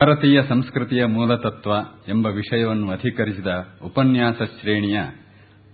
ಭಾರತೀಯ 0.00 0.42
ಸಂಸ್ಕೃತಿಯ 0.48 1.04
ಮೂಲತತ್ವ 1.04 1.70
ಎಂಬ 2.08 2.26
ವಿಷಯವನ್ನು 2.26 2.90
ಅಧಿಕರಿಸಿದ 2.90 3.46
ಉಪನ್ಯಾಸ 3.84 4.42
ಶ್ರೇಣಿಯ 4.42 5.00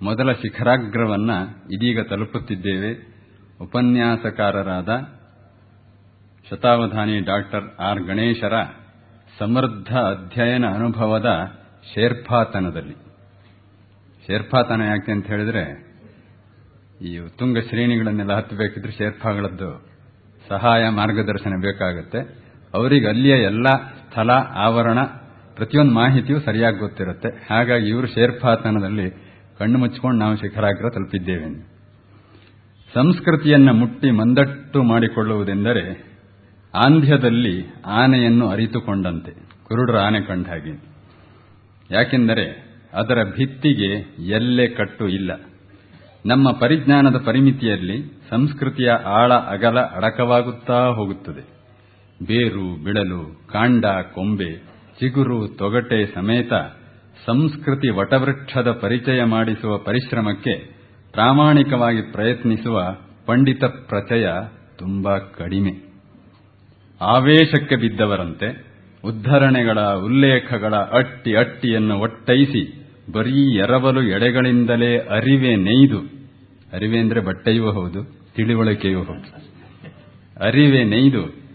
ಮೊದಲ 0.03 0.33
ಶಿಖರಾಗ್ರವನ್ನು 0.33 1.37
ಇದೀಗ 1.75 2.01
ತಲುಪುತ್ತಿದ್ದೇವೆ. 2.01 2.93
ಉಪನ್ಯಾಸಕಾರರಾದ 3.61 4.89
ಶತಾವಧಾನಿ 6.51 7.21
ಡಾಕ್ಟರ್ 7.21 7.81
ಆರ್ 7.81 8.01
ಗಣೇಶರ 8.01 8.53
ಸಮೃದ್ಧ 9.39 9.97
ಅಧ್ಯಯನ 9.97 10.67
ಅನುಭವದ 10.67 11.27
ಶೇರ್ಪಾತನದಲ್ಲಿ. 11.95 12.95
ಶೇರ್ಪಾತನ 14.27 14.81
ಯಾಕೆ 14.81 15.13
ಅಂತ 15.13 15.27
ಹೇಳಿದ್ರೆ, 15.27 15.65
ಈ 17.05 17.19
ಉತ್ತುಂಗ 17.19 17.59
ಶ್ರೇಣಿಗಳನ್ನೆಲ್ಲ 17.59 18.33
ಹತ್ತಬೇಕಿದ್ರೆ 18.33 18.93
ಶೇರ್ಪಾಗಳದ್ದು 18.93 19.87
ಸಹಾಯ 20.49 20.89
ಮಾರ್ಗದರ್ಶನ 20.89 21.51
ಬೇಕಾಗುತ್ತೆ. 21.51 22.47
ಅವರಿಗೆ 22.75 23.09
ಅಲ್ಲಿಯ 23.09 23.33
ಎಲ್ಲ 23.33 23.96
ಸ್ಥಳ, 24.17 24.31
ಆವರಣ, 24.55 24.99
ಪ್ರತಿಯೊಂದು 25.55 25.93
ಮಾಹಿತಿಯೂ 25.93 26.41
ಸರಿಯಾಗಿ 26.41 26.79
ಗೊತ್ತಿರುತ್ತೆ. 26.79 27.47
ಹಾಗಾಗಿ 27.51 27.89
ಇವರು 27.89 28.07
ಶೇರ್ಪಾತನದಲ್ಲಿ 28.07 29.11
ಕಣ್ಣು 29.59 29.79
ಮುಚ್ಚಿಕೊಂಡು 29.79 30.19
ನಾವು 30.19 30.37
ಶಿಖರಾಗ್ರ 30.37 30.89
ತಲುಪಿದ್ದೇವೆ. 30.89 31.69
ಸಂಸ್ಕೃತಿಯನ್ನು 32.95 33.73
ಮುಟ್ಟಿ 33.73 34.11
ಮಂದಟ್ಟು 34.11 34.83
ಮಾಡಿಕೊಳ್ಳುವುದೆಂದರೆ 34.83 36.15
ಆಂಧ್ಯದಲ್ಲಿ 36.75 37.75
ಆನೆಯನ್ನು 37.87 38.49
ಅರಿತುಕೊಂಡಂತೆ, 38.49 39.33
ಕುರುಡರ 39.65 39.99
ಆನೆ 39.99 40.21
ಕಂಡ 40.21 40.47
ಹಾಗೆ. 40.47 40.85
ಯಾಕೆಂದರೆ 41.91 42.75
ಅದರ 42.95 43.19
ಭಿತ್ತಿಗೆ 43.37 44.17
ಎಲ್ಲೆ 44.27 44.69
ಕಟ್ಟು 44.69 45.09
ಇಲ್ಲ. 45.09 45.41
ನಮ್ಮ 46.27 46.53
ಪರಿಜ್ಞಾನದ 46.53 47.17
ಪರಿಮಿತಿಯಲ್ಲಿ 47.27 48.21
ಸಂಸ್ಕೃತಿಯ 48.31 48.91
ಆಳ 48.91 49.35
ಅಗಲ 49.35 49.81
ಅಡಕವಾಗುತ್ತಾ 49.81 50.87
ಹೋಗುತ್ತದೆ. 50.87 51.56
ಬೇರು 52.21 52.85
ಬಿಡಲು 52.85 53.23
ಕಾಂಡ, 53.53 53.85
ಕೊಂಬೆ, 54.15 54.51
ಚಿಗುರು, 55.01 55.39
ತೊಗಟೆ 55.49 56.07
ಸಮೇತ 56.15 56.53
ಸಂಸ್ಕೃತಿ 57.27 57.89
ವಟವೃಕ್ಷದ 57.89 58.71
ಪರಿಚಯ 58.71 59.25
ಮಾಡಿಸುವ 59.25 59.79
ಪರಿಶ್ರಮಕ್ಕೆ 59.79 60.55
ಪ್ರಾಮಾಣಿಕವಾಗಿ 61.13 62.03
ಪ್ರಯತ್ನಿಸುವ 62.13 62.79
ಪಂಡಿತ 63.27 63.65
ಪ್ರಚಯ 63.65 64.27
ತುಂಬಾ 64.79 65.19
ಕಡಿಮೆ. 65.19 65.73
ಆವೇಶಕ್ಕೆ 67.01 67.77
ಬಿದ್ದವರಂತೆ 67.77 68.49
ಉದ್ಧರಣೆಗಳ, 69.05 69.79
ಉಲ್ಲೇಖಗಳ 69.79 70.75
ಅಟ್ಟಿ 70.75 71.33
ಅಟ್ಟಿಯನ್ನು 71.37 71.97
ಒಟ್ಟೈಸಿ 71.99 72.63
ಬರೀ 73.13 73.57
ಎರವಲು 73.57 74.03
ಎಡೆಗಳಿಂದಲೇ 74.03 74.99
ಅರಿವೆ 74.99 75.57
ನೆಯ್ದು, 75.57 76.01
ಅರಿವೆ 76.73 76.99
ಅಂದರೆ 76.99 77.21
ಬಟ್ಟೆಯೂ 77.21 77.71
ಹೌದು, 77.71 78.01
ತಿಳಿವಳಿಕೆಯೂ 78.37 79.03
ಹೌದು, 79.03 79.31
ಅರಿವೆ 80.41 80.85
ನೆಯ್ದು 80.85 81.46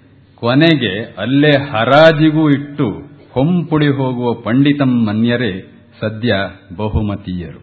ಕೊನೆಗೆ 0.41 1.15
ಅಲ್ಲೇ 1.17 1.51
ಹರಾಜಿಗೂ 1.71 2.49
ಇಟ್ಟು 2.49 2.89
ಹೊಂಪುಡಿ 3.31 3.87
ಹೋಗುವ 3.87 4.33
ಪಂಡಿತಂ 4.33 5.05
ಮನ್ಯರೇ 5.05 5.67
ಸದ್ಯ 6.01 6.35
ಬಹುಮತೀಯರು. 6.75 7.59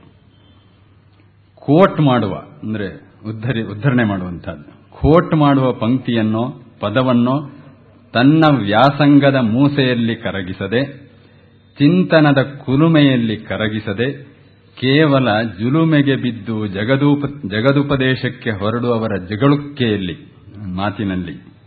ಕೋಟ್ 1.54 2.00
ಮಾಡುವ, 2.00 2.34
ಅಂದ್ರೆ 2.62 2.86
ಉದ್ಧರಿ, 3.28 3.62
ಉದ್ಧರಣೆ 3.62 4.04
ಮಾಡುವಂತಹದ್ದು 4.04 4.78
ಕೋಟ್ 5.00 5.34
ಮಾಡುವ 5.34 5.72
ಪಂಕ್ತಿಯನ್ನೋ, 5.72 6.62
ಪದವನ್ನೋ 6.80 7.50
ತನ್ನ 8.12 8.42
ವ್ಯಾಸಂಗದ 8.58 9.34
ಮೂಸೆಯಲ್ಲಿ 9.34 10.16
ಕರಗಿಸದೆ, 10.16 10.84
ಚಿಂತನದ 11.78 12.42
ಕುಲುಮೆಯಲ್ಲಿ 12.42 13.36
ಕರಗಿಸದೆ, 13.36 14.22
ಕೇವಲ 14.80 15.42
ಜುಲುಮೆಗೆ 15.42 16.16
ಬಿದ್ದು 16.16 16.66
ಜಗದೂಪ, 16.66 17.24
ಜಗದುಪದೇಶಕ್ಕೆ 17.26 18.50
ಹೊರಡುವವರ 18.50 19.16
ಜಗಳುಕ್ಕೆಯಲ್ಲಿ, 19.16 20.16
ಮಾತಿನಲ್ಲಿ. 20.74 21.57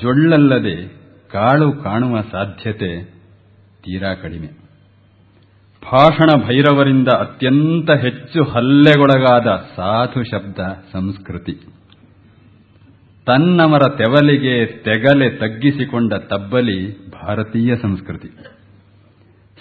ಜೊಳ್ಳಲ್ಲದೆ 0.00 0.88
ಕಾಳು 1.32 1.72
ಕಾಣುವ 1.72 2.20
ಸಾಧ್ಯತೆ 2.20 3.04
ತೀರಾ 3.80 4.14
ಕಡಿಮೆ. 4.14 4.46
ಭಾಷಣ 5.92 6.46
ಭೈರವರಿಂದ 6.46 7.08
ಅತ್ಯಂತ 7.08 7.90
ಹೆಚ್ಚು 7.90 8.44
ಹಲ್ಲೆಗೊಳಗಾದ 8.44 9.46
ಸಾಧು 9.76 10.24
ಶಬ್ದ 10.24 10.58
ಸಂಸ್ಕೃತಿ. 10.92 11.52
ತನ್ನವರ 13.26 13.96
ತೆವಲಿಗೆ 13.98 14.66
ತೆಗಲೆ 14.66 15.30
ತಗ್ಗಿಸಿಕೊಂಡ 15.30 16.14
ತಬ್ಬಲಿ 16.14 17.08
ಭಾರತೀಯ 17.10 17.76
ಸಂಸ್ಕೃತಿ. 17.76 18.28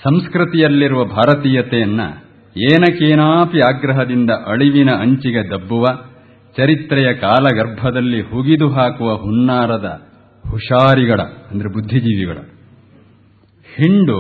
ಸಂಸ್ಕೃತಿಯಲ್ಲಿರುವ 0.04 1.06
ಭಾರತೀಯತೆಯನ್ನ 1.06 2.02
ಏನಕೇನಾಪಿ 2.58 3.58
ಆಗ್ರಹದಿಂದ 3.58 4.30
ಅಳಿವಿನ 4.48 4.92
ಅಂಚಿಗೆ 4.92 5.50
ದಬ್ಬುವ, 5.50 5.86
ಚರಿತ್ರೆಯ 6.58 7.14
ಕಾಲಗರ್ಭದಲ್ಲಿ 7.14 8.22
ಹುಗಿದು 8.22 8.70
ಹಾಕುವ 8.70 9.16
ಹುನ್ನಾರದ 9.16 10.11
ಹುಷಾರಿಗಳ, 10.52 11.22
ಅಂದರೆ 11.52 11.70
ಬುದ್ಧಿಜೀವಿಗಳ. 11.70 12.40
ಹಿಂಡು 13.68 14.18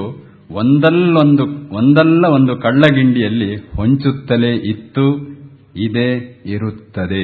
ಒಂದಲ್ಲೊಂದು, 0.51 1.45
ಒಂದಲ್ಲ 1.75 2.25
ಒಂದು 2.27 2.53
ಕಳ್ಳಗಿಂಡಿಯಲ್ಲಿ 2.57 3.49
ಹೊಂಚುತ್ತಲೇ 3.55 4.51
ಇತ್ತು, 4.55 5.05
ಇದೆ 5.77 6.09
ಇರುತ್ತದೆ. 6.45 7.23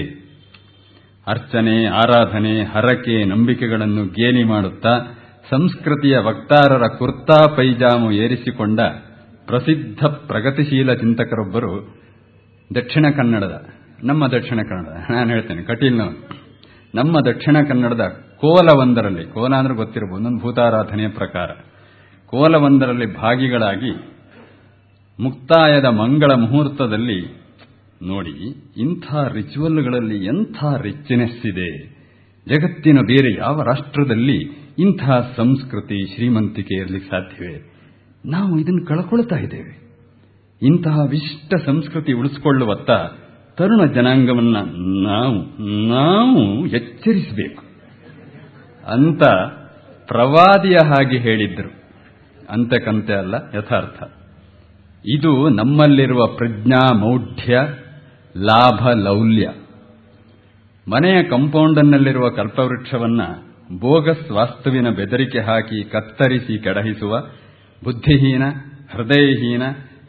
ಅರ್ಚನೆ, 1.28 1.86
ಆರಾಧನೆ, 1.86 2.54
ಹರಕೆ, 2.64 3.24
ನಂಬಿಕೆಗಳನ್ನು 3.24 4.04
ಗೇಲಿ 4.06 4.44
ಮಾಡುತ್ತಾ, 4.44 4.94
ಸಂಸ್ಕೃತಿಯ 5.50 6.18
ವಕ್ತಾರರ 6.18 6.86
ಕುರ್ತಾ 6.98 7.40
ಪೈಜಾಮು 7.56 8.12
ಏರಿಸಿಕೊಂಡ 8.12 8.80
ಪ್ರಸಿದ್ಧ 9.46 10.00
ಪ್ರಗತಿಶೀಲ 10.28 10.94
ಚಿಂತಕರೊಬ್ಬರು 10.94 11.74
ದಕ್ಷಿಣ 12.76 13.06
ಕನ್ನಡದ, 13.16 13.56
ನಮ್ಮ 14.04 14.28
ದಕ್ಷಿಣ 14.28 14.60
ಕನ್ನಡ 14.70 14.88
ನಾನು 15.12 15.30
ಹೇಳ್ತೇನೆ, 15.30 15.62
ಕಟೀಲ್ನವನು. 15.64 16.20
ನಮ್ಮ 16.96 17.20
ದಕ್ಷಿಣ 17.26 17.58
ಕನ್ನಡದ 17.68 18.06
ಕೋಲವೊಂದರಲ್ಲಿ, 18.42 19.26
ಕೋಲ 19.26 19.56
ಅಂದ್ರೆ 19.56 19.76
ಗೊತ್ತಿರಬಹುದು, 19.76 20.28
ಒಂದು 20.28 20.42
ಭೂತಾರಾಧನೆಯ 20.42 21.08
ಪ್ರಕಾರ. 21.08 21.50
ಕೋಲವೊಂದರಲ್ಲಿ 22.26 23.16
ಭಾಗಿಗಳಾಗಿ 23.16 23.92
ಮುಕ್ತಾಯದ 25.20 25.86
ಮಂಗಳ 25.86 26.32
ಮುಹೂರ್ತದಲ್ಲಿ 26.32 27.44
ನೋಡಿ, 28.04 28.64
ಇಂಥ 28.78 29.14
ರಿಚುವಲ್ಗಳಲ್ಲಿ 29.34 30.26
ಎಂಥ 30.26 30.64
ರಿಚ್ನೆಸ್ 30.82 31.46
ಇದೆ. 31.46 31.98
ಜಗತ್ತಿನ 32.48 33.00
ಬೇರೆ 33.00 33.40
ಯಾವ 33.40 33.64
ರಾಷ್ಟ್ರದಲ್ಲಿ 33.64 34.68
ಇಂಥ 34.80 35.10
ಸಂಸ್ಕೃತಿ 35.36 36.16
ಶ್ರೀಮಂತಿಕೆ 36.16 36.76
ಇರಲಿಕ್ಕೆ 36.76 37.10
ಸಾಧ್ಯವೇ? 37.10 37.74
ನಾವು 38.26 38.60
ಇದನ್ನು 38.60 38.86
ಕಳ್ಕೊಳ್ತಾ 38.86 39.36
ಇದ್ದೇವೆ. 39.36 39.88
ಇಂತಹ 40.62 41.00
ವಿಶಿಷ್ಟ 41.10 41.54
ಸಂಸ್ಕೃತಿ 41.66 42.14
ಉಳಿಸಿಕೊಳ್ಳುವತ್ತ 42.14 42.92
ತರುಣ 43.58 43.86
ಜನಾಂಗವನ್ನ 43.86 44.58
ನಾವು 45.04 45.62
ನಾವು 45.90 46.68
ಎಚ್ಚರಿಸಬೇಕು. 46.68 47.67
ಅಂತ 48.88 49.24
ಪ್ರವಾದಿಯ 50.08 50.78
ಹಾಗೆ 50.86 51.18
ಹೇಳಿದ್ರು. 51.18 51.70
ಅಂತಕಂತೆ 52.50 53.14
ಅಲ್ಲ, 53.14 53.36
ಯಥಾರ್ಥ. 53.58 54.04
ಇದು 55.06 55.50
ನಮ್ಮಲ್ಲಿರುವ 55.50 56.28
ಪ್ರಜ್ಞಾ 56.28 56.94
ಮೌಢ್ಯ, 56.94 57.60
ಲಾಭ 58.38 58.90
ಲೌಲ್ಯ. 58.90 59.50
ಮನೆಯ 60.92 61.24
ಕಂಪೌಂಡನ್ನಲ್ಲಿರುವ 61.24 62.30
ಕಲ್ಪವೃಕ್ಷವನ್ನ 62.30 63.22
ಬೋಗಸ್ 63.80 64.32
ವಾಸ್ತುವಿನ 64.32 64.90
ಬೆದರಿಕೆ 64.90 65.40
ಹಾಕಿ 65.40 65.84
ಕತ್ತರಿಸಿ 65.84 66.64
ಕಡಹಿಸುವ 66.64 67.20
ಬುದ್ಧಿಹೀನ, 67.84 68.44
ಹೃದಯಹೀನ, 68.92 69.62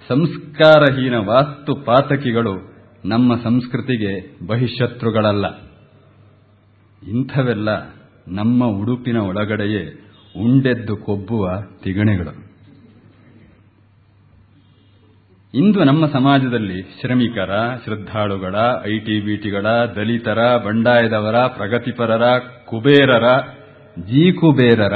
ಸಂಸ್ಕಾರಹೀನ 0.08 1.16
ವಾಸ್ತು 1.16 1.74
ಪಾತಕಿಗಳು 1.74 2.74
ನಮ್ಮ 3.04 3.36
ಸಂಸ್ಕೃತಿಗೆ 3.42 4.46
ಬಹಿಶತ್ರುಗಳಲ್ಲ. 4.46 5.46
ಇಂಥವೆಲ್ಲ 7.08 7.97
ನಮ್ಮ 8.30 8.64
ಉಡುಪಿನ 8.64 9.16
ಒಳಗಡೆಯೇ 9.16 10.04
ಉಂಡೆದ್ದು 10.44 10.96
ಕೊಬ್ಬುವ 10.96 11.48
ತಿಗಣೆಗಳು. 11.84 12.48
ಇಂದು 15.54 15.84
ನಮ್ಮ 15.84 16.06
ಸಮಾಜದಲ್ಲಿ 16.06 16.82
ಶ್ರಮಿಕರ, 17.00 17.50
ಶ್ರದ್ಧಾಳುಗಳ 17.84 18.54
ಐಟಿ 18.94 19.20
ಬಿಟಿಗಳ 19.20 19.66
ದಲಿತರ, 19.96 20.56
ಬಂಡಾಯದವರ, 20.56 21.46
ಪ್ರಗತಿಪರರ, 21.46 22.38
ಕುಬೇರರ, 22.64 23.24
ಜೀಕುಬೇರರ, 24.02 24.94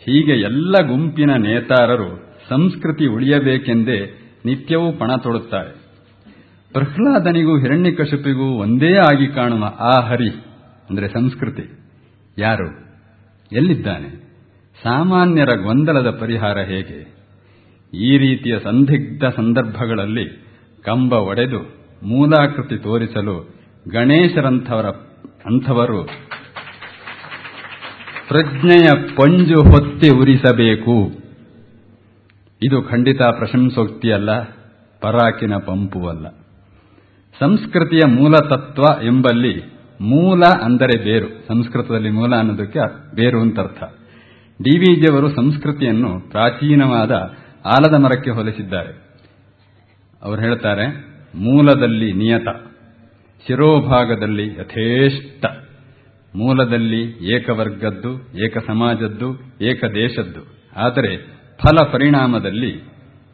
ಹೀಗೆ 0.00 0.40
ಎಲ್ಲ 0.40 0.74
ಗುಂಪಿನ 0.86 1.30
ನೇತಾರರು 1.34 2.38
ಸಂಸ್ಕೃತಿ 2.48 3.06
ಉಳಿಯಬೇಕೆಂದೇ 3.06 4.14
ನಿತ್ಯವೂ 4.44 4.92
ಪಣ 4.92 5.10
ತೊಡುತ್ತಾರೆ. 5.16 5.70
ಪ್ರಹ್ಲಾದನಿಗೂ 6.72 7.58
ಹಿರಣ್ಯಕಶಪಿಗೂ 7.58 8.58
ಒಂದೇ 8.58 8.96
ಆಗಿ 8.96 9.26
ಕಾಣುವ 9.26 9.64
ಆ 9.64 10.00
ಹರಿ 10.00 10.47
ಅಂದರೆ 10.90 11.08
ಸಂಸ್ಕೃತಿ. 11.08 11.78
ಯಾರು? 12.38 12.88
ಎಲ್ಲಿದ್ದಾನೆ? 13.52 14.08
ಸಾಮಾನ್ಯರ 14.82 15.48
ಗೊಂದಲದ 15.62 16.10
ಪರಿಹಾರ 16.10 16.58
ಹೇಗೆ? 16.58 17.18
ಈ 17.94 18.18
ರೀತಿಯ 18.18 18.60
ಸಂದಿಗ್ಧ 18.60 19.24
ಸಂದರ್ಭಗಳಲ್ಲಿ 19.24 20.44
ಕಂಬ 20.84 21.12
ಒಡೆದು 21.12 21.58
ಮೂಲಾಕೃತಿ 22.02 22.78
ತೋರಿಸಲು 22.78 23.54
ಗಣೇಶರಂಥವರ 23.88 24.86
ಅಂಥವರು 25.46 26.04
ಪ್ರಜ್ಞೆಯ 28.28 28.88
ಪಂಜು 29.16 29.70
ಹೊತ್ತಿ 29.70 30.16
ಉರಿಸಬೇಕು. 30.16 31.12
ಇದು 32.62 32.82
ಖಂಡಿತ 32.82 33.22
ಪ್ರಶಂಸೋಕ್ತಿಯಲ್ಲ 33.22 34.42
ಪರಾಕಿನ 35.00 35.56
ಪಂಪು 35.56 36.08
ಅಲ್ಲ. 36.08 36.28
ಸಂಸ್ಕೃತಿಯ 37.40 38.00
ಮೂಲತತ್ವ 38.06 39.02
ಎಂಬಲ್ಲಿ 39.02 39.77
ಮೂಲ 40.00 40.42
ಅಂದರೆ 40.62 41.04
ಬೇರು. 41.04 41.28
ಸಂಸ್ಕೃತದಲ್ಲಿ 41.48 42.10
ಮೂಲ 42.10 42.36
ಅನ್ನೋದಕ್ಕೆ 42.36 42.80
ಬೇರು 43.14 43.40
ಅಂತ 43.40 43.58
ಅರ್ಥ. 43.60 43.82
ಡಿವಿಜಿಯವರು 44.60 45.28
ಸಂಸ್ಕೃತಿಯನ್ನು 45.28 46.30
ಪ್ರಾಚೀನವಾದ 46.30 47.10
ಆಲದ 47.66 47.94
ಮರಕ್ಕೆ 47.94 48.30
ಹೋಲಿಸಿದ್ದಾರೆ. 48.30 48.92
ಅವರು 50.22 50.40
ಹೇಳ್ತಾರೆ, 50.40 50.86
ಮೂಲದಲ್ಲಿ 51.34 52.12
ನಿಯತ, 52.12 52.48
ಶಿರೋಭಾಗದಲ್ಲಿ 53.46 54.46
ಯಥೇಷ್ಟ, 54.46 55.46
ಮೂಲದಲ್ಲಿ 56.36 57.02
ಏಕವರ್ಗದ್ದು 57.34 58.12
ಏಕ 58.46 58.58
ಸಮಾಜದ್ದು 58.66 59.28
ಏಕ 59.60 59.84
ದೇಶದ್ದು 59.84 60.42
ಆದರೆ 60.76 61.16
ಫಲ 61.58 61.92
ಪರಿಣಾಮದಲ್ಲಿ 61.92 62.72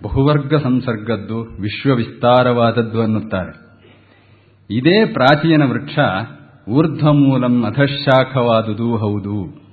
ಬಹುವರ್ಗ 0.02 0.54
ಸಂಸರ್ಗದ್ದು 0.54 1.38
ವಿಶ್ವವಿಸ್ತಾರವಾದದ್ದು 1.62 3.02
ಅನ್ನುತ್ತಾರೆ. 3.02 3.52
ಇದೇ 4.70 5.06
ಪ್ರಾಚೀನ 5.06 5.62
ವೃಕ್ಷ 5.62 5.98
ಊರ್ಧ್ವಮೂಲಂ 6.68 7.64
ಅಧಶಾಖವಾದುದೂ 7.64 8.96
ಹೌದು. 8.96 9.64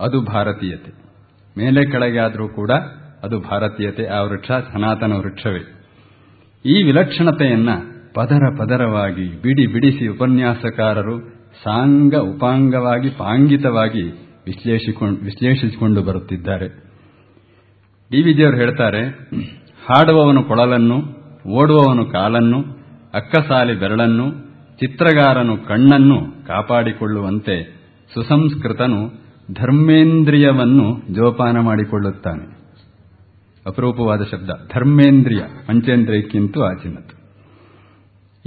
ಅದು 0.00 0.20
ಭಾರತೀಯತೆ. 0.20 0.92
ಮೇಲೆ 1.58 1.90
ಕೆಳಗೆ 1.90 2.18
ಆದರೂ 2.18 2.48
ಕೂಡ 2.48 2.70
ಅದು 3.22 3.40
ಭಾರತೀಯತೆ, 3.40 4.06
ಆ 4.06 4.22
ವೃಕ್ಷ 4.22 4.48
ಸನಾತನ 4.48 5.12
ವೃಕ್ಷವೇ. 5.12 5.86
ಈ 6.66 6.82
ವಿಲಕ್ಷಣತೆಯನ್ನ 6.82 7.68
ಪದರ 8.14 8.42
ಪದರವಾಗಿ 8.58 9.42
ಬಿಡಿ 9.42 9.66
ಬಿಡಿಸಿ 9.66 10.08
ಉಪನ್ಯಾಸಕಾರರು 10.08 11.20
ಸಾಂಗ 11.64 12.14
ಉಪಾಂಗವಾಗಿ, 12.14 13.10
ಪಾಂಗಿತವಾಗಿ 13.10 14.02
ವಿಶ್ಲೇಷಿಸಿಕೊಂಡು 14.46 16.02
ಬರುತ್ತಿದ್ದಾರೆ. 16.02 16.68
ಡಿವಿಜಿಯವರು 18.12 18.56
ಹೇಳ್ತಾರೆ, 18.56 19.08
ಹಾಡುವವನು 19.88 20.44
ಕೊಳಲನ್ನು, 20.44 20.96
ಓಡುವವನು 21.48 22.06
ಕಾಲನ್ನು, 22.06 22.60
ಅಕ್ಕಸಾಲಿ 23.14 23.74
ಬೆರಳನ್ನು 23.74 24.46
ಚಿತ್ರಗಾರನು 24.80 25.56
ಕಣ್ಣನ್ನು 25.56 26.46
ಕಾಪಾಡಿಕೊಳ್ಳುವಂತೆ 26.46 27.74
ಸುಸಂಸ್ಕೃತನು 28.14 29.08
ಧರ್ಮೇಂದ್ರಿಯವನ್ನು 29.52 31.14
ಜೋಪಾನ 31.14 31.60
ಮಾಡಿಕೊಳ್ಳುತ್ತಾನೆ. 31.60 32.56
ಅಪರೂಪವಾದ 33.66 34.22
ಶಬ್ದ. 34.22 34.50
ಧರ್ಮೇಂದ್ರಿಯ, 34.74 35.40
ಪಂಚೇಂದ್ರಿಯಕ್ಕಿಂತೂ 35.66 36.62
ಆಚಿನದ್ದು. 36.62 37.16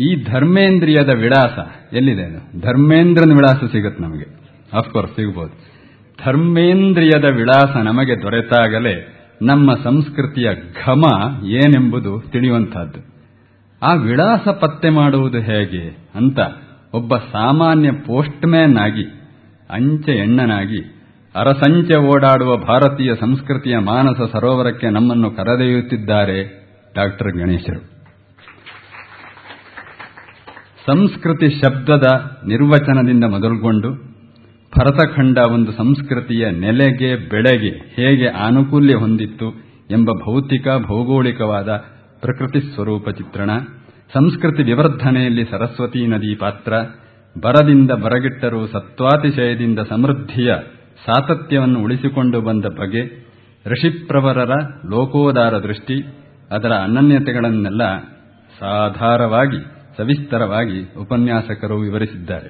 ಈ 0.04 0.24
ಧರ್ಮೇಂದ್ರಿಯದ 0.24 1.10
ವಿಳಾಸ 1.10 1.60
ಎಲ್ಲಿದೆ 1.94 2.62
ಧರ್ಮೇಂದ್ರನ 2.62 3.32
ವಿಳಾಸ 3.32 3.72
ಸಿಗುತ್ತೆ 3.72 4.04
ನಮಗೆ. 4.04 4.40
ಅಫ್ಕೋರ್ಸ್ 4.74 5.16
ಸಿಗಬಹುದು 5.16 5.70
ಧರ್ಮೇಂದ್ರಿಯದ 6.26 7.26
ವಿಳಾಸ 7.26 7.78
ನಮಗೆ 7.78 8.22
ದೊರೆತಾಗಲೇ 8.22 9.16
ನಮ್ಮ 9.42 9.76
ಸಂಸ್ಕೃತಿಯ 9.84 10.50
ಘಮ 10.86 11.02
ಏನೆಂಬುದು 11.46 12.24
ತಿಳಿಯುವಂತಹದ್ದು 12.32 13.19
ಆ 13.82 13.94
ವಿಳಾಸ 13.94 14.48
ಪತ್ತೆ 14.48 14.90
ಮಾಡುವುದು 14.90 15.40
ಹೇಗೆ 15.40 16.10
ಅಂತ 16.16 16.40
ಒಬ್ಬ 16.94 17.18
ಸಾಮಾನ್ಯ 17.18 17.92
ಪೋಸ್ಟ್ಮ್ಯಾನ್ 17.92 18.78
ಆಗಿ, 18.78 19.04
ಅಂಚೆ 19.70 20.12
ಎಣ್ಣನಾಗಿ, 20.12 20.82
ಅರಸಂಚೆ 21.36 21.96
ಓಡಾಡುವ 21.96 22.58
ಭಾರತೀಯ 22.58 23.16
ಸಂಸ್ಕೃತಿಯ 23.16 23.78
ಮಾನಸ 23.78 24.22
ಸರೋವರಕ್ಕೆ 24.32 24.90
ನಮ್ಮನ್ನು 24.90 25.32
ಕರೆದೊಯ್ಯುತ್ತಿದ್ದಾರೆ 25.32 26.44
ಡಾಕ್ಟರ್ 26.96 27.32
ಗಣೇಶರು. 27.32 28.00
ಸಂಸ್ಕೃತಿ 30.86 31.50
ಶಬ್ದದ 31.50 32.08
ನಿರ್ವಚನದಿಂದ 32.48 33.24
ಮೊದಲುಗೊಂಡು, 33.24 33.90
ಭರತಖಂಡ 34.80 35.38
ಒಂದು 35.38 35.72
ಸಂಸ್ಕೃತಿಯ 35.72 36.50
ನೆಲೆಗೆ, 36.50 37.16
ಬೆಳೆಗೆ 37.16 37.70
ಹೇಗೆ 37.70 38.28
ಆನುಕೂಲ್ಯ 38.28 38.96
ಹೊಂದಿತ್ತು 38.96 39.50
ಎಂಬ 39.92 40.10
ಭೌತಿಕ, 40.26 40.68
ಭೌಗೋಳಿಕವಾದ 40.88 41.70
ಪ್ರಕೃತಿ 42.22 42.62
ಸ್ವರೂಪ 42.74 43.10
ಚಿತ್ರಣ, 43.10 43.52
ಸಂಸ್ಕೃತಿ 44.14 44.64
ವಿವರ್ಧನೆಯಲ್ಲಿ 44.64 45.46
ಸರಸ್ವತಿ 45.46 46.08
ನದಿ 46.08 46.36
ಪಾತ್ರ, 46.36 46.74
ಬರದಿಂದ 47.42 47.92
ಬರಗಿಟ್ಟರೂ 47.92 48.68
ಸತ್ವಾತಿಶಯದಿಂದ 48.68 49.80
ಸಮೃದ್ಧಿಯ 49.90 50.54
ಸಾತತ್ಯವನ್ನು 51.06 51.80
ಉಳಿಸಿಕೊಂಡು 51.80 52.42
ಬಂದ 52.42 52.66
ಬಗೆ, 52.66 53.04
ಋಷಿಪ್ರವರರ 53.66 54.52
ಲೋಕೋದಾರ 54.90 55.58
ದೃಷ್ಟಿ, 55.58 55.98
ಅದರ 56.52 56.72
ಅನನ್ಯತೆಗಳನ್ನೆಲ್ಲ 56.72 57.98
ಸಾಧಾರವಾಗಿ, 58.60 59.60
ಸವಿಸ್ತರವಾಗಿ 59.98 60.94
ಉಪನ್ಯಾಸಕರು 61.02 61.78
ವಿವರಿಸಿದ್ದಾರೆ. 61.80 62.50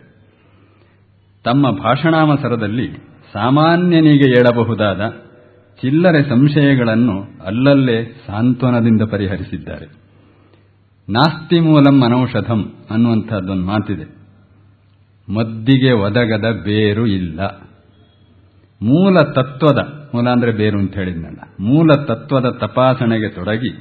ತಮ್ಮ 1.46 1.72
ಭಾಷಣಾವಸರದಲ್ಲಿ 1.72 2.88
ಸಾಮಾನ್ಯನಿಗೆ 3.34 4.30
ಏಳಬಹುದಾದ 4.30 5.02
ಚಿಲ್ಲರೆ 5.82 6.22
ಸಂಶಯಗಳನ್ನು 6.24 7.16
ಅಲ್ಲಲ್ಲೇ 7.46 7.98
ಸಾಂತ್ವನದಿಂದ 8.28 9.02
ಪರಿಹರಿಸಿದ್ದಾರೆ. 9.12 9.86
ನಾಸ್ತಿ 11.08 11.60
ಮೂಲಂ 11.60 11.98
ಅನೌಷಧಂ 12.04 12.62
ಅನ್ನುವಂಥದ್ದೊಂದು 12.92 13.66
ಮಾತಿದೆ. 13.66 14.08
ಮದ್ದಿಗೆ 15.28 15.92
ಒದಗದ 15.92 16.48
ಬೇರು 16.66 17.06
ಇಲ್ಲ. 17.08 17.40
ಮೂಲ 18.82 19.18
ತತ್ವದ, 19.36 20.10
ಮೂಲ 20.16 20.30
ಅಂದರೆ 20.30 20.52
ಬೇರು 20.52 20.78
ಅಂತ 20.80 20.94
ಹೇಳಿದ್ನಲ್ಲ, 20.96 21.40
ಮೂಲ 21.60 21.88
ತತ್ವದ 22.04 22.50
ತಪಾಸಣೆಗೆ 22.50 23.30
ತೊಡಗಿ 23.30 23.72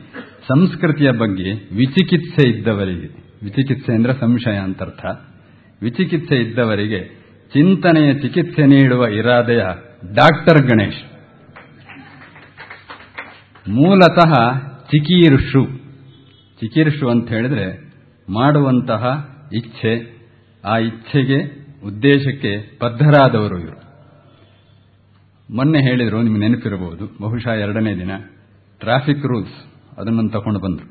ಸಂಸ್ಕೃತಿಯ 0.49 1.11
ಬಗ್ಗೆ 1.11 1.51
ವಿಚಿಕಿತ್ಸೆ 1.77 2.49
ಇದ್ದವರಿಗೆ, 2.51 3.09
ವಿಚಿಕಿತ್ಸೆ 3.43 3.93
ಅಂದ್ರೆ 3.94 4.12
ಸಂಶಯ 4.12 4.56
ಅಂತರ್ಥ, 4.56 5.05
ವಿಚಿಕಿತ್ಸೆ 5.83 6.37
ಇದ್ದವರಿಗೆ 6.37 7.01
ಚಿಂತನೆಯ 7.53 8.15
ಚಿಕಿತ್ಸೆ 8.15 8.67
ನೀಡುವ 8.67 9.05
ಇರಾದೆಯ 9.06 9.62
ಡಾಕ್ಟರ್ 10.15 10.62
ಗಣೇಶ್ 10.67 11.03
ಮೂಲತಃ 13.70 14.32
ಚಿಕೀರ್ಷು. 14.85 15.65
ಚಿಕೀರ್ಷು 16.61 17.09
ಅಂತ 17.09 17.29
ಹೇಳಿದ್ರೆ 17.29 17.93
ಮಾಡುವಂತಹ 18.32 19.29
ಇಚ್ಛೆ, 19.53 19.93
ಆ 20.65 20.79
ಇಚ್ಛೆಗೆ, 20.79 21.38
ಉದ್ದೇಶಕ್ಕೆ 21.87 22.79
ಬದ್ಧರಾದವರು 22.82 23.59
ಇವರು. 23.59 23.79
ಮೊನ್ನೆ 25.56 25.81
ಹೇಳಿದರು, 25.81 26.23
ನಿಮ್ಗೆ 26.23 26.41
ನೆನಪಿರಬಹುದು, 26.41 27.06
ಬಹುಶಃ 27.23 27.50
ಎರಡನೇ 27.50 27.94
ದಿನ 27.94 28.11
ಟ್ರಾಫಿಕ್ 28.79 29.26
ರೂಲ್ಸ್ 29.26 29.56
ಅದನ್ನು 29.99 30.29
ತಗೊಂಡು 30.29 30.61
ಬಂದರು. 30.61 30.87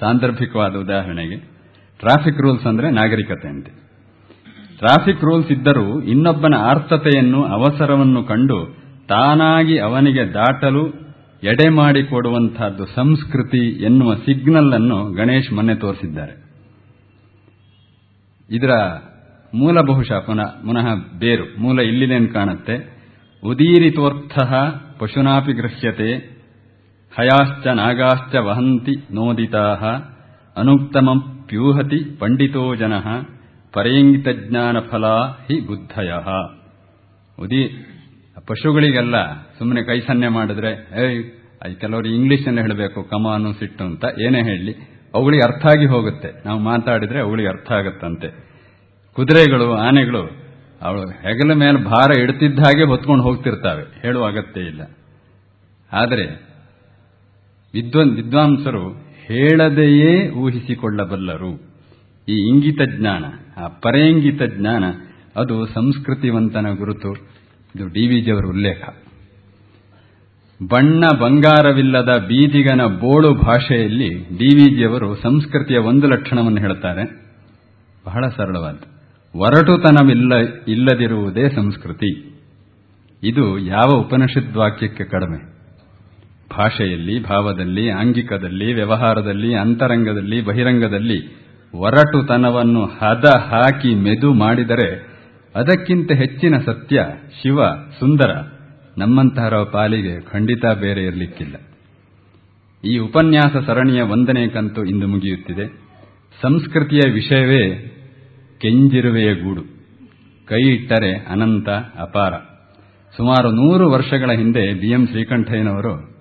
ಸಾಂದರ್ಭಿಕವಾದ 0.00 0.74
ಉದಾಹರಣೆಗೆ 0.74 1.36
ಟ್ರಾಫಿಕ್ 1.98 2.38
ರೂಲ್ಸ್ 2.38 2.66
ಅಂದ್ರೆ 2.66 2.90
ನಾಗರಿಕತೆ 2.90 3.48
ಅಂತೆ. 3.48 3.70
ಟ್ರಾಫಿಕ್ 4.78 5.24
ರೂಲ್ಸ್ 5.24 5.52
ಇದ್ದರೂ 5.52 6.00
ಇನ್ನೊಬ್ಬನ 6.00 6.54
ಆರ್ಥತೆಯನ್ನು, 6.54 7.44
ಅವಸರವನ್ನು 7.44 8.24
ಕಂಡು 8.24 8.76
ತಾನಾಗಿ 9.08 9.78
ಅವನಿಗೆ 9.78 10.34
ದಾಟಲು 10.34 11.07
ಎಡೆ 11.42 11.68
ಮಾಡಿಕೊಡುವಂತಹದ್ದು 11.68 12.86
ಸಂಸ್ಕೃತಿ 12.86 13.84
ಎನ್ನುವ 13.84 14.14
ಸಿಗ್ನಲ್ 14.14 14.72
ಅನ್ನು 14.72 15.12
ಗಣೇಶ್ 15.12 15.52
ಮೊನ್ನೆ 15.52 15.74
ತೋರಿಸಿದ್ದಾರೆ. 15.74 16.34
ಇದರ 18.50 18.70
ಮೂಲ 19.54 19.80
ಬಹುಶಃ 19.80 20.18
ಪುನಃ 20.18 20.94
ಬೇರು, 21.18 21.60
ಮೂಲ 21.60 21.80
ಇಲ್ಲಿದೇನು 21.80 22.32
ಕಾಣುತ್ತೆ. 22.32 22.98
ಉದೀರಿತೋರ್ಥ 23.44 24.38
ಪಶುನಾಪಿ 24.98 25.52
ಗೃಹ್ಯತೆ, 25.52 26.38
ಹಯಾಶ್ಚ 27.18 27.66
ನಾಗಾಶ್ಚ 27.66 28.36
ವಹಂತಿ 28.36 29.14
ನೋದಿತಾ 29.14 29.74
ಅನುಕ್ತಮಪ್ಯೂಹತಿ 30.56 32.16
ಪಂಡಿತೋ 32.16 32.74
ಜನ 32.74 32.92
ಪರೇಂಗಿತಜ್ಞಾನ 33.72 34.76
ಫಲ 34.90 35.06
ಹಿ 35.46 35.66
ಬುದ್ಧಯ. 35.66 36.10
ಪಶುಗಳಿಗೆಲ್ಲ 38.48 39.42
ಸುಮ್ಮನೆ 39.58 39.82
ಕೈ 39.82 40.00
ಸನ್ನೆ 40.00 40.28
ಮಾಡಿದ್ರೆ, 40.28 40.70
ಏಯ್ 41.06 41.24
ಕೆಲವರು 41.80 42.08
ಇಂಗ್ಲೀಷನ್ನು 42.08 42.60
ಹೇಳಬೇಕು 42.60 43.02
ಕಮಾನು 43.02 43.52
ಸಿಟ್ಟು 43.52 43.84
ಅಂತ 43.84 44.04
ಏನೇ 44.20 44.42
ಹೇಳಲಿ 44.42 44.74
ಅವುಗಳಿಗೆ 45.14 45.52
ಅರ್ಥ 45.52 45.66
ಆಗಿ 45.66 45.86
ಹೋಗುತ್ತೆ. 45.86 46.42
ನಾವು 46.46 46.60
ಮಾತಾಡಿದ್ರೆ 46.60 47.20
ಅವುಗಳಿಗೆ 47.20 47.48
ಅರ್ಥ 47.48 47.72
ಆಗುತ್ತಂತೆ. 47.72 48.48
ಕುದುರೆಗಳು, 49.12 49.72
ಆನೆಗಳು, 49.72 50.48
ಅವಳು 50.82 51.10
ಹೆಗಲ 51.10 51.52
ಮೇಲೆ 51.52 51.84
ಭಾರ 51.84 52.18
ಇಡ್ತಿದ್ದ 52.18 52.58
ಹಾಗೆ 52.58 52.84
ಹೊತ್ಕೊಂಡು 52.84 53.24
ಹೋಗ್ತಿರ್ತಾವೆ, 53.24 53.82
ಹೇಳುವ 54.02 54.26
ಅಗತ್ಯ 54.26 54.60
ಇಲ್ಲ. 54.60 54.82
ಆದರೆ, 55.92 56.26
ವಿದ್ವನ್, 57.74 58.16
ವಿದ್ವಾಂಸರು 58.16 58.92
ಹೇಳದೆಯೇ 59.26 60.30
ಊಹಿಸಿಕೊಳ್ಳಬಲ್ಲರು. 60.30 61.54
ಈ 62.28 62.34
ಇಂಗಿತ 62.48 62.80
ಜ್ಞಾನ, 62.98 63.24
ಆ 63.56 63.68
ಪರೇಂಗಿತ 63.68 64.42
ಜ್ಞಾನ, 64.42 64.84
ಅದು 65.36 65.66
ಸಂಸ್ಕೃತಿವಂತನ 65.66 66.66
ಗುರುತು. 66.76 67.37
ಇದು 67.76 67.88
ಡಿ 67.88 68.08
ವಿ 68.08 68.20
ಜಿಯವರ 68.20 68.44
ಉಲ್ಲೇಖ. 68.44 68.88
ಬಣ್ಣ 70.70 71.04
ಬಂಗಾರವಿಲ್ಲದ 71.20 72.08
ಬೀದಿಗನ 72.28 72.86
ಬೋಳು 72.86 73.34
ಭಾಷೆಯಲ್ಲಿ 73.34 74.08
ಡಿ 74.08 74.54
ವಿ 74.54 74.76
ಜಿಯವರು 74.76 75.16
ಸಂಸ್ಕೃತಿಯ 75.16 75.78
ಒಂದು 75.78 76.06
ಲಕ್ಷಣವನ್ನು 76.06 76.60
ಹೇಳುತ್ತಾರೆ. 76.60 77.28
ಬಹಳ 78.06 78.28
ಸರಳವಾದ. 78.36 78.74
ಒರಟುತನವಿಲ್ಲ, 79.34 80.34
ಇಲ್ಲದಿರುವುದೇ 80.68 81.48
ಸಂಸ್ಕೃತಿ. 81.48 82.40
ಇದು 83.22 83.58
ಯಾವ 83.58 83.90
ಉಪನಿಷತ್ 83.98 84.56
ವಾಕ್ಯಕ್ಕೆ 84.56 85.04
ಕಡಿಮೆ? 85.04 85.58
ಭಾಷೆಯಲ್ಲಿ, 86.50 87.22
ಭಾವದಲ್ಲಿ, 87.22 87.90
ಆಂಗಿಕದಲ್ಲಿ, 87.90 88.72
ವ್ಯವಹಾರದಲ್ಲಿ, 88.72 89.54
ಅಂತರಂಗದಲ್ಲಿ, 89.54 90.40
ಬಹಿರಂಗದಲ್ಲಿ 90.40 91.48
ಒರಟುತನವನ್ನು 91.74 92.84
ಹದ 92.84 93.24
ಹಾಕಿ 93.38 93.94
ಮೆದು 93.94 94.32
ಮಾಡಿದರೆ 94.32 95.07
ಅದಕ್ಕಿಂತ 95.58 96.12
ಹೆಚ್ಚಿನ 96.12 96.58
ಸತ್ಯ 96.58 97.06
ಶಿವ 97.42 97.64
ಸುಂದರ 97.98 98.30
ನಮ್ಮಂತಹರ 98.98 99.54
ಪಾಲಿಗೆ 99.54 100.20
ಖಂಡಿತ 100.20 100.66
ಬೇರೆ 100.66 101.04
ಇರಲಿಕ್ಕಿಲ್ಲ. 101.04 101.54
ಈ 102.84 102.98
ಉಪನ್ಯಾಸ 102.98 103.56
ಸರಣಿಯ 103.66 104.00
ಒಂದನೇ 104.00 104.48
ಕಂತು 104.48 104.84
ಇಂದು 104.84 105.08
ಮುಗಿಯುತ್ತಿದೆ. 105.08 105.66
ಸಂಸ್ಕೃತಿಯ 106.42 107.12
ವಿಷಯವೇ 107.12 107.94
ಕೆಂಜಿರುವೆಯ 108.60 109.34
ಗೂಡು. 109.34 109.62
ಕೈ 110.46 110.60
ಇಟ್ಟರೆ 110.60 111.14
ಅನಂತ, 111.14 111.68
ಅಪಾರ. 111.98 112.32
ಸುಮಾರು 113.16 113.50
ನೂರು 113.50 113.90
ವರ್ಷಗಳ 113.90 114.30
ಹಿಂದೆ 114.32 114.74
ಬಿ 114.74 114.90
ಎಂ 114.90 115.06
ಶ್ರೀಕಂಠಯ್ಯನವರು, 115.06 116.18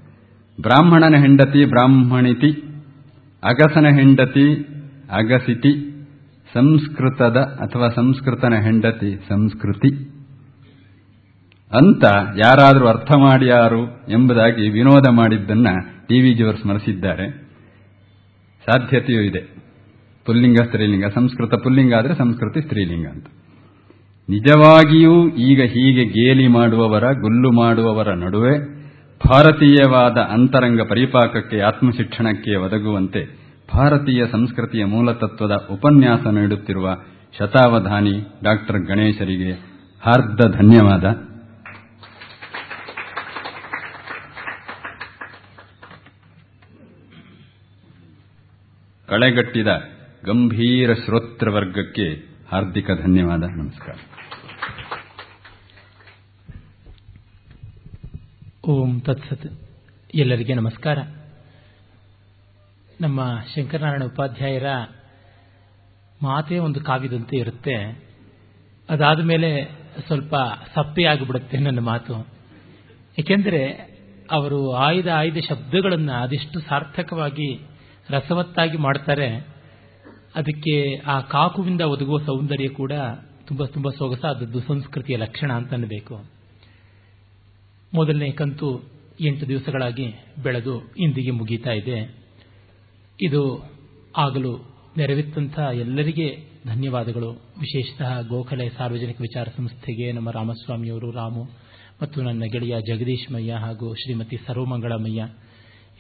ಬ್ರಾಹ್ಮಣನ 0.62 1.16
ಹೆಂಡತಿ 1.16 1.66
ಬ್ರಾಹ್ಮಣಿತಿ, 1.66 2.64
ಅಗಸನ 3.44 3.86
ಹೆಂಡತಿ 3.96 4.54
ಅಗಸಿತಿ 5.12 5.87
ಸಂಸ್ಕೃತದ 6.58 7.38
ಅಥವಾ 7.38 7.90
ಸಂಸ್ಕೃತನ 7.90 8.54
ಹೆಂಡತಿ, 8.64 9.16
ಸಂಸ್ಕೃತಿ. 9.30 9.90
ಅಂತ 11.72 12.04
ಯಾರಾದರೂ 12.38 12.88
ಅರ್ಥ 12.88 13.12
ಮಾಡ್ಯಾರು 13.18 14.12
ಎಂಬುದಾಗಿ 14.12 14.70
ವಿನೋದ 14.70 15.10
ಮಾಡಿದ್ದನ್ನ 15.12 15.68
ಟಿವಿ 16.08 16.34
ಜಿಯವರು 16.34 16.58
ಸ್ಮರಿಸಿದ್ದಾರೆ 16.58 17.32
ಸಾಧ್ಯತೆಯೂ 18.66 19.22
ಇದೆ. 19.22 19.42
ಪುಲ್ಲಿಂಗ, 20.26 20.56
ಸ್ತ್ರೀಲಿಂಗ. 20.66 21.06
ಸಂಸ್ಕೃತ 21.16 21.54
ಪುಲ್ಲಿಂಗ 21.64 21.94
ಆದರೆ 21.94 22.16
ಸಂಸ್ಕೃತಿ 22.16 22.62
ಸ್ತ್ರೀಲಿಂಗ 22.62 23.08
ಅಂತ. 23.08 23.28
ನಿಜವಾಗಿಯೂ 24.30 25.30
ಈಗ 25.30 25.62
ಹೀಗೆ 25.62 26.06
ಗೇಲಿ 26.06 26.48
ಮಾಡುವವರ, 26.48 27.04
ಗುಲ್ಲು 27.04 27.52
ಮಾಡುವವರ 27.52 28.14
ನಡುವೆ 28.14 28.78
ಭಾರತೀಯವಾದ 29.30 30.18
ಅಂತರಂಗ 30.18 30.82
ಪರಿಪಾಕಕ್ಕೆ, 30.82 31.60
ಆತ್ಮಶಿಕ್ಷಣಕ್ಕೆ 31.60 32.56
ಒದಗುವಂತೆ 32.56 33.47
ಭಾರತೀಯ 33.74 34.28
ಸಂಸ್ಕೃತಿಯ 34.32 34.86
ಮೂಲತತ್ವದ 34.86 35.68
ಉಪನ್ಯಾಸ 35.72 36.28
ನೀಡುತ್ತಿರುವ 36.28 36.98
ಶತಾವಧಾನಿ 37.38 38.22
ಡಾಕ್ಟರ್ 38.44 38.80
ಗಣೇಶರಿಗೆ 38.80 39.52
ಹಾರ್ದ 40.02 40.40
ಧನ್ಯವಾದ. 40.56 41.04
ಕಳೆಗಟ್ಟಿದ 49.08 49.68
ಗಂಭೀರ 50.26 50.94
ಶ್ರೋತೃವರ್ಗಕ್ಕೆ 50.94 52.28
ಹಾರ್ದಿಕ 52.52 52.88
ಧನ್ಯವಾದ. 52.92 53.44
ನಮಸ್ಕಾರ. 53.44 53.96
ಓಂ 58.66 59.02
ತತ್ಸತ್. 59.02 59.62
ಎಲ್ಲರಿಗೆ 60.16 60.54
ನಮಸ್ಕಾರ. 60.54 60.98
ನಮ್ಮ 63.02 63.40
ಶಂಕರನಾರಾಯಣ 63.56 64.04
ಉಪಾಧ್ಯಾಯರ 64.04 64.66
ಮಾತೇ 66.24 66.58
ಒಂದು 66.58 66.82
ಕಾವ್ಯದಂತೆ 66.82 67.38
ಇರುತ್ತೆ. 67.38 68.08
ಅದಾದ 68.90 69.20
ಮೇಲೆ 69.20 69.66
ಸ್ವಲ್ಪ 70.08 70.36
ಸಪ್ಪೆಯಾಗಿಬಿಡುತ್ತೆ 70.76 71.58
ನನ್ನ 71.58 71.80
ಮಾತು. 71.80 72.28
ಏಕೆಂದರೆ 73.20 73.68
ಅವರು 74.32 74.72
ಆಯ್ದ 74.74 75.08
ಆಯ್ದ 75.08 75.38
ಶಬ್ದಗಳನ್ನು 75.38 76.12
ಅದೆಷ್ಟು 76.12 76.60
ಸಾರ್ಥಕವಾಗಿ, 76.60 77.60
ರಸವತ್ತಾಗಿ 78.10 78.78
ಮಾಡ್ತಾರೆ. 78.78 79.36
ಅದಕ್ಕೆ 80.36 80.96
ಆ 80.98 81.20
ಕಾಕುವಿಂದ 81.20 81.82
ಒದಗುವ 81.82 82.18
ಸೌಂದರ್ಯ 82.26 82.68
ಕೂಡ 82.68 82.92
ತುಂಬ 83.48 83.66
ತುಂಬ 83.66 83.90
ಸೊಗಸಾದದ್ದು, 83.90 84.60
ಸಂಸ್ಕೃತಿಯ 84.60 85.18
ಲಕ್ಷಣ 85.18 85.54
ಅಂತ 85.54 85.74
ಅನ್ನಬೇಕು. 85.74 86.24
ಮೊದಲನೇ 87.94 88.32
ಕಂತು 88.32 88.84
ಎಂಟು 89.20 89.48
ದಿವಸಗಳಾಗಿ 89.48 90.14
ಬೆಳೆದು 90.44 90.94
ಇಂದಿಗೆ 90.98 91.32
ಮುಗೀತಾ 91.32 91.72
ಇದೆ. 91.72 92.17
ಇದು 93.22 93.72
ಆಗಲು 94.18 94.58
ನೆರವಿತ್ತಂಥ 94.98 95.60
ಎಲ್ಲರಿಗೆ 95.60 96.38
ಧನ್ಯವಾದಗಳು. 96.68 97.30
ವಿಶೇಷತಃ 97.60 98.22
ಗೋಖಲೆ 98.22 98.70
ಸಾರ್ವಜನಿಕ 98.70 99.22
ವಿಚಾರ 99.22 99.48
ಸಂಸ್ಥೆಗೆ 99.58 100.12
ನಮ್ಮ 100.12 100.32
ರಾಮಸ್ವಾಮಿಯವರು 100.32 101.12
ರಾಮು 101.12 101.44
ಮತ್ತು 102.02 102.22
ನನ್ನ 102.22 102.44
ಗೆಳೆಯ 102.44 102.82
ಜಗದೀಶ್ 102.82 103.32
ಮಯ್ಯ 103.32 103.54
ಹಾಗೂ 103.54 103.94
ಶ್ರೀಮತಿ 103.94 104.38
ಸರ್ವಮಂಗಳಮಯ್ಯ 104.48 105.28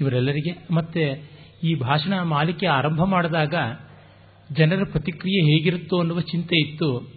ಇವರೆಲ್ಲರಿಗೆ 0.01 0.73
ಮತ್ತೆ 0.73 1.31
ಈ 1.63 1.75
ಭಾಷಣ 1.75 2.21
ಮಾಲಿಕೆ 2.21 2.67
ಆರಂಭ 2.67 3.03
ಮಾಡಿದಾಗ 3.03 3.55
ಜನರ 4.51 4.83
ಪ್ರತಿಕ್ರಿಯೆ 4.83 5.41
ಹೇಗಿರುತ್ತೋ 5.41 5.99
ಅನ್ನುವ 5.99 6.21
ಚಿಂತೆ 6.21 6.59
ಇತ್ತು. 6.59 7.11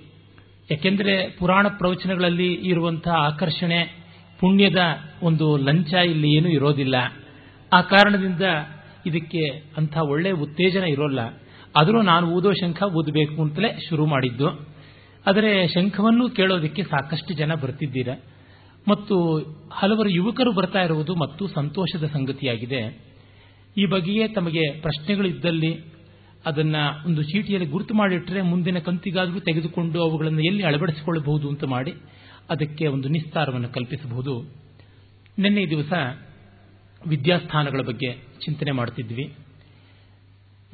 ಯಾಕೆಂದರೆ 0.70 1.30
ಪುರಾಣ 1.38 1.66
ಪ್ರವಚನಗಳಲ್ಲಿ 1.68 2.52
ಇರುವಂತಹ 2.52 3.12
ಆಕರ್ಷಣೆ, 3.12 4.04
ಪುಣ್ಯದ 4.40 4.78
ಒಂದು 5.22 5.56
ಲಂಚ 5.56 5.92
ಇಲ್ಲಿ 5.92 6.30
ಏನೂ 6.36 6.48
ಇರೋದಿಲ್ಲ. 6.48 6.94
ಆ 7.72 7.80
ಕಾರಣದಿಂದ 7.80 8.42
ಇದಕ್ಕೆ 9.06 9.72
ಅಂಥ 9.76 9.96
ಒಳ್ಳೆಯ 9.96 10.32
ಉತ್ತೇಜನ 10.32 10.82
ಇರೋಲ್ಲ. 10.82 11.18
ಆದರೂ 11.80 12.02
ನಾನು 12.02 12.26
ಊದೋ 12.30 12.52
ಶಂಖ 12.52 12.82
ಊದಬೇಕು 12.82 13.42
ಅಂತಲೇ 13.42 13.78
ಶುರು 13.88 14.06
ಮಾಡಿದ್ದು. 14.06 14.68
ಆದರೆ 15.26 15.68
ಶಂಖವನ್ನು 15.68 16.30
ಕೇಳೋದಕ್ಕೆ 16.30 16.82
ಸಾಕಷ್ಟು 16.82 17.34
ಜನ 17.34 17.54
ಬರ್ತಿದ್ದೀರ. 17.54 18.08
ಮತ್ತು 18.88 19.38
ಹಲವರು 19.72 20.08
ಯುವಕರು 20.08 20.52
ಬರ್ತಾ 20.52 20.82
ಇರುವುದು 20.82 21.14
ಮತ್ತು 21.14 21.46
ಸಂತೋಷದ 21.46 22.06
ಸಂಗತಿಯಾಗಿದೆ. 22.06 23.10
ಈ 23.76 23.86
ಬಗೆಯೇ 23.86 24.28
ತಮಗೆ 24.28 24.80
ಪ್ರಶ್ನೆಗಳಿದ್ದಲ್ಲಿ 24.80 25.78
ಅದನ್ನ 26.46 26.76
ಒಂದು 27.06 27.22
ಚೀಟಿಯಲ್ಲಿ 27.22 27.68
ಗುರುತು 27.68 27.94
ಮಾಡಿಟ್ಟರೆ 27.94 28.42
ಮುಂದಿನ 28.42 28.78
ಕಂತಿಗಾದರೂ 28.78 29.40
ತೆಗೆದುಕೊಂಡು 29.40 30.02
ಅವುಗಳನ್ನು 30.02 30.40
ಎಲ್ಲಿ 30.40 30.62
ಅಳವಡಿಸಿಕೊಳ್ಳಬಹುದು 30.62 31.48
ಅಂತ 31.48 31.64
ಮಾಡಿ 31.64 31.92
ಅದಕ್ಕೆ 32.50 32.86
ಒಂದು 32.86 33.08
ನಿಸ್ತಾರವನ್ನು 33.08 33.68
ಕಲ್ಪಿಸಬಹುದು. 33.68 34.54
ನಿನ್ನೆ 35.38 35.66
ದಿವಸ 35.70 35.92
ವಿದ್ಯಾಸ್ಥಾನಗಳ 37.06 37.80
ಬಗ್ಗೆ 37.82 38.12
ಚಿಂತನೆ 38.44 38.70
ಮಾಡ್ತಿದ್ವಿ. 38.70 39.34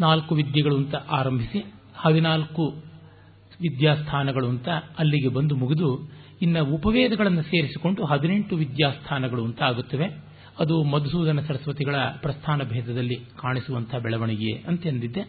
ನಾಲ್ಕು 0.00 0.34
ವಿದ್ಯೆಗಳು 0.34 0.76
ಅಂತ 0.76 0.94
ಆರಂಭಿಸಿ, 0.94 1.74
ಹದಿನಾಲ್ಕು 1.96 2.82
ವಿದ್ಯಾಸ್ಥಾನಗಳು 3.60 4.48
ಅಂತ 4.48 4.68
ಅಲ್ಲಿಗೆ 4.98 5.28
ಬಂದು 5.28 5.56
ಮುಗಿದು, 5.56 6.10
ಇನ್ನು 6.42 6.64
ಉಪವೇದಗಳನ್ನು 6.74 7.42
ಸೇರಿಸಿಕೊಂಡು 7.42 8.04
ಹದಿನೆಂಟು 8.04 8.56
ವಿದ್ಯಾಸ್ಥಾನಗಳು 8.56 9.44
ಅಂತ 9.44 9.62
ಆಗುತ್ತವೆ. 9.62 10.08
ಅದು 10.60 10.82
ಮಧುಸೂದನ 10.82 11.40
ಸರಸ್ವತಿಗಳ 11.40 11.94
ಪ್ರಸ್ಥಾನ 12.20 12.62
ಭೇದದಲ್ಲಿ 12.62 13.16
ಕಾಣಿಸುವಂತಹ 13.16 13.98
ಬೆಳವಣಿಗೆ 13.98 14.52
ಅಂತ 14.52 14.86
ಎಂದಿದ್ದೆ. 14.86 15.22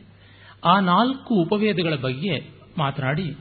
ಆ 0.65 0.79
ನಾಲ್ಕು 0.79 1.35
ಉಪವೇದಗಳ 1.35 1.95
ಬಗ್ಗೆ 1.95 2.33
ಮಾತನಾಡಿ, 2.77 3.31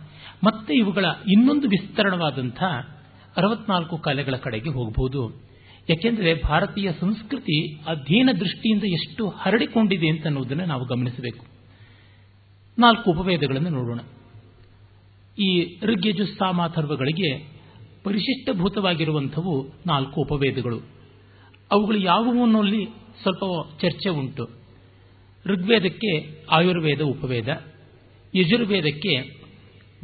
ಮತ್ತೆ 0.45 0.75
ಇವುಗಳ 0.75 1.05
ಇನ್ನೊಂದು 1.05 1.69
ವಿಸ್ತರಣವಾದಂಥ 1.69 2.63
ಅರವತ್ನಾಲ್ಕು 3.37 3.99
ಕಲೆಗಳ 3.99 4.37
ಕಡೆಗೆ 4.37 4.69
ಹೋಗಬಹುದು 4.69 5.46
ಯಾಕೆಂದರೆ 5.89 6.35
ಭಾರತೀಯ 6.35 6.93
ಸಂಸ್ಕೃತಿ 7.01 7.75
ಅಧ್ಯಯನ 7.75 8.31
ದೃಷ್ಟಿಯಿಂದ 8.41 8.85
ಎಷ್ಟು 8.85 9.29
ಹರಡಿಕೊಂಡಿದೆ 9.29 10.09
ಅಂತ 10.09 10.27
ಅನ್ನೋದನ್ನು 10.27 10.65
ನಾವು 10.67 10.85
ಗಮನಿಸಬೇಕು. 10.85 11.47
ನಾಲ್ಕು 12.79 13.11
ಉಪವೇದಗಳನ್ನು 13.11 13.69
ನೋಡೋಣ. 13.69 14.01
ಈ 15.43 15.79
ಋಗ್ಯಜು 15.83 16.25
ಸಾಮಾಥರ್ವಗಳಿಗೆ 16.25 17.57
ಪರಿಶಿಷ್ಟಭೂತವಾಗಿರುವಂಥವು 18.05 19.67
ನಾಲ್ಕು 19.87 20.21
ಉಪವೇದಗಳು. 20.21 20.81
ಅವುಗಳು 21.71 21.99
ಯಾವುವು 21.99 22.43
ಅನ್ನೋಲ್ಲಿ 22.43 22.87
ಸ್ವಲ್ಪ 23.23 23.67
ಚರ್ಚೆ 23.81 24.09
ಉಂಟು. 24.09 24.49
ಋಗ್ವೇದಕ್ಕೆ 25.47 26.45
ಆಯುರ್ವೇದ 26.51 27.01
ಉಪವೇದ, 27.01 27.63
ಯಜುರ್ವೇದಕ್ಕೆ 28.35 29.41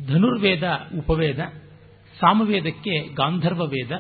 ಧನುರ್ವೇದ 0.06 0.62
ಉಪವೇದ, 0.98 1.38
ಸಾಮವೇದಕ್ಕೆ 2.20 3.14
ಗಾಂಧರ್ವ 3.14 3.66
ವೇದ 3.66 3.92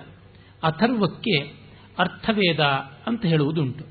ಅಥರ್ವಕ್ಕೆ 0.62 1.61
ಅರ್ಥವೇದ 1.98 2.60
ಅಂತ 3.06 3.26
ಹೇಳುವುದುಂಟು. 3.26 3.84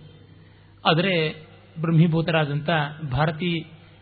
ಆದರೆ 0.86 1.46
ಬ್ರಹ್ಮೀಭೂತರಾದಂಥ 1.82 2.70
ಭಾರತೀ 3.12 3.60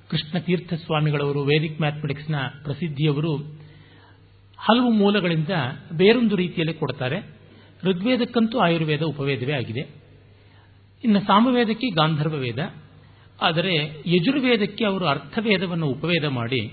ಕೃಷ್ಣ 0.10 0.40
ತೀರ್ಥ 0.40 0.74
ಸ್ವಾಮಿಗಳವರು 0.74 1.42
ವೇದಿಕ್ 1.42 1.82
ಮ್ಯಾಥಮೆಟಿಕ್ಸ್ನ 1.82 2.36
ಪ್ರಸಿದ್ಧಿಯವರು 2.64 3.38
ಹಲವು 4.58 4.92
ಮೂಲಗಳಿಂದ 4.92 5.50
ಬೇರೊಂದು 5.92 6.36
ರೀತಿಯಲ್ಲಿ 6.36 6.74
ಕೊಡ್ತಾರೆ. 6.74 7.40
ಋಗ್ವೇದಕ್ಕಂತೂ 7.84 8.60
ಆಯುರ್ವೇದ 8.60 9.02
ಉಪವೇದವೇ 9.02 9.54
ಆಗಿದೆ. 9.54 9.82
ಇನ್ನು 11.04 11.20
ಸಾಮವೇದಕ್ಕೆ 11.20 11.90
ಗಾಂಧರ್ವ 11.90 12.34
ವೇದ. 12.34 12.74
ಆದರೆ 13.42 13.76
ಯಜುರ್ವೇದಕ್ಕೆ 14.06 14.86
ಅವರು 14.86 15.06
ಅರ್ಥವೇದವನ್ನು 15.06 15.88
ಉಪವೇದ 15.88 16.26
ಮಾಡಿ 16.26 16.68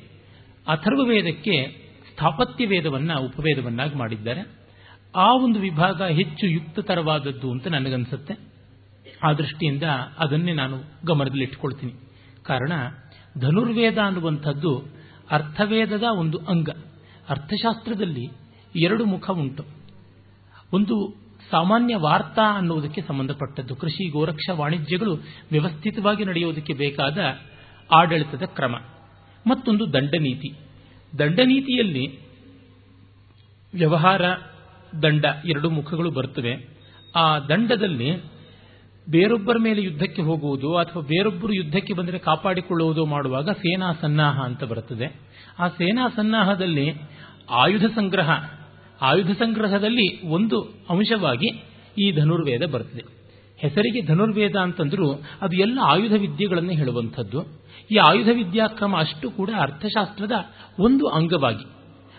ಅಥರ್ವ 0.69 1.03
ವೇದಕ್ಕೆ 1.03 1.87
ಸ್ಥಾಪತ್ಯ 2.13 2.67
ವೇದವನ್ನು 2.67 3.25
ಉಪವೇದವನ್ನಾಗಿ 3.25 3.95
ಮಾಡಿದ್ದಾರೆ. 3.95 4.66
ಆ 5.17 5.35
ಒಂದು 5.35 5.61
ವಿಭಾಗ 5.61 6.03
ಹೆಚ್ಚು 6.03 6.47
ಯುಕ್ತತರವಾದದ್ದು 6.47 7.51
ಅಂತ 7.51 7.67
ನನಗನ್ಸುತ್ತೆ. 7.67 8.35
ಆ 9.23 9.33
ದೃಷ್ಟಿಯಿಂದ 9.33 9.83
ಅದನ್ನೇ 10.19 10.53
ನಾನು 10.53 10.79
ಗಮನದಲ್ಲಿಟ್ಟುಕೊಳ್ತೀನಿ 11.07 11.93
ಕಾರಣ, 12.43 12.73
ಧನುರ್ವೇದ 13.39 13.99
ಅನ್ನುವಂಥದ್ದು 13.99 14.85
ಅರ್ಥವೇದದ 15.31 16.03
ಒಂದು 16.03 16.39
ಅಂಗ. 16.39 16.71
ಅರ್ಥಶಾಸ್ತ್ರದಲ್ಲಿ 17.29 18.27
ಎರಡು 18.77 19.05
ಮುಖ 19.05 19.31
ಉಂಟು. 19.31 19.65
ಒಂದು 20.73 21.15
ಸಾಮಾನ್ಯ 21.51 21.97
ವಾರ್ತಾ 21.97 22.57
ಅನ್ನುವುದಕ್ಕೆ 22.57 23.03
ಸಂಬಂಧಪಟ್ಟದ್ದು. 23.03 23.77
ಕೃಷಿ, 23.77 24.09
ಗೋರಕ್ಷಾ, 24.09 24.55
ವಾಣಿಜ್ಯಗಳು 24.55 25.17
ವ್ಯವಸ್ಥಿತವಾಗಿ 25.51 26.25
ನಡೆಯುವುದಕ್ಕೆ 26.25 26.73
ಬೇಕಾದ 26.73 27.19
ಆಡಳಿತದ 27.93 28.43
ಕ್ರಮ. 28.43 28.75
ಮತ್ತೊಂದು 29.47 29.93
ದಂಡನೀತಿ. 29.93 30.59
ದಂಡನೀತಿಯಲ್ಲಿ 31.19 32.19
ವ್ಯವಹಾರ 33.75 34.23
ದಂಡ, 35.03 35.25
ಎರಡು 35.45 35.71
ಮುಖಗಳು 35.71 36.11
ಬರ್ತವೆ 36.11 36.53
ಆ 37.17 37.39
ದಂಡದಲ್ಲಿ 37.39 38.11
ಬೇರೊಬ್ಬರ 39.11 39.57
ಮೇಲೆ 39.59 39.83
ಯುದ್ಧಕ್ಕೆ 39.83 40.23
ಹೋಗುವುದು 40.23 40.77
ಅಥವಾ 40.77 41.03
ಬೇರೊಬ್ಬರು 41.03 41.53
ಯುದ್ಧಕ್ಕೆ 41.53 41.95
ಬಂದರೆ 41.95 42.19
ಕಾಪಾಡಿಕೊಳ್ಳುವುದು 42.19 43.07
ಮಾಡುವಾಗ 43.07 43.51
ಸೇನಾ 43.51 43.93
ಸನ್ನಾಹ 43.93 44.39
ಅಂತ 44.41 44.65
ಬರುತ್ತದೆ. 44.65 45.21
ಆ 45.59 45.69
ಸೇನಾ 45.69 46.09
ಸನ್ನಾಹದಲ್ಲಿ 46.09 46.87
ಆಯುಧ 47.51 47.85
ಸಂಗ್ರಹ, 47.85 48.31
ಆಯುಧ 49.01 49.31
ಸಂಗ್ರಹದಲ್ಲಿ 49.31 50.29
ಒಂದು 50.29 50.61
ಅಂಶವಾಗಿ 50.91 51.51
ಈ 51.99 52.13
ಧನುರ್ವೇದ 52.13 52.65
ಬರುತ್ತದೆ. 52.67 53.05
ಹೆಸರಿಗೆ 53.59 54.01
ಧನುರ್ವೇದ 54.03 54.57
ಅಂತಂದ್ರೂ 54.57 55.07
ಅದು 55.41 55.57
ಎಲ್ಲ 55.57 55.79
ಆಯುಧ 55.83 56.13
ವಿದ್ಯೆಗಳನ್ನು 56.13 56.71
ಹೇಳುವಂಥದ್ದು. 56.71 57.41
ಈ 57.91 57.97
ಆಯುಧ 58.11 58.29
ವಿದ್ಯಾಕ್ರಮ 58.35 58.97
ಅಷ್ಟು 58.97 59.31
ಕೂಡ 59.31 59.51
ಅರ್ಥಶಾಸ್ತ್ರದ 59.61 60.33
ಒಂದು 60.79 61.07
ಅಂಗವಾಗಿ, 61.09 61.67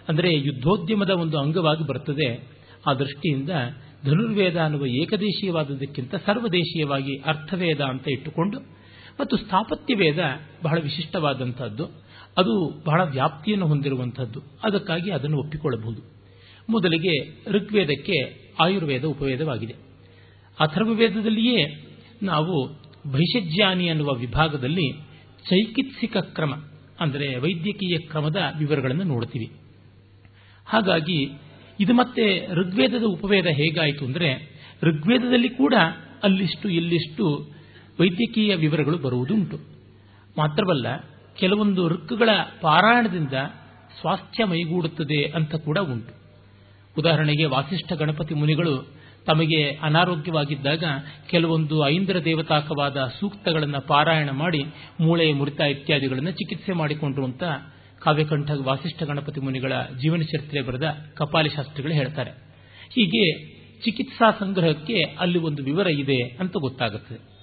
ಅಂದರೆ 0.10 0.34
ಯುದ್ಧೋದ್ಯಮದ 0.34 1.10
ಒಂದು 1.10 1.38
ಅಂಗವಾಗಿ 1.40 1.88
ಬರುತ್ತದೆ 1.88 2.57
ಆ 2.86 2.94
ದೃಷ್ಟಿಯಿಂದ 2.94 3.50
ಧನುರ್ವೇದ 4.06 4.58
ಅನ್ನುವ 4.58 4.86
ಏಕದೇಶೀಯವಾದದಕ್ಕಿಂತ 4.88 6.16
ಸರ್ವದೇಶೀಯವಾಗಿ 6.16 7.18
ಅರ್ಥವೇದ 7.18 7.82
ಅಂತ 7.82 8.08
ಇಟ್ಟುಕೊಂಡು 8.12 8.60
ಮತ್ತು 9.22 9.38
ಸ್ಥಾಪತ್ಯ 9.38 9.96
ವೇದ 9.96 10.20
ಬಹಳ 10.64 10.80
ವಿಶಿಷ್ಟವಾದಂಥದ್ದು. 10.80 11.86
ಅದು 12.38 12.84
ಬಹಳ 12.86 13.02
ವ್ಯಾಪ್ತಿಯನ್ನು 13.04 13.68
ಹೊಂದಿರುವಂಥದ್ದು. 13.68 14.42
ಅದಕ್ಕಾಗಿ 14.64 15.12
ಅದನ್ನು 15.12 15.38
ಒಪ್ಪಿಕೊಳ್ಳಬಹುದು. 15.38 16.02
ಮೊದಲಿಗೆ 16.70 17.44
ಋಗ್ವೇದಕ್ಕೆ 17.50 18.48
ಆಯುರ್ವೇದ 18.60 19.04
ಉಪವೇದವಾಗಿದೆ. 19.04 19.74
ಅಥರ್ವವೇದದಲ್ಲಿಯೇ 20.60 21.88
ನಾವು 22.24 22.68
ಭೈಷಜ್ಯಾನಿ 23.12 23.90
ಅನ್ನುವ 23.90 24.14
ವಿಭಾಗದಲ್ಲಿ 24.14 24.92
ಚೈಕಿತ್ಸಿಕ 25.50 26.18
ಕ್ರಮ, 26.18 26.54
ಅಂದರೆ 27.00 27.36
ವೈದ್ಯಕೀಯ 27.36 27.98
ಕ್ರಮದ 27.98 28.36
ವಿವರಗಳನ್ನು 28.58 29.04
ನೋಡ್ತೀವಿ. 29.04 29.52
ಹಾಗಾಗಿ 30.66 31.32
ಇದು 31.80 31.94
ಮತ್ತೆ 31.94 32.48
ಋಗ್ವೇದದ 32.54 33.04
ಉಪವೇದ 33.04 33.46
ಹೇಗಾಯಿತು 33.46 34.06
ಅಂದರೆ, 34.06 34.30
ಋಗ್ವೇದದಲ್ಲಿ 34.84 35.50
ಕೂಡ 35.50 35.74
ಅಲ್ಲಿಷ್ಟು 36.24 36.70
ಇಲ್ಲಿಷ್ಟು 36.70 37.26
ವೈದ್ಯಕೀಯ 38.00 38.56
ವಿವರಗಳು 38.56 38.98
ಬರುವುದುಂಟು. 38.98 39.58
ಮಾತ್ರವಲ್ಲ, 40.38 40.88
ಕೆಲವೊಂದು 41.40 41.90
ಋಕ್ಕುಗಳ 41.90 42.30
ಪಾರಾಯಣದಿಂದ 42.62 43.34
ಸ್ವಾಸ್ಥ್ಯ 44.02 44.46
ಮೈಗೂಡುತ್ತದೆ 44.46 45.24
ಅಂತ 45.24 45.56
ಕೂಡ 45.56 45.78
ಉಂಟು. 45.78 46.14
ಉದಾಹರಣೆಗೆ 46.98 47.46
ವಾಸಿಷ್ಠ 47.46 47.94
ಗಣಪತಿ 47.94 48.34
ಮುನಿಗಳು 48.34 48.98
ತಮಗೆ 49.26 49.72
ಅನಾರೋಗ್ಯವಾಗಿದ್ದಾಗ 49.72 50.84
ಕೆಲವೊಂದು 51.30 51.88
ಐಂದ್ರ 51.88 52.24
ದೇವತಾಕವಾದ 52.24 52.98
ಸೂಕ್ತಗಳನ್ನು 53.20 53.88
ಪಾರಾಯಣ 53.88 54.30
ಮಾಡಿ, 54.30 54.64
ಮೂಳೆ, 55.00 55.34
ಮುರಿತ 55.34 55.60
ಇತ್ಯಾದಿಗಳನ್ನು 55.60 56.32
ಚಿಕಿತ್ಸೆ 56.32 56.74
ಮಾಡಿಕೊಂಡ್ರು 56.74 57.26
ಅಂತ 57.26 57.44
ಕಾವ್ಯಕಂಠ 58.00 58.52
ವಾಸಿಷ್ಠ 58.64 59.04
ಗಣಪತಿ 59.04 59.40
ಮುನಿಗಳ 59.40 59.72
ಜೀವನ 60.02 60.22
ಚರಿತ್ರೆ 60.22 60.62
ಬರೆದ 60.62 60.96
ಕಪಾಲಿ 61.14 61.50
ಶಾಸ್ತ್ರಿಗಳು 61.50 61.94
ಹೇಳ್ತಾರೆ. 61.94 62.32
ಹೀಗೆ 62.94 63.44
ಚಿಕಿತ್ಸಾ 63.82 64.32
ಸಂಗ್ರಹಕ್ಕೆ 64.32 65.02
ಅಲ್ಲಿ 65.02 65.40
ಒಂದು 65.40 65.64
ವಿವರ 65.64 65.88
ಇದೆ 65.88 66.22
ಅಂತ 66.40 66.54
ಗೊತ್ತಾಗುತ್ತದೆ 66.58 67.38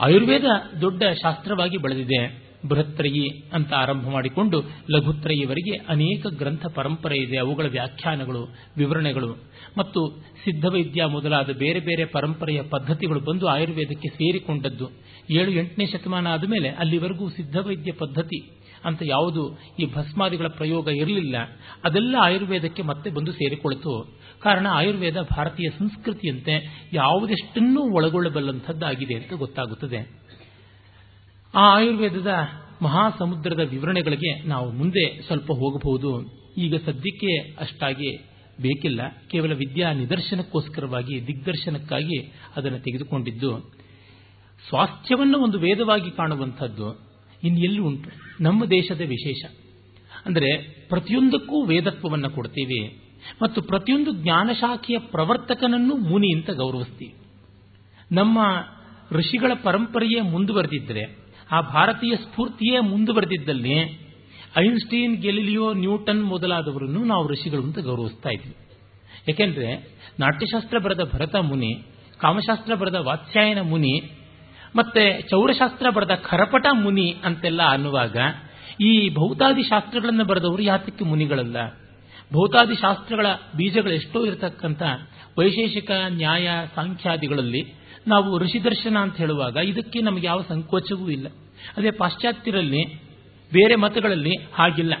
ಆಯುರ್ವೇದ 0.00 0.44
ದೊಡ್ಡ 0.80 1.02
ಶಾಸ್ತ್ರವಾಗಿ 1.22 1.76
ಬೆಳೆದಿದೆ. 1.76 2.48
ಬೃಹತ್ರಯಿ 2.68 3.50
ಅಂತ 3.52 3.72
ಆರಂಭ 3.72 4.08
ಮಾಡಿಕೊಂಡು 4.08 4.62
ಲಘುತ್ರಯಿವರೆಗೆ 4.90 5.76
ಅನೇಕ 5.76 6.26
ಗ್ರಂಥ 6.26 6.66
ಪರಂಪರೆ 6.66 7.18
ಇದೆ. 7.18 7.36
ಅವುಗಳ 7.36 7.66
ವ್ಯಾಖ್ಯಾನಗಳು, 7.66 8.48
ವಿವರಣೆಗಳು 8.76 9.36
ಮತ್ತು 9.78 10.24
ಸಿದ್ಧವೈದ್ಯ 10.44 11.04
ಮೊದಲಾದ 11.06 11.50
ಬೇರೆ 11.50 11.80
ಬೇರೆ 11.80 12.04
ಪರಂಪರೆಯ 12.04 12.62
ಪದ್ಧತಿಗಳು 12.62 13.20
ಬಂದು 13.20 13.46
ಆಯುರ್ವೇದಕ್ಕೆ 13.46 14.08
ಸೇರಿಕೊಂಡದ್ದು. 14.08 14.90
ಏಳು 15.30 15.50
ಎಂಟನೇ 15.50 15.86
ಶತಮಾನ 15.86 16.26
ಆದಮೇಲೆ 16.26 16.68
ಅಲ್ಲಿವರೆಗೂ 16.68 17.28
ಸಿದ್ಧವೈದ್ಯ 17.28 17.92
ಪದ್ಧತಿ 17.92 18.57
ಅಂತ 18.84 19.02
ಯಾವುದು 19.04 19.58
ಈ 19.80 19.86
ಭಸ್ಮಾದಿಗಳ 19.94 20.46
ಪ್ರಯೋಗ 20.46 20.88
ಇರಲಿಲ್ಲ. 20.88 21.36
ಅದೆಲ್ಲ 21.84 22.16
ಆಯುರ್ವೇದಕ್ಕೆ 22.20 22.82
ಮತ್ತೆ 22.82 23.10
ಬಂದು 23.10 23.32
ಸೇರಿಕೊಳ್ತು. 23.32 24.18
ಕಾರಣ 24.42 24.66
ಆಯುರ್ವೇದ 24.66 25.16
ಭಾರತೀಯ 25.20 25.70
ಸಂಸ್ಕೃತಿಯಂತೆ 25.70 26.88
ಯಾವುದೆಷ್ಟನ್ನೂ 26.92 27.94
ಒಳಗೊಳ್ಳಬಲ್ಲಂಥದ್ದಾಗಿದೆ 27.94 29.14
ಅಂತ 29.14 29.32
ಗೊತ್ತಾಗುತ್ತದೆ. 29.32 29.98
ಆ 31.54 31.76
ಆಯುರ್ವೇದದ 31.76 32.32
ಮಹಾಸಮುದ್ರದ 32.82 33.60
ವಿವರಣೆಗಳಿಗೆ 33.60 34.42
ನಾವು 34.42 34.72
ಮುಂದೆ 34.72 35.22
ಸ್ವಲ್ಪ 35.22 35.52
ಹೋಗಬಹುದು. 35.52 36.38
ಈಗ 36.58 36.76
ಸದ್ಯಕ್ಕೆ 36.76 37.56
ಅಷ್ಟಾಗಿ 37.60 38.16
ಬೇಕಿಲ್ಲ. 38.60 39.00
ಕೇವಲ 39.30 39.52
ವಿದ್ಯಾ 39.52 39.92
ನಿದರ್ಶನಕ್ಕೋಸ್ಕರವಾಗಿ, 39.92 41.26
ದಿಗ್ದರ್ಶನಕ್ಕಾಗಿ 41.26 42.18
ಅದನ್ನು 42.56 42.78
ತೆಗೆದುಕೊಂಡಿದ್ದು. 42.78 43.78
ಸ್ವಾಸ್ಥ್ಯವನ್ನು 44.68 45.38
ಒಂದು 45.38 45.58
ವೇದವಾಗಿ 45.58 46.10
ಕಾಣುವಂಥದ್ದು. 46.10 47.07
ಇನ್ನೆಲ್ಲೂ 47.44 47.84
ಉಂಟು. 47.84 48.10
ನಮ್ಮ 48.40 48.64
ದೇಶದ 48.64 49.00
ವಿಶೇಷ. 49.00 49.44
ಅಂದರೆ 50.26 50.58
ಪ್ರತಿಯೊಂದಕ್ಕೂ 50.88 51.64
ವೇದತ್ವವನ್ನು 51.64 52.30
ಕೊಡ್ತೀವಿ 52.30 52.98
ಮತ್ತು 53.42 53.62
ಪ್ರತಿಯೊಂದು 53.62 54.12
ಜ್ಞಾನಶಾಖೆಯ 54.12 54.98
ಪ್ರವರ್ತಕನನ್ನು 54.98 55.96
ಮುನಿ 55.96 56.36
ಅಂತ 56.36 56.50
ಗೌರವಿಸ್ತೀವಿ. 56.50 57.14
ನಮ್ಮ 58.12 58.38
ಋಷಿಗಳ 59.10 59.52
ಪರಂಪರೆಯೇ 59.62 60.20
ಮುಂದುವರೆದಿದ್ದರೆ 60.20 61.16
ಆ 61.52 61.60
ಭಾರತೀಯ 61.60 62.16
ಸ್ಫೂರ್ತಿಯೇ 62.16 62.80
ಮುಂದುವರೆದಿದ್ದಲ್ಲಿ 62.80 63.78
ಐನ್ಸ್ಟೀನ್, 64.56 65.22
ಗೆಲಿಲಿಯೋ, 65.22 65.72
ನ್ಯೂಟನ್ 65.72 66.24
ಮೊದಲಾದವರನ್ನು 66.24 67.04
ನಾವು 67.04 67.28
ಋಷಿಗಳು 67.28 67.62
ಅಂತ 67.62 67.78
ಗೌರವಿಸ್ತಾ 67.78 68.30
ಇದ್ವಿ. 68.30 68.54
ಏಕೆಂದರೆ 69.30 69.96
ನಾಟ್ಯಶಾಸ್ತ್ರ 70.20 70.78
ಬರೆದ 70.78 71.00
ಭರತ 71.14 71.36
ಮುನಿ, 71.36 71.74
ಕಾಮಶಾಸ್ತ್ರ 72.18 72.74
ಬರೆದ 72.74 72.94
ವಾತ್ಸ್ಯಾಯನ 72.94 73.60
ಮುನಿ 73.60 74.10
ಮತ್ತೆ 74.76 75.22
ಚೌರಶಾಸ್ತ್ರ 75.22 75.90
ಬರೆದ 75.90 76.10
ಖರಪಟ 76.14 76.66
ಮುನಿ 76.72 77.16
ಅಂತೆಲ್ಲ 77.24 77.62
ಅನ್ನುವಾಗ 77.62 78.16
ಈ 78.80 79.14
ಭೌತಾದಿ 79.14 79.62
ಶಾಸ್ತ್ರಗಳನ್ನು 79.62 80.24
ಬರೆದವರು 80.24 80.62
ಯಾತಕ್ಕೆ 80.62 81.04
ಮುನಿಗಳಲ್ಲ? 81.04 81.56
ಭೌತಾದಿ 82.32 82.74
ಶಾಸ್ತ್ರಗಳ 82.74 83.26
ಬೀಜಗಳು 83.56 83.92
ಎಷ್ಟೋ 83.92 84.26
ಇರತಕ್ಕಂಥ 84.26 84.82
ವೈಶೇಷಿಕ 85.38 85.90
ನ್ಯಾಯ 86.08 86.48
ಸಾಂಖ್ಯಾದಿಗಳಲ್ಲಿ 86.74 87.74
ನಾವು 88.06 88.38
ಋಷಿ 88.38 88.64
ದರ್ಶನ 88.64 88.96
ಅಂತ 88.96 89.16
ಹೇಳುವಾಗ 89.16 89.56
ಇದಕ್ಕೆ 89.56 90.00
ನಮಗೆ 90.00 90.26
ಯಾವ 90.26 90.42
ಸಂಕೋಚವೂ 90.48 91.10
ಇಲ್ಲ. 91.10 91.28
ಅದೇ 91.76 91.90
ಪಾಶ್ಚಾತ್ಯರಲ್ಲಿ 91.90 92.84
ಬೇರೆ 93.52 93.74
ಮತಗಳಲ್ಲಿ 93.74 94.32
ಹಾಗಿಲ್ಲ. 94.54 94.94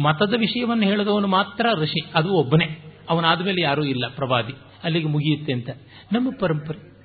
ಮತದ 0.00 0.34
ವಿಷಯವನ್ನು 0.38 0.82
ಹೇಳಿದವನು 0.82 1.26
ಮಾತ್ರ 1.26 1.66
ಋಷಿ, 1.74 2.04
ಅದು 2.14 2.34
ಒಬ್ಬನೇ. 2.34 2.96
ಅವನಾದ 3.10 3.40
ಮೇಲೆ 3.40 3.60
ಯಾರೂ 3.60 3.84
ಇಲ್ಲ 3.84 4.04
ಪ್ರವಾದಿ. 4.16 4.52
ಅಲ್ಲಿಗೆ 4.84 5.06
ಮುಗಿಯುತ್ತೆ 5.06 5.52
ಅಂತ. 5.52 5.70
ನಮ್ಮ 6.12 6.30
ಪರಂಪರೆ. 6.40 6.95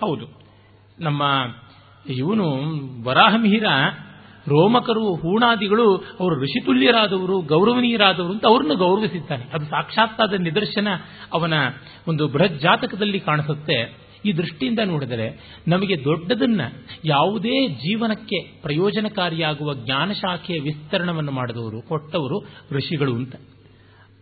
ಹೌದು. 0.00 0.26
ನಮ್ಮ 1.00 1.22
ಇವನು 2.08 2.44
ವರಾಹಮಿಹಿರ, 3.04 3.64
ರೋಮಕರು, 4.48 5.14
ಹೂಣಾದಿಗಳು, 5.14 5.96
ಅವರು 5.96 6.42
ಋಷಿತುಲ್ಯರಾದವರು, 6.42 7.40
ಗೌರವನೀಯರಾದವರು 7.40 8.32
ಅಂತ 8.32 8.46
ಅವ್ರನ್ನ 8.46 8.72
ಗೌರವಿಸಿದ್ದಾನೆ. 8.74 9.44
ಅದು 9.52 9.64
ಸಾಕ್ಷಾತ್ತಾದ 9.64 10.32
ನಿದರ್ಶನ 10.32 10.88
ಅವನ 11.32 11.52
ಒಂದು 12.08 12.28
ಬೃಹತ್ 12.28 12.60
ಜಾತಕದಲ್ಲಿ 12.60 13.20
ಕಾಣಿಸುತ್ತೆ. 13.20 14.08
ಈ 14.24 14.32
ದೃಷ್ಟಿಯಿಂದ 14.32 14.78
ನೋಡಿದರೆ 14.84 15.60
ನಮಗೆ 15.68 16.04
ದೊಡ್ಡದನ್ನ 16.04 16.60
ಯಾವುದೇ 17.04 17.68
ಜೀವನಕ್ಕೆ 17.68 18.62
ಪ್ರಯೋಜನಕಾರಿಯಾಗುವ 18.62 19.74
ಜ್ಞಾನಶಾಖೆಯ 19.74 20.60
ವಿಸ್ತರಣವನ್ನು 20.60 21.32
ಮಾಡಿದವರು, 21.32 21.88
ಕೊಟ್ಟವರು 21.88 22.46
ಋಷಿಗಳು 22.72 23.14
ಅಂತ. 23.14 23.36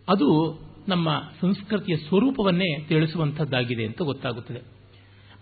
ಅದು 0.09 0.59
ನಮ್ಮ 0.87 1.21
ಸಂಸ್ಕೃತಿಯ 1.41 1.95
ಸ್ವರೂಪವನ್ನೇ 1.95 2.79
ತಿಳಿಸುವಂಥದ್ದಾಗಿದೆ 2.79 3.85
ಅಂತ 3.85 4.01
ಗೊತ್ತಾಗುತ್ತದೆ. 4.01 4.76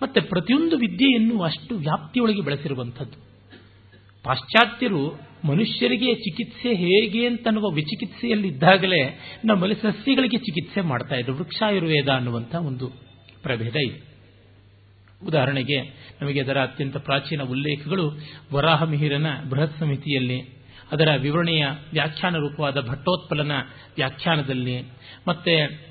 ಮತ್ತೆ 0.01 0.21
ಪ್ರತಿಯೊಂದು 0.21 0.77
ವಿದ್ಯೆಯನ್ನು 0.77 1.41
ಅಷ್ಟು 1.41 1.75
ವ್ಯಾಪ್ತಿಯೊಳಗೆ 1.75 2.41
ಬೆಳೆಸಿರುವಂಥದ್ದು. 2.41 3.25
ಪಾಶ್ಚಾತ್ಯರು 4.23 5.19
ಮನುಷ್ಯರಿಗೆ 5.47 6.15
ಚಿಕಿತ್ಸೆ 6.15 6.73
ಹೇಗೆ 6.73 7.25
ಅಂತನ್ನುವ 7.25 7.71
ವಿಚಿಕಿತ್ಸೆಯಲ್ಲಿದ್ದಾಗಲೇ 7.71 9.19
ನಮ್ಮಲ್ಲಿ 9.45 9.75
ಸಸ್ಯಗಳಿಗೆ 9.75 10.37
ಚಿಕಿತ್ಸೆ 10.37 10.81
ಮಾಡ್ತಾ 10.81 11.15
ಇದ್ರು 11.15 11.35
ವೃಕ್ಷಾಯುರ್ವೇದ 11.35 12.09
ಅನ್ನುವಂಥ 12.09 12.55
ಒಂದು 12.55 12.87
ಪ್ರಭೇದ 13.43 13.75
ಇದೆ. 13.75 14.15
ಉದಾಹರಣೆಗೆ 15.25 15.81
ನಮಗೆ 16.21 16.41
ಅದರ 16.41 16.61
ಅತ್ಯಂತ 16.61 16.97
ಪ್ರಾಚೀನ 16.97 17.41
ಉಲ್ಲೇಖಗಳು 17.41 18.11
ವರಾಹಮಿಹಿರನ 18.53 19.25
ಬೃಹತ್ 19.49 19.79
ಸಮಿತಿಯಲ್ಲಿ, 19.79 20.39
ಅದರ 20.91 21.07
ವಿವರಣೆಯ 21.17 21.65
ವ್ಯಾಖ್ಯಾನ 21.91 22.35
ರೂಪವಾದ 22.35 22.89
ಭಟ್ಟೋತ್ಪಲನ 22.89 23.51
ವ್ಯಾಖ್ಯಾನದಲ್ಲಿ, 23.95 24.81
ಮತ್ತೆ 25.27 25.85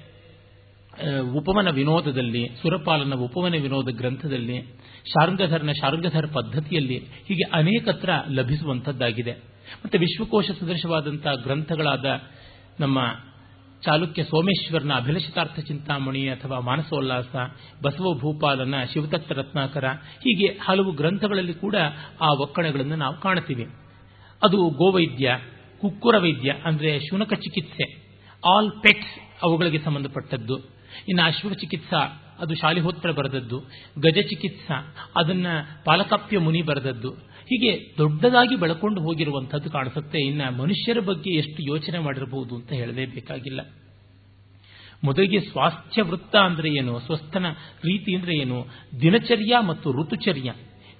ಉಪವನ 1.32 1.68
ವಿನೋದದಲ್ಲಿ, 1.70 2.48
ಸುರಪಾಲನ 2.62 3.14
ಉಪವನ 3.14 3.54
ವಿನೋದ 3.54 3.88
ಗ್ರಂಥದಲ್ಲಿ, 3.88 4.58
ಶಾರ್ಗಧರ್ನ 5.06 5.72
ಶಾರ್ಗಧರ್ 5.72 6.28
ಪದ್ಧತಿಯಲ್ಲಿ 6.32 6.98
ಹೀಗೆ 6.98 7.42
ಅನೇಕತ್ರ 7.42 8.10
ಲಭಿಸುವಂಥದ್ದಾಗಿದೆ. 8.28 9.32
ಮತ್ತು 9.84 9.98
ವಿಶ್ವಕೋಶ 9.98 10.50
ಸದೃಶವಾದಂಥ 10.50 11.26
ಗ್ರಂಥಗಳಾದ 11.42 12.04
ನಮ್ಮ 12.80 12.98
ಚಾಲುಕ್ಯ 13.84 14.24
ಸೋಮೇಶ್ವರನ 14.24 14.92
ಅಭಿಲಷಿತಾರ್ಥ 14.96 15.60
ಚಿಂತಾಮಣಿ 15.60 16.28
ಅಥವಾ 16.28 16.60
ಮಾನಸೋಲ್ಲಾಸ, 16.60 17.34
ಬಸವ 17.82 18.14
ಭೂಪಾಲನ 18.14 18.74
ಶಿವತತ್ವ 18.92 19.34
ರತ್ನಾಕರ, 19.34 19.84
ಹೀಗೆ 19.94 20.58
ಹಲವು 20.62 20.92
ಗ್ರಂಥಗಳಲ್ಲಿ 20.92 21.54
ಕೂಡ 21.54 21.76
ಆ 22.20 22.32
ಒಕ್ಕಣೆಗಳನ್ನು 22.40 22.96
ನಾವು 22.96 23.20
ಕಾಣುತ್ತೀವಿ. 23.20 23.64
ಅದು 24.42 24.56
ಗೋವೈದ್ಯ, 24.56 25.38
ಕುಕ್ಕುರ 25.80 26.18
ವೈದ್ಯ, 26.18 26.50
ಅಂದರೆ 26.64 26.98
ಶುನಕ 26.98 27.32
ಚಿಕಿತ್ಸೆ, 27.34 27.86
ಆಲ್ 28.46 28.70
ಪೆಟ್ಸ್ 28.82 29.42
ಅವುಗಳಿಗೆ 29.42 29.78
ಸಂಬಂಧಪಟ್ಟದ್ದು. 29.78 30.73
ಇನ್ನು 31.08 31.22
ಅಶ್ವ 31.22 31.52
ಚಿಕಿತ್ಸಾ, 31.52 32.22
ಅದು 32.38 32.54
ಶಾಲಿಹೋತ್ರ 32.54 33.10
ಬರೆದದ್ದು. 33.10 33.58
ಗಜ 33.98 34.14
ಚಿಕಿತ್ಸಾ, 34.14 34.96
ಅದನ್ನ 35.16 35.46
ಪಾಲಕಾಪ್ಯ 35.84 36.38
ಮುನಿ 36.38 36.62
ಬರೆದದ್ದು. 36.62 37.10
ಹೀಗೆ 37.44 37.98
ದೊಡ್ಡದಾಗಿ 37.98 38.56
ಬೆಳಕೊಂಡು 38.56 39.00
ಹೋಗಿರುವಂಥದ್ದು 39.00 39.70
ಕಾಣಿಸುತ್ತೆ. 39.70 40.18
ಇನ್ನ 40.18 40.48
ಮನುಷ್ಯರ 40.48 41.00
ಬಗ್ಗೆ 41.00 41.30
ಎಷ್ಟು 41.30 41.62
ಯೋಚನೆ 41.62 41.98
ಮಾಡಿರಬಹುದು 41.98 42.54
ಅಂತ 42.54 42.72
ಹೇಳಲೇಬೇಕಾಗಿಲ್ಲ 42.72 43.60
ಮೊದಲಿಗೆ 45.04 45.40
ಸ್ವಾಸ್ಥ್ಯ 45.40 46.02
ವೃತ್ತ 46.02 46.36
ಅಂದ್ರೆ 46.36 46.68
ಏನು? 46.68 47.00
ಸ್ವಸ್ಥನ 47.00 47.46
ರೀತಿ 47.84 48.14
ಅಂದ್ರೆ 48.14 48.36
ಏನು? 48.36 48.66
ದಿನಚರ್ಯ 49.00 49.58
ಮತ್ತು 49.66 49.92
ಋತುಚರ್ಯ. 49.92 50.52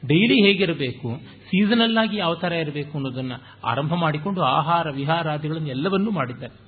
ಡೈಲಿ 0.06 0.46
ಹೇಗಿರಬೇಕು? 0.46 1.20
ಸೀಸನಲ್ 1.46 1.98
ಆಗಿ 1.98 2.16
ಯಾವ 2.16 2.34
ತರ 2.34 2.52
ಇರಬೇಕು 2.52 2.92
ಅನ್ನೋದನ್ನ 2.94 3.32
ಆರಂಭ 3.64 3.94
ಮಾಡಿಕೊಂಡು 3.94 4.42
ಆಹಾರ 4.42 4.90
ವಿಹಾರಾದಿಗಳನ್ನು 4.90 5.68
ಎಲ್ಲವನ್ನೂ 5.68 6.10
ಮಾಡಿದ್ದಾರೆ. 6.10 6.58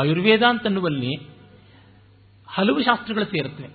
ಆಯುರ್ವೇದ 0.00 0.42
ಅಂತನ್ನುವಲ್ಲಿ 0.42 1.33
ಹಲವು 2.54 2.82
ಶಾಸ್ತ್ರಗಳು 2.82 3.24
ಸೇರುತ್ತವೆ. 3.24 3.68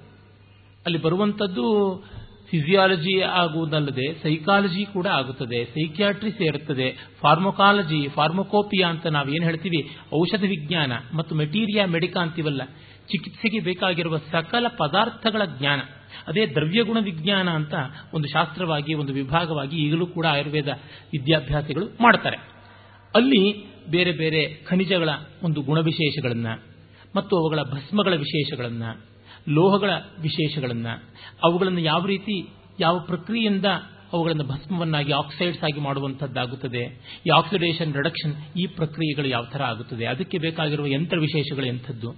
ಅಲ್ಲಿ 0.85 1.01
ಬರುವಂಥದ್ದು 1.01 1.95
ಫಿಸಿಯಾಲಜಿ 2.51 3.21
ಆಗುವುದಲ್ಲದೆ 3.21 4.13
ಸೈಕಾಲಜಿ 4.23 4.85
ಕೂಡ 4.85 5.07
ಆಗುತ್ತದೆ. 5.07 5.65
ಸೈಕ್ಯಾಟ್ರಿ 5.65 6.31
ಸೇರುತ್ತದೆ. 6.31 6.95
ಫಾರ್ಮೊಕಾಲಜಿ 7.21 8.07
ಫಾರ್ಮಕೋಪಿಯಾ 8.07 8.89
ಅಂತ 8.89 9.07
ನಾವೇನು 9.07 9.45
ಹೇಳ್ತೀವಿ? 9.45 9.97
ಔಷಧ 10.21 10.41
ವಿಜ್ಞಾನ 10.41 10.91
ಮತ್ತು 11.13 11.35
ಮೆಟೀರಿಯಾ 11.35 11.85
ಮೆಡಿಕಾ 11.85 12.19
ಅಂತೀವಲ್ಲ. 12.19 12.63
ಚಿಕಿತ್ಸೆಗೆ 13.07 13.59
ಬೇಕಾಗಿರುವ 13.59 14.17
ಸಕಲ 14.17 14.67
ಪದಾರ್ಥಗಳ 14.67 15.41
ಜ್ಞಾನ. 15.59 15.79
ಅದೇ 16.27 16.45
ದ್ರವ್ಯಗುಣ 16.45 16.97
ವಿಜ್ಞಾನ 17.03 17.49
ಅಂತ 17.49 17.73
ಒಂದು 18.13 18.27
ಶಾಸ್ತ್ರವಾಗಿ, 18.27 18.93
ಒಂದು 18.93 19.13
ವಿಭಾಗವಾಗಿ 19.13 19.77
ಈಗಲೂ 19.77 20.05
ಕೂಡ 20.05 20.25
ಆಯುರ್ವೇದ 20.25 20.67
ವಿದ್ಯಾಭ್ಯಾಸಿಗಳು 21.13 21.85
ಮಾಡ್ತಾರೆ. 22.01 22.37
ಅಲ್ಲಿ 23.15 23.65
ಬೇರೆ 23.89 24.11
ಬೇರೆ 24.11 24.53
ಖನಿಜಗಳ 24.53 25.09
ಒಂದು 25.43 25.61
ಗುಣವಿಶೇಷಗಳನ್ನು 25.61 26.68
ಮತ್ತು 27.15 27.37
ಅವುಗಳ 27.37 27.59
ಭಸ್ಮಗಳ 27.63 28.13
ವಿಶೇಷಗಳನ್ನು, 28.13 29.01
ಲೋಹಗಳ 29.49 29.89
ವಿಶೇಷಗಳನ್ನು, 30.21 31.03
ಅವುಗಳನ್ನು 31.43 31.79
ಯಾವ 31.79 32.05
ರೀತಿ, 32.05 32.49
ಯಾವ 32.79 32.99
ಪ್ರಕ್ರಿಯೆಯಿಂದ 32.99 33.65
ಅವುಗಳನ್ನು 34.13 34.43
ಭಸ್ಮವನ್ನಾಗಿ, 34.43 35.11
ಆಕ್ಸೈಡ್ಸ್ 35.11 35.63
ಆಗಿ 35.63 35.79
ಮಾಡುವಂಥದ್ದಾಗುತ್ತದೆ, 35.79 37.01
ಈ 37.25 37.29
ಆಕ್ಸಿಡೇಷನ್, 37.29 37.93
ರಿಡಕ್ಷನ್ 37.93 38.57
ಈ 38.57 38.67
ಪ್ರಕ್ರಿಯೆಗಳು 38.67 39.27
ಯಾವ 39.27 39.45
ಥರ 39.45 39.63
ಆಗುತ್ತದೆ, 39.63 40.05
ಅದಕ್ಕೆ 40.05 40.37
ಬೇಕಾಗಿರುವ 40.37 40.85
ಯಂತ್ರ 40.85 41.19
ವಿಶೇಷಗಳು 41.19 41.65
ಎಂಥದ್ದು. 41.65 42.13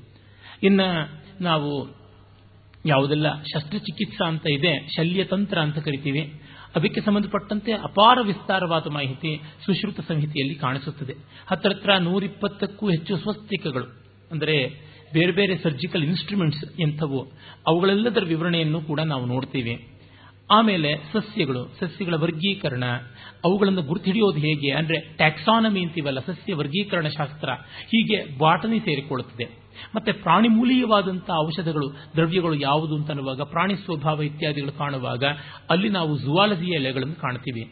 ಇನ್ನು 0.63 1.21
ನಾವು 1.43 2.01
ಯಾವುದೆಲ್ಲ 2.85 3.41
ಶಸ್ತ್ರಚಿಕಿತ್ಸಾ 3.41 4.27
ಅಂತ 4.27 4.47
ಇದೆ 4.49 4.87
ಶಲ್ಯತಂತ್ರ 4.87 5.59
ಅಂತ 5.59 5.77
ಕರಿತೀವಿ, 5.77 6.41
ಅದಕ್ಕೆ 6.75 7.01
ಸಂಬಂಧಪಟ್ಟಂತೆ 7.01 7.71
ಅಪಾರ 7.73 8.17
ವಿಸ್ತಾರವಾದ 8.21 8.87
ಮಾಹಿತಿ 8.87 9.41
ಸುಶ್ರುತ 9.65 9.99
ಸಂಹಿತೆಯಲ್ಲಿ 10.07 10.55
ಕಾಣಿಸುತ್ತದೆ. 10.55 11.13
ಹತ್ತಿರ 11.47 11.97
ನೂರಿಪ್ಪತ್ತಕ್ಕೂ 11.97 12.89
ಹೆಚ್ಚು 12.89 13.17
ಸ್ವಸ್ತಿಕಗಳು. 13.17 14.00
ಅಂದರೆ 14.31 14.55
ಬೇರೆ 15.13 15.31
ಬೇರೆ 15.31 15.57
ಸರ್ಜಿಕಲ್ 15.57 16.03
ಇನ್ಸ್ಟ್ರೂಮೆಂಟ್ಸ್ 16.03 16.81
ಎಂಥವು, 16.81 17.31
ಅವುಗಳೆಲ್ಲದರ 17.67 18.23
ವಿವರಣೆಯನ್ನು 18.23 18.81
ಕೂಡ 18.81 18.99
ನಾವು 18.99 19.25
ನೋಡ್ತೀವಿ. 19.25 19.87
ಆಮೇಲೆ 20.51 20.95
ಸಸ್ಯಗಳು, 21.13 21.67
ಸಸ್ಯಗಳ 21.79 22.13
ವರ್ಗೀಕರಣ, 22.15 22.83
ಅವುಗಳನ್ನು 23.45 23.81
ಗುರುತಿಡಿಯೋದು 23.81 24.39
ಹೇಗೆ, 24.39 24.71
ಅಂದರೆ 24.71 24.99
ಟ್ಯಾಕ್ಸಾನಮಿ 24.99 25.81
ಅಂತೀವಲ್ಲ, 25.81 26.19
ಸಸ್ಯ 26.19 26.53
ವರ್ಗೀಕರಣ 26.53 27.07
ಶಾಸ್ತ್ರ, 27.07 27.49
ಹೀಗೆ 27.85 28.37
ಬಾಟನಿ 28.37 28.79
ಸೇರಿಕೊಳ್ಳುತ್ತದೆ. 28.79 29.43
ಮತ್ತೆ 29.95 30.11
ಪ್ರಾಣಿ 30.11 30.47
ಮೂಲೀಯವಾದಂತಹ 30.47 31.45
ಔಷಧಗಳು, 31.45 31.87
ದ್ರವ್ಯಗಳು 32.15 32.53
ಯಾವುದು 32.53 32.95
ಅಂತ 32.95 33.09
ಅನ್ನುವಾಗ 33.09 33.41
ಪ್ರಾಣಿ 33.41 33.75
ಸ್ವಭಾವ 33.75 34.23
ಇತ್ಯಾದಿಗಳು 34.23 34.71
ಕಾಣುವಾಗ, 34.71 35.23
ಅಲ್ಲಿ 35.69 35.89
ನಾವು 35.89 36.17
ಜುವಾಲಜಿಯ 36.17 36.73
ಎಲೆಗಳನ್ನು 36.73 37.15
ಕಾಣ್ತೀವಿ. 37.15 37.63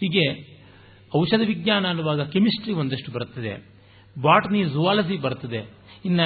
ಹೀಗೆ 0.00 0.24
ಔಷಧ 1.18 1.40
ವಿಜ್ಞಾನ 1.46 1.88
ಅನ್ನುವಾಗ 1.88 2.20
ಕೆಮಿಸ್ಟ್ರಿ 2.20 2.72
ಒಂದಷ್ಟು 2.72 3.12
ಬರುತ್ತದೆ. 3.12 3.78
ಬಾಟನಿ 4.22 4.64
ಜುವಾಲಜಿ 4.64 5.16
ಬರುತ್ತದೆ 5.16 5.77
ಇನ್ನ 6.04 6.20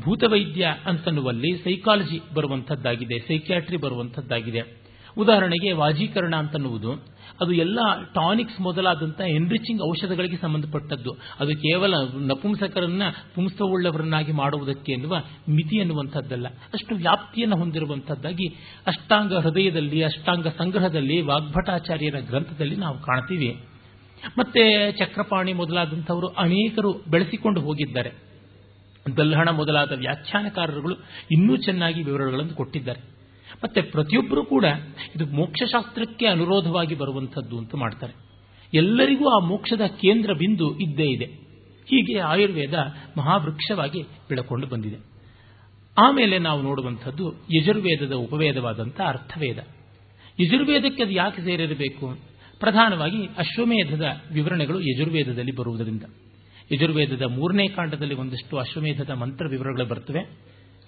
ಭೂತವೈದ್ಯ 0.00 0.76
ಅಂತನ್ನುವಲ್ಲಿ 0.86 1.56
ಸೈಕಾಲಜಿ 1.64 2.20
ಬರುವಂಥದ್ದಾಗಿದೆ 2.34 3.18
ಸೈಕ್ಯಾಟ್ರಿ 3.18 3.76
ಬರುವಂಥದ್ದಾಗಿದೆ. 3.76 4.82
ಉದಾಹರಣೆಗೆ 5.18 5.72
ವಾಜೀಕರಣ 5.72 6.36
ಅಂತನ್ನುವುದು, 6.36 6.92
ಅದು 7.40 7.52
ಎಲ್ಲ 7.52 7.78
ಟಾನಿಕ್ಸ್ 8.14 8.60
ಮೊದಲಾದಂಥ 8.60 9.20
ಎನ್ರಿಚಿಂಗ್ 9.20 9.82
ಔಷಧಗಳಿಗೆ 9.82 10.36
ಸಂಬಂಧಪಟ್ಟದ್ದು. 10.36 11.10
ಅದು 11.40 11.50
ಕೇವಲ 11.50 11.94
ನಪುಂಸಕರನ್ನ 12.26 13.02
ಪುಂಸವುಳ್ಳವರನ್ನಾಗಿ 13.34 14.32
ಮಾಡುವುದಕ್ಕೆ 14.32 14.92
ಎನ್ನುವ 14.92 15.16
ಮಿತಿ 15.48 15.76
ಎನ್ನುವಂಥದ್ದಲ್ಲ. 15.76 16.48
ಅಷ್ಟು 16.48 16.94
ವ್ಯಾಪ್ತಿಯನ್ನು 16.94 17.56
ಹೊಂದಿರುವಂಥದ್ದಾಗಿ 17.56 18.48
ಅಷ್ಟಾಂಗ 18.86 19.34
ಹೃದಯದಲ್ಲಿ, 19.34 20.02
ಅಷ್ಟಾಂಗ 20.02 20.46
ಸಂಗ್ರಹದಲ್ಲಿ, 20.48 21.20
ವಾಗ್ಭಟಾಚಾರ್ಯರ 21.20 22.16
ಗ್ರಂಥದಲ್ಲಿ 22.20 22.76
ನಾವು 22.76 22.98
ಕಾಣ್ತೀವಿ. 22.98 23.60
ಮತ್ತೆ 24.38 24.92
ಚಕ್ರಪಾಣಿ 24.92 25.52
ಮೊದಲಾದಂಥವರು 25.52 26.26
ಅನೇಕರು 26.26 26.92
ಬೆಳೆಸಿಕೊಂಡು 27.10 27.60
ಹೋಗಿದ್ದಾರೆ. 27.60 28.31
ದಲ್ಹಣ 29.16 29.48
ಮೊದಲಾದ 29.48 29.92
ವ್ಯಾಖ್ಯಾನಕಾರರುಗಳು 29.92 30.96
ಇನ್ನೂ 31.30 31.56
ಚೆನ್ನಾಗಿ 31.56 32.02
ವಿವರಗಳನ್ನು 32.02 32.54
ಕೊಟ್ಟಿದ್ದಾರೆ. 32.54 33.00
ಮತ್ತೆ 33.64 33.82
ಪ್ರತಿಯೊಬ್ಬರೂ 33.82 34.44
ಕೂಡ 34.44 34.64
ಇದು 35.16 35.26
ಮೋಕ್ಷಶಾಸ್ತ್ರಕ್ಕೆ 35.26 36.26
ಅನುರೋಧವಾಗಿ 36.26 36.94
ಬರುವಂಥದ್ದು 36.94 37.58
ಅಂತ 37.58 37.74
ಮಾಡ್ತಾರೆ. 37.74 38.12
ಎಲ್ಲರಿಗೂ 38.74 39.28
ಆ 39.28 39.46
ಮೋಕ್ಷದ 39.46 39.80
ಕೇಂದ್ರ 39.86 40.32
ಬಿಂದು 40.32 40.78
ಇದ್ದೇ 40.78 41.04
ಇದೆ. 41.04 41.24
ಹೀಗೆ 41.84 42.18
ಆಯುರ್ವೇದ 42.18 42.74
ಮಹಾವೃಕ್ಷವಾಗಿ 43.18 44.02
ಬೆಳಕೊಂಡು 44.02 44.66
ಬಂದಿದೆ. 44.66 44.96
ಆಮೇಲೆ 45.98 46.38
ನಾವು 46.38 46.62
ನೋಡುವಂಥದ್ದು 46.62 47.32
ಯಜುರ್ವೇದದ 47.32 48.12
ಉಪವೇದವಾದಂಥ 48.12 49.00
ಅರ್ಥವೇದ. 49.00 49.58
ಯಜುರ್ವೇದಕ್ಕೆ 50.40 51.02
ಅದು 51.02 51.12
ಯಾಕೆ 51.12 51.42
ಸೇರಿರಬೇಕು? 51.42 52.18
ಪ್ರಧಾನವಾಗಿ 52.60 53.26
ಅಶ್ವಮೇಧದ 53.38 54.04
ವಿವರಣೆಗಳು 54.32 54.80
ಯಜುರ್ವೇದದಲ್ಲಿ 54.80 55.52
ಬರುವುದರಿಂದ. 55.52 56.02
ಯಜುರ್ವೇದದ 56.70 57.22
ಮೂರನೇ 57.22 57.68
ಕಾಂಡದಲ್ಲಿ 57.68 58.14
ಒಂದಷ್ಟು 58.14 58.58
ಅಶ್ವಮೇಧದ 58.58 59.10
ಮಂತ್ರ 59.10 59.46
ವಿವರಗಳು 59.46 59.84
ಬರ್ತವೆ. 59.84 60.20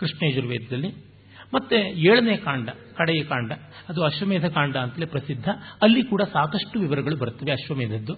ಕೃಷ್ಣ 0.01 0.27
ಯಜುರ್ವೇದದಲ್ಲಿ. 0.27 1.15
ಮತ್ತೆ 1.55 1.77
ಏಳನೇ 1.77 2.37
ಕಾಂಡ, 2.37 2.69
ಕಡೆಯ 2.95 3.25
ಕಾಂಡ, 3.25 3.53
ಅದು 3.89 4.05
ಅಶ್ವಮೇಧ 4.05 4.45
ಕಾಂಡ 4.45 4.77
ಅಂತಲೇ 4.77 5.07
ಪ್ರಸಿದ್ಧ. 5.07 5.49
ಅಲ್ಲಿ 5.83 6.03
ಕೂಡ 6.03 6.23
ಸಾಕಷ್ಟು 6.23 6.81
ವಿವರಗಳು 6.81 7.17
ಬರ್ತವೆ 7.17 7.53
ಅಶ್ವಮೇಧದ್ದು. 7.53 8.15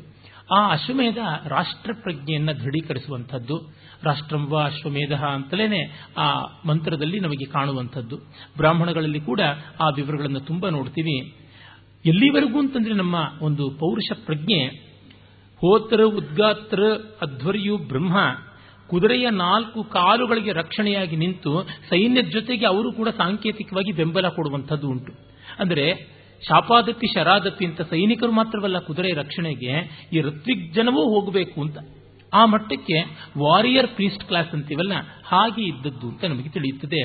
ಆ 0.55 0.71
ಅಶ್ವಮೇಧ 0.71 1.19
ರಾಷ್ಟ್ರ 1.49 1.93
ಪ್ರಜ್ಞೆಯನ್ನು 2.03 2.61
ದೃಢೀಕರಿಸುವಂಥದ್ದು. 2.61 3.75
ರಾಷ್ಟ್ರಂವ 4.03 4.59
ಅಶ್ವಮೇಧ 4.59 5.13
ಅಂತಲೇ 5.13 5.99
ಆ 6.17 6.41
ಮಂತ್ರದಲ್ಲಿ 6.67 7.21
ನಮಗೆ 7.21 7.45
ಕಾಣುವಂಥದ್ದು. 7.45 8.17
ಬ್ರಾಹ್ಮಣಗಳಲ್ಲಿ 8.57 9.21
ಕೂಡ 9.21 9.41
ಆ 9.81 9.89
ವಿವರಗಳನ್ನು 9.89 10.41
ತುಂಬ 10.41 10.69
ನೋಡ್ತೀವಿ. 10.69 11.35
ಎಲ್ಲಿವರೆಗೂ 12.07 12.59
ಅಂತಂದ್ರೆ 12.59 12.95
ನಮ್ಮ 12.95 13.29
ಒಂದು 13.41 13.71
ಪೌರುಷ 13.71 14.19
ಪ್ರಜ್ಞೆ 14.27 14.86
ಹೋತ್ರ 15.63 16.01
ಉದ್ಗಾತ್ರ 16.19 16.81
ಅಧ್ವರ್ಯು 17.23 17.77
ಬ್ರಹ್ಮ. 17.93 18.17
ಕುದುರೆಯ 18.91 19.27
ನಾಲ್ಕು 19.31 19.81
ಕಾಲುಗಳಿಗೆ 19.83 20.53
ರಕ್ಷಣೆಯಾಗಿ 20.53 21.17
ನಿಂತು 21.17 21.53
ಸೈನ್ಯದ 21.91 22.29
ಜೊತೆಗೆ 22.29 22.67
ಅವರು 22.67 22.89
ಕೂಡ 22.93 23.09
ಸಾಂಕೇತಿಕವಾಗಿ 23.09 23.93
ಬೆಂಬಲ 23.93 24.29
ಕೊಡುವಂಥದ್ದು 24.29 24.87
ಉಂಟು. 24.89 25.13
ಅಂದರೆ 25.59 25.87
ಶಾಪಾದಪ್ಪಿ 26.43 27.09
ಶರಾದಪ್ಪಿ 27.15 27.65
ಅಂತ 27.67 27.83
ಸೈನಿಕರು 27.91 28.33
ಮಾತ್ರವಲ್ಲ 28.33 28.79
ಕುದುರೆ 28.79 29.11
ರಕ್ಷಣೆಗೆ 29.13 29.73
ಈ 30.13 30.21
ಋತ್ವಿಗ್ಜನವೂ 30.21 31.03
ಹೋಗಬೇಕು 31.15 31.59
ಅಂತ. 31.61 31.79
ಆ 32.33 32.43
ಮಟ್ಟಕ್ಕೆ 32.45 32.99
ವಾರಿಯರ್ 33.39 33.89
ಪ್ರೀಸ್ಟ್ 33.89 34.25
ಕ್ಲಾಸ್ 34.25 34.53
ಅಂತೀವಲ್ಲ, 34.55 34.95
ಹಾಗೆ 35.25 35.63
ಇದ್ದದ್ದು 35.63 36.07
ಅಂತ 36.09 36.25
ನಮಗೆ 36.25 36.49
ತಿಳಿಯುತ್ತದೆ. 36.49 37.03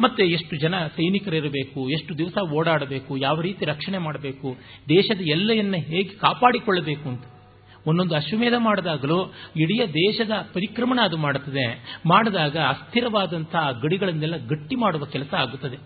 ಮತ್ತೆ 0.00 0.22
ಎಷ್ಟು 0.26 0.54
ಜನ 0.56 0.74
ಸೈನಿಕರಿರಬೇಕು, 0.96 1.80
ಎಷ್ಟು 1.90 2.12
ದಿವಸ 2.18 2.36
ಓಡಾಡಬೇಕು, 2.58 3.12
ಯಾವ 3.16 3.40
ರೀತಿ 3.40 3.64
ರಕ್ಷಣೆ 3.64 3.98
ಮಾಡಬೇಕು, 3.98 4.48
ದೇಶದ 4.88 5.20
ಎಲ್ಲೆಯನ್ನು 5.36 5.80
ಹೇಗೆ 5.90 6.12
ಕಾಪಾಡಿಕೊಳ್ಳಬೇಕು 6.24 7.06
ಅಂತ. 7.08 7.24
ಒಂದೊಂದು 7.86 8.14
ಅಶ್ವಮೇಧ 8.14 8.52
ಮಾಡಿದಾಗಲೂ 8.58 9.32
ಇಡೀ 9.56 9.86
ದೇಶದ 9.86 10.30
ಪರಿಕ್ರಮಣ 10.52 10.98
ಅದು 11.02 11.16
ಮಾಡುತ್ತದೆ. 11.16 11.98
ಮಾಡಿದಾಗ 12.06 12.56
ಅಸ್ಥಿರವಾದಂತಹ 12.56 13.80
ಗಡಿಗಳನ್ನೆಲ್ಲ 13.82 14.36
ಗಟ್ಟಿ 14.36 14.76
ಮಾಡುವ 14.76 15.04
ಕೆಲಸ 15.04 15.34
ಆಗುತ್ತದೆ. 15.34 15.76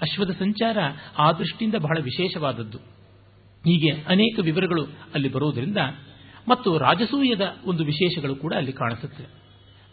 ಅಶ್ವದ 0.00 0.30
ಸಂಚಾರ 0.30 0.78
ಆ 1.18 1.32
ದೃಷ್ಟಿಯಿಂದ 1.32 1.74
ಬಹಳ 1.74 2.02
ವಿಶೇಷವಾದದ್ದು. 2.02 2.78
ಹೀಗೆ 3.58 4.02
ಅನೇಕ 4.08 4.38
ವಿವರಗಳು 4.42 4.84
ಅಲ್ಲಿ 4.84 5.28
ಬರುವುದರಿಂದ 5.28 5.76
ಮತ್ತು 6.48 6.78
ರಾಜಸೂಯದ 6.78 7.56
ಒಂದು 7.64 7.84
ವಿಶೇಷಗಳು 7.84 8.36
ಕೂಡ 8.36 8.54
ಅಲ್ಲಿ 8.54 8.72
ಕಾಣಿಸುತ್ತವೆ. 8.72 9.26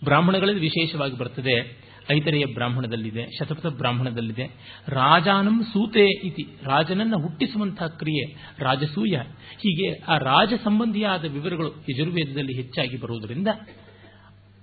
ಬ್ರಾಹ್ಮಣಗಳಲ್ಲಿ 0.03 0.61
ವಿಶೇಷವಾಗಿ 0.61 1.17
ಬರ್ತದೆ. 1.17 1.85
ಐತರೆಯ 2.11 2.45
ಬ್ರಾಹ್ಮಣದಲ್ಲಿದೆ, 2.53 3.27
ಶತಪಥ 3.39 3.65
ಬ್ರಾಹ್ಮಣದಲ್ಲಿದೆ. 3.65 4.45
ರಾಜಾನಂ 4.87 5.63
ಸೂತೆ 5.63 6.27
ಇತಿ, 6.27 6.43
ರಾಜನನ್ನ 6.63 7.13
ಹುಟ್ಟಿಸುವಂತಹ 7.21 7.87
ಕ್ರಿಯೆ 7.87 8.53
ರಾಜಸೂಯ. 8.59 9.15
ಹೀಗೆ 9.57 9.93
ಆ 10.03 10.17
ರಾಜ 10.17 10.53
ಸಂಬಂಧಿಯಾದ 10.63 11.25
ವಿವರಗಳು 11.25 11.71
ಯಜುರ್ವೇದದಲ್ಲಿ 11.89 12.53
ಹೆಚ್ಚಾಗಿ 12.53 12.97
ಬರುವುದರಿಂದ 12.97 13.47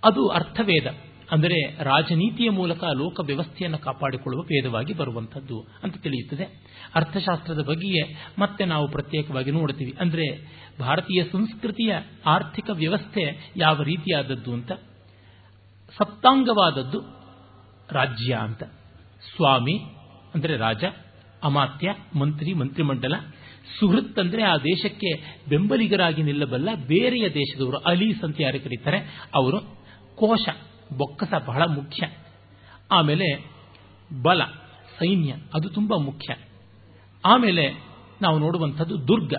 ಅದು 0.04 0.28
ಅರ್ಥವೇದ. 0.28 0.86
ಅಂದರೆ 1.32 1.84
ರಾಜನೀತಿಯ 1.84 2.50
ಮೂಲಕ 2.50 2.84
ಲೋಕ 2.84 3.20
ವ್ಯವಸ್ಥೆಯನ್ನು 3.26 3.78
ಕಾಪಾಡಿಕೊಳ್ಳುವ 3.78 4.42
ವೇದವಾಗಿ 4.44 4.94
ಬರುವಂಥದ್ದು 4.94 5.66
ಅಂತ 5.82 5.96
ತಿಳಿಯುತ್ತದೆ. 5.96 6.44
ಅರ್ಥಶಾಸ್ತ್ರದ 6.94 7.62
ಬಗ್ಗೆಯೇ 7.62 8.32
ಮತ್ತೆ 8.38 8.64
ನಾವು 8.64 8.88
ಪ್ರತ್ಯೇಕವಾಗಿ 8.88 9.50
ನೋಡ್ತೀವಿ 9.50 9.94
ಅಂದರೆ 10.00 10.26
ಭಾರತೀಯ 10.80 11.24
ಸಂಸ್ಕೃತಿಯ 11.24 11.94
ಆರ್ಥಿಕ 12.26 12.70
ವ್ಯವಸ್ಥೆ 12.72 13.52
ಯಾವ 13.56 13.82
ರೀತಿಯಾದದ್ದು 13.82 14.52
ಅಂತ? 14.52 14.72
ಸಪ್ತಾಂಗವಾದದ್ದು 15.98 17.21
ರಾಜ್ಯ 17.92 18.34
ಅಂತ. 18.34 18.62
ಸ್ವಾಮಿ 19.36 19.78
ಅಂದರೆ 20.34 20.56
ರಾಜ, 20.56 20.84
ಅಮಾತ್ಯ, 21.42 21.94
ಮಂತ್ರಿ, 22.18 22.52
ಮಂತ್ರಿಮಂಡಲ. 22.52 23.14
ಸುಹೃತ್ 23.80 24.18
ಅಂದರೆ 24.18 24.42
ಆ 24.42 24.56
ದೇಶಕ್ಕೆ 24.56 25.40
ಬೆಂಬಲಿಗರಾಗಿ 25.48 26.22
ನಿಲ್ಲಬಲ್ಲ 26.22 26.68
ಬೇರೆಯ 26.86 27.28
ದೇಶದವರು. 27.28 27.76
ಅಲೀಸ್ 27.76 28.24
ಅಂತ 28.24 28.36
ಯಾರು 28.40 28.64
ಕರೀತಾರೆ, 28.64 28.98
ಅವರು 29.34 29.60
ಕೋಶ, 30.16 30.48
ಬೊಕ್ಕಸ 30.96 31.32
ಬಹಳ 31.46 31.62
ಮುಖ್ಯ. 31.62 32.06
ಆಮೇಲೆ 32.90 33.50
ಬಲ, 34.22 34.42
ಸೈನ್ಯ, 34.98 35.34
ಅದು 35.54 35.68
ತುಂಬ 35.68 35.96
ಮುಖ್ಯ. 35.96 36.34
ಆಮೇಲೆ 37.24 37.84
ನಾವು 38.22 38.38
ನೋಡುವಂಥದ್ದು 38.38 39.08
ದುರ್ಗ. 39.08 39.34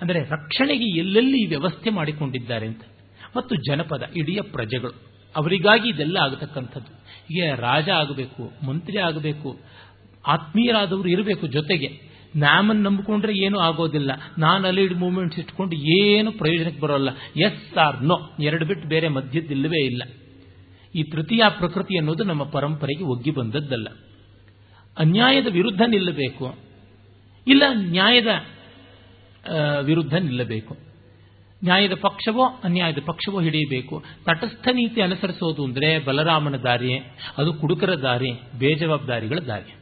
ಅಂದರೆ 0.00 0.24
ರಕ್ಷಣೆಗೆ 0.24 0.98
ಎಲ್ಲೆಲ್ಲಿ 0.98 1.46
ವ್ಯವಸ್ಥೆ 1.46 1.90
ಮಾಡಿಕೊಂಡಿದ್ದಾರೆ 1.90 2.66
ಅಂತ. 2.66 2.80
ಮತ್ತು 3.36 3.54
ಜನಪದ, 3.56 4.02
ಇಡೀ 4.16 4.38
ಪ್ರಜೆಗಳು. 4.52 5.07
ಅವರಿಗಾಗಿ 5.38 5.88
ಇದೆಲ್ಲ 5.88 6.16
ಆಗತಕ್ಕಂಥದ್ದು. 6.16 6.90
ಹೀಗೆ 7.28 7.48
ರಾಜ 7.60 7.88
ಆಗಬೇಕು, 7.90 8.66
ಮಂತ್ರಿ 8.66 8.98
ಆಗಬೇಕು, 8.98 9.50
ಆತ್ಮೀಯರಾದವರು 10.26 11.08
ಇರಬೇಕು 11.08 11.46
ಜೊತೆಗೆ. 11.46 11.88
ನ್ಯಾಮನ್ 12.36 12.82
ನಂಬಿಕೊಂಡ್ರೆ 12.82 13.34
ಏನೂ 13.38 13.58
ಆಗೋದಿಲ್ಲ. 13.58 14.10
ನಾನು 14.38 14.68
ಅಲೀಡ್ 14.68 14.94
ಮೂವ್ಮೆಂಟ್ಸ್ 14.94 15.38
ಇಟ್ಕೊಂಡು 15.38 15.76
ಏನು 15.76 16.32
ಪ್ರಯೋಜನಕ್ಕೆ 16.32 16.80
ಬರೋಲ್ಲ. 16.80 17.10
ಎಸ್ 17.36 17.78
ಆರ್ 17.78 18.02
ನೋ 18.02 18.16
ಎರಡು 18.40 18.66
ಬಿಟ್ಟು 18.66 18.88
ಬೇರೆ 18.88 19.08
ಮಧ್ಯದಿಲ್ಲವೇ 19.08 19.84
ಇಲ್ಲ. 19.84 20.02
ಈ 20.94 21.02
ತೃತೀಯ 21.02 21.44
ಪ್ರಕೃತಿ 21.48 21.98
ಅನ್ನೋದು 21.98 22.24
ನಮ್ಮ 22.24 22.44
ಪರಂಪರೆಗೆ 22.44 23.04
ಒಗ್ಗಿ 23.04 23.30
ಬಂದದ್ದಲ್ಲ. 23.30 23.88
ಅನ್ಯಾಯದ 24.98 25.48
ವಿರುದ್ಧ 25.52 25.82
ನಿಲ್ಲಬೇಕು. 25.86 26.46
ಇಲ್ಲ, 27.46 27.62
ನ್ಯಾಯದ 27.74 28.30
ವಿರುದ್ಧ 29.82 30.14
ನಿಲ್ಲಬೇಕು. 30.14 30.87
ನ್ಯಾಯದ 31.62 31.94
ಪಕ್ಷವೋ, 32.02 32.44
ಅನ್ಯಾಯದ 32.64 33.00
ಪಕ್ಷವೋ 33.06 33.38
ಹಿಡಿಯಬೇಕು. 33.40 33.96
ತಟಸ್ಥ 34.26 34.66
ನೀತಿ 34.72 35.00
ಅನುಸರಿಸೋದು 35.02 35.62
ಅಂದರೆ 35.64 35.88
ಬಲರಾಮನ 35.98 36.56
ದಾರಿ 36.66 36.92
ಅದು 37.38 37.50
ಕುಡುಕರ 37.52 37.92
ದಾರಿ, 38.02 38.30
ಬೇಜವಾಬ್ದಾರಿಗಳ 38.58 39.40
ದಾರಿ. 39.48 39.72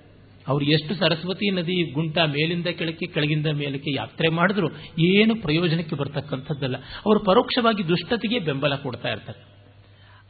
ಅವರು 0.47 0.65
ಎಷ್ಟು 0.65 0.93
ಸರಸ್ವತಿ 0.95 1.47
ನದಿ 1.51 1.77
ಗುಂಟ 1.93 2.17
ಮೇಲಿಂದ 2.35 2.69
ಕೆಳಕ್ಕೆ, 2.79 3.07
ಕೆಳಗಿಂದ 3.07 3.49
ಮೇಲಕ್ಕೆ 3.61 3.91
ಯಾತ್ರೆ 3.97 4.29
ಮಾಡಿದ್ರು, 4.29 4.69
ಏನು 5.11 5.35
ಪ್ರಯೋಜನಕ್ಕೆ 5.35 5.97
ಬರ್ತಕ್ಕಂಥದ್ದಲ್ಲ. 5.97 6.77
ಅವರು 7.07 7.21
ಪರೋಕ್ಷವಾಗಿ 7.25 7.85
ದುಷ್ಟತೆಗೆ 7.89 8.39
ಬೆಂಬಲ 8.39 8.75
ಕೊಡ್ತಾ 8.85 9.09
ಇರ್ತಾರೆ. 9.09 9.41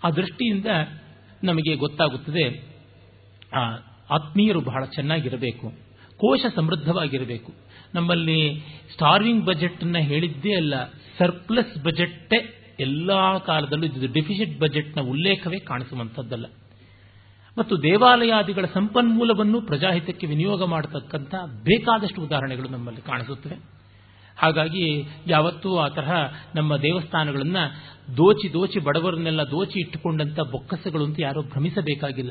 ಆ 0.05 0.11
ದೃಷ್ಟಿಯಿಂದ 0.11 0.69
ನಮಗೆ 1.45 1.75
ಗೊತ್ತಾಗುತ್ತದೆ 1.77 2.45
ಆತ್ಮೀಯರು 4.17 4.61
ಬಹಳ 4.61 4.83
ಚೆನ್ನಾಗಿರಬೇಕು, 4.95 5.67
ಕೋಶ 6.21 6.41
ಸಮೃದ್ಧವಾಗಿರಬೇಕು. 6.55 7.51
ನಮ್ಮಲ್ಲಿ 7.97 8.59
ಸ್ಟಾರ್ವಿಂಗ್ 8.93 9.45
ಬಜೆಟ್ 9.45 9.85
ಅನ್ನ 9.85 9.99
ಹೇಳಿದ್ದೇ 9.99 10.55
ಅಲ್ಲ 10.55 10.75
ಸರ್ಪ್ಲಸ್ 11.19 11.85
ಬಜೆಟ್ಟೇ 11.85 12.53
ಎಲ್ಲಾ 12.81 13.39
ಕಾಲದಲ್ಲೂ 13.39 13.87
ಡಿಫಿಸಿಟ್ 13.87 14.13
ಡೆಫಿಸಿಟ್ 14.13 14.61
ಬಜೆಟ್ನ 14.61 15.01
ಉಲ್ಲೇಖವೇ 15.01 15.59
ಕಾಣಿಸುವಂಥದ್ದಲ್ಲ. 15.59 16.47
ಮತ್ತು 17.59 17.83
ದೇವಾಲಯಾದಿಗಳ 17.83 18.65
ಸಂಪನ್ಮೂಲವನ್ನು 18.75 19.61
ಪ್ರಜಾಹಿತಕ್ಕೆ 19.61 20.27
ವಿನಿಯೋಗ 20.27 20.65
ಮಾಡತಕ್ಕಂಥ 20.65 21.35
ಬೇಕಾದಷ್ಟು 21.63 22.23
ಉದಾಹರಣೆಗಳು 22.23 22.69
ನಮ್ಮಲ್ಲಿ 22.69 23.03
ಕಾಣಿಸುತ್ತವೆ. 23.03 23.55
ಹಾಗಾಗಿ 24.39 25.03
ಯಾವತ್ತೂ 25.27 25.77
ಆ 25.77 25.89
ತರಹ 25.89 26.13
ನಮ್ಮ 26.55 26.77
ದೇವಸ್ಥಾನಗಳನ್ನು 26.77 27.75
ದೋಚಿ 28.17 28.53
ದೋಚಿ 28.53 28.79
ಬಡವರನ್ನೆಲ್ಲ 28.79 29.43
ದೋಚಿ 29.43 29.81
ಇಟ್ಟುಕೊಂಡಂಥ 29.81 30.41
ಬೊಕ್ಕಸಗಳು 30.41 31.05
ಅಂತ 31.05 31.17
ಯಾರೂ 31.21 31.43
ಭ್ರಮಿಸಬೇಕಾಗಿಲ್ಲ. 31.43 32.31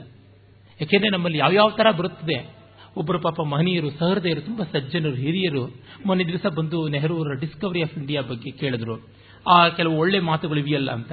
ಯಾಕೆಂದರೆ 0.81 1.09
ನಮ್ಮಲ್ಲಿ 1.09 1.37
ಯಾವ್ಯಾವ 1.37 1.69
ತರ 1.69 1.91
ಬರುತ್ತದೆ? 1.91 2.64
ಒಬ್ಬರು 2.97 3.19
ಪಾಪ 3.19 3.41
ಮಹನೀಯರು, 3.41 3.89
ಸಹೃದಯರು, 3.91 4.41
ತುಂಬಾ 4.41 4.65
ಸಜ್ಜನರು, 4.71 5.15
ಹಿರಿಯರು. 5.15 5.81
ಮೊನ್ನೆ 6.05 6.25
ದಿವಸ 6.25 6.45
ಬಂದು 6.45 6.87
ನೆಹರು 6.87 7.17
ಅವರ 7.17 7.33
ಡಿಸ್ಕವರಿ 7.39 7.81
ಆಫ್ 7.83 7.97
ಇಂಡಿಯಾ 7.97 8.21
ಬಗ್ಗೆ 8.21 8.51
ಕೇಳಿದ್ರು. 8.51 9.13
ಆ 9.49 9.67
ಕೆಲವು 9.69 9.97
ಒಳ್ಳೆ 9.97 10.19
ಮಾತುಗಳು 10.19 10.59
ಇವೆಯಲ್ಲ 10.59 10.91
ಅಂತ. 10.91 11.11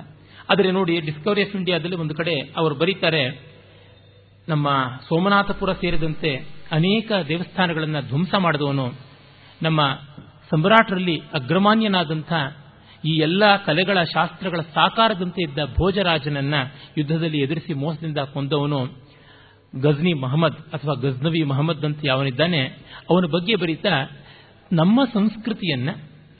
ಆದರೆ 0.50 0.70
ನೋಡಿ 0.70 1.00
ಡಿಸ್ಕವರಿ 1.00 1.44
ಆಫ್ 1.44 1.56
ಇಂಡಿಯಾದಲ್ಲಿ 1.56 1.96
ಒಂದು 1.96 2.14
ಕಡೆ 2.14 2.40
ಅವರು 2.56 2.74
ಬರೀತಾರೆ, 2.74 3.52
ನಮ್ಮ 4.48 4.70
ಸೋಮನಾಥಪುರ 5.08 5.72
ಸೇರಿದಂತೆ 5.72 6.36
ಅನೇಕ 6.72 7.12
ದೇವಸ್ಥಾನಗಳನ್ನು 7.28 8.06
ಧ್ವಂಸ 8.08 8.34
ಮಾಡಿದವನು. 8.38 8.92
ನಮ್ಮ 9.62 9.98
ಸಮ್ರಾಟರಲ್ಲಿ 10.50 11.20
ಅಗ್ರಮಾನ್ಯನಾದಂಥ 11.32 12.32
ಈ 13.04 13.18
ಎಲ್ಲ 13.18 13.56
ಕಲೆಗಳ 13.56 14.02
ಶಾಸ್ತ್ರಗಳ 14.02 14.60
ಸಾಕಾರದಂತೆ 14.60 15.42
ಇದ್ದ 15.42 15.58
ಭೋಜರಾಜನನ್ನ 15.78 16.54
ಯುದ್ಧದಲ್ಲಿ 16.98 17.38
ಎದುರಿಸಿ 17.38 17.74
ಮೋಸದಿಂದ 17.74 18.18
ಕೊಂದವನು. 18.18 19.01
ಗಜ್ನಿ 19.80 20.12
ಮಹಮ್ಮದ್ 20.12 20.56
ಅಥವಾ 20.56 20.94
ಗಜ್ನವಿ 20.94 21.42
ಮಹಮ್ಮದ್ 21.42 21.84
ಅಂತ 21.84 21.98
ಯಾವನಿದ್ದಾನೆ, 22.04 22.64
ಅವನ 23.10 23.24
ಬಗ್ಗೆ 23.30 23.56
ಬರೀತಾ, 23.56 24.10
ನಮ್ಮ 24.72 25.04
ಸಂಸ್ಕೃತಿಯನ್ನ, 25.14 25.88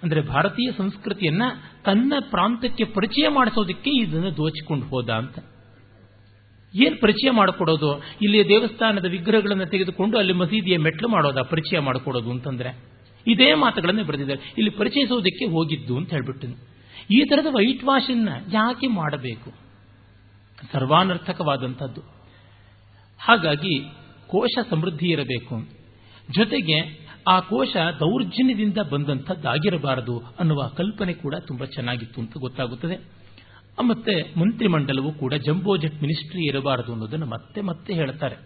ಅಂದರೆ 0.03 0.21
ಭಾರತೀಯ 0.21 0.71
ಸಂಸ್ಕೃತಿಯನ್ನ 0.77 1.43
ತನ್ನ 1.85 2.13
ಪ್ರಾಂತಕ್ಕೆ 2.31 2.85
ಪರಿಚಯ 2.85 3.29
ಮಾಡಿಸೋದಕ್ಕೆ 3.29 3.91
ಇದನ್ನು 3.91 4.37
ದೋಚಿಕೊಂಡು 4.37 4.87
ಹೋದ 4.87 5.11
ಅಂತ. 5.11 5.39
ಏನು 6.75 7.01
ಪರಿಚಯ 7.01 7.31
ಮಾಡಿಕೊಡೋದು? 7.31 7.99
ಇಲ್ಲಿ 8.23 8.49
ದೇವಸ್ಥಾನದ 8.49 9.05
ವಿಗ್ರಹಗಳನ್ನು 9.05 9.67
ತೆಗೆದುಕೊಂಡು 9.67 10.19
ಅಲ್ಲಿ 10.19 10.33
ಮಸೀದಿಯ 10.33 10.79
ಮೆಟ್ಲು 10.79 11.09
ಮಾಡೋದ? 11.09 11.41
ಪರಿಚಯ 11.41 11.79
ಮಾಡಿಕೊಡೋದು 11.79 12.31
ಅಂತಂದ್ರೆ. 12.31 12.85
ಇದೇ 13.27 13.55
ಮಾತುಗಳನ್ನೇ 13.55 14.03
ಬರೆದಿದ್ದಾರೆ. 14.03 14.55
ಇಲ್ಲಿ 14.59 14.71
ಪರಿಚಯಿಸೋದಕ್ಕೆ 14.71 15.45
ಹೋಗಿದ್ದು 15.45 15.97
ಅಂತ 15.97 16.11
ಹೇಳ್ಬಿಟ್ಟು 16.11 16.47
ಈ 17.11 17.25
ತರದ 17.25 17.47
ವೈಟ್ 17.51 17.85
ವಾಶನ್ನ 17.85 18.29
ಯಾಕೆ 18.53 18.87
ಮಾಡಬೇಕು? 18.87 19.53
ಸರ್ವಾನರ್ಥಕವಾದಂಥದ್ದು. 20.73 22.22
ಹಾಗಾಗಿ 23.23 23.81
ಕೋಶ 24.27 24.59
ಸಮೃದ್ಧಿ 24.71 25.07
ಇರಬೇಕು. 25.07 25.69
ಜೊತೆಗೆ 26.31 27.03
ಆ 27.29 27.41
ಕೋಶ 27.41 27.77
ದೌರ್ಜನ್ಯದಿಂದ 28.01 28.79
ಬಂದಂಥದ್ದಾಗಿರಬಾರದು 28.79 30.19
ಅನ್ನುವ 30.39 30.69
ಕಲ್ಪನೆ 30.77 31.15
ಕೂಡ 31.15 31.35
ತುಂಬಾ 31.47 31.67
ಚೆನ್ನಾಗಿತ್ತು 31.67 32.21
ಅಂತ 32.21 32.33
ಗೊತ್ತಾಗುತ್ತದೆ. 32.39 33.23
ಮತ್ತೆ 33.83 34.35
ಮಂತ್ರಿಮಂಡಲವು 34.41 35.13
ಕೂಡ 35.13 35.35
ಜಂಬೋ 35.35 35.77
ಜೆಟ್ 35.77 35.95
ಮಿನಿಸ್ಟ್ರಿ 35.95 36.47
ಇರಬಾರದು 36.47 36.93
ಅನ್ನೋದನ್ನು 36.93 37.27
ಮತ್ತೆ 37.27 37.61
ಮತ್ತೆ 37.61 37.95
ಹೇಳ್ತಾರೆ 37.95 38.37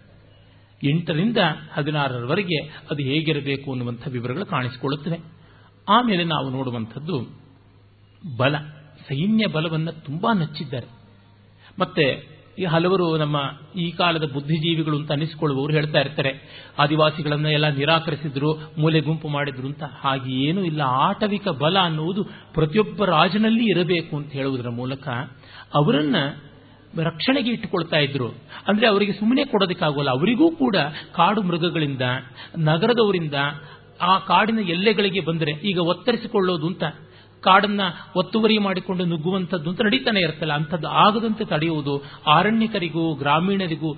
ಎಂಟರಿಂದ 0.83 1.37
ಹದಿನಾರರವರೆಗೆ 1.73 2.63
ಅದು 2.63 3.03
ಹೇಗಿರಬೇಕು 3.03 3.71
ಅನ್ನುವಂಥ 3.71 4.07
ವಿವರಗಳು 4.07 4.45
ಕಾಣಿಸಿಕೊಳ್ಳುತ್ತವೆ. 4.45 5.19
ಆಮೇಲೆ 5.89 6.23
ನಾವು 6.23 6.49
ನೋಡುವಂಥದ್ದು 6.49 7.41
ಬಲ. 8.37 8.57
ಸೈನ್ಯ 9.07 9.47
ಬಲವನ್ನು 9.47 9.91
ತುಂಬಾ 9.91 10.33
ನಚ್ಚಿದ್ದಾರೆ. 10.33 10.87
ಮತ್ತೆ 11.79 12.36
ಈ 12.57 12.63
ಹಲವರು 12.63 13.17
ನಮ್ಮ 13.17 13.41
ಈ 13.75 13.91
ಕಾಲದ 13.91 14.31
ಬುದ್ಧಿಜೀವಿಗಳು 14.31 14.97
ಅಂತ 14.97 15.11
ಅನಿಸಿಕೊಳ್ಳುವವರು 15.11 15.73
ಹೇಳ್ತಾ 15.73 15.99
ಇರ್ತಾರೆ. 15.99 16.29
ಆದಿವಾಸಿಗಳನ್ನ 16.79 17.45
ಎಲ್ಲ 17.45 17.69
ನಿರಾಕರಿಸಿದ್ರು, 17.69 18.53
ಮೂಲೆ 18.77 18.99
ಗುಂಪು 18.99 19.27
ಮಾಡಿದ್ರು 19.27 19.67
ಅಂತ 19.67 19.83
ಹಾಗೆ 19.83 20.33
ಏನೂ 20.33 20.63
ಇಲ್ಲ. 20.63 20.81
ಆಟವಿಕ 20.81 21.47
ಬಲ 21.47 21.79
ಅನ್ನುವುದು 21.79 22.23
ಪ್ರತಿಯೊಬ್ಬ 22.23 23.05
ರಾಜನಲ್ಲಿ 23.05 23.69
ಇರಬೇಕು 23.69 24.17
ಅಂತ 24.17 24.31
ಹೇಳುವುದರ 24.31 24.69
ಮೂಲಕ 24.69 25.07
ಅವರನ್ನ 25.73 26.15
ರಕ್ಷಣೆಗೆ 27.03 27.49
ಇಟ್ಟುಕೊಳ್ತಾ 27.51 27.97
ಇದ್ರು. 27.97 28.27
ಅಂದ್ರೆ 28.67 28.87
ಅವರಿಗೆ 28.87 29.13
ಸುಮ್ಮನೆ 29.13 29.45
ಕೊಡೋದಕ್ಕಾಗೋಲ್ಲ. 29.45 30.09
ಅವರಿಗೂ 30.09 30.51
ಕೂಡ 30.51 30.75
ಕಾಡು 31.15 31.41
ಮೃಗಗಳಿಂದ, 31.41 32.01
ನಗರದವರಿಂದ 32.57 33.33
ಆ 34.01 34.19
ಕಾಡಿನ 34.19 34.59
ಎಲ್ಲೆಗಳಿಗೆ 34.59 35.19
ಬಂದರೆ 35.19 35.51
ಈಗ 35.51 35.79
ಒತ್ತರಿಸಿಕೊಳ್ಳೋದು 35.79 36.67
ಅಂತ 36.67 36.83
ಕಾಡನ್ನ 37.47 37.81
ಒತ್ತುವರಿ 38.15 38.57
ಮಾಡಿಕೊಂಡು 38.57 39.05
ನುಗ್ಗುವಂಥದ್ದು 39.05 39.69
ಅಂತ 39.69 39.81
ನಡೀತಾನೆ 39.81 40.19
ಇರ್ತಲ್ಲ 40.19 40.53
ಅಂಥದ್ದು 40.53 40.87
ಆಗದಂತೆ 40.87 41.45
ತಡೆಯುವುದು 41.45 41.95
ಆರಣ್ಯಕರಿಗೂ 42.27 43.03
ಗ್ರಾಮೀಣರಿಗೂ 43.15 43.91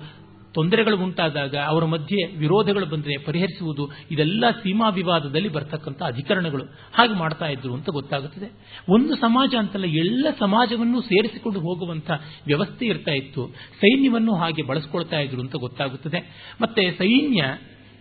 ತೊಂದರೆಗಳು 0.54 0.96
ಉಂಟಾದಾಗ 0.96 1.56
ಅವರ 1.66 1.84
ಮಧ್ಯೆ 1.84 2.20
ವಿರೋಧಗಳು 2.36 2.86
ಬಂದರೆ 2.86 3.14
ಪರಿಹರಿಸುವುದು 3.24 3.84
ಇದೆಲ್ಲ 4.10 4.44
ಸೀಮಾ 4.50 4.88
ವಿವಾದದಲ್ಲಿ 4.88 5.48
ಬರ್ತಕ್ಕಂಥ 5.48 6.02
ಅಧಿಕರಣಗಳು. 6.02 6.64
ಹಾಗೆ 6.94 7.14
ಮಾಡ್ತಾ 7.14 7.46
ಇದ್ರು 7.46 7.74
ಅಂತ 7.74 7.88
ಗೊತ್ತಾಗುತ್ತದೆ. 7.92 8.48
ಒಂದು 8.88 9.14
ಸಮಾಜ 9.16 9.54
ಅಂತಲ್ಲ, 9.58 9.84
ಎಲ್ಲ 9.84 10.26
ಸಮಾಜವನ್ನು 10.40 11.00
ಸೇರಿಸಿಕೊಂಡು 11.00 11.60
ಹೋಗುವಂತ 11.60 12.10
ವ್ಯವಸ್ಥೆ 12.46 12.86
ಇರ್ತಾ 12.86 13.12
ಇತ್ತು. 13.12 13.46
ಸೈನ್ಯವನ್ನು 13.80 14.34
ಹಾಗೆ 14.34 14.62
ಬಳಸ್ಕೊಳ್ತಾ 14.62 15.20
ಇದ್ರು 15.20 15.40
ಅಂತ 15.40 15.56
ಗೊತ್ತಾಗುತ್ತದೆ. 15.56 16.20
ಮತ್ತೆ 16.60 16.84
ಸೈನ್ಯ 16.98 17.44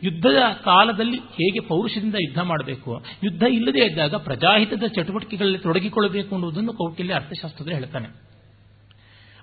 ಯುದ್ಧದ 0.04 0.38
ಕಾಲದಲ್ಲಿ 0.64 1.18
ಹೇಗೆ 1.18 1.68
ಪೌರುಷದಿಂದ 1.68 2.16
ಯುದ್ಧ 2.16 2.40
ಮಾಡಬೇಕು? 2.40 3.06
ಯುದ್ಧ 3.24 3.44
ಇಲ್ಲದೇ 3.44 3.86
ಇದ್ದಾಗ 3.86 4.16
ಪ್ರಜಾಹಿತದ 4.16 4.84
ಚಟುವಟಿಕೆಗಳಲ್ಲಿ 4.88 5.58
ತೊಡಗಿಕೊಳ್ಳಬೇಕು 5.58 6.36
ಅನ್ನುವುದನ್ನು 6.36 6.74
ಕೌಟಿಲ್ಯ 6.74 7.14
ಅರ್ಥಶಾಸ್ತ್ರದಲ್ಲಿ 7.14 7.76
ಹೇಳ್ತಾನೆ. 7.76 8.30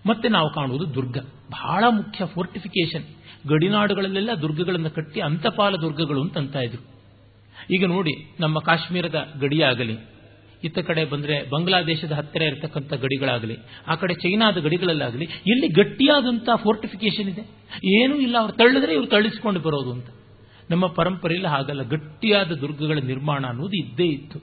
ಮತ್ತೆ 0.06 0.28
ನಾವು 0.28 0.54
ಕಾಣುವುದು 0.54 0.94
ದುರ್ಗ. 0.94 1.18
ಬಹಳ 1.50 1.84
ಮುಖ್ಯ 1.90 2.26
ಫೋರ್ಟಿಫಿಕೇಶನ್ 2.26 3.04
ಗಡಿನಾಡುಗಳಲ್ಲೆಲ್ಲ 3.48 4.30
ದುರ್ಗಗಳನ್ನು 4.42 4.90
ಕಟ್ಟಿ 4.90 5.20
ಅಂತಪಾಲ 5.20 5.76
ದುರ್ಗಗಳು 5.76 6.22
ಅಂತ 6.22 6.56
ಇದ್ರು 6.56 6.96
ಈಗ 7.70 7.84
ನೋಡಿ, 7.86 8.36
ನಮ್ಮ 8.40 8.58
ಕಾಶ್ಮೀರದ 8.58 9.32
ಗಡಿಯಾಗಲಿ, 9.40 9.96
ಇತ್ತ 10.64 10.78
ಕಡೆ 10.78 11.04
ಬಂದರೆ 11.04 11.50
ಬಾಂಗ್ಲಾದೇಶದ 11.50 12.12
ಹತ್ತಿರ 12.12 12.42
ಇರತಕ್ಕಂಥ 12.42 12.92
ಗಡಿಗಳಾಗಲಿ, 12.92 13.56
ಆ 13.86 13.94
ಕಡೆ 13.94 14.14
ಚೈನಾದ 14.14 14.58
ಗಡಿಗಳಲ್ಲಾಗಲಿ, 14.58 15.24
ಎಲ್ಲಿ 15.24 15.68
ಗಟ್ಟಿಯಾದಂಥ 15.68 16.48
ಫೋರ್ಟಿಫಿಕೇಶನ್ 16.56 17.28
ಇದೆ? 17.28 17.42
ಏನೂ 17.86 18.16
ಇಲ್ಲ. 18.16 18.38
ಅವ್ರು 18.38 18.52
ತಳ್ಳಿದ್ರೆ 18.52 18.94
ಇವ್ರು 18.94 19.06
ತಳ್ಳಿಸಿಕೊಂಡು 19.06 19.60
ಬರೋದು 19.60 19.92
ಅಂತ. 19.92 20.06
ನಮ್ಮ 20.70 20.86
ಪರಂಪರೆಯಲ್ಲಿ 20.86 21.48
ಹಾಗಲ್ಲ. 21.48 21.82
ಗಟ್ಟಿಯಾದ 21.82 22.52
ದುರ್ಗಗಳ 22.52 22.98
ನಿರ್ಮಾಣ 23.04 23.46
ಅನ್ನೋದು 23.46 23.86
ಇದ್ದೇ 23.86 24.04
ಇತ್ತು. 24.04 24.38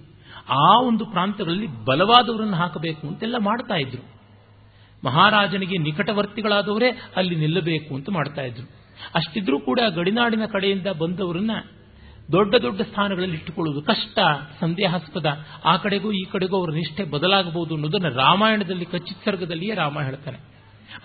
ಆ 0.50 0.80
ಒಂದು 0.80 1.06
ಪ್ರಾಂತಗಳಲ್ಲಿ 1.06 1.68
ಬಲವಾದವರನ್ನು 1.68 2.56
ಹಾಕಬೇಕು 2.56 3.08
ಅಂತೆಲ್ಲ 3.08 3.36
ಮಾಡ್ತಾ 3.38 3.76
ಇದ್ರು. 3.76 4.14
ಮಹಾರಾಜನಿಗೆ 5.06 5.78
ನಿಕಟವರ್ತಿಗಳಾದವರೇ 5.78 7.02
ಅಲ್ಲಿ 7.16 7.36
ನಿಲ್ಲಬೇಕು 7.36 7.96
ಅಂತ 7.96 8.10
ಮಾಡ್ತಾ 8.10 8.42
ಇದ್ರು. 8.42 8.84
ಅಷ್ಟಿದ್ರೂ 9.16 9.60
ಕೂಡ 9.60 9.80
ಗಡಿನಾಡಿನ 9.96 10.46
ಕಡೆಯಿಂದ 10.46 10.88
ಬಂದವರನ್ನ 10.88 11.52
ದೊಡ್ಡ 12.32 12.56
ದೊಡ್ಡ 12.56 12.82
ಸ್ಥಾನಗಳಲ್ಲಿ 12.82 13.36
ಇಟ್ಟುಕೊಳ್ಳುವುದು 13.36 13.86
ಕಷ್ಟ, 13.86 14.20
ಸಂದೇಹಾಸ್ಪದ. 14.60 15.26
ಆ 15.66 15.78
ಕಡೆಗೂ 15.78 16.12
ಈ 16.12 16.24
ಕಡೆಗೂ 16.32 16.58
ಅವರ 16.58 16.70
ನಿಷ್ಠೆ 16.70 17.04
ಬದಲಾಗಬಹುದು 17.04 17.74
ಅನ್ನೋದನ್ನು 17.74 18.16
ರಾಮಾಯಣದಲ್ಲಿ, 18.18 18.86
ಕಚ್ಚಿತ್ಸರ್ಗದಲ್ಲಿಯೇ 18.86 19.76
ರಾಮ 19.76 20.02
ಹೇಳ್ತಾನೆ. 20.02 20.53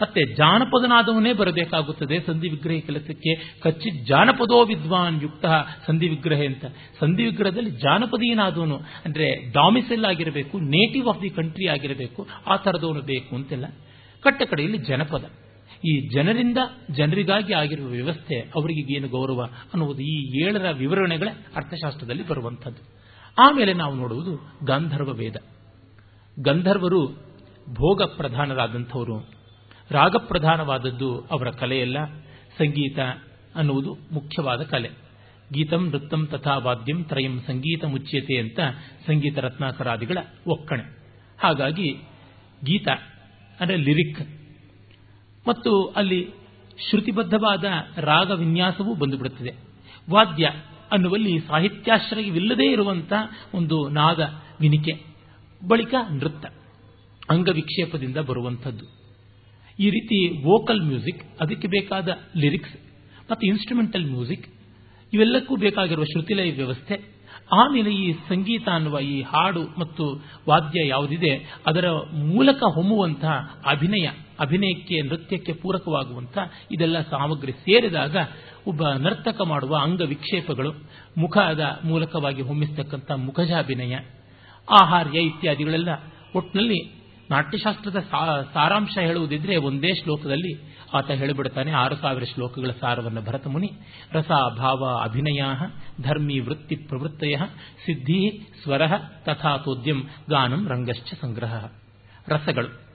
ಮತ್ತೆ 0.03 0.35
ಜಾನಪದನಾದವನೇ 0.35 1.33
ಬರಬೇಕಾಗುತ್ತದೆ 1.33 2.21
ಸಂಧಿ 2.21 2.49
ವಿಗ್ರಹ 2.49 2.79
ಕೆಲಸಕ್ಕೆ. 2.87 3.61
ಕಚ್ಚಿ 3.61 4.05
ಜಾನಪದೋ 4.05 4.65
ವಿದ್ವಾನ್ 4.65 5.23
ಯುಕ್ತ 5.23 5.47
ಸಂಧಿ 5.87 6.09
ವಿಗ್ರಹ 6.09 6.39
ಅಂತ. 6.39 6.65
ಸಂಧಿ 7.01 7.25
ವಿಗ್ರಹದಲ್ಲಿ 7.25 7.71
ಜಾನಪದೀನಾದವನು 7.71 8.77
ಅಂದ್ರೆ 8.77 9.53
ಡಾಮಿಸೆಲ್ 9.53 10.05
ಆಗಿರಬೇಕು, 10.05 10.59
ನೇಟಿವ್ 10.59 11.09
ಆಫ್ 11.09 11.23
ದಿ 11.23 11.31
ಕಂಟ್ರಿ 11.31 11.67
ಆಗಿರಬೇಕು, 11.67 12.29
ಆ 12.47 12.57
ಥರದವನು 12.57 13.01
ಬೇಕು 13.01 13.37
ಅಂತೆಲ್ಲ. 13.37 13.65
ಕಟ್ಟ 14.23 14.43
ಕಡೆಯಲ್ಲಿ 14.43 14.79
ಜನಪದ. 14.79 15.25
ಈ 15.85 16.09
ಜನರಿಂದ 16.15 16.59
ಜನರಿಗಾಗಿ 16.91 17.53
ಆಗಿರುವ 17.53 17.87
ವ್ಯವಸ್ಥೆ 17.87 18.41
ಅವರಿಗೆ 18.41 18.97
ಏನು 18.97 19.09
ಗೌರವ 19.09 19.43
ಅನ್ನುವುದು 19.43 20.03
ಈ 20.03 20.45
ಏಳರ 20.45 20.71
ವಿವರಣೆಗಳ 20.71 21.29
ಅರ್ಥಶಾಸ್ತ್ರದಲ್ಲಿ 21.57 22.29
ಬರುವಂಥದ್ದು. 22.29 22.99
ಆಮೇಲೆ 23.39 23.73
ನಾವು 23.73 23.95
ನೋಡುವುದು 23.95 24.59
ಗಾಂಧರ್ವ 24.65 25.13
ವೇದ. 25.13 25.37
ಗಂಧರ್ವರು 26.41 27.07
ಭೋಗ 27.69 28.03
ಪ್ರಧಾನರಾದಂಥವರು 28.03 29.38
ರಾಗಪ್ರಧಾನವಾದದ್ದು 29.91 31.21
ಅವರ 31.21 31.51
ಕಲೆಯಲ್ಲ. 31.51 32.05
ಸಂಗೀತ 32.59 32.99
ಅನ್ನುವುದು 33.55 33.97
ಮುಖ್ಯವಾದ 34.13 34.63
ಕಲೆ. 34.63 34.91
ಗೀತಂ 35.53 35.89
ನೃತ್ತಂ 35.89 36.27
ತಥಾ 36.27 36.59
ವಾದ್ಯಂ 36.59 37.05
ತ್ರಯಂ 37.05 37.41
ಸಂಗೀತ 37.41 37.85
ಮುಚ್ಯತೆ 37.85 38.39
ಅಂತ 38.39 38.61
ಸಂಗೀತ 39.07 39.39
ರತ್ನಾಕರಾದಿಗಳ 39.39 40.19
ಒಕ್ಕಣೆ. 40.47 40.83
ಹಾಗಾಗಿ 41.41 41.93
ಗೀತ 42.65 42.89
ಅಂದರೆ 43.61 43.77
ಲಿರಿಕ್. 43.77 44.21
ಮತ್ತು 45.49 45.87
ಅಲ್ಲಿ 45.87 46.31
ಶ್ರುತಿಬದ್ಧವಾದ 46.91 47.65
ರಾಗ 47.97 48.31
ವಿನ್ಯಾಸವೂ 48.31 48.95
ಬಂದುಬಿಡುತ್ತದೆ. 48.95 49.55
ವಾದ್ಯ 50.11 50.51
ಅನ್ನುವಲ್ಲಿ 50.93 51.39
ಸಾಹಿತ್ಯಾಶ್ರಯವಿಲ್ಲದೇ 51.39 52.73
ಇರುವಂತಹ 52.73 53.31
ಒಂದು 53.55 53.89
ನಾದ, 53.89 54.21
ವಿನಿಕೆ. 54.61 55.05
ಬಳಿಕ 55.69 55.95
ನೃತ್ಯ, 56.11 56.49
ಅಂಗವಿಕ್ಷೇಪದಿಂದ 57.31 58.17
ಬರುವಂಥದ್ದು. 58.17 58.98
ಈ 59.79 59.91
ರೀತಿ 59.91 60.19
ವೋಕಲ್ 60.45 60.81
ಮ್ಯೂಸಿಕ್ 60.81 61.23
ಅದಕ್ಕೆ 61.41 61.69
ಬೇಕಾದ 61.69 62.09
ಲಿರಿಕ್ಸ್ 62.37 62.77
ಮತ್ತು 63.31 63.47
ಇನ್ಸ್ಟ್ರುಮೆಂಟಲ್ 63.47 64.05
ಮ್ಯೂಸಿಕ್ 64.05 64.47
ಇವೆಲ್ಲಕ್ಕೂ 65.13 65.57
ಬೇಕಾಗಿರುವ 65.57 66.05
ಶ್ರುತಿಲಯ 66.05 66.51
ವ್ಯವಸ್ಥೆ, 66.53 66.97
ಆಮೇಲೆ 67.53 67.91
ಈ 67.91 68.13
ಸಂಗೀತ 68.29 68.69
ಅನ್ನುವ 68.69 69.01
ಈ 69.01 69.23
ಹಾಡು 69.23 69.63
ಮತ್ತು 69.79 70.05
ವಾದ್ಯ 70.49 70.87
ಯಾವುದಿದೆ, 70.87 71.31
ಅದರ 71.67 71.87
ಮೂಲಕ 72.35 72.61
ಹೊಮ್ಮುವಂತಹ 72.75 73.35
ಅಭಿನಯ, 73.65 74.07
ಅಭಿನಯಕ್ಕೆ, 74.41 74.97
ನೃತ್ಯಕ್ಕೆ 75.01 75.53
ಪೂರಕವಾಗುವಂತಹ 75.53 76.45
ಇದೆಲ್ಲ 76.73 77.01
ಸಾಮಗ್ರಿ 77.01 77.53
ಸೇರಿದಾಗ 77.53 78.17
ಒಬ್ಬ 78.67 78.83
ನರ್ತಕ 79.07 79.41
ಮಾಡುವ 79.43 79.75
ಅಂಗ 79.77 80.01
ವಿಕ್ಷೇಪಗಳು 80.01 80.73
ಮುಖದ 81.17 81.65
ಮೂಲಕವಾಗಿ 81.85 82.43
ಹೊಮ್ಮಿಸ್ತಕ್ಕಂಥ 82.43 83.11
ಮುಖಜಾಭಿನಯ, 83.29 83.95
ಆಹಾರ್ಯ 84.69 85.19
ಇತ್ಯಾದಿಗಳೆಲ್ಲ 85.21 85.91
ಒಟ್ಟಿನಲ್ಲಿ 86.35 86.81
ನಾಟ್ಯಶಾಸ್ತ್ರದ 87.31 87.99
ಸಾರಾಂಶ 88.55 88.99
ಹೇಳುವುದಿದ್ರೆ 89.01 89.57
ಒಂದೇ 89.57 89.95
ಶ್ಲೋಕದಲ್ಲಿ 89.95 90.79
ಆತ 90.95 91.11
ಹೇಳಿಬಿಡ್ತಾನೆ, 91.11 91.71
ಆರು 91.71 91.97
ಸಾವಿರ 91.97 92.25
ಶ್ಲೋಕಗಳ 92.25 92.71
ಸಾರವನ್ನು 92.81 93.23
ಭರತಮುನಿ, 93.23 93.71
ರಸ, 94.13 94.31
ಭಾವ 94.59 95.01
ಅಭಿನಯ 95.05 95.43
ಧರ್ಮಿ 96.01 96.39
ವೃತ್ತಿ 96.39 96.77
ಪ್ರವೃತ್ತಯ 96.77 97.37
ಸಿದ್ಧಿ 97.87 98.49
ಸ್ವರ 98.63 98.83
ತಥಾತೋದ್ಯಂ 99.25 100.03
ಗಾನಂ, 100.31 100.69
ರಂಗಶ್ಚ 100.69 101.15
ಸಂಗ್ರಹ. 101.21 101.69
ರಸಗಳು. 102.29 102.89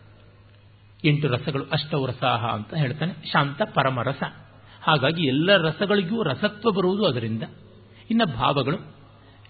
ಎಂಟು 1.05 1.27
ರಸಗಳು, 1.27 1.65
ಅಷ್ಟೌ 1.71 2.05
ರಸಾಹ 2.05 2.45
ಅಂತ 2.45 2.73
ಹೇಳ್ತಾನೆ. 2.73 3.31
ಶಾಂತ 3.31 3.61
ಪರಮರಸ 3.73 4.23
ಹಾಗಾಗಿ 4.81 5.23
ಎಲ್ಲ 5.23 5.57
ರಸಗಳಿಗೂ 5.57 6.23
ರಸತ್ವ 6.23 6.71
ಬರುವುದು 6.71 7.05
ಅದರಿಂದ. 7.05 7.43
ಇನ್ನು 8.09 8.25
ಭಾವಗಳು. 8.25 8.77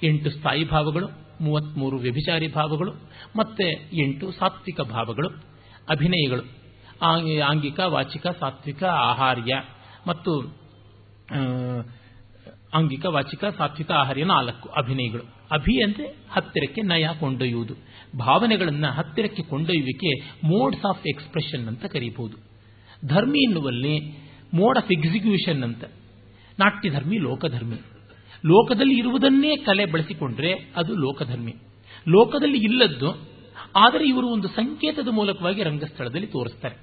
ಎಂಟು 0.04 0.30
ಸ್ಥಾಯಿ 0.30 0.70
ಭಾವಗಳು. 0.70 1.23
ಮೂವತ್ಮೂರು 1.44 1.98
ವ್ಯಭಿಚಾರಿ 1.98 2.48
ಭಾವಗಳು, 2.48 2.94
ಮತ್ತೆ 3.36 3.68
ಎಂಟು 4.04 4.32
ಸಾತ್ವಿಕ 4.32 4.82
ಭಾವಗಳು, 4.82 5.30
ಅಭಿನಯಗಳು 5.90 6.44
ಆಂಗಿಕ, 7.46 7.80
ವಾಚಿಕ, 7.80 8.28
ಸಾತ್ವಿಕ, 8.40 8.84
ಆಹಾರ್ಯ, 8.84 9.54
ಮತ್ತು 10.08 10.32
ಆಂಗಿಕ, 12.74 13.06
ವಾಚಿಕ, 13.06 13.46
ಸಾತ್ವಿಕ, 13.58 13.92
ಆಹಾರ್ಯ 13.92 14.24
ನಾಲ್ಕು 14.24 14.70
ಅಭಿನಯಗಳು. 14.70 15.24
ಅಭಿ 15.52 15.84
ಅಂದರೆ 15.84 16.06
ಹತ್ತಿರಕ್ಕೆ 16.32 16.82
ನಯ 16.82 17.08
ಕೊಂಡೊಯ್ಯುವುದು. 17.20 17.74
ಭಾವನೆಗಳನ್ನು 18.18 18.94
ಹತ್ತಿರಕ್ಕೆ 18.94 19.44
ಕೊಂಡೊಯ್ಯುವಿಕೆ 19.44 20.12
ಮೋಡ್ಸ್ 20.48 20.86
ಆಫ್ 20.86 21.08
ಎಕ್ಸ್ಪ್ರೆಷನ್ 21.08 21.68
ಅಂತ 21.68 21.86
ಕರೀಬಹುದು. 21.86 22.38
ಧರ್ಮಿ 23.08 23.42
ಎನ್ನುವಲ್ಲಿ 23.44 24.00
ಮೋಡ್ 24.54 24.78
ಆಫ್ 24.78 24.92
ಎಕ್ಸಿಕ್ಯೂಷನ್ 24.92 25.64
ಅಂತ. 25.64 25.84
ನಾಟ್ಯಧರ್ಮಿ, 26.60 27.18
ಲೋಕಧರ್ಮಿ. 27.18 27.78
ಲೋಕದಲ್ಲಿ 28.46 28.98
ಇರುವುದನ್ನೇ 28.98 29.56
ಕಲೆ 29.56 29.86
ಬಳಸಿಕೊಂಡ್ರೆ 29.86 30.54
ಅದು 30.76 30.96
ಲೋಕಧರ್ಮಿ. 30.96 31.54
ಲೋಕದಲ್ಲಿ 32.08 32.58
ಇಲ್ಲದ್ದು, 32.58 33.34
ಆದರೆ 33.76 34.08
ಇವರು 34.08 34.28
ಒಂದು 34.28 34.48
ಸಂಕೇತದ 34.48 35.08
ಮೂಲಕವಾಗಿ 35.12 35.64
ರಂಗಸ್ಥಳದಲ್ಲಿ 35.64 36.28
ತೋರಿಸ್ತಾರೆ. 36.28 36.76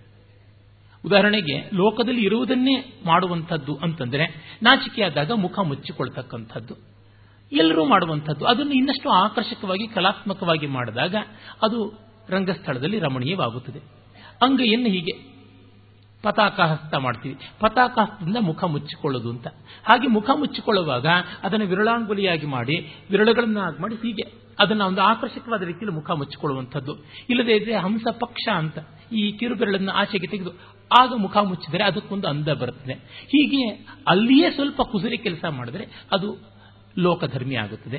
ಉದಾಹರಣೆಗೆ, 1.04 1.70
ಲೋಕದಲ್ಲಿ 1.74 2.24
ಇರುವುದನ್ನೇ 2.24 3.02
ಮಾಡುವಂಥದ್ದು 3.06 3.76
ಅಂತಂದ್ರೆ, 3.76 4.58
ನಾಚಿಕೆಯಾದಾಗ 4.62 5.32
ಮುಖ 5.32 5.58
ಮುಚ್ಚಿಕೊಳ್ತಕ್ಕಂಥದ್ದು. 5.58 6.74
ಎಲ್ಲರೂ 7.52 7.84
ಮಾಡುವಂಥದ್ದು. 7.84 8.44
ಅದನ್ನು 8.44 8.72
ಇನ್ನಷ್ಟು 8.72 9.10
ಆಕರ್ಷಕವಾಗಿ, 9.10 9.86
ಕಲಾತ್ಮಕವಾಗಿ 9.86 10.66
ಮಾಡಿದಾಗ 10.66 11.14
ಅದು 11.62 11.98
ರಂಗಸ್ಥಳದಲ್ಲಿ 12.28 12.98
ರಮಣೀಯವಾಗುತ್ತದೆ. 12.98 13.78
ಅಂಗೈಯನ್ನು 14.42 14.88
ಹೀಗೆ 14.88 15.29
ಪತಾಕಹಸ್ತ 16.22 16.94
ಮಾಡ್ತೀವಿ. 16.94 17.38
ಪತಾಕಹಸ್ತದಿಂದ 17.60 18.36
ಮುಖ 18.40 18.64
ಮುಚ್ಚಿಕೊಳ್ಳೋದು 18.64 19.30
ಅಂತ. 19.30 19.46
ಹಾಗೆ 19.84 20.06
ಮುಖ 20.06 20.30
ಮುಚ್ಚಿಕೊಳ್ಳುವಾಗ 20.34 21.06
ಅದನ್ನು 21.42 21.66
ವಿರಳಾಂಗುಲಿಯಾಗಿ 21.66 22.46
ಮಾಡಿ 22.46 22.94
ವಿರಳಗಳನ್ನ 23.10 23.58
ಮಾಡಿ 23.80 23.94
ಹೀಗೆ 23.94 24.40
ಅದನ್ನು 24.58 24.86
ಒಂದು 24.86 25.02
ಆಕರ್ಷಕವಾದ 25.02 25.62
ರೀತಿಯಲ್ಲಿ 25.62 25.94
ಮುಖ 25.94 26.10
ಮುಚ್ಚಿಕೊಳ್ಳುವಂಥದ್ದು. 26.10 26.96
ಇಲ್ಲದೇ 27.30 27.56
ಇದ್ರೆ 27.56 27.76
ಹಂಸ 27.76 28.06
ಪಕ್ಷ 28.20 28.48
ಅಂತ 28.48 28.78
ಈ 29.12 29.32
ಕಿರುಬೆರಳನ್ನು 29.32 29.92
ಆಚೆಗೆ 29.92 30.26
ತೆಗೆದು 30.26 30.50
ಆಗ 31.00 31.12
ಮುಖ 31.16 31.36
ಮುಚ್ಚಿದರೆ 31.36 31.84
ಅದಕ್ಕೊಂದು 31.84 32.28
ಅಂದ 32.28 32.48
ಬರುತ್ತದೆ. 32.48 32.92
ಹೀಗೆ 33.26 33.86
ಅಲ್ಲಿಯೇ 34.08 34.50
ಸ್ವಲ್ಪ 34.50 34.82
ಕುಸುರಿ 34.82 35.18
ಕೆಲಸ 35.18 35.44
ಮಾಡಿದರೆ 35.50 36.06
ಅದು 36.12 36.36
ಲೋಕಧರ್ಮಿ 36.98 37.56
ಆಗುತ್ತದೆ. 37.56 37.96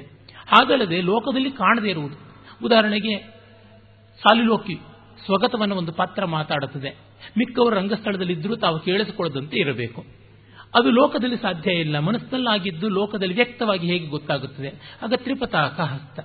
ಹಾಗಲ್ಲದೆ 0.47 1.01
ಲೋಕದಲ್ಲಿ 1.01 1.51
ಕಾಣದೇ 1.51 1.89
ಇರುವುದು. 1.89 2.15
ಉದಾಹರಣೆಗೆ 2.65 3.17
ಸಾಲಿಲೋಕಿ 4.17 4.79
ಸ್ವಗತವನ್ನು 5.25 5.75
ಒಂದು 5.75 5.93
ಪಾತ್ರ 5.93 6.25
ಮಾತಾಡುತ್ತದೆ. 6.25 6.89
ಮಿಕ್ಕವರು 7.37 7.75
ರಂಗಸ್ಥಳದಲ್ಲಿ 7.75 8.33
ಇದ್ದರೂ 8.33 8.55
ತಾವು 8.55 8.79
ಕೇಳಿಸಿಕೊಳ್ಳದಂತೆ 8.79 9.59
ಇರಬೇಕು. 9.59 10.05
ಅದು 10.75 10.91
ಲೋಕದಲ್ಲಿ 10.91 11.37
ಸಾಧ್ಯ 11.37 11.71
ಇಲ್ಲ. 11.71 11.99
ಮನಸ್ಸಿನಲ್ಲಾಗಿದ್ದು 11.99 12.89
ಲೋಕದಲ್ಲಿ 12.89 13.35
ವ್ಯಕ್ತವಾಗಿ 13.35 13.87
ಹೇಗೆ 13.87 14.07
ಗೊತ್ತಾಗುತ್ತದೆ? 14.07 14.97
ಆಗ 15.01 15.13
ತ್ರಿಪತಾಕ 15.15 15.79
ಹಸ್ತ. 15.79 16.19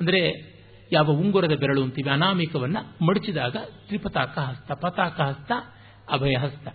ಅಂದರೆ 0.00 0.52
ಯಾವ 0.92 1.10
ಉಂಗುರದ 1.10 1.52
ಬೆರಳು 1.52 1.82
ಅಂತೀವಿ, 1.82 2.10
ಅನಾಮಿಕವನ್ನ 2.10 2.76
ಮಡಚಿದಾಗ 3.08 3.56
ತ್ರಿಪತಾಕ 3.86 4.38
ಹಸ್ತ, 4.38 4.72
ಪತಾಕ 4.72 5.20
ಹಸ್ತ 5.20 5.52
ಅಭಯ 6.12 6.36
ಹಸ್ತ 6.36 6.68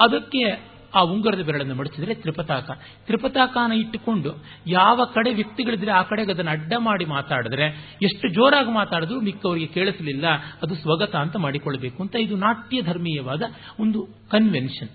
ಅದಕ್ಕೆ 0.00 0.77
ಆ 0.94 1.00
ಉಂಗರದ 1.00 1.42
ಬೆರಳನ್ನು 1.42 1.74
ಮಡಿಸಿದರೆ 1.74 2.14
ತ್ರಿಪತಾಕ. 2.14 2.70
ತ್ರಿಪತಾಕನ 3.06 3.72
ಇಟ್ಟುಕೊಂಡು 3.72 4.30
ಯಾವ 4.66 5.04
ಕಡೆ 5.04 5.34
ವ್ಯಕ್ತಿಗಳಿದ್ರೆ 5.34 5.90
ಆ 5.90 6.02
ಕಡೆಗೆ 6.02 6.32
ಅದನ್ನು 6.32 6.50
ಅಡ್ಡ 6.50 6.72
ಮಾಡಿ 6.78 7.04
ಮಾತಾಡಿದ್ರೆ 7.04 7.96
ಎಷ್ಟು 8.02 8.28
ಜೋರಾಗಿ 8.28 8.70
ಮಾತಾಡಿದ್ರು 8.70 9.20
ಮಿಕ್ಕವರಿಗೆ 9.20 9.66
ಕೇಳಿಸಲಿಲ್ಲ, 9.66 10.24
ಅದು 10.62 10.74
ಸ್ವಗತ 10.74 11.16
ಅಂತ 11.16 11.36
ಮಾಡಿಕೊಳ್ಳಬೇಕು 11.36 12.02
ಅಂತ 12.02 12.14
ಇದು 12.14 12.36
ನಾಟ್ಯ 12.36 12.82
ಧರ್ಮೀಯವಾದ 12.82 13.42
ಒಂದು 13.80 14.08
ಕನ್ವೆನ್ಷನ್ 14.30 14.88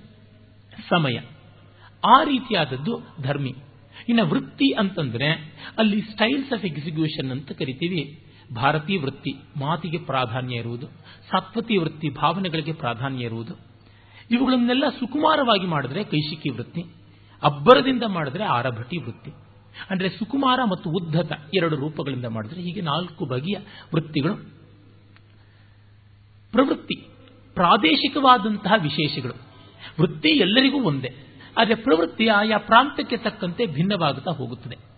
ಸಮಯ. 0.89 1.19
ಆ 2.06 2.23
ರೀತಿಯಾದದ್ದು 2.23 2.93
ಧರ್ಮಿ. 3.21 3.53
ಇನ್ನು 4.10 4.25
ವೃತ್ತಿ 4.25 4.71
ಅಂತಂದ್ರೆ 4.71 5.27
ಅಲ್ಲಿ 5.77 6.01
ಸ್ಟೈಲ್ಸ್ 6.01 6.53
ಆಫ್ 6.53 6.65
ಎಕ್ಸಿಕ್ಯೂಷನ್ 6.65 7.32
ಅಂತ 7.32 7.51
ಕರಿತೀವಿ. 7.51 8.25
ಭಾರತೀಯ 8.56 8.99
ವೃತ್ತಿ, 8.99 9.34
ಮಾತಿಗೆ 9.60 9.97
ಪ್ರಾಧಾನ್ಯ 9.97 10.56
ಇರುವುದು 10.56 10.88
ಸಾತ್ವತಿ 11.32 11.77
ವೃತ್ತಿ, 11.77 12.10
ಭಾವನೆಗಳಿಗೆ 12.10 12.73
ಪ್ರಾಧಾನ್ಯ 12.73 13.25
ಇರುವುದು. 13.25 13.73
ಇವುಗಳನ್ನೆಲ್ಲ 14.34 14.84
ಸುಕುಮಾರವಾಗಿ 15.00 15.65
ಮಾಡಿದ್ರೆ 15.65 16.04
ಕೈಶಿಕಿ 16.04 16.50
ವೃತ್ತಿ, 16.50 16.84
ಅಬ್ಬರದಿಂದ 17.43 18.04
ಮಾಡಿದ್ರೆ 18.08 18.43
ಆರಭಟಿ 18.43 18.98
ವೃತ್ತಿ. 18.98 19.32
ಅಂದರೆ 19.89 20.10
ಸುಕುಮಾರ 20.10 20.60
ಮತ್ತು 20.63 20.89
ಉದ್ಧತ 20.89 21.32
ಎರಡು 21.54 21.76
ರೂಪಗಳಿಂದ 21.76 22.26
ಮಾಡಿದ್ರೆ 22.26 22.62
ಹೀಗೆ 22.62 22.82
ನಾಲ್ಕು 22.82 23.26
ಬಗೆಯ 23.26 23.58
ವೃತ್ತಿಗಳು. 23.96 24.36
ಪ್ರವೃತ್ತಿ, 26.54 26.96
ಪ್ರಾದೇಶಿಕವಾದಂತಹ 27.54 28.74
ವಿಶೇಷಗಳು. 28.82 29.36
ವೃತ್ತಿ 30.00 30.30
ಎಲ್ಲರಿಗೂ 30.30 30.82
ಒಂದೇ, 30.82 31.12
ಆದರೆ 31.58 31.76
ಪ್ರವೃತ್ತಿ 31.76 32.28
ಆಯಾ 32.28 32.58
ಪ್ರಾಂತಕ್ಕೆ 32.58 33.17
ತಕ್ಕಂತೆ 33.17 33.65
ಭಿನ್ನವಾಗುತ್ತಾ 33.65 34.32
ಹೋಗುತ್ತದೆ. 34.32 34.92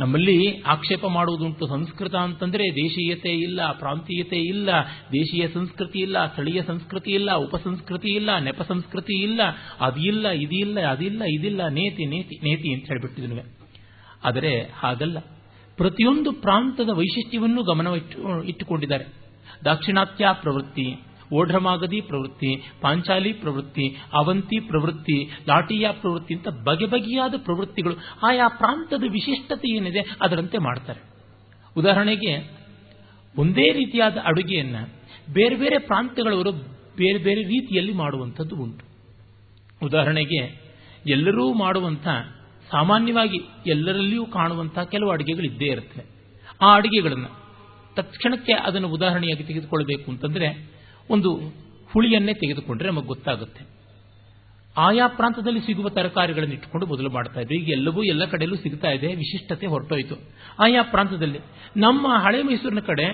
ನಮ್ಮಲ್ಲಿ 0.00 0.62
ಆಕ್ಷೇಪ 0.62 1.06
ಮಾಡುವುದುಂಟು 1.06 1.66
ಸಂಸ್ಕೃತ 1.66 2.14
ಅಂತಂದ್ರೆ 2.14 2.64
ದೇಶೀಯತೆ 2.74 3.32
ಇಲ್ಲ, 3.32 3.72
ಪ್ರಾಂತೀಯತೆ 3.72 4.36
ಇಲ್ಲ, 4.36 4.68
ದೇಶೀಯ 5.12 5.48
ಸಂಸ್ಕೃತಿ 5.48 5.98
ಇಲ್ಲ, 5.98 6.26
ಸ್ಥಳೀಯ 6.26 6.62
ಸಂಸ್ಕೃತಿ 6.62 7.10
ಇಲ್ಲ, 7.10 7.34
ಉಪಸಂಸ್ಕೃತಿ 7.34 8.14
ಇಲ್ಲ, 8.14 8.38
ನೆಪ 8.38 8.62
ಸಂಸ್ಕೃತಿ 8.62 9.22
ಇಲ್ಲ, 9.22 9.40
ಅದಿಲ್ಲ, 9.80 10.28
ಇದಿಲ್ಲ 10.28 10.80
ಅದಿಲ್ಲ, 10.80 11.22
ಇದಿಲ್ಲ, 11.28 11.68
ನೇತಿ 11.68 12.04
ನೇತಿ 12.04 12.38
ನೇತಿ 12.44 12.74
ಅಂತ 12.74 12.86
ಹೇಳಿಬಿಟ್ಟಿದ್ವಿ 12.86 13.44
ಆದರೆ 14.24 14.62
ಹಾಗಲ್ಲ. 14.62 15.18
ಪ್ರತಿಯೊಂದು 15.76 16.32
ಪ್ರಾಂತದ 16.32 16.88
ವೈಶಿಷ್ಟ್ಯವನ್ನು 16.88 17.62
ಗಮನ 17.62 17.86
ಇಟ್ಟುಕೊಂಡಿದ್ದಾರೆ. 18.46 19.04
ದಾಕ್ಷಿಣಾತ್ಯ 19.64 20.28
ಪ್ರವೃತ್ತಿ 20.42 20.86
ಓಢ್ರಮಾಗದಿ 21.32 22.00
ಪ್ರವೃತ್ತಿ, 22.00 22.62
ಪಾಂಚಾಲಿ 22.80 23.32
ಪ್ರವೃತ್ತಿ, 23.32 23.96
ಅವಂತಿ 24.12 24.60
ಪ್ರವೃತ್ತಿ, 24.60 25.24
ಲಾಟಿಯ 25.48 25.88
ಪ್ರವೃತ್ತಿ 25.92 26.34
ಅಂತ 26.34 26.48
ಬಗೆ 26.48 26.86
ಬಗೆಯಾದ 26.86 27.34
ಪ್ರವೃತ್ತಿಗಳು 27.44 27.94
ಆಯಾ 28.26 28.48
ಪ್ರಾಂತದ 28.48 29.02
ವಿಶಿಷ್ಟತೆ 29.10 29.76
ಏನಿದೆ 29.76 30.16
ಅದರಂತೆ 30.22 30.58
ಮಾಡ್ತಾರೆ. 30.58 31.00
ಉದಾಹರಣೆಗೆ, 31.76 32.60
ಒಂದೇ 33.38 33.72
ರೀತಿಯಾದ 33.72 34.16
ಅಡುಗೆಯನ್ನ 34.24 34.76
ಬೇರೆ 35.32 35.56
ಬೇರೆ 35.56 35.78
ಪ್ರಾಂತ್ಯಗಳವರು 35.78 36.52
ಬೇರೆ 36.96 37.18
ಬೇರೆ 37.18 37.42
ರೀತಿಯಲ್ಲಿ 37.42 37.92
ಮಾಡುವಂಥದ್ದು 37.92 38.56
ಉಂಟು. 38.56 38.84
ಉದಾಹರಣೆಗೆ, 39.86 40.70
ಎಲ್ಲರೂ 41.08 41.52
ಮಾಡುವಂಥ, 41.54 42.08
ಸಾಮಾನ್ಯವಾಗಿ 42.70 43.38
ಎಲ್ಲರಲ್ಲಿಯೂ 43.66 44.26
ಕಾಣುವಂತಹ 44.26 44.82
ಕೆಲವು 44.82 45.10
ಅಡುಗೆಗಳು 45.10 45.44
ಇದ್ದೇ 45.44 45.66
ಇರುತ್ತವೆ 45.66 46.04
ಆ 46.62 46.74
ಅಡುಗೆಗಳನ್ನು 46.74 47.40
ತಕ್ಷಣಕ್ಕೆ 47.94 48.52
ಅದನ್ನು 48.52 48.88
ಉದಾಹರಣೆಯಾಗಿ 48.88 49.44
ತೆಗೆದುಕೊಳ್ಬೇಕು 49.44 50.10
ಅಂತಂದ್ರೆ 50.10 50.79
ಒಂದು 51.14 51.30
ಹುಳಿಯನ್ನೇ 51.90 52.34
ತೆಗೆದುಕೊಂಡ್ರೆ 52.40 52.88
ನಮಗೆ 52.90 53.08
ಗೊತ್ತಾಗುತ್ತೆ. 53.12 53.62
ಆಯಾ 54.76 55.06
ಪ್ರಾಂತದಲ್ಲಿ 55.16 55.60
ಸಿಗುವ 55.60 55.88
ತರಕಾರಿಗಳನ್ನು 55.96 56.54
ಇಟ್ಟುಕೊಂಡು 56.56 56.86
ಮೊದಲು 56.86 57.10
ಮಾಡ್ತಾ 57.10 57.38
ಇದ್ವಿ. 57.40 57.56
ಈಗ 57.62 57.70
ಎಲ್ಲವೂ 57.78 58.00
ಎಲ್ಲ 58.12 58.24
ಕಡೆಯಲ್ಲೂ 58.32 58.58
ಸಿಗ್ತಾ 58.64 58.90
ಇದೆ, 58.96 59.08
ವಿಶಿಷ್ಟತೆ 59.14 59.66
ಹೊರಟೋಯ್ತು. 59.72 60.16
ಆಯಾ 60.64 60.82
ಪ್ರಾಂತದಲ್ಲಿ 60.92 61.40
ನಮ್ಮ 61.76 62.06
ಹಳೆ 62.24 62.40
ಮೈಸೂರಿನ 62.48 62.82
ಕಡೆ 62.90 63.06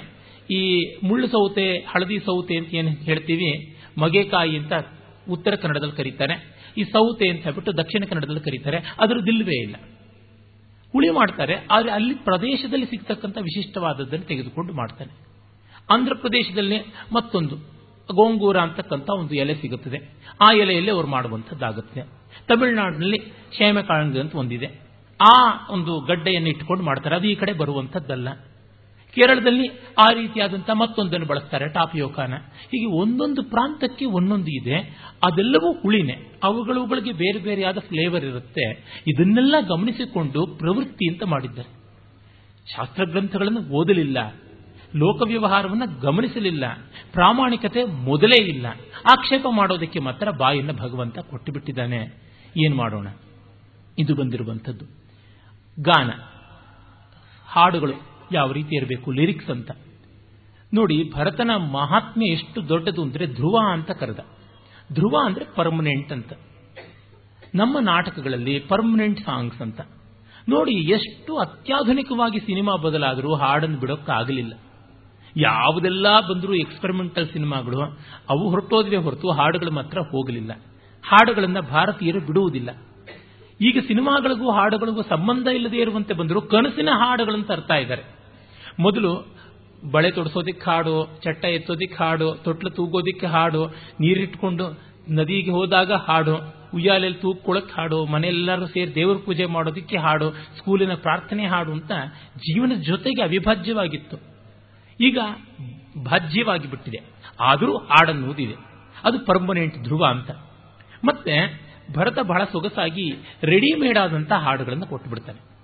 ಈ 0.51 0.61
ಮುಳ್ಳು 1.09 1.29
ಸೌತೆ, 1.29 1.67
ಹಳದಿ 1.93 2.19
ಸೌತೆ 2.19 2.57
ಅಂತ 2.61 2.71
ಏನು 2.81 2.91
ಹೇಳ್ತೀವಿ, 3.09 3.51
ಮಗೆಕಾಯಿ 3.99 4.55
ಅಂತ 4.61 4.73
ಉತ್ತರ 5.35 5.53
ಕನ್ನಡದಲ್ಲಿ 5.63 5.97
ಕರೀತಾರೆ. 5.97 6.35
ಈ 6.79 6.83
ಸೌತೆ 6.95 7.27
ಅಂತ 7.33 7.41
ಹೇಳ್ಬಿಟ್ಟು 7.43 7.73
ದಕ್ಷಿಣ 7.79 8.03
ಕನ್ನಡದಲ್ಲಿ 8.11 8.43
ಕರೀತಾರೆ. 8.49 8.79
ದಿಲ್ವೇ 9.29 9.57
ಇಲ್ಲ. 9.67 9.77
ಹುಳಿ 10.95 11.09
ಮಾಡ್ತಾರೆ, 11.11 11.55
ಆದರೆ 11.75 11.91
ಅಲ್ಲಿ 11.91 12.15
ಪ್ರದೇಶದಲ್ಲಿ 12.29 12.87
ಸಿಗ್ತಕ್ಕಂಥ 12.87 13.39
ವಿಶಿಷ್ಟವಾದದ್ದನ್ನು 13.49 14.27
ತೆಗೆದುಕೊಂಡು 14.27 14.73
ಮಾಡ್ತಾನೆ 14.73 15.13
ಆಂಧ್ರ 15.95 16.15
ಪ್ರದೇಶದಲ್ಲಿ 16.21 16.79
ಮತ್ತೊಂದು. 17.13 17.57
ಗೋಂಗೂರ 18.13 18.57
ಅಂತಕ್ಕಂಥ 18.57 19.11
ಒಂದು 19.11 19.35
ಎಲೆ 19.35 19.55
ಸಿಗುತ್ತದೆ. 19.55 19.99
ಆ 20.41 20.53
ಎಲೆಯಲ್ಲಿ 20.53 20.91
ಅವರು 20.91 21.07
ಮಾಡುವಂಥದ್ದಾಗುತ್ತೆ. 21.07 22.01
ತಮಿಳುನಾಡಿನಲ್ಲಿ 22.49 23.19
ಶೇಮಕಾಳಂಗ 23.59 24.19
ಅಂತ 24.19 24.35
ಒಂದಿದೆ. 24.35 24.67
ಆ 25.21 25.67
ಒಂದು 25.71 26.01
ಗಡ್ಡೆಯನ್ನು 26.01 26.49
ಇಟ್ಕೊಂಡು 26.49 26.85
ಮಾಡ್ತಾರೆ. 26.85 27.17
ಅದು 27.17 27.27
ಈ 27.29 27.35
ಕಡೆ 27.35 27.53
ಬರುವಂಥದ್ದಲ್ಲ. 27.53 28.29
ಕೇರಳದಲ್ಲಿ 29.15 29.69
ಆ 29.99 30.13
ರೀತಿಯಾದಂಥ 30.15 30.71
ಮತ್ತೊಂದನ್ನು 30.71 31.27
ಬಳಸ್ತಾರೆ 31.27 31.69
ಟಾಪಿಯೋಕಾನ 31.69 32.35
ಹೀಗೆ 32.35 32.87
ಒಂದೊಂದು 32.87 33.43
ಪ್ರಾಂತಕ್ಕೆ 33.43 34.05
ಒಂದೊಂದು 34.05 34.47
ಇದೆ. 34.47 34.77
ಅದೆಲ್ಲವೂ 35.25 35.73
ಹುಳಿನೇ. 35.73 36.41
ಅವುಗಳುಗಳಿಗೆ 36.43 37.13
ಬೇರೆ 37.13 37.39
ಬೇರೆಯಾದ 37.39 37.79
ಫ್ಲೇವರ್ 37.79 38.25
ಇರುತ್ತೆ. 38.25 38.63
ಇದನ್ನೆಲ್ಲ 39.07 39.55
ಗಮನಿಸಿಕೊಂಡು 39.69 40.47
ಪ್ರವೃತ್ತಿ 40.47 41.13
ಅಂತ 41.13 41.23
ಮಾಡಿದ್ದಾರೆ. 41.23 41.77
ಶಾಸ್ತ್ರಗ್ರಂಥಗಳನ್ನು 42.77 43.61
ಓದಲಿಲ್ಲ. 43.61 44.19
ಲೋಕ 44.97 45.23
ವ್ಯವಹಾರವನ್ನು 45.27 46.01
ಗಮನಿಸಲಿಲ್ಲ. 46.01 46.65
ಪ್ರಾಮಾಣಿಕತೆ 47.13 47.85
ಮೊದಲೇ 47.85 48.45
ಇಲ್ಲ. 48.45 48.67
ಆಕ್ಷೇಪ 49.11 49.47
ಮಾಡೋದಕ್ಕೆ 49.51 49.99
ಮಾತ್ರ 49.99 50.31
ಬಾಯನ್ನು 50.31 50.73
ಭಗವಂತ 50.73 51.19
ಕೊಟ್ಟು 51.19 51.53
ಬಿಟ್ಟಿದ್ದಾನೆ 51.53 52.27
ಏನು 52.57 52.77
ಮಾಡೋಣ? 52.77 53.07
ಇದು 53.99 54.15
ಬಂದಿರುವಂಥದ್ದು. 54.15 54.85
ಗಾನ. 55.83 56.11
ಹಾಡುಗಳು 57.47 57.93
ಯಾವ 58.33 58.53
ರೀತಿ 58.53 58.77
ಇರಬೇಕು? 58.77 59.11
ಲಿರಿಕ್ಸ್ 59.11 59.51
ಅಂತ. 59.51 59.71
ನೋಡಿ, 60.75 61.13
ಭರತನ 61.15 61.51
ಮಹಾತ್ಮೆ 61.57 62.27
ಎಷ್ಟು 62.27 62.69
ದೊಡ್ಡದು 62.69 63.03
ಅಂದರೆ 63.03 63.27
ಧ್ರುವ 63.27 63.59
ಅಂತ 63.73 63.91
ಕರೆದ. 63.91 64.19
ಧ್ರುವ 64.93 65.19
ಅಂದರೆ 65.25 65.45
ಪರ್ಮನೆಂಟ್ 65.55 66.13
ಅಂತ. 66.13 66.33
ನಮ್ಮ 67.55 67.79
ನಾಟಕಗಳಲ್ಲಿ 67.79 68.59
ಪರ್ಮನೆಂಟ್ 68.59 69.21
ಸಾಂಗ್ಸ್ 69.21 69.61
ಅಂತ. 69.61 69.81
ನೋಡಿ, 70.49 70.73
ಎಷ್ಟು 70.73 71.37
ಅತ್ಯಾಧುನಿಕವಾಗಿ 71.37 72.41
ಸಿನಿಮಾ 72.41 72.77
ಬದಲಾದರೂ 72.77 73.35
ಹಾಡನ್ನು 73.35 73.81
ಬಿಡೋಕ್ಕಾಗಲಿಲ್ಲ. 73.81 74.53
ಯಾವುದೆಲ್ಲ 75.37 76.07
ಬಂದರೂ 76.21 76.55
ಎಕ್ಸ್ಪೆರಿಮೆಂಟಲ್ 76.55 77.29
ಸಿನಿಮಾಗಳು, 77.29 77.81
ಅವು 78.31 78.51
ಹೊರಟೋದ್ವೆ 78.51 78.97
ಹೊರತು 78.97 79.31
ಹಾಡುಗಳು 79.31 79.71
ಮಾತ್ರ 79.71 79.99
ಹೋಗಲಿಲ್ಲ. 79.99 80.53
ಹಾಡುಗಳನ್ನು 81.05 81.63
ಭಾರತೀಯರು 81.63 82.21
ಬಿಡುವುದಿಲ್ಲ. 82.21 82.71
ಈಗ 83.61 83.79
ಸಿನಿಮಾಗಳಿಗೂ 83.87 84.53
ಹಾಡುಗಳಿಗೂ 84.53 85.03
ಸಂಬಂಧ 85.03 85.47
ಇಲ್ಲದೆ 85.47 85.77
ಇರುವಂತೆ 85.77 86.15
ಬಂದರೂ 86.15 86.41
ಕನಸಿನ 86.41 86.89
ಹಾಡುಗಳನ್ನು 86.93 87.47
ತರ್ತಾ 87.47 87.75
ಇದ್ದಾರೆ. 87.75 88.03
ಮೊದಲು 88.81 89.37
ಬಳೆ 89.93 90.11
ತೊಡಿಸೋದಿಕ್ಕೆ 90.11 90.71
ಹಾಡು, 90.71 91.21
ಚಟ್ಟ 91.23 91.45
ಎತ್ತೋದಿಕ್ಕೆ 91.45 92.05
ಹಾಡು, 92.05 92.35
ತೊಟ್ಲು 92.45 92.71
ತೂಗೋದಿಕ್ಕೆ 92.71 93.27
ಹಾಡು, 93.27 93.67
ನೀರಿಟ್ಕೊಂಡು 94.01 94.87
ನದಿಗೆ 95.11 95.51
ಹೋದಾಗ 95.51 95.93
ಹಾಡು 95.93 96.37
ಉಯ್ಯಾಲೆಯಲ್ಲಿ 96.75 97.21
ತೂಕೊಳಕ್ಕೆ 97.21 97.81
ಹಾಡು, 97.81 98.05
ಮನೆಯೆಲ್ಲರೂ 98.05 98.67
ಸೇರಿ 98.67 98.95
ದೇವರ 98.95 99.17
ಪೂಜೆ 99.25 99.47
ಮಾಡೋದಿಕ್ಕೆ 99.47 99.97
ಹಾಡು, 99.97 100.31
ಸ್ಕೂಲಿನ 100.31 100.95
ಪ್ರಾರ್ಥನೆ 100.95 101.47
ಹಾಡು 101.47 101.73
ಅಂತ 101.73 101.93
ಜೀವನದ 102.37 102.81
ಜೊತೆಗೆ 102.81 103.23
ಅವಿಭಾಜ್ಯವಾಗಿತ್ತು. 103.23 104.36
ಈಗ 105.01 105.19
ಭಾಜ್ಯವಾಗಿ 106.05 106.71
ಬಿಟ್ಟಿದೆ 106.71 107.01
ಆದರೂ 107.41 107.77
ಹಾಡನ್ನುವುದಿದೆ 107.79 108.55
ಅದು 109.05 109.27
ಪರ್ಮನೆಂಟ್ 109.27 109.83
ಧ್ರುವ 109.83 110.05
ಅಂತ. 110.05 110.31
ಮತ್ತೆ 111.05 111.67
ಭರತ 111.97 112.19
ಬಹಳ 112.19 112.45
ಸೊಗಸಾಗಿ 112.45 113.13
ರೆಡಿಮೇಡ್ 113.43 113.99
ಆದಂತಹ 113.99 114.37
ಹಾಡುಗಳನ್ನು 114.37 114.87
ಕೊಟ್ಟು 114.87 115.11
ಬಿಡ್ತಾನೆ 115.11 115.57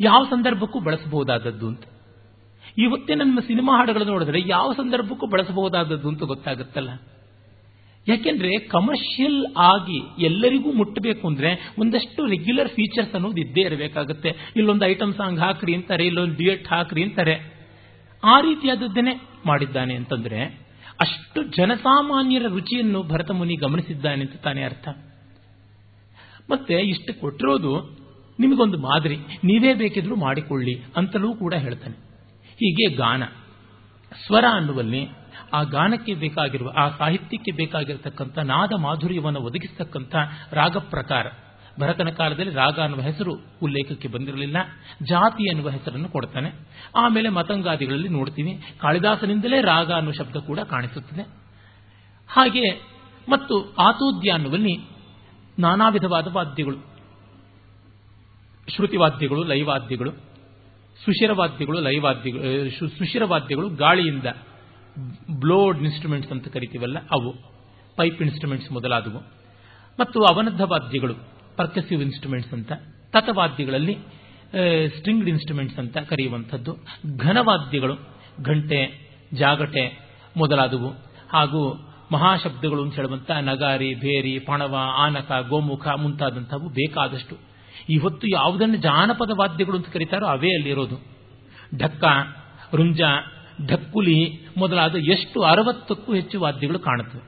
ಯಾವ 0.00 0.26
ಸಂದರ್ಭಕ್ಕೂ 0.30 0.80
ಬಳಸಬಹುದಾದದ್ದು 0.80 1.66
ಅಂತ. 1.66 1.82
ಇವತ್ತೇ 2.78 3.14
ನಮ್ಮ 3.14 3.40
ಸಿನಿಮಾ 3.40 3.76
ಹಾಡುಗಳನ್ನು 3.76 4.12
ನೋಡಿದ್ರೆ 4.12 4.42
ಯಾವ 4.46 4.72
ಸಂದರ್ಭಕ್ಕೂ 4.72 5.26
ಬಳಸಬಹುದಾದದ್ದು 5.26 6.08
ಅಂತ 6.08 6.22
ಗೊತ್ತಾಗುತ್ತಲ್ಲ. 6.22 6.90
ಯಾಕೆಂದ್ರೆ 8.08 8.58
ಕಮರ್ಷಿಯಲ್ 8.58 9.46
ಆಗಿ 9.56 10.24
ಎಲ್ಲರಿಗೂ 10.24 10.72
ಮುಟ್ಟಬೇಕು 10.72 11.28
ಅಂದ್ರೆ 11.28 11.72
ಒಂದಷ್ಟು 11.78 12.26
ರೆಗ್ಯುಲರ್ 12.26 12.68
ಫೀಚರ್ಸ್ 12.68 13.14
ಅನ್ನೋದು 13.14 13.40
ಇದ್ದೇ 13.40 13.60
ಇರಬೇಕಾಗುತ್ತೆ. 13.60 14.52
ಇಲ್ಲೊಂದು 14.56 14.86
ಐಟಮ್ 14.86 15.14
ಸಾಂಗ್ 15.14 15.40
ಹಾಕ್ರಿ 15.40 15.74
ಅಂತಾರೆ, 15.74 16.06
ಇಲ್ಲೊಂದು 16.06 16.34
ಡ್ಯೂಯೆಟ್ 16.34 16.68
ಹಾಕ್ರಿ 16.68 17.02
ಅಂತಾರೆ. 17.02 17.53
ಆ 18.24 18.40
ರೀತಿಯಾದದ್ದನ್ನೇ 18.40 19.14
ಮಾಡಿದ್ದಾನೆ 19.46 19.94
ಅಂತಂದ್ರೆ 19.94 20.44
ಅಷ್ಟು 21.00 21.42
ಜನಸಾಮಾನ್ಯರ 21.56 22.46
ರುಚಿಯನ್ನು 22.46 23.02
ಭರತ 23.02 23.30
ಮುನಿ 23.30 23.56
ಗಮನಿಸಿದ್ದಾನೆ 23.56 24.20
ಅಂತ 24.20 24.36
ತಾನೇ 24.36 24.62
ಅರ್ಥ. 24.62 24.88
ಮತ್ತೆ 26.50 26.74
ಇಷ್ಟು 26.74 27.20
ಕೊಟ್ಟಿರೋದು 27.20 27.72
ನಿಮಗೊಂದು 28.40 28.78
ಮಾದರಿ, 28.78 29.16
ನೀವೇ 29.44 29.74
ಬೇಕಿದ್ರು 29.74 30.16
ಮಾಡಿಕೊಳ್ಳಿ 30.16 30.74
ಅಂತಲೂ 30.96 31.34
ಕೂಡ 31.34 31.54
ಹೇಳ್ತಾನೆ. 31.54 31.96
ಹೀಗೆ 32.54 32.94
ಗಾನ, 32.94 33.22
ಸ್ವರ 34.26 34.44
ಅನ್ನುವಲ್ಲಿ 34.52 35.02
ಆ 35.52 35.62
ಗಾನಕ್ಕೆ 35.62 36.14
ಬೇಕಾಗಿರುವ, 36.14 36.68
ಆ 36.76 36.88
ಸಾಹಿತ್ಯಕ್ಕೆ 36.88 37.52
ಬೇಕಾಗಿರತಕ್ಕಂಥ 37.52 38.38
ನಾದ 38.38 38.72
ಮಾಧುರ್ಯವನ್ನು 38.80 39.40
ಒದಗಿಸತಕ್ಕಂಥ 39.40 40.14
ರಾಗ 40.52 40.76
ಪ್ರಕಾರ 40.76 41.26
ಭರತನ 41.80 42.08
ಕಾಲದಲ್ಲಿ 42.08 42.54
ರಾಗ 42.54 42.80
ಅನ್ನುವ 42.80 43.00
ಹೆಸರು 43.00 43.32
ಉಲ್ಲೇಖಕ್ಕೆ 43.62 44.08
ಬಂದಿರಲಿಲ್ಲ. 44.08 44.56
ಜಾತಿ 45.02 45.50
ಅನ್ನುವ 45.50 45.70
ಹೆಸರನ್ನು 45.70 46.08
ಕೊಡ್ತಾನೆ. 46.08 46.50
ಆಮೇಲೆ 46.96 47.28
ಮತಂಗಾದಿಗಳಲ್ಲಿ 47.28 48.08
ನೋಡ್ತೀವಿ 48.08 48.62
ಕಾಳಿದಾಸನಿಂದಲೇ 48.80 49.60
ರಾಗ 49.60 49.92
ಅನ್ನುವ 49.92 50.12
ಶಬ್ದ 50.12 50.36
ಕೂಡ 50.36 50.60
ಕಾಣಿಸುತ್ತದೆ. 50.60 51.22
ಹಾಗೆ 52.28 52.94
ಮತ್ತು 53.28 53.74
ಆತೋದ್ಯ 53.78 54.30
ಅನ್ನುವಲ್ಲಿ 54.30 54.88
ನಾನಾ 55.58 55.88
ವಿಧವಾದ 55.88 56.26
ವಾದ್ಯಗಳು. 56.32 56.76
ಶ್ರುತಿವಾದ್ಯಗಳು 58.68 59.44
ಲೈವಾದ್ಯಗಳು 59.44 60.10
ಸುಶಿರವಾದ್ಯಗಳು 61.04 61.80
ಲೈವಾದ್ಯಗಳು 61.80 62.70
ಸುಶಿರವಾದ್ಯಗಳು 62.70 63.68
ಗಾಳಿಯಿಂದ 63.68 64.24
ಬ್ಲೋಡ್ 65.40 65.78
ಇನ್ಸ್ಟ್ರೂಮೆಂಟ್ಸ್ 65.82 66.32
ಅಂತ 66.32 66.48
ಕರಿತೀವಲ್ಲ 66.48 66.98
ಅವು. 66.98 67.34
ಪೈಪ್ 67.96 68.22
ಇನ್ಸ್ಟ್ರುಮೆಂಟ್ಸ್ 68.22 68.72
ಮೊದಲಾದವು. 68.72 69.18
ಮತ್ತು 70.00 70.24
ಅವನದ್ಧ 70.24 70.60
ವಾದ್ಯಗಳು. 70.60 71.33
ಪರ್ಕಸಿವ್ 71.56 72.02
ಇನ್ಸ್ಟ್ರೂಮೆಂಟ್ಸ್ 72.02 72.52
ಅಂತ 72.52 72.72
ತತವಾದ್ಯಗಳಲ್ಲಿ 73.12 73.98
ಸ್ಟ್ರಿಂಗ್ಡ್ 74.96 75.28
ಇನ್ಸ್ಟ್ರೂಮೆಂಟ್ಸ್ 75.28 75.78
ಅಂತ 75.78 75.98
ಕರೆಯುವಂಥದ್ದು. 75.98 76.76
ಘನವಾದ್ಯಗಳು, 77.18 77.94
ಘಂಟೆ, 78.42 79.10
ಜಾಗಟೆ 79.32 79.98
ಮೊದಲಾದವು. 80.36 80.88
ಹಾಗೂ 81.32 81.90
ಮಹಾಶಬ್ದಗಳು 82.12 82.82
ಅಂತ 82.82 82.94
ಹೇಳುವಂಥ 82.94 83.30
ನಗಾರಿ, 83.30 83.94
ಭೇರಿ, 83.94 84.38
ಪಣವ, 84.38 84.76
ಆನಕ, 84.96 85.46
ಗೋಮುಖ 85.48 85.88
ಮುಂತಾದಂಥವು 85.88 86.68
ಬೇಕಾದಷ್ಟು. 86.68 87.36
ಇವತ್ತು 87.88 88.26
ಯಾವುದನ್ನು 88.26 88.76
ಜಾನಪದ 88.76 89.30
ವಾದ್ಯಗಳು 89.38 89.76
ಅಂತ 89.76 89.88
ಕರೀತಾರೋ 89.88 90.26
ಅವೇ 90.26 90.54
ಅಲ್ಲಿರೋದು 90.54 90.96
ಢಕ್ಕ, 91.78 92.04
ರುಂಜ, 92.74 93.00
ಢಕ್ಕುಲಿ 93.70 94.38
ಮೊದಲಾದ 94.56 94.94
ಎಷ್ಟು 94.94 95.42
ಅರವತ್ತಕ್ಕೂ 95.42 96.14
ಹೆಚ್ಚು 96.14 96.40
ವಾದ್ಯಗಳು 96.40 96.78
ಕಾಣುತ್ತವೆ. 96.78 97.22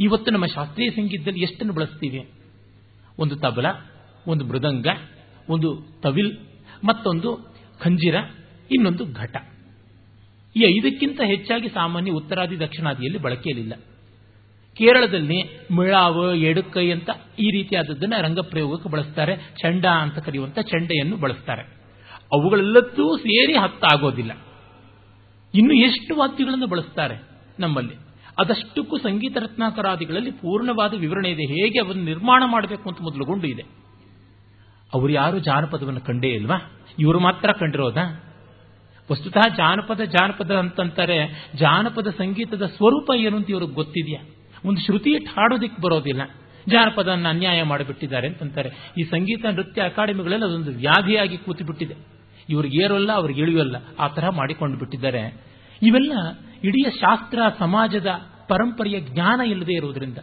ಇವತ್ತು 0.00 0.30
ನಮ್ಮ 0.30 0.46
ಶಾಸ್ತ್ರೀಯ 0.46 0.90
ಸಂಗೀತದಲ್ಲಿ 0.90 1.42
ಎಷ್ಟನ್ನು 1.42 1.72
ಬಳಸ್ತೀವಿ? 1.72 2.30
ಒಂದು 3.18 3.36
ತಬಲ, 3.36 3.66
ಒಂದು 4.26 4.44
ಮೃದಂಗ, 4.44 4.86
ಒಂದು 5.48 5.82
ತವಿಲ್, 6.02 6.38
ಮತ್ತೊಂದು 6.84 7.54
ಖಂಜಿರ, 7.80 8.14
ಇನ್ನೊಂದು 8.70 9.12
ಘಟ. 9.12 9.36
ಈ 10.56 10.64
ಐದಕ್ಕಿಂತ 10.64 11.20
ಹೆಚ್ಚಾಗಿ 11.20 11.68
ಸಾಮಾನ್ಯ 11.68 12.12
ಉತ್ತರಾದಿ 12.12 12.60
ದಕ್ಷಿಣಾದಿಯಲ್ಲಿ 12.60 13.18
ಬಳಕೆಯಲ್ಲಿಲ್ಲ. 13.18 13.74
ಕೇರಳದಲ್ಲಿ 14.74 15.42
ಮಿಳಾವ, 15.72 16.34
ಎಡುಕೈ 16.34 16.90
ಅಂತ 16.90 17.10
ಈ 17.38 17.50
ರೀತಿಯಾದದ್ದನ್ನ 17.50 18.14
ರಂಗಪ್ರಯೋಗಕ್ಕೆ 18.20 18.88
ಬಳಸ್ತಾರೆ, 18.88 19.36
ಚಂಡ 19.36 19.86
ಅಂತ 19.86 20.18
ಕರೆಯುವಂಥ 20.18 20.58
ಚಂಡೆಯನ್ನು 20.58 21.16
ಬಳಸ್ತಾರೆ. 21.16 21.62
ಅವುಗಳೆಲ್ಲದೂ 22.32 23.16
ಸೇರಿ 23.16 23.56
ಹತ್ತಾಗೋದಿಲ್ಲ. 23.56 24.32
ಇನ್ನು 25.54 25.74
ಎಷ್ಟು 25.74 26.16
ವಾದ್ಯಗಳನ್ನು 26.16 26.66
ಬಳಸ್ತಾರೆ 26.66 27.22
ನಮ್ಮಲ್ಲಿ? 27.58 28.05
ಅದಷ್ಟಕ್ಕೂ 28.38 28.98
ಸಂಗೀತ 28.98 29.36
ರತ್ನಾಕರಾದಿಗಳಲ್ಲಿ 29.36 30.30
ಪೂರ್ಣವಾದ 30.30 30.94
ವಿವರಣೆ 30.94 31.28
ಇದೆ. 31.28 31.42
ಹೇಗೆ 31.42 31.78
ಅವನ್ನು 31.78 32.04
ನಿರ್ಮಾಣ 32.04 32.42
ಮಾಡಬೇಕು 32.46 32.88
ಅಂತ 32.88 32.98
ಮೊದಲುಗೊಂಡು 33.02 33.46
ಇದೆ. 33.46 33.62
ಅವರು 34.94 35.12
ಯಾರು 35.12 35.38
ಜಾನಪದವನ್ನು 35.38 36.00
ಕಂಡೇ 36.00 36.28
ಇಲ್ವಾ? 36.28 36.72
ಇವರು 36.98 37.20
ಮಾತ್ರ 37.20 37.52
ಕಂಡಿರೋದಾ? 37.52 38.22
ವಸ್ತುತಃ 39.12 39.54
ಜಾನಪದ 39.56 40.00
ಜಾನಪದ 40.00 40.50
ಅಂತಂತಾರೆ, 40.50 41.50
ಜಾನಪದ 41.54 42.06
ಸಂಗೀತದ 42.06 42.66
ಸ್ವರೂಪ 42.66 43.10
ಏನು 43.16 43.36
ಅಂತ 43.36 43.50
ಇವ್ರಿಗೆ 43.50 43.72
ಗೊತ್ತಿದೆಯಾ? 43.72 44.28
ಒಂದು 44.64 44.80
ಶ್ರುತಿ 44.80 45.14
ಹಾಡೋದಿಕ್ಕೆ 45.14 45.82
ಬರೋದಿಲ್ಲ. 45.82 46.22
ಜಾನಪದವನ್ನು 46.68 47.28
ಅನ್ಯಾಯ 47.28 47.62
ಮಾಡಿಬಿಟ್ಟಿದ್ದಾರೆ 47.62 48.28
ಅಂತಂತಾರೆ. 48.28 48.70
ಈ 48.98 49.04
ಸಂಗೀತ 49.04 49.46
ನೃತ್ಯ 49.46 49.82
ಅಕಾಡೆಮಿಗಳಲ್ಲಿ 49.82 50.46
ಅದೊಂದು 50.46 50.70
ವ್ಯಾಧಿಯಾಗಿ 50.70 51.38
ಕೂತಿಬಿಟ್ಟಿದೆ. 51.38 51.94
ಇವ್ರಿಗೆ 52.48 52.84
ಏರೋಲ್ಲ, 52.84 53.12
ಅವ್ರಿಗೆ 53.12 53.40
ಇಳಿಯೋಲ್ಲ. 53.40 53.76
ಆ 53.98 54.08
ತರಹ 54.08 54.28
ಮಾಡಿಕೊಂಡು 54.28 54.78
ಬಿಟ್ಟಿದ್ದಾರೆ. 54.78 55.55
ಇವೆಲ್ಲ 55.82 56.12
ಇಡೀ 56.64 56.90
ಶಾಸ್ತ್ರ, 56.90 57.38
ಸಮಾಜದ 57.58 58.06
ಪರಂಪರೆಯ 58.48 59.00
ಜ್ಞಾನ 59.00 59.40
ಇಲ್ಲದೆ 59.40 59.72
ಇರುವುದರಿಂದ. 59.72 60.18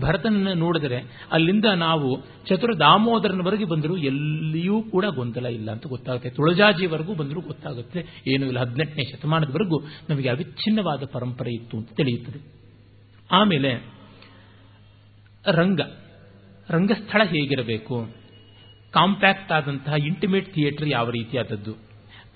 ಭರತನನ್ನು 0.00 0.54
ನೋಡಿದರೆ 0.54 1.28
ಅಲ್ಲಿಂದ 1.32 1.64
ನಾವು 1.64 2.24
ಚತುರ 2.46 2.74
ದಾಮೋದರನವರೆಗೆ 2.78 3.64
ಬಂದರೂ 3.64 3.96
ಎಲ್ಲಿಯೂ 3.96 4.82
ಕೂಡ 4.82 5.04
ಗೊಂದಲ 5.04 5.46
ಇಲ್ಲ 5.46 5.70
ಅಂತ 5.70 5.86
ಗೊತ್ತಾಗುತ್ತೆ. 5.86 6.30
ತುಳಜಾಜಿವರೆಗೂ 6.30 7.14
ಬಂದರೂ 7.14 7.40
ಗೊತ್ತಾಗುತ್ತೆ. 7.40 8.06
ಏನೂ 8.26 8.46
ಇಲ್ಲ. 8.46 8.60
ಹದಿನೆಂಟನೇ 8.60 9.12
ಶತಮಾನದವರೆಗೂ 9.12 9.80
ನಮಗೆ 10.10 10.28
ಅವಿಚ್ಛಿನ್ನವಾದ 10.28 11.02
ಪರಂಪರೆ 11.12 11.52
ಇತ್ತು 11.52 11.76
ಅಂತ 11.76 11.88
ತಿಳಿಯುತ್ತದೆ. 11.92 12.52
ಆಮೇಲೆ 13.30 13.96
ರಂಗ. 15.46 15.80
ರಂಗಸ್ಥಳ 16.70 17.22
ಹೇಗಿರಬೇಕು? 17.24 18.08
ಕಾಂಪ್ಯಾಕ್ಟ್ 18.92 19.52
ಆದಂತಹ 19.52 19.92
ಇಂಟಿಮೇಟ್ 19.92 20.54
ಥಿಯೇಟರ್ 20.54 20.88
ಯಾವ 20.88 21.10
ರೀತಿಯಾದದ್ದು? 21.10 21.72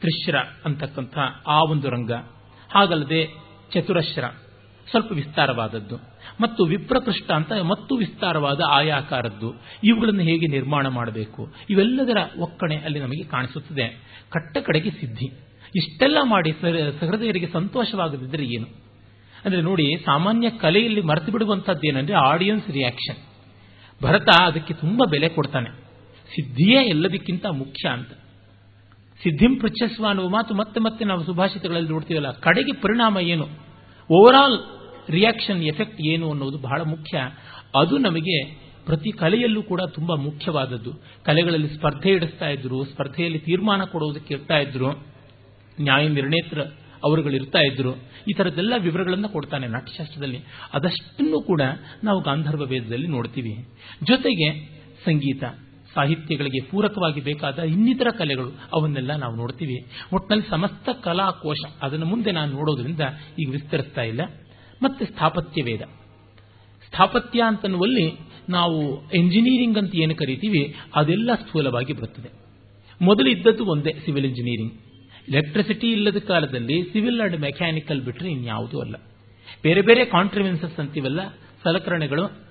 ತ್ರಿಶ್ರ 0.01 0.37
ಅಂತಕ್ಕಂಥ 0.65 1.19
ಆ 1.47 1.63
ಒಂದು 1.63 1.91
ರಂಗ. 1.91 2.11
ಹಾಗಲ್ಲದೆ 2.71 3.29
ಚತುರಶ್ರ, 3.75 4.25
ಸ್ವಲ್ಪ 4.91 5.13
ವಿಸ್ತಾರವಾದದ್ದು. 5.13 5.97
ಮತ್ತು 6.41 6.65
ವಿಪ್ರಕೃಷ್ಟ 6.65 7.31
ಅಂತ 7.31 7.53
ಮತ್ತು 7.53 7.97
ವಿಸ್ತಾರವಾದ 7.97 8.61
ಆಯಾಕಾರದ್ದು. 8.71 9.55
ಇವುಗಳನ್ನು 9.85 10.21
ಹೇಗೆ 10.21 10.47
ನಿರ್ಮಾಣ 10.47 10.89
ಮಾಡಬೇಕು? 10.89 11.55
ಇವೆಲ್ಲದರ 11.71 12.17
ಒಕ್ಕಣೆ 12.39 12.77
ಅಲ್ಲಿ 12.77 13.01
ನಮಗೆ 13.01 13.25
ಕಾಣಿಸುತ್ತದೆ. 13.25 13.89
ಕಟ್ಟ 14.31 14.59
ಕಡೆಗೆ 14.59 14.91
ಸಿದ್ಧಿ. 14.91 15.27
ಇಷ್ಟೆಲ್ಲ 15.77 16.19
ಮಾಡಿ 16.23 16.53
ಸಹೃದಯರಿಗೆ 17.01 17.49
ಸಂತೋಷವಾಗದಿದ್ದರೆ 17.53 18.45
ಏನು? 18.45 18.67
ಅಂದ್ರೆ 19.45 19.63
ನೋಡಿ, 19.63 19.97
ಸಾಮಾನ್ಯ 19.97 20.51
ಕಲೆಯಲ್ಲಿ 20.51 21.01
ಮರೆತು 21.01 21.33
ಬಿಡುವಂಥದ್ದು 21.33 21.89
ಏನಂದ್ರೆ 21.89 22.15
ಆಡಿಯನ್ಸ್ 22.15 22.71
ರಿಯಾಕ್ಷನ್ 22.71 23.17
ಭರತ 24.03 24.29
ಅದಕ್ಕೆ 24.43 24.75
ತುಂಬಾ 24.75 25.11
ಬೆಲೆ 25.11 25.29
ಕೊಡ್ತಾನೆ. 25.29 25.71
ಸಿದ್ಧಿಯೇ 26.31 26.85
ಎಲ್ಲದಕ್ಕಿಂತ 26.85 27.47
ಮುಖ್ಯ 27.47 27.89
ಅಂತ. 27.89 28.09
ಸಿದ್ಧಿಂ 29.23 29.59
ಪೃಚ್ಛಸ್ವ 29.59 30.07
ಅನ್ನುವ 30.07 30.29
ಮಾತು 30.29 30.55
ಮತ್ತೆ 30.55 30.81
ಮತ್ತೆ 30.81 31.05
ನಾವು 31.05 31.25
ಸುಭಾಷಿತಗಳಲ್ಲಿ 31.25 31.89
ನೋಡ್ತೀವಲ್ಲ, 31.89 32.31
ಕಡೆಗೆ 32.31 32.73
ಪರಿಣಾಮ 32.73 33.19
ಏನು? 33.19 33.47
ಓವರ್ 34.11 34.37
ಆಲ್ 34.37 34.59
ರಿಯಾಕ್ಷನ್ 35.11 35.63
ಎಫೆಕ್ಟ್ 35.63 36.01
ಏನು 36.01 36.31
ಅನ್ನೋದು 36.31 36.59
ಬಹಳ 36.59 36.81
ಮುಖ್ಯ. 36.83 37.19
ಅದು 37.81 37.99
ನಮಗೆ 37.99 38.37
ಪ್ರತಿ 38.87 39.11
ಕಲೆಯಲ್ಲೂ 39.13 39.63
ಕೂಡ 39.63 39.81
ತುಂಬಾ 39.83 40.15
ಮುಖ್ಯವಾದದ್ದು. 40.15 40.93
ಕಲೆಗಳಲ್ಲಿ 41.25 41.69
ಸ್ಪರ್ಧೆ 41.69 42.11
ಇಡಿಸ್ತಾ 42.11 42.49
ಇದ್ರು, 42.49 42.85
ಸ್ಪರ್ಧೆಯಲ್ಲಿ 42.85 43.39
ತೀರ್ಮಾನ 43.39 43.83
ಕೊಡುವುದಕ್ಕೆ 43.85 44.35
ಇರ್ತಾ 44.35 44.59
ಇದ್ರು, 44.59 44.91
ನ್ಯಾಯ 45.81 46.09
ನಿರ್ಣೇತ್ರ 46.09 46.61
ಅವರುಗಳಿರ್ತಾ 47.05 47.61
ಇದ್ರು, 47.61 47.93
ಈ 48.29 48.33
ಥರದ್ದೆಲ್ಲ 48.37 48.75
ವಿವರಗಳನ್ನು 48.79 49.29
ಕೊಡ್ತಾನೆ 49.29 49.67
ನಾಟ್ಯಶಾಸ್ತ್ರದಲ್ಲಿ. 49.67 50.41
ಅದಷ್ಟನ್ನು 50.73 51.43
ಕೂಡ 51.43 51.63
ನಾವು 52.05 52.21
ಗಾಂಧರ್ವ 52.21 52.65
ವೇದದಲ್ಲಿ 52.65 53.07
ನೋಡ್ತೀವಿ. 53.07 53.55
ಜೊತೆಗೆ 54.03 54.49
ಸಂಗೀತ. 55.05 55.45
ಸಾಹಿತ್ಯಗಳಿಗೆ 55.95 56.71
ಪೂರಕವಾಗಿ 56.71 57.21
ಬೇಕಾದ 57.21 57.59
ಇನ್ನಿತರ 57.59 58.07
ಕಲೆಗಳು 58.19 58.53
ಅವನ್ನೆಲ್ಲ 58.73 59.17
ನಾವು 59.17 59.37
ನೋಡ್ತೀವಿ. 59.37 59.87
ಒಟ್ಟಿನಲ್ಲಿ 60.13 60.51
ಸಮಸ್ತ 60.51 60.89
ಕಲಾಕೋಶ 61.03 61.57
ಅದನ್ನು 61.83 62.07
ಮುಂದೆ 62.07 62.33
ನಾನು 62.33 62.53
ನೋಡೋದ್ರಿಂದ 62.53 63.01
ಈಗ 63.39 63.51
ವಿಸ್ತರಿಸ್ತಾ 63.51 64.03
ಇಲ್ಲ. 64.03 64.21
ಮತ್ತೆ 64.83 65.05
ಸ್ಥಾಪತ್ಯ 65.05 65.63
ವೇದ. 65.63 65.83
ಸ್ಥಾಪತ್ಯ 66.87 67.43
ಅಂತನ್ನುವಲ್ಲಿ 67.47 68.13
ನಾವು 68.49 69.09
ಎಂಜಿನಿಯರಿಂಗ್ 69.15 69.79
ಅಂತ 69.79 69.95
ಏನು 69.95 70.15
ಕರಿತೀವಿ, 70.15 70.75
ಅದೆಲ್ಲ 70.95 71.35
ಸ್ಥೂಲವಾಗಿ 71.35 71.93
ಬರುತ್ತದೆ. 71.93 72.29
ಮೊದಲು 73.03 73.31
ಇದ್ದದ್ದು 73.31 73.65
ಒಂದೇ 73.65 73.93
ಸಿವಿಲ್ 74.05 74.27
ಇಂಜಿನಿಯರಿಂಗ್ 74.27 74.73
ಎಲೆಕ್ಟ್ರಿಸಿಟಿ 75.29 75.93
ಇಲ್ಲದ 75.93 76.17
ಕಾಲದಲ್ಲಿ 76.17 76.83
ಸಿವಿಲ್ 76.83 77.21
ಅಂಡ್ 77.21 77.41
ಮೆಕ್ಯಾನಿಕಲ್ 77.41 78.03
ಬಿಟ್ಟರೆ 78.03 78.31
ಇನ್ಯಾವುದೂ 78.31 78.81
ಅಲ್ಲ. 78.81 78.95
ಬೇರೆ 79.63 79.83
ಬೇರೆ 79.83 80.05
ಕಾಂಟ್ರಿವೆನ್ಸಸ್ 80.05 80.81
ಅಂತೀವಲ್ಲ, 80.81 81.21
ಸಲಕರಣೆಗಳು 81.65 82.50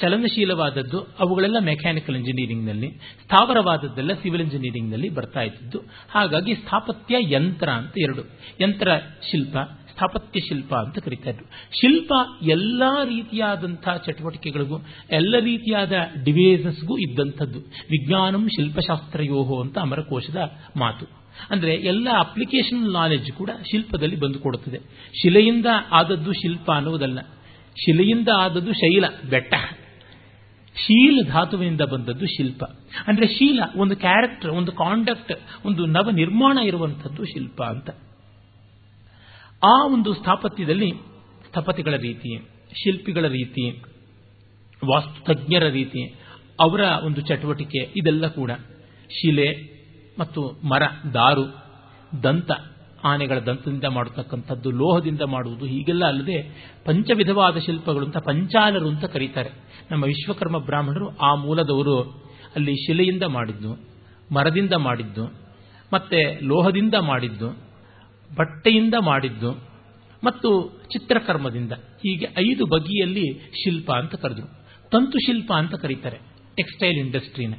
ಚಲನಶೀಲವಾದದ್ದು 0.00 1.00
ಅವುಗಳೆಲ್ಲ 1.00 1.58
ಮೆಕ್ಯಾನಿಕಲ್ 1.58 2.16
ಇಂಜಿನಿಯರಿಂಗ್ನಲ್ಲಿ 2.16 2.90
ಸ್ಥಾವರವಾದದ್ದೆಲ್ಲ 3.24 4.12
ಸಿವಿಲ್ 4.12 4.42
ಇಂಜಿನಿಯರಿಂಗ್ನಲ್ಲಿ 4.42 5.08
ಬರ್ತಾ 5.08 5.40
ಇದ್ದದ್ದು. 5.40 5.80
ಹಾಗಾಗಿ 6.10 6.54
ಸ್ಥಾಪತ್ಯ 6.54 7.16
ಯಂತ್ರ 7.20 7.68
ಅಂತ 7.68 7.92
ಎರಡು. 7.98 8.22
ಯಂತ್ರ 8.60 8.90
ಶಿಲ್ಪ, 9.30 9.56
ಸ್ಥಾಪತ್ಯ 9.92 10.40
ಶಿಲ್ಪ 10.40 10.74
ಅಂತ 10.74 10.98
ಕರೀತಾರೆ 10.98 11.70
ಶಿಲ್ಪ 11.80 12.12
ಎಲ್ಲ 12.42 12.82
ರೀತಿಯಾದಂತಹ 13.04 13.96
ಚಟುವಟಿಕೆಗಳಿಗೂ, 13.96 14.78
ಎಲ್ಲ 15.10 15.38
ರೀತಿಯಾದ 15.38 15.92
ಡಿವೈಸಸ್ಗೂ 16.24 16.98
ಇದ್ದಂಥದ್ದು. 16.98 17.58
ವಿಜ್ಞಾನಂ 17.90 18.48
ಶಿಲ್ಪಶಾಸ್ತ್ರಯೋಹೋ 18.48 19.60
ಅಂತ 19.60 19.78
ಅಮರಕೋಶದ 19.78 20.36
ಮಾತು. 20.76 21.18
ಅಂದ್ರೆ 21.50 21.74
ಎಲ್ಲ 21.74 22.08
ಅಪ್ಲಿಕೇಶನ್ 22.18 22.92
ನಾಲೆಜ್ 22.92 23.32
ಕೂಡ 23.32 23.50
ಶಿಲ್ಪದಲ್ಲಿ 23.70 24.16
ಬಂದು 24.16 24.38
ಕೊಡುತ್ತದೆ. 24.38 24.78
ಶಿಲೆಯಿಂದ 25.22 25.66
ಆದದ್ದು 25.90 26.32
ಶಿಲ್ಪ 26.32 26.72
ಅನ್ನುವುದಲ್ಲ. 26.72 27.18
ಶಿಲೆಯಿಂದ 27.84 28.28
ಆದದ್ದು 28.38 28.72
ಶೈಲ, 28.72 29.04
ಬೆಟ್ಟ. 29.30 29.54
ಶೀಲ 30.76 31.28
ಧಾತುವಿನಿಂದ 31.28 31.80
ಬಂದದ್ದು 31.80 32.26
ಶಿಲ್ಪ. 32.26 32.64
ಅಂದ್ರೆ 33.06 33.26
ಶೀಲ, 33.26 33.60
ಒಂದು 33.76 33.96
ಕ್ಯಾರೆಕ್ಟರ್ 33.96 34.50
ಒಂದು 34.50 34.72
ಕಾಂಡಕ್ಟ್ 34.72 35.32
ಒಂದು 35.64 35.86
ನವ 35.86 36.10
ನಿರ್ಮಾಣ 36.10 36.58
ಇರುವಂಥದ್ದು 36.58 37.24
ಶಿಲ್ಪ 37.24 37.62
ಅಂತ. 37.62 37.90
ಆ 39.64 39.86
ಒಂದು 39.86 40.14
ಸ್ಥಾಪತ್ಯದಲ್ಲಿ 40.14 40.92
ಸ್ಥಪತಿಗಳ 41.48 41.96
ರೀತಿ, 41.96 42.38
ಶಿಲ್ಪಿಗಳ 42.82 43.26
ರೀತಿ, 43.26 43.82
ವಾಸ್ತುತಜ್ಞರ 44.86 45.68
ರೀತಿ, 45.68 46.14
ಅವರ 46.60 46.80
ಒಂದು 46.80 47.20
ಚಟುವಟಿಕೆ 47.20 47.78
ಇದೆಲ್ಲ 47.96 48.26
ಕೂಡ. 48.26 48.50
ಶಿಲೆ 49.10 49.78
ಮತ್ತು 50.18 50.60
ಮರ, 50.68 50.82
ದಾರು, 51.14 51.56
ದಂತ 52.22 52.50
ಆನೆಗಳ 53.04 53.38
ದಂತದಿಂದ 53.38 53.84
ಮಾಡತಕ್ಕಂಥದ್ದು, 53.84 54.70
ಲೋಹದಿಂದ 54.70 55.22
ಮಾಡುವುದು 55.22 55.64
ಹೀಗೆಲ್ಲ 55.64 56.04
ಅಲ್ಲದೆ 56.04 56.68
ಪಂಚವಿಧವಾದ 56.84 57.56
ಶಿಲ್ಪಗಳು 57.56 58.04
ಅಂತ 58.04 58.16
ಪಂಚಾಲರು 58.16 58.88
ಅಂತ 58.88 59.04
ಕರೀತಾರೆ. 59.04 59.50
ನಮ್ಮ 59.90 60.04
ವಿಶ್ವಕರ್ಮ 60.04 60.58
ಬ್ರಾಹ್ಮಣರು 60.58 61.16
ಆ 61.16 61.34
ಮೂಲದವರು. 61.34 62.28
ಅಲ್ಲಿ 62.56 62.86
ಶಿಲೆಯಿಂದ 62.86 63.22
ಮಾಡಿದ್ದು, 63.22 63.88
ಮರದಿಂದ 64.34 64.72
ಮಾಡಿದ್ದು, 64.72 65.24
ಮತ್ತೆ 65.92 66.44
ಲೋಹದಿಂದ 66.44 66.94
ಮಾಡಿದ್ದು, 66.94 67.48
ಬಟ್ಟೆಯಿಂದ 68.36 68.94
ಮಾಡಿದ್ದು, 69.00 69.52
ಮತ್ತು 70.24 70.80
ಚಿತ್ರಕರ್ಮದಿಂದ. 70.92 71.72
ಹೀಗೆ 71.72 72.26
ಐದು 72.38 72.66
ಬಗೆಯಲ್ಲಿ 72.66 73.52
ಶಿಲ್ಪ 73.64 73.92
ಅಂತ 73.92 74.14
ಕರೆದರು. 74.14 74.66
ತಂತು 74.90 75.18
ಶಿಲ್ಪ 75.18 75.52
ಅಂತ 75.52 75.74
ಕರೀತಾರೆ, 75.74 76.18
ಟೆಕ್ಸ್ಟೈಲ್ 76.56 77.06
ಇಂಡಸ್ಟ್ರಿನ. 77.06 77.54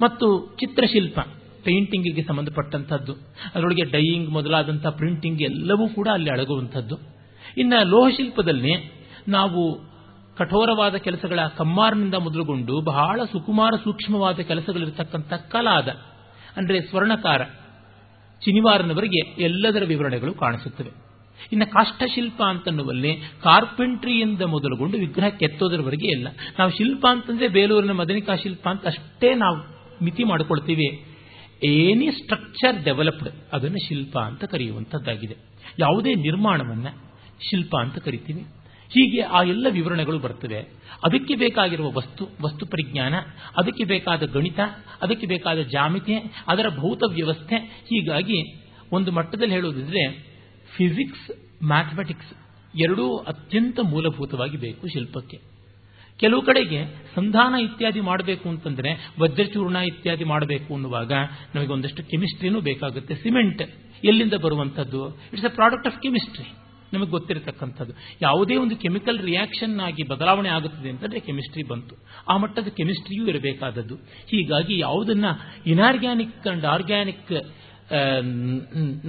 ಮತ್ತು 0.00 0.56
ಚಿತ್ರಶಿಲ್ಪ. 0.60 1.20
ಪೇಂಟಿಂಗಿಗೆ 1.64 2.22
ಸಂಬಂಧಪಟ್ಟಂಥದ್ದು. 2.22 3.12
ಅದರೊಳಗೆ 3.54 3.84
ಡೈಯಿಂಗ್ 3.90 4.30
ಮೊದಲಾದಂಥ 4.30 4.86
ಪ್ರಿಂಟಿಂಗ್ 4.86 5.42
ಎಲ್ಲವೂ 5.42 5.88
ಕೂಡ 5.88 6.08
ಅಲ್ಲಿ 6.08 6.30
ಅಡಗುವಂಥದ್ದು. 6.30 6.96
ಇನ್ನು 7.56 7.78
ಲೋಹಶಿಲ್ಪದಲ್ಲಿ 7.88 8.74
ನಾವು 9.28 9.62
ಕಠೋರವಾದ 10.36 10.94
ಕೆಲಸಗಳ 10.96 11.40
ಕಮ್ಮಾರನಿಂದ 11.56 12.14
ಮೊದಲುಗೊಂಡು 12.14 12.74
ಬಹಳ 12.82 13.24
ಸುಕುಮಾರ 13.24 13.72
ಸೂಕ್ಷ್ಮವಾದ 13.84 14.40
ಕೆಲಸಗಳಿರತಕ್ಕಂಥ 14.40 15.32
ಕಲಾದ, 15.32 15.88
ಅಂದರೆ 16.56 16.80
ಸ್ವರ್ಣಕಾರ, 16.80 17.42
ಚಿನಿವಾರನವರೆಗೆ 18.42 19.20
ಎಲ್ಲದರ 19.42 19.84
ವಿವರಣೆಗಳು 19.84 20.32
ಕಾಣಿಸುತ್ತವೆ. 20.34 20.92
ಇನ್ನು 21.52 21.66
ಕಾಷ್ಟಶಿಲ್ಪ 21.72 22.42
ಅಂತನ್ನುವಲ್ಲಿ 22.48 23.12
ಕಾರ್ಪೆಂಟ್ರಿಯಿಂದ 23.42 24.42
ಮೊದಲುಗೊಂಡು 24.42 24.96
ವಿಗ್ರಹ 24.98 25.28
ಕೆತ್ತೋದರವರೆಗೆ 25.28 26.08
ಇಲ್ಲ. 26.10 26.28
ನಾವು 26.58 26.70
ಶಿಲ್ಪ 26.70 27.06
ಅಂತಂದ್ರೆ 27.10 27.48
ಬೇಲೂರಿನ 27.48 27.92
ಮದನಿಕಾ 27.92 28.34
ಶಿಲ್ಪ 28.34 28.64
ಅಂತ 28.68 28.86
ಅಷ್ಟೇ 28.86 29.34
ನಾವು 29.34 29.56
ಮಿತಿ 30.04 30.24
ಮಾಡಿಕೊಳ್ತೀವಿ. 30.24 30.88
ಏನಿ 31.64 32.10
ಸ್ಟ್ರಕ್ಚರ್ 32.10 32.84
ಡೆವಲಪ್ಡ್ 32.84 33.28
ಅದನ್ನು 33.52 33.88
ಶಿಲ್ಪ 33.88 34.18
ಅಂತ 34.18 34.44
ಕರೆಯುವಂಥದ್ದಾಗಿದೆ. 34.44 35.36
ಯಾವುದೇ 35.78 36.14
ನಿರ್ಮಾಣವನ್ನು 36.14 36.90
ಶಿಲ್ಪ 37.50 37.76
ಅಂತ 37.76 37.98
ಕರಿತೀವಿ. 37.98 38.40
ಹೀಗೆ 38.88 39.22
ಆ 39.22 39.42
ಎಲ್ಲ 39.42 39.66
ವಿವರಣೆಗಳು 39.70 40.18
ಬರ್ತವೆ. 40.18 40.58
ಅದಕ್ಕೆ 41.04 41.34
ಬೇಕಾಗಿರುವ 41.34 41.92
ವಸ್ತು 41.92 42.28
ವಸ್ತು 42.42 42.66
ಪರಿಜ್ಞಾನ, 42.66 43.14
ಅದಕ್ಕೆ 43.56 43.84
ಬೇಕಾದ 43.84 44.22
ಗಣಿತ, 44.22 44.60
ಅದಕ್ಕೆ 45.02 45.26
ಬೇಕಾದ 45.26 45.58
ಜಾಮಿತೆ 45.58 46.44
ಅದರ 46.48 46.68
ಭೌತ 46.68 47.02
ವ್ಯವಸ್ಥೆ. 47.08 47.56
ಹೀಗಾಗಿ 47.56 48.66
ಒಂದು 48.92 49.12
ಮಟ್ಟದಲ್ಲಿ 49.12 49.54
ಹೇಳುವುದಿದ್ರೆ 49.54 50.12
ಫಿಸಿಕ್ಸ್ 50.76 51.30
ಮ್ಯಾಥಮೆಟಿಕ್ಸ್ 51.64 52.34
ಎರಡೂ 52.80 53.16
ಅತ್ಯಂತ 53.16 53.80
ಮೂಲಭೂತವಾಗಿ 53.82 54.56
ಬೇಕು 54.56 54.88
ಶಿಲ್ಪಕ್ಕೆ. 54.88 55.51
ಕೆಲವು 56.22 56.42
ಕಡೆಗೆ 56.48 56.80
ಸಂಧಾನ 57.14 57.54
ಇತ್ಯಾದಿ 57.66 58.02
ಮಾಡಬೇಕು 58.08 58.46
ಅಂತಂದ್ರೆ 58.52 58.90
ವಜ್ರಚೂರ್ಣ 59.20 59.78
ಇತ್ಯಾದಿ 59.90 60.26
ಮಾಡಬೇಕು 60.32 60.70
ಅನ್ನುವಾಗ 60.76 61.12
ನಮಗೆ 61.54 61.72
ಒಂದಷ್ಟು 61.76 62.02
ಕೆಮಿಸ್ಟ್ರಿನೂ 62.10 62.60
ಬೇಕಾಗುತ್ತೆ. 62.68 63.14
ಸಿಮೆಂಟ್ 63.24 63.62
ಎಲ್ಲಿಂದ 64.10 64.36
ಬರುವಂಥದ್ದು? 64.44 65.00
It's 65.32 65.48
a 65.50 65.54
product 65.58 65.88
of 65.90 65.98
chemistry 66.04 66.46
ನಮಗೆ 66.94 67.10
ಗೊತ್ತಿರತಕ್ಕಂಥದ್ದು. 67.10 67.92
ಯಾವುದೇ 68.22 68.56
ಒಂದು 68.62 68.74
ಕೆಮಿಕಲ್ 68.76 69.18
ರಿಯಾಕ್ಷನ್ 69.28 69.76
ಆಗಿ 69.80 70.02
ಬದಲಾವಣೆ 70.10 70.50
ಆಗುತ್ತದೆ 70.56 70.88
ಅಂತಂದ್ರೆ 70.94 71.20
ಕೆಮಿಸ್ಟ್ರಿ 71.28 71.62
ಬಂತು. 71.70 71.94
ಆ 72.28 72.34
ಮಟ್ಟದ 72.36 72.70
ಕೆಮಿಸ್ಟ್ರಿಯೂ 72.78 73.24
ಇರಬೇಕಾದದ್ದು. 73.32 73.96
ಹೀಗಾಗಿ 74.32 74.74
ಯಾವುದನ್ನ 74.78 75.26
inorganic 75.74 76.48
and 76.54 76.66
organic 76.74 77.32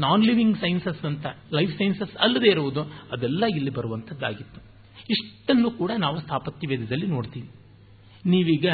non 0.06 0.24
living 0.30 0.56
sciences 0.58 1.04
ಅಂತ 1.10 1.26
ಲೈಫ್ 1.58 1.74
ಸೈನ್ಸಸ್ 1.82 2.16
ಅಲ್ಲದೆ 2.26 2.50
ಇರುವುದು, 2.50 2.82
ಅದೆಲ್ಲ 3.14 3.44
ಇಲ್ಲಿ 3.58 3.72
ಬರುವಂಥದ್ದಾಗಿತ್ತು. 3.80 4.62
ಇಷ್ಟನ್ನು 5.10 5.72
ಕೂಡ 5.72 5.92
ನಾವು 5.98 6.22
ಸ್ಥಾಪತ್ಯ 6.22 6.68
ವೇದದಲ್ಲಿ 6.68 7.08
ನೋಡ್ತೀವಿ. 7.08 7.50
ನೀವೀಗ, 8.26 8.66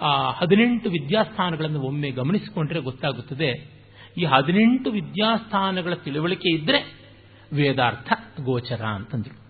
ಆ, 0.00 0.30
ಹದಿನೆಂಟು 0.30 0.90
ವಿದ್ಯಾಸ್ಥಾನಗಳನ್ನು 0.90 1.80
ಒಮ್ಮೆ 1.80 2.10
ಗಮನಿಸಿಕೊಂಡ್ರೆ 2.10 2.80
ಗೊತ್ತಾಗುತ್ತದೆ, 2.80 3.76
ಈ 4.18 4.24
ಹದಿನೆಂಟು 4.24 4.90
ವಿದ್ಯಾಸ್ಥಾನಗಳ 4.90 5.94
ತಿಳುವಳಿಕೆ 5.94 6.54
ಇದ್ರೆ 6.54 7.06
ವೇದಾರ್ಥ 7.52 8.12
ಗೋಚರ 8.40 8.84
ಅಂತಂದ್ರು. 8.84 9.46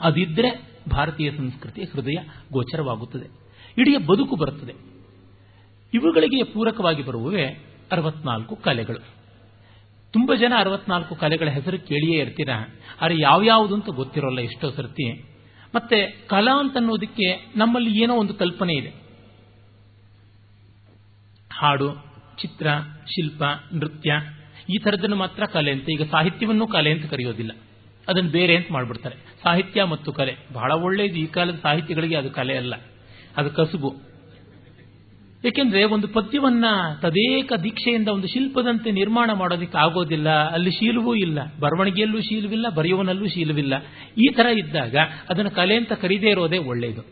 ಅದಿದ್ರೆ 0.00 0.70
ಭಾರತೀಯ 0.90 1.30
ಸಂಸ್ಕೃತಿಯ 1.36 1.84
ಹೃದಯ 1.84 2.16
ಗೋಚರವಾಗುತ್ತದೆ. 2.52 3.44
ಇಡೀ 3.78 3.96
ಬದುಕು 3.96 4.36
ಬರುತ್ತದೆ. 4.36 4.72
ಇವುಗಳಿಗೆ 5.94 6.42
ಪೂರಕವಾಗಿ 6.42 7.02
ಬರುವವೇ 7.02 7.46
ಅರವತ್ನಾಲ್ಕು 7.92 8.56
ಕಲೆಗಳು. 8.56 9.23
ತುಂಬ 10.14 10.34
ಜನ 10.34 10.52
ಅರವತ್ನಾಲ್ಕು 10.56 11.14
ಕಲೆಗಳ 11.14 11.48
ಹೆಸರು 11.48 11.78
ಕೇಳಿಯೇ 11.78 12.20
ಇರ್ತೀರಾ. 12.20 12.78
ಆದರೆ 13.00 13.20
ಯಾವ್ಯಾವುದು 13.20 13.74
ಅಂತ 13.74 13.86
ಗೊತ್ತಿರೋಲ್ಲ 13.94 14.40
ಎಷ್ಟೋ 14.40 14.70
ಸರ್ತಿ. 14.70 15.24
ಮತ್ತೆ 15.74 16.26
ಕಲಾ 16.26 16.58
ಅಂತನ್ನೋದಕ್ಕೆ 16.58 17.52
ನಮ್ಮಲ್ಲಿ 17.56 18.02
ಏನೋ 18.02 18.16
ಒಂದು 18.16 18.34
ಕಲ್ಪನೆ 18.34 18.74
ಇದೆ. 18.74 18.88
ಹಾಡು, 21.52 21.94
ಚಿತ್ರ, 22.42 22.66
ಶಿಲ್ಪ, 23.06 23.42
ನೃತ್ಯ, 23.72 24.12
ಈ 24.74 24.78
ಥರದನ್ನು 24.78 25.16
ಮಾತ್ರ 25.16 25.46
ಕಲೆ 25.46 25.72
ಅಂತ. 25.72 25.90
ಈಗ 25.90 26.02
ಸಾಹಿತ್ಯವನ್ನು 26.10 26.66
ಕಲೆ 26.66 26.92
ಅಂತ 26.92 27.06
ಕರೆಯೋದಿಲ್ಲ. 27.06 27.52
ಅದನ್ನು 28.08 28.30
ಬೇರೆ 28.30 28.56
ಅಂತ 28.56 28.66
ಮಾಡಿಬಿಡ್ತಾರೆ. 28.72 29.16
ಸಾಹಿತ್ಯ 29.42 29.84
ಮತ್ತು 29.84 30.12
ಕಲೆ. 30.12 30.36
ಬಹಳ 30.52 30.72
ಒಳ್ಳೆಯದು 30.72 31.14
ಈ 31.14 31.26
ಕಾಲದ 31.26 31.58
ಸಾಹಿತ್ಯಗಳಿಗೆ 31.62 32.16
ಅದು 32.16 32.30
ಕಲೆ 32.30 32.56
ಅಲ್ಲ. 32.56 32.74
ಅದು 33.36 33.50
ಕಸುಬು. 33.50 34.13
ಏಕೆಂದ್ರೆ 35.44 35.84
ಒಂದು 35.84 36.08
ಪದ್ಯವನ್ನ 36.08 36.64
ತದೇಕ 37.00 37.52
ದೀಕ್ಷೆಯಿಂದ 37.52 38.08
ಒಂದು 38.08 38.26
ಶಿಲ್ಪದಂತೆ 38.26 38.90
ನಿರ್ಮಾಣ 38.90 39.32
ಮಾಡೋದಕ್ಕೆ 39.32 39.78
ಆಗೋದಿಲ್ಲ. 39.78 40.28
ಅಲ್ಲಿ 40.28 40.70
ಶೀಲವೂ 40.70 41.14
ಇಲ್ಲ. 41.14 41.58
ಬರವಣಿಗೆಯಲ್ಲೂ 41.60 42.20
ಶೀಲವಿಲ್ಲ, 42.20 42.68
ಬರೆಯುವನಲ್ಲೂ 42.68 43.28
ಶೀಲವಿಲ್ಲ. 43.28 43.74
ಈ 44.18 44.32
ತರ 44.34 44.46
ಇದ್ದಾಗ 44.46 44.96
ಅದನ್ನು 45.28 45.50
ಕಲೆ 45.50 45.76
ಅಂತ 45.76 45.92
ಕರೀದೇ 45.92 46.28
ಇರೋದೇ 46.28 46.58
ಒಳ್ಳೆಯದು 46.58 47.02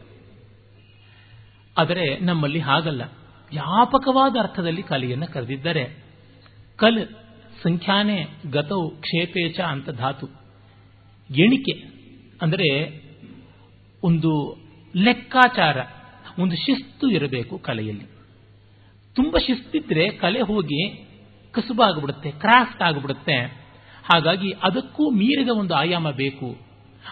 ಆದರೆ 1.79 2.19
ನಮ್ಮಲ್ಲಿ 2.19 2.59
ಹಾಗಲ್ಲ. 2.59 3.03
ವ್ಯಾಪಕವಾದ 3.51 4.37
ಅರ್ಥದಲ್ಲಿ 4.41 4.83
ಕಲೆಯನ್ನು 4.83 5.27
ಕರೆದಿದ್ದಾರೆ. 5.27 6.05
ಕಲ್ 6.77 7.07
ಸಂಖ್ಯಾನೆ 7.63 8.27
ಗತವು 8.51 8.91
ಕ್ಷೇಪೇಚ 8.91 9.61
ಅಂತ 9.61 9.91
ಧಾತು. 9.91 10.27
ಎಣಿಕೆ 11.31 11.75
ಅಂದರೆ 12.43 12.69
ಒಂದು 14.03 14.57
ಲೆಕ್ಕಾಚಾರ, 14.97 15.77
ಒಂದು 16.39 16.57
ಶಿಸ್ತು 16.57 17.11
ಇರಬೇಕು 17.11 17.59
ಕಲೆಯಲ್ಲಿ. 17.59 18.22
ತುಂಬ 19.17 19.37
ಶಿಸ್ತಿದ್ರೆ 19.39 20.11
ಕಲೆ 20.11 20.41
ಹೋಗಿ 20.41 21.09
ಕಸುಬಾಗ್ಬಿಡುತ್ತೆ 21.53 22.31
ಕ್ರಾಫ್ಟ್ 22.31 22.83
ಆಗಿಬಿಡುತ್ತೆ. 22.83 23.35
ಹಾಗಾಗಿ 24.05 24.51
ಅದಕ್ಕೂ 24.51 25.11
ಮೀರಿದ 25.11 25.49
ಒಂದು 25.49 25.75
ಆಯಾಮ 25.75 26.11
ಬೇಕು. 26.11 26.57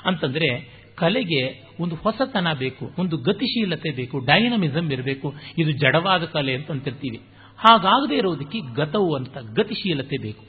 ಅಂತಂದ್ರೆ 0.04 0.80
ಕಲೆಗೆ 0.94 1.68
ಒಂದು 1.80 1.94
ಹೊಸತನ 1.94 2.52
ಬೇಕು, 2.52 2.90
ಒಂದು 2.98 3.16
ಗತಿಶೀಲತೆ 3.16 3.90
ಬೇಕು 3.90 4.18
ಡೈನಮಿಸಮ್ 4.18 4.92
ಇರಬೇಕು. 4.92 5.34
ಇದು 5.58 5.72
ಜಡವಾದ 5.72 6.24
ಕಲೆ 6.24 6.54
ಅಂತ 6.54 6.70
ಅಂತಿರ್ತೀವಿ. 6.70 7.20
ಹಾಗಾಗದೆ 7.58 8.16
ಇರೋದಕ್ಕೆ 8.16 8.60
ಗತವು 8.74 9.14
ಅಂತ, 9.14 9.38
ಗತಿಶೀಲತೆ 9.38 10.18
ಬೇಕು. 10.18 10.44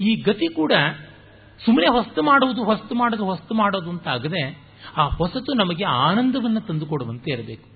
ಈ 0.00 0.14
ಗತಿ 0.14 0.54
ಕೂಡ 0.54 0.72
ಸುಮ್ಮನೆ 1.64 1.86
ಹೊಸ್ತು 1.86 2.22
ಮಾಡುವುದು, 2.22 2.64
ಹೊಸ್ತು 2.64 2.94
ಮಾಡೋದು 2.94 3.24
ಹೊಸ್ತು 3.24 3.54
ಮಾಡೋದು 3.54 3.90
ಅಂತ 3.90 4.08
ಆಗದೆ 4.08 4.72
ಆ 4.96 5.08
ಹೊಸತು 5.08 5.54
ನಮಗೆ 5.54 5.84
ಆನಂದವನ್ನು 5.84 6.60
ತಂದುಕೊಡುವಂತೆ 6.60 7.30
ಇರಬೇಕು. 7.30 7.68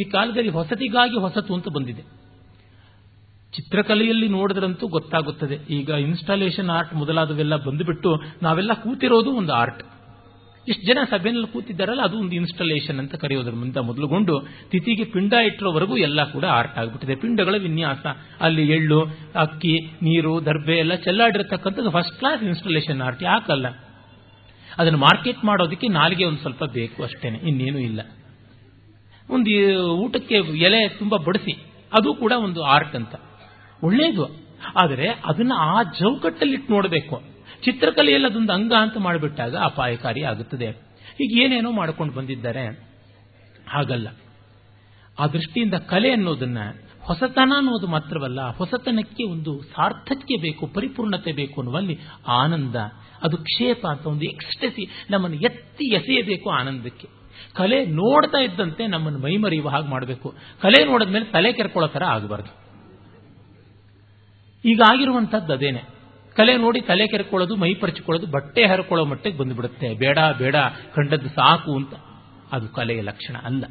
ಈ 0.00 0.04
ಕಾಲದಲ್ಲಿ 0.04 0.48
ಹೊಸತಿಗಾಗಿ 0.48 1.20
ಹೊಸತು 1.20 1.54
ಅಂತ 1.54 1.68
ಬಂದಿದೆ. 1.68 2.21
ಚಿತ್ರಕಲೆಯಲ್ಲಿ 3.52 4.28
ನೋಡಿದ್ರಂತೂ 4.36 4.84
ಗೊತ್ತಾಗುತ್ತದೆ. 4.96 5.56
ಈಗ 5.78 5.88
ಇನ್ಸ್ಟಾಲೇಷನ್ 6.08 6.70
ಆರ್ಟ್ 6.76 6.92
ಮೊದಲಾದವೆಲ್ಲ 7.00 7.56
ಬಂದುಬಿಟ್ಟು 7.66 8.10
ನಾವೆಲ್ಲ 8.42 8.72
ಕೂತಿರೋದು 8.84 9.32
ಒಂದು 9.40 9.52
ಆರ್ಟ್ 9.62 9.82
ಇಷ್ಟು 10.66 10.84
ಜನ 10.88 10.98
ಸಭೆಯಲ್ಲಿ 11.10 11.48
ಕೂತಿದ್ದಾರಲ್ಲ, 11.52 12.02
ಅದು 12.08 12.16
ಒಂದು 12.22 12.34
ಇನ್ಸ್ಟಾಲೇಷನ್ 12.40 12.98
ಅಂತ 13.02 13.14
ಕರೆಯೋದ್ರ 13.22 13.54
ಮುಂದೆ 13.62 13.80
ಮೊದಲುಗೊಂಡು 13.88 14.34
ತಿಥಿಗೆ 14.72 15.04
ಪಿಂಡ 15.14 15.32
ಇಟ್ಟಿರೋವರೆಗೂ 15.48 15.94
ಎಲ್ಲ 16.08 16.20
ಕೂಡ 16.32 16.44
ಆರ್ಟ್ 16.58 16.76
ಆಗಿಬಿಟ್ಟಿದೆ. 16.78 17.14
ಪಿಂಡಗಳ 17.22 17.56
ವಿನ್ಯಾಸ, 17.64 18.04
ಅಲ್ಲಿ 18.40 18.64
ಎಳ್ಳು, 18.76 19.00
ಅಕ್ಕಿ, 19.44 19.74
ನೀರು, 20.02 20.34
ದರ್ಬೆ 20.46 20.76
ಎಲ್ಲ 20.78 20.96
ಚೆಲ್ಲಾಡಿರತಕ್ಕಂಥದ್ದು 21.06 21.90
ಫಸ್ಟ್ 21.90 22.14
ಕ್ಲಾಸ್ 22.20 22.42
ಇನ್ಸ್ಟಾಲೇಷನ್ 22.50 23.02
ಆರ್ಟ್ 23.08 23.22
ಯಾಕಲ್ಲ? 23.22 23.66
ಅದನ್ನು 24.78 24.98
ಮಾರ್ಕೆಟ್ 24.98 25.42
ಮಾಡೋದಕ್ಕೆ 25.44 25.88
ನಾಲಿಗೆ 25.98 26.24
ಒಂದು 26.24 26.40
ಸ್ವಲ್ಪ 26.40 26.64
ಬೇಕು 26.78 26.98
ಅಷ್ಟೇನೆ, 27.02 27.40
ಇನ್ನೇನು 27.48 27.80
ಇಲ್ಲ. 27.88 28.00
ಒಂದು 29.28 29.50
ಊಟಕ್ಕೆ 30.04 30.38
ಎಲೆ 30.68 30.82
ತುಂಬ 31.00 31.14
ಬಡಿಸಿ, 31.26 31.56
ಅದು 31.92 32.08
ಕೂಡ 32.14 32.32
ಒಂದು 32.46 32.62
ಆರ್ಟ್ 32.76 32.96
ಅಂತ. 32.96 33.14
ಒಳ್ಳೆಯದು 33.82 34.42
ಆದರೆ 34.76 35.08
ಅದನ್ನು 35.08 35.54
ಆ 35.54 35.82
ಚೌಕಟ್ಟಲ್ಲಿಟ್ಟು 35.82 36.72
ನೋಡಬೇಕು. 36.72 37.22
ಚಿತ್ರಕಲೆಯಲ್ಲಿ 37.64 38.28
ಅದೊಂದು 38.28 38.52
ಅಂಗ 38.52 38.72
ಅಂತ 38.72 38.96
ಮಾಡಿಬಿಟ್ಟಾಗ 38.96 39.56
ಅಪಾಯಕಾರಿ 39.56 40.22
ಆಗುತ್ತದೆ. 40.22 40.66
ಈಗ 41.20 41.38
ಏನೇನೋ 41.38 41.72
ಮಾಡ್ಕೊಂಡು 41.72 42.14
ಬಂದಿದ್ದಾರೆ. 42.14 42.66
ಹಾಗಲ್ಲ. 43.68 44.08
ಆ 45.18 45.26
ದೃಷ್ಟಿಯಿಂದ 45.26 45.74
ಕಲೆ 45.74 46.10
ಅನ್ನೋದನ್ನ 46.10 46.58
ಹೊಸತನ 47.00 47.52
ಅನ್ನೋದು 47.56 47.86
ಮಾತ್ರವಲ್ಲ, 47.86 48.56
ಹೊಸತನಕ್ಕೆ 48.56 49.24
ಒಂದು 49.24 49.62
ಸಾರ್ಥಕ್ಯ 49.62 50.36
ಬೇಕು, 50.36 50.66
ಪರಿಪೂರ್ಣತೆ 50.66 51.32
ಬೇಕು 51.32 51.60
ಅನ್ನುವಲ್ಲಿ 51.60 51.98
ಆನಂದ. 52.28 52.76
ಅದು 53.22 53.36
ಕ್ಷೇಪ 53.36 53.86
ಅಂತ 53.86 54.06
ಒಂದು 54.06 54.24
ಎಕ್ಸ್ಟಸಿ, 54.24 55.06
ನಮ್ಮನ್ನು 55.10 55.40
ಎತ್ತಿ 55.40 55.94
ಎಸೆಯಬೇಕು 55.94 56.50
ಆನಂದಕ್ಕೆ. 56.50 57.08
ಕಲೆ 57.54 57.86
ನೋಡ್ತಾ 57.86 58.38
ಇದ್ದಂತೆ 58.38 58.86
ನಮ್ಮನ್ನು 58.86 59.18
ಮೈಮರೆಯುವ 59.18 59.68
ಹಾಗೆ 59.68 59.88
ಮಾಡಬೇಕು. 59.88 60.34
ಕಲೆ 60.60 60.84
ನೋಡಿದ್ಮೇಲೆ 60.84 61.24
ತಲೆ 61.24 61.52
ಕೆರ್ಕೊಳ್ಳೋ 61.52 61.88
ಥರ 61.88 62.04
ಆಗಬಾರ್ದು. 62.04 62.61
ಈಗ 64.64 64.80
ಆಗಿರುವಂಥದ್ದು 64.90 65.52
ಅದೇನೆ 65.52 65.92
ಕಲೆ 66.36 66.56
ನೋಡಿ 66.56 66.80
ತಲೆ 66.80 67.06
ಕೆರೆಕೊಳ್ಳೋದು, 67.06 67.56
ಮೈ 67.56 67.74
ಪರಚಿಕೊಳ್ಳೋದು, 67.74 68.30
ಬಟ್ಟೆ 68.30 68.66
ಹರಕೊಳ್ಳೋ 68.66 69.04
ಮಟ್ಟಿಗೆ 69.04 69.38
ಬಂದುಬಿಡುತ್ತೆ. 69.38 69.94
ಬೇಡ 69.94 70.18
ಬೇಡ, 70.38 70.56
ಕಂಡದ್ದು 70.94 71.28
ಸಾಕು 71.28 71.76
ಅಂತ. 71.76 71.94
ಅದು 72.52 72.68
ಕಲೆಯ 72.68 73.00
ಲಕ್ಷಣ 73.00 73.36
ಅಲ್ಲ. 73.36 73.64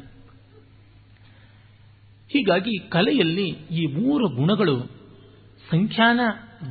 ಹೀಗಾಗಿ 2.28 2.88
ಕಲೆಯಲ್ಲಿ 2.88 3.48
ಈ 3.48 3.86
ಮೂರು 3.86 4.28
ಗುಣಗಳು, 4.28 4.80
ಸಂಖ್ಯಾನ, 5.70 6.20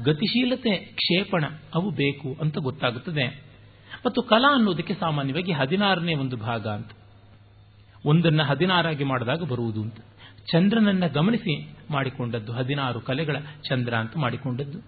ಗತಿಶೀಲತೆ, 0.04 0.78
ಕ್ಷೇಪಣ, 0.78 1.44
ಅವು 1.76 1.92
ಬೇಕು 1.92 2.38
ಅಂತ 2.42 2.58
ಗೊತ್ತಾಗುತ್ತದೆ. 2.58 3.52
ಮತ್ತು 4.06 4.22
ಕಲಾ 4.22 4.56
ಅನ್ನೋದಕ್ಕೆ 4.56 4.94
ಸಾಮಾನ್ಯವಾಗಿ 4.94 5.52
ಹದಿನಾರನೇ 5.52 6.16
ಒಂದು 6.16 6.38
ಭಾಗ 6.38 6.68
ಅಂತ. 6.68 6.92
ಒಂದನ್ನು 8.06 8.44
ಹದಿನಾರಾಗಿ 8.44 9.04
ಮಾಡಿದಾಗ 9.04 9.44
ಬರುವುದು 9.44 9.82
ಅಂತ. 9.82 9.98
ಚಂದ್ರನನ್ನ 10.52 11.08
ಗಮನಿಸಿ 11.08 11.70
ಮಾಡಿಕೊಂಡದ್ದು, 11.92 12.52
ಹದಿನಾರು 12.54 13.02
ಕಲೆಗಳ 13.02 13.36
ಚಂದ್ರ 13.70 13.94
ಅಂತ 13.96 14.18
ಮಾಡಿಕೊಂಡದ್ದು. 14.18 14.80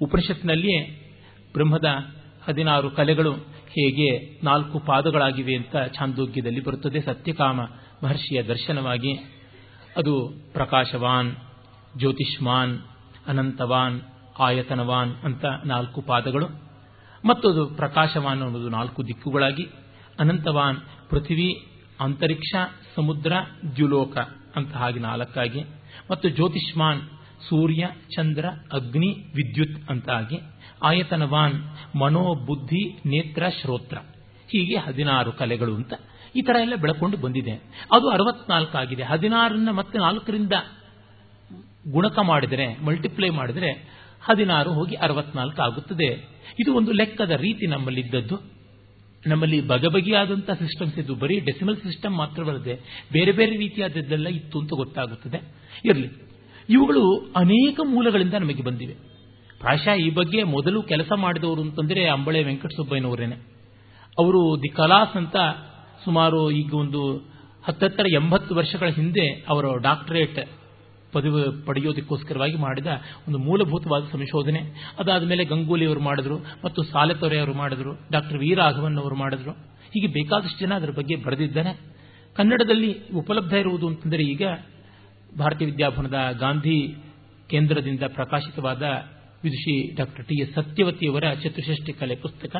ಉಪನಿಷತ್ನಲ್ಲಿಯೇ 0.00 0.80
ಬ್ರಹ್ಮದ 1.52 1.84
ಹದಿನಾರು 2.46 2.90
ಕಲೆಗಳು 2.90 3.32
ಹೇಗೆ 3.68 4.40
ನಾಲ್ಕು 4.44 4.78
ಪಾದಗಳಾಗಿವೆ 4.78 5.54
ಅಂತ 5.54 5.76
ಛಾಂದೋಗ್ಯದಲ್ಲಿ 5.98 6.60
ಬರುತ್ತದೆ. 6.60 7.00
ಸತ್ಯಕಾಮ 7.00 7.60
ಮಹರ್ಷಿಯ 8.04 8.42
ದರ್ಶನವಾಗಿ 8.42 9.12
ಅದು 9.96 10.14
ಪ್ರಕಾಶವಾನ್, 10.52 11.32
ಜ್ಯೋತಿಷ್ಮಾನ್, 11.98 12.78
ಅನಂತವಾನ್, 13.26 14.00
ಆಯತನವಾನ್ 14.38 15.14
ಅಂತ 15.24 15.44
ನಾಲ್ಕು 15.64 16.00
ಪಾದಗಳು. 16.02 16.46
ಮತ್ತು 17.24 17.50
ಅದು 17.50 17.66
ಪ್ರಕಾಶವಾನ್ 17.66 18.42
ಅನ್ನೋದು 18.42 18.68
ನಾಲ್ಕು 18.68 19.06
ದಿಕ್ಕುಗಳಾಗಿ, 19.06 19.66
ಅನಂತವಾನ್ 20.20 20.76
ಪೃಥ್ವಿ, 21.10 21.50
ಅಂತರಿಕ್ಷ, 22.00 22.54
ಸಮುದ್ರ, 22.96 23.32
ದ್ಯುಲೋಕ 23.76 24.16
ಅಂತ 24.56 24.72
ಹಾಗೆ 24.72 25.00
ನಾಲ್ಕಾಗಿ 25.00 25.60
ಮತ್ತು 26.10 26.28
ಜ್ಯೋತಿಷ್ಮಾನ್, 26.28 27.00
ಸೂರ್ಯ, 27.48 27.88
ಚಂದ್ರ, 28.16 28.46
ಅಗ್ನಿ, 28.72 29.08
ವಿದ್ಯುತ್ 29.34 29.90
ಅಂತಾಗಿ 29.90 30.38
ಆಯತನವಾನ್, 30.82 31.54
ಮನೋ, 31.96 32.34
ಬುದ್ಧಿ, 32.34 32.96
ನೇತ್ರ, 33.06 33.48
ಶ್ರೋತ್ರ. 33.48 33.98
ಹೀಗೆ 34.48 34.76
ಹದಿನಾರು 34.76 35.32
ಕಲೆಗಳು 35.32 35.74
ಅಂತ 35.74 35.92
ಈ 36.36 36.42
ತರ 36.42 36.56
ಎಲ್ಲ 36.60 36.74
ಬೆಳಕೊಂಡು 36.74 37.16
ಬಂದಿದೆ. 37.16 37.52
ಅದು 37.92 38.08
ಅರವತ್ನಾಲ್ಕು 38.10 38.78
ಆಗಿದೆ. 38.78 39.02
ಹದಿನಾರನ್ನ 39.02 39.70
ಮತ್ತೆ 39.70 39.98
ನಾಲ್ಕರಿಂದ 39.98 40.52
ಗುಣಕ 41.92 42.18
ಮಾಡಿದರೆ 42.18 42.78
ಮಲ್ಟಿಪ್ಲೈ 42.78 43.28
ಮಾಡಿದರೆ 43.28 43.70
ಹದಿನಾರು 44.22 44.72
ಹೋಗಿ 44.72 44.94
ಅರವತ್ನಾಲ್ಕು 44.94 45.62
ಆಗುತ್ತದೆ. 45.62 46.28
ಇದು 46.60 46.74
ಒಂದು 46.74 46.92
ಲೆಕ್ಕದ 46.92 47.30
ರೀತಿ 47.30 47.66
ನಮ್ಮಲ್ಲಿದ್ದದ್ದು. 47.66 48.57
ನಮ್ಮಲ್ಲಿ 49.28 49.60
ಬಗಬಗಿಯಾದಂತಹ 49.60 50.52
ಸಿಸ್ಟಮ್ಸ್ 50.52 50.98
ಇದ್ದು 50.98 51.14
ಬರೀ 51.14 51.40
ಡೆಸಿಮಲ್ 51.40 51.76
ಸಿಸ್ಟಮ್ 51.76 52.16
ಮಾತ್ರವಲ್ಲದೆ 52.16 53.04
ಬೇರೆ 53.12 53.32
ಬೇರೆ 53.32 53.56
ರೀತಿಯಾದದ್ದೆಲ್ಲ 53.56 54.28
ಇತ್ತು 54.28 54.60
ಅಂತ 54.60 54.70
ಗೊತ್ತಾಗುತ್ತದೆ. 54.72 55.38
ಇರಲಿ. 55.84 56.08
ಇವುಗಳು 56.68 57.32
ಅನೇಕ 57.36 57.80
ಮೂಲಗಳಿಂದ 57.84 58.34
ನಮಗೆ 58.34 58.62
ಬಂದಿವೆ. 58.62 58.94
ಪ್ರಾಯಶಃ 59.58 59.94
ಈ 59.94 60.10
ಬಗ್ಗೆ 60.10 60.42
ಮೊದಲು 60.42 60.82
ಕೆಲಸ 60.82 61.12
ಮಾಡಿದವರು 61.16 61.60
ಅಂತಂದರೆ 61.60 62.08
ಅಂಬಳೆ 62.08 62.44
ವೆಂಕಟಸುಬ್ಬಯ್ಯನವರೇನೆ. 62.44 63.34
ಅವರು 64.18 64.58
ದಿ 64.62 64.68
ಕಲಾಸ್ 64.68 65.16
ಅಂತ 65.16 65.36
ಸುಮಾರು 66.04 66.50
ಈಗ 66.50 66.74
ಒಂದು 66.74 67.16
ಹತ್ತತ್ತರ 67.64 68.06
ಎಂಬತ್ತು 68.12 68.54
ವರ್ಷಗಳ 68.54 68.88
ಹಿಂದೆ 68.88 69.44
ಅವರ 69.48 69.64
ಡಾಕ್ಟರೇಟ್ 69.82 70.38
ಪದವಿ 71.12 71.66
ಪಡೆಯೋದಕ್ಕೋಸ್ಕರವಾಗಿ 71.66 72.56
ಮಾಡಿದ 72.56 72.86
ಒಂದು 73.28 73.38
ಮೂಲಭೂತವಾದ 73.38 74.02
ಸಂಶೋಧನೆ. 74.12 74.60
ಅದಾದ 74.98 75.22
ಮೇಲೆ 75.22 75.44
ಗಂಗೂಲಿ 75.44 75.86
ಅವರು 75.86 76.00
ಮಾಡಿದ್ರು, 76.00 76.38
ಮತ್ತು 76.38 76.82
ಸಾಲೆತೊರೆ 76.82 77.38
ಅವರು 77.38 77.54
ಮಾಡಿದ್ರು, 77.54 77.92
ಡಾಕ್ಟರ್ 78.12 78.38
ವಿ 78.38 78.54
ರಾಘವನ್ 78.54 78.98
ಅವರು 78.98 79.14
ಮಾಡಿದ್ರು. 79.14 79.50
ಹೀಗೆ 79.88 80.06
ಬೇಕಾದಷ್ಟು 80.06 80.58
ಜನ 80.58 80.74
ಅದರ 80.74 80.90
ಬಗ್ಗೆ 80.90 81.16
ಬರೆದಿದ್ದಾರೆ 81.16 81.98
ಕನ್ನಡದಲ್ಲಿ 82.36 82.96
ಉಪಲಬ್ಧ 83.14 83.52
ಇರುವುದು 83.52 83.88
ಅಂತಂದರೆ 83.88 84.22
ಈಗ 84.22 84.42
ಭಾರತೀಯ 85.38 85.66
ವಿದ್ಯಾಭವನದ 85.66 86.36
ಗಾಂಧಿ 86.40 86.96
ಕೇಂದ್ರದಿಂದ 87.50 88.02
ಪ್ರಕಾಶಿತವಾದ 88.08 88.82
ವಿದುಷಿ 89.44 89.94
ಡಾಕ್ಟರ್ 89.94 90.24
ಟಿ 90.24 90.42
ಎಸ್ 90.42 90.54
ಸತ್ಯವತಿಯವರ 90.54 91.24
ಚತುಷ್ಠಿ 91.42 91.92
ಕಲೆ 91.92 92.16
ಪುಸ್ತಕ. 92.16 92.56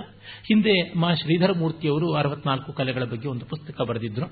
ಹಿಂದೆ 0.46 0.98
ಮಾ. 0.98 1.14
ಶ್ರೀಧರ 1.14 1.50
ಮೂರ್ತಿಯವರು 1.58 2.12
ಅರವತ್ನಾಲ್ಕು 2.12 2.72
ಕಲೆಗಳ 2.72 3.04
ಬಗ್ಗೆ 3.04 3.28
ಒಂದು 3.28 3.46
ಪುಸ್ತಕ 3.46 3.80
ಬರೆದಿದ್ದರು 3.88 4.30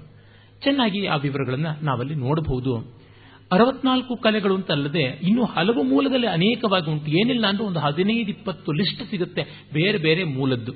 ಚೆನ್ನಾಗಿ 0.63 1.07
ಆ 1.07 1.17
ವಿವರಗಳನ್ನು 1.17 1.85
ನಾವಲ್ಲಿ 1.85 2.15
ನೋಡಬಹುದು. 2.15 3.06
ಅರವತ್ನಾಲ್ಕು 3.53 4.17
ಕಲೆಗಳು 4.17 4.55
ಅಂತಲ್ಲದೆ 4.55 5.03
ಇನ್ನು 5.03 5.45
ಹಲವು 5.45 5.83
ಮೂಲದಲ್ಲಿ 5.83 6.27
ಅನೇಕವಾಗಿ 6.27 6.91
ಉಂಟು. 6.91 7.07
ಏನಿಲ್ಲ 7.07 7.47
ಅಂದ್ರೆ 7.47 7.65
ಒಂದು 7.65 7.79
ಹದಿನೈದು, 7.79 8.29
ಇಪ್ಪತ್ತು 8.29 8.73
ಲಿಸ್ಟ್ 8.73 9.11
ಸಿಗುತ್ತೆ. 9.11 9.69
ಬೇರೆ 9.73 9.99
ಬೇರೆ 9.99 10.25
ಮೂಲದ್ದು. 10.25 10.73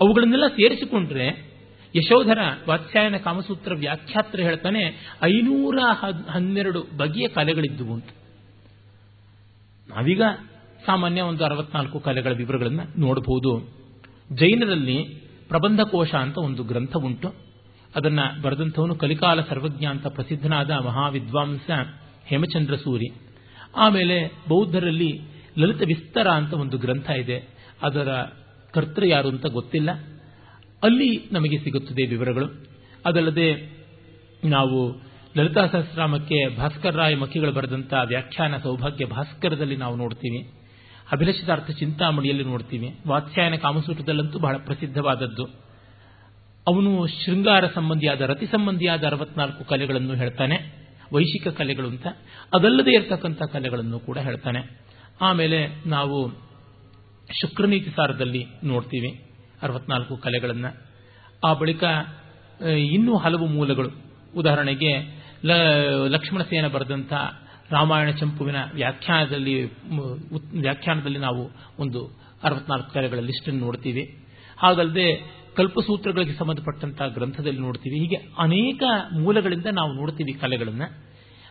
ಅವುಗಳನ್ನೆಲ್ಲ 0.00 0.46
ಸೇರಿಸಿಕೊಂಡ್ರೆ 0.46 1.56
ಯಶೋಧರ 1.96 2.38
ವಾತ್ಸಾಯನ 2.68 3.16
ಕಾಮಸೂತ್ರ 3.16 3.72
ವ್ಯಾಖ್ಯಾತ್ರ 3.74 4.40
ಹೇಳ್ತಾನೆ, 4.40 4.82
ಐನೂರ 5.22 5.78
ಹನ್ನೆರಡು 6.28 6.96
ಬಗೆಯ 6.96 7.28
ಕಲೆಗಳಿದ್ದುವು 7.28 7.94
ಅಂತ 7.94 8.06
ನಾವೀಗ 9.88 10.22
ಸಾಮಾನ್ಯ 10.86 11.20
ಒಂದು 11.20 11.44
ಅರವತ್ನಾಲ್ಕು 11.44 12.00
ಕಲೆಗಳ 12.00 12.32
ವಿವರಗಳನ್ನು 12.32 13.00
ನೋಡಬಹುದು. 13.00 13.68
ಜೈನರಲ್ಲಿ 14.34 15.04
ಪ್ರಬಂಧಕೋಶ 15.48 16.14
ಅಂತ 16.14 16.38
ಒಂದು 16.38 16.62
ಗ್ರಂಥ 16.62 16.96
ಉಂಟು. 16.96 17.45
ಅದನ್ನ 17.96 18.20
ಬರೆದಂಥವನು 18.42 18.94
ಕಲಿಕಾಲ 18.94 19.40
ಸರ್ವಜ್ಞ 19.40 19.84
ಅಂತ 19.84 20.06
ಪ್ರಸಿದ್ಧನಾದ 20.06 20.70
ಮಹಾವಿದ್ವಾಂಸ 20.70 21.70
ಹೇಮಚಂದ್ರ 22.26 22.76
ಸೂರಿ. 22.76 23.06
ಆಮೇಲೆ 23.76 24.28
ಬೌದ್ಧರಲ್ಲಿ 24.48 25.20
ಲಲಿತ 25.58 25.82
ವಿಸ್ತಾರ 25.82 26.28
ಅಂತ 26.28 26.54
ಒಂದು 26.54 26.78
ಗ್ರಂಥ 26.78 27.10
ಇದೆ. 27.10 27.48
ಅದರ 27.82 28.08
ಕರ್ತೃ 28.74 29.04
ಯಾರು 29.04 29.28
ಅಂತ 29.28 29.46
ಗೊತ್ತಿಲ್ಲ. 29.46 29.90
ಅಲ್ಲಿ 30.82 31.28
ನಮಗೆ 31.32 31.58
ಸಿಗುತ್ತದೆ 31.58 32.06
ವಿವರಗಳು. 32.06 32.66
ಅದಲ್ಲದೆ 33.06 33.76
ನಾವು 34.44 35.02
ಲಲಿತಾ 35.36 35.66
ಸಹಸ್ರಾಮಕ್ಕೆ 35.66 36.56
ಭಾಸ್ಕರ 36.56 36.90
ರಾಯ್ 36.90 37.18
ಮಕ್ಕಿಗಳು 37.18 37.52
ಬರೆದಂಥ 37.52 37.94
ವ್ಯಾಖ್ಯಾನ 38.04 38.56
ಸೌಭಾಗ್ಯ 38.56 39.04
ಭಾಸ್ಕರದಲ್ಲಿ 39.04 39.76
ನಾವು 39.76 39.96
ನೋಡ್ತೀವಿ. 39.96 40.50
ಅಭಿಲಷಿತಾರ್ಥ 41.12 41.70
ಚಿಂತಾಮಣಿಯಲ್ಲಿ 41.70 42.44
ನೋಡ್ತೀವಿ. 42.44 42.94
ವಾತ್ಸ್ಯಾಯನ 43.08 43.54
ಕಾಮಸೂತ್ರದಲ್ಲಂತೂ 43.54 44.38
ಬಹಳ 44.38 44.56
ಪ್ರಸಿದ್ಧವಾದದ್ದು. 44.56 45.65
ಅವನು 46.66 47.06
ಶೃಂಗಾರ 47.06 47.64
ಸಂಬಂಧಿಯಾದ, 47.74 48.20
ರತಿ 48.20 48.46
ಸಂಬಂಧಿಯಾದ 48.46 49.04
ಅರವತ್ನಾಲ್ಕು 49.04 49.64
ಕಲೆಗಳನ್ನು 49.64 50.14
ಹೇಳ್ತಾನೆ. 50.14 50.86
ವೈಶಿಕ 51.12 51.48
ಕಲೆಗಳು 51.48 51.88
ಅಂತ. 51.88 52.06
ಅದಲ್ಲದೆ 52.54 52.90
ಇರತಕ್ಕಂಥ 52.90 53.42
ಕಲೆಗಳನ್ನು 53.52 53.98
ಕೂಡ 53.98 54.18
ಹೇಳ್ತಾನೆ. 54.18 54.82
ಆಮೇಲೆ 55.20 55.88
ನಾವು 55.88 56.30
ಶುಕ್ರನೀತಿ 57.40 57.90
ಸಾರದಲ್ಲಿ 57.90 58.44
ನೋಡ್ತೀವಿ 58.64 59.30
ಅರವತ್ನಾಲ್ಕು 59.62 60.16
ಕಲೆಗಳನ್ನು. 60.16 60.70
ಆ 61.44 61.52
ಬಳಿಕ 61.52 61.84
ಇನ್ನೂ 62.92 63.16
ಹಲವು 63.16 63.46
ಮೂಲಗಳು. 63.46 63.90
ಉದಾಹರಣೆಗೆ 64.36 64.92
ಲಕ್ಷ್ಮಣ 66.08 66.42
ಸೇನ 66.42 66.68
ಬರೆದಂಥ 66.68 67.12
ರಾಮಾಯಣ 67.70 68.10
ಚಂಪುವಿನ 68.10 68.56
ವ್ಯಾಖ್ಯಾನದಲ್ಲಿ 68.74 69.64
ವ್ಯಾಖ್ಯಾನದಲ್ಲಿ 70.60 71.18
ನಾವು 71.18 71.50
ಒಂದು 71.78 72.18
ಅರವತ್ನಾಲ್ಕು 72.42 72.92
ಕಲೆಗಳ 72.92 73.18
ಲಿಸ್ಟನ್ನು 73.18 73.60
ನೋಡ್ತೀವಿ. 73.60 74.24
ಹಾಗಲ್ಲದೆ 74.58 75.36
ಕಲ್ಪಸೂತ್ರಗಳಿಗೆ 75.56 76.32
ಸಂಬಂಧಪಟ್ಟಂತಹ 76.32 77.06
ಗ್ರಂಥದಲ್ಲಿ 77.06 77.58
ನೋಡ್ತೀವಿ. 77.58 77.98
ಹೀಗೆ 77.98 78.16
ಅನೇಕ 78.38 78.82
ಮೂಲಗಳಿಂದ 79.12 79.66
ನಾವು 79.66 79.92
ನೋಡ್ತೀವಿ 79.92 80.32
ಕಲೆಗಳನ್ನು. 80.32 81.06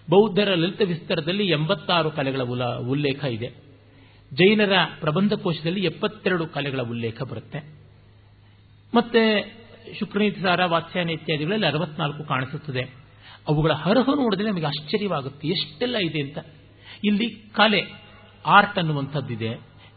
ಬೌದ್ಧರ 0.09 0.49
ಲಲಿತ 0.55 0.81
ವಿಸ್ತಾರದಲ್ಲಿ 0.81 1.47
ಎಂಬತ್ತಾರು 1.47 2.11
ಕಲೆಗಳ 2.11 2.41
ಉಲ್ಲೇಖ 2.77 3.23
ಇದೆ. 3.23 3.49
ಜೈನರ 4.33 4.71
ಪ್ರಬಂಧ 4.99 5.33
ಕೋಶದಲ್ಲಿ 5.33 5.85
ಎಪ್ಪತ್ತೆರಡು 5.85 6.47
ಕಲೆಗಳ 6.47 6.81
ಉಲ್ಲೇಖ 6.81 7.21
ಬರುತ್ತೆ. 7.21 7.85
ಮತ್ತೆ 8.95 9.55
ಶುಕ್ರನೀತಿ 9.99 10.41
ಸಾರ 10.41 10.65
ವಾತ್ಸ್ಯಾನ 10.65 11.09
ಇತ್ಯಾದಿಗಳಲ್ಲಿ 11.09 11.65
ಅರವತ್ನಾಲ್ಕು 11.65 12.23
ಕಾಣಿಸುತ್ತದೆ. 12.23 12.81
ಅವುಗಳ 13.47 13.71
ಹರಹು 13.71 14.15
ನೋಡಿದ್ರೆ 14.15 14.49
ನಮಗೆ 14.49 14.65
ಆಶ್ಚರ್ಯವಾಗುತ್ತೆ. 14.65 15.47
ಎಷ್ಟೆಲ್ಲ 15.47 15.97
ಇದೆ 15.97 16.21
ಅಂತ. 16.21 16.37
ಇಲ್ಲಿ 17.03 17.29
ಕಲೆ, 17.29 18.03
ಆರ್ಟ್ 18.45 18.77
ಅನ್ನುವಂಥದ್ದಿದೆ. 18.79 19.53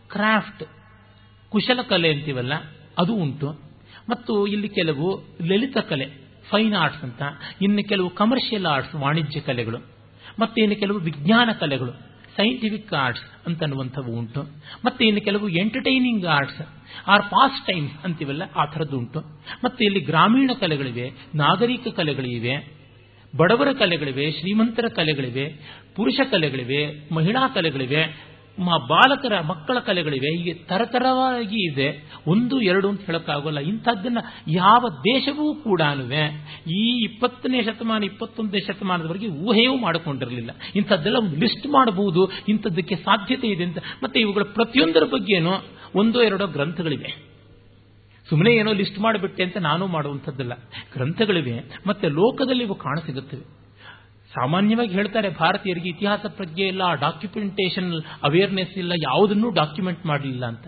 ಕ್ರಾಫ್ಟ್ 0.09 0.65
ಕುಶಲ 1.51 1.83
ಕಲೆ 1.83 2.15
ಅಂತೀವಲ್ಲ, 2.15 2.53
ಅದು 2.99 3.15
ಉಂಟು. 3.15 3.68
ಮತ್ತು 4.09 4.47
ಇಲ್ಲಿ 4.47 4.69
ಕೆಲವು 4.69 5.09
ಲಲಿತ 5.43 5.79
ಕಲೆ 5.91 6.07
ಫೈನ್ 6.51 6.75
ಆರ್ಟ್ಸ್ 6.75 7.05
ಅಂತ, 7.05 7.23
ಇನ್ನು 7.63 7.89
ಕೆಲವು 7.89 8.09
ಕಮರ್ಷಿಯಲ್ 8.11 8.67
ಆರ್ಟ್ಸ್ 8.67 8.95
ವಾಣಿಜ್ಯ 8.95 9.41
ಕಲೆಗಳು, 9.41 9.79
ಮತ್ತೆ 10.39 10.59
ಇನ್ನು 10.61 10.77
ಕೆಲವು 10.77 10.99
ವಿಜ್ಞಾನ 10.99 11.49
ಕಲೆಗಳು 11.61 11.93
ಸೈಂಟಿಫಿಕ್ 12.37 12.93
ಆರ್ಟ್ಸ್ 12.95 13.23
ಅಂತನ್ನುವಂಥವು 13.47 14.11
ಉಂಟು, 14.19 14.43
ಮತ್ತೆ 14.85 15.03
ಇನ್ನು 15.07 15.21
ಕೆಲವು 15.21 15.49
entertaining 15.49 16.27
arts 16.27 16.61
or 17.09 17.23
past 17.23 17.67
times 17.67 18.05
ಅಂತೀವಲ್ಲ, 18.05 18.43
ಆ 18.57 18.65
ಥರದ್ದು 18.65 18.99
ಉಂಟು, 18.99 19.21
ಮತ್ತೆ 19.65 19.85
ಇಲ್ಲಿ 19.85 20.01
ಗ್ರಾಮೀಣ 20.01 20.51
ಕಲೆಗಳಿವೆ, 20.61 21.07
ನಾಗರಿಕ 21.35 21.89
ಕಲೆಗಳಿವೆ, 21.97 22.55
ಬಡವರ 23.37 23.69
ಕಲೆಗಳಿವೆ, 23.73 24.31
ಶ್ರೀಮಂತರ 24.31 24.89
ಕಲೆಗಳಿವೆ, 24.89 25.47
ಪುರುಷ 25.97 26.21
ಕಲೆಗಳಿವೆ, 26.31 26.83
ಮಹಿಳಾ 27.15 27.49
ಕಲೆಗಳಿವೆ 27.49 28.03
ಬಾಲಕರ 28.67 29.41
ಮಕ್ಕಳ 29.41 29.79
ಕಲೆಗಳಿವೆ, 29.79 30.37
ಹೀಗೆ 30.37 30.55
ತರತರವಾಗಿ 30.55 31.73
ಇದೆ. 31.73 32.13
ಒಂದು, 32.27 32.61
ಎರಡು 32.61 32.89
ಅಂತ 32.89 33.01
ಹೇಳಕ್ಕಾಗೋಲ್ಲ. 33.01 33.59
ಇಂಥದ್ದನ್ನ 33.59 34.19
ಯಾವ 34.49 34.85
ದೇಶವೂ 34.89 35.55
ಕೂಡ 35.55 35.83
ಈ 36.71 37.05
ಇಪ್ಪತ್ತನೇ 37.05 37.63
ಶತಮಾನ, 37.63 38.05
ಇಪ್ಪತ್ತೊಂದನೇ 38.05 38.61
ಶತಮಾನದವರೆಗೆ 38.61 39.29
ಊಹೆಯೂ 39.29 39.77
ಮಾಡಿಕೊಂಡಿರಲಿಲ್ಲ. 39.77 40.51
ಇಂಥದ್ದೆಲ್ಲ 40.77 41.17
ಲಿಸ್ಟ್ 41.39 41.67
ಮಾಡಬಹುದು 41.67 42.31
ಇಂಥದ್ದಕ್ಕೆ 42.49 42.97
ಸಾಧ್ಯತೆ 42.97 43.47
ಇದೆ 43.47 43.65
ಅಂತ. 43.65 43.79
ಮತ್ತೆ 44.03 44.21
ಇವುಗಳ 44.21 44.43
ಪ್ರತಿಯೊಂದರ 44.43 45.05
ಬಗ್ಗೆನೂ 45.05 45.51
ಒಂದೋ 45.95 46.23
ಎರಡೋ 46.23 46.47
ಗ್ರಂಥಗಳಿವೆ. 46.47 47.29
ಸುಮ್ಮನೆ 48.29 48.55
ಏನೋ 48.55 48.73
ಲಿಸ್ಟ್ 48.73 48.99
ಮಾಡಿಬಿಟ್ಟೆ 48.99 49.45
ಅಂತ 49.45 49.57
ನಾನು 49.57 49.87
ಮಾಡುವಂಥದ್ದಲ್ಲ. 49.87 50.55
ಗ್ರಂಥಗಳಿವೆ, 50.93 51.63
ಮತ್ತೆ 51.87 52.09
ಲೋಕದಲ್ಲಿ 52.09 52.65
ಇವು 52.65 52.75
ಕಾಣಸಿಗುತ್ತವೆ. 52.75 53.68
ಸಾಮಾನ್ಯವಾಗಿ 54.35 54.93
ಹೇಳ್ತಾರೆ, 54.93 55.31
ಭಾರತೀಯರಿಗೆ 55.31 55.89
ಇತಿಹಾಸ 55.89 56.27
ಪ್ರಜ್ಞೆ 56.29 56.67
ಇಲ್ಲ 56.67 56.95
ಡಾಕ್ಯುಮೆಂಟೇಶನ್ 56.95 58.03
ಅವೇರ್ನೆಸ್ 58.23 58.79
ಇಲ್ಲ, 58.79 58.93
ಯಾವುದನ್ನು 59.03 59.51
ಡಾಕ್ಯುಮೆಂಟ್ 59.51 60.07
ಮಾಡಲಿಲ್ಲ 60.07 60.47
ಅಂತ. 60.47 60.67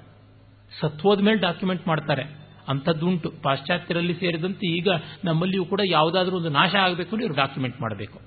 ಸತ್ವದ 0.80 1.20
ಮೇಲೆ 1.20 1.38
ಡಾಕ್ಯುಮೆಂಟ್ 1.38 1.88
ಮಾಡ್ತಾರೆ. 1.88 2.22
ಅಂಥದ್ದುಂಟು 2.68 3.32
ಪಾಶ್ಚಾತ್ಯರಲ್ಲಿ 3.42 4.14
ಸೇರಿದಂತೆ 4.14 4.66
ಈಗ 4.66 4.88
ನಮ್ಮಲ್ಲಿಯೂ 5.24 5.64
ಕೂಡ 5.64 5.80
ಯಾವುದಾದ್ರೂ 5.84 6.36
ಒಂದು 6.36 6.48
ನಾಶ 6.48 6.74
ಆಗಬೇಕು 6.74 7.10
ಅಂದ್ರೆ 7.10 7.26
ಇವರು 7.26 7.36
ಡಾಕ್ಯುಮೆಂಟ್ 7.36 7.80
ಮಾಡಬೇಕು. 7.80 8.18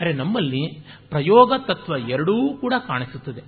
ಅರೆ, 0.00 0.12
ನಮ್ಮಲ್ಲಿ 0.12 0.80
ಪ್ರಯೋಗ 1.10 1.52
ತತ್ವ 1.66 1.96
ಎರಡೂ 2.08 2.56
ಕೂಡ 2.60 2.74
ಕಾಣಿಸುತ್ತದೆ. 2.86 3.40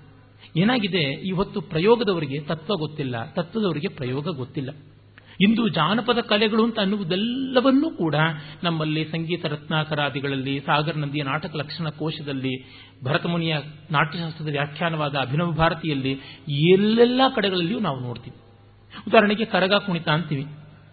ಏನಾಗಿದೆ? 0.60 1.28
ಇವತ್ತು 1.28 1.60
ಪ್ರಯೋಗದವರಿಗೆ 1.60 2.40
ತತ್ವ 2.40 2.74
ಗೊತ್ತಿಲ್ಲ, 2.74 3.24
ತತ್ವದವರಿಗೆ 3.24 3.94
ಪ್ರಯೋಗ 3.94 4.28
ಗೊತ್ತಿಲ್ಲ. 4.36 4.70
ಇಂದು 5.40 5.68
ಜಾನಪದ 5.68 6.18
ಕಲೆಗಳು 6.18 6.64
ಅಂತ 6.64 6.80
ಅನ್ನುವುದೆಲ್ಲವನ್ನೂ 6.80 7.90
ಕೂಡ 7.90 8.14
ನಮ್ಮಲ್ಲಿ 8.62 9.04
ಸಂಗೀತ 9.04 9.46
ರತ್ನಾಕರಾದಿಗಳಲ್ಲಿ, 9.46 10.60
ಸಾಗರ 10.60 10.92
ನಂದಿಯ 10.96 11.22
ನಾಟಕ 11.22 11.56
ಲಕ್ಷಣ 11.56 11.88
ಕೋಶದಲ್ಲಿ, 11.88 12.64
ಭರತಮುನಿಯ 13.04 13.56
ನಾಟ್ಯಶಾಸ್ತ್ರದ 13.90 14.48
ವ್ಯಾಖ್ಯಾನವಾದ 14.48 15.16
ಅಭಿನವ 15.16 15.50
ಭಾರತಿಯಲ್ಲಿ 15.50 16.20
ಎಲ್ಲೆಲ್ಲ 16.48 17.20
ಕಡೆಗಳಲ್ಲಿಯೂ 17.36 17.80
ನಾವು 17.80 18.00
ನೋಡ್ತೀವಿ. 18.00 18.36
ಉದಾಹರಣೆಗೆ 19.08 19.44
ಕರಗ 19.44 19.74
ಕುಣಿತ 19.74 20.08
ಅಂತೀವಿ, 20.08 20.46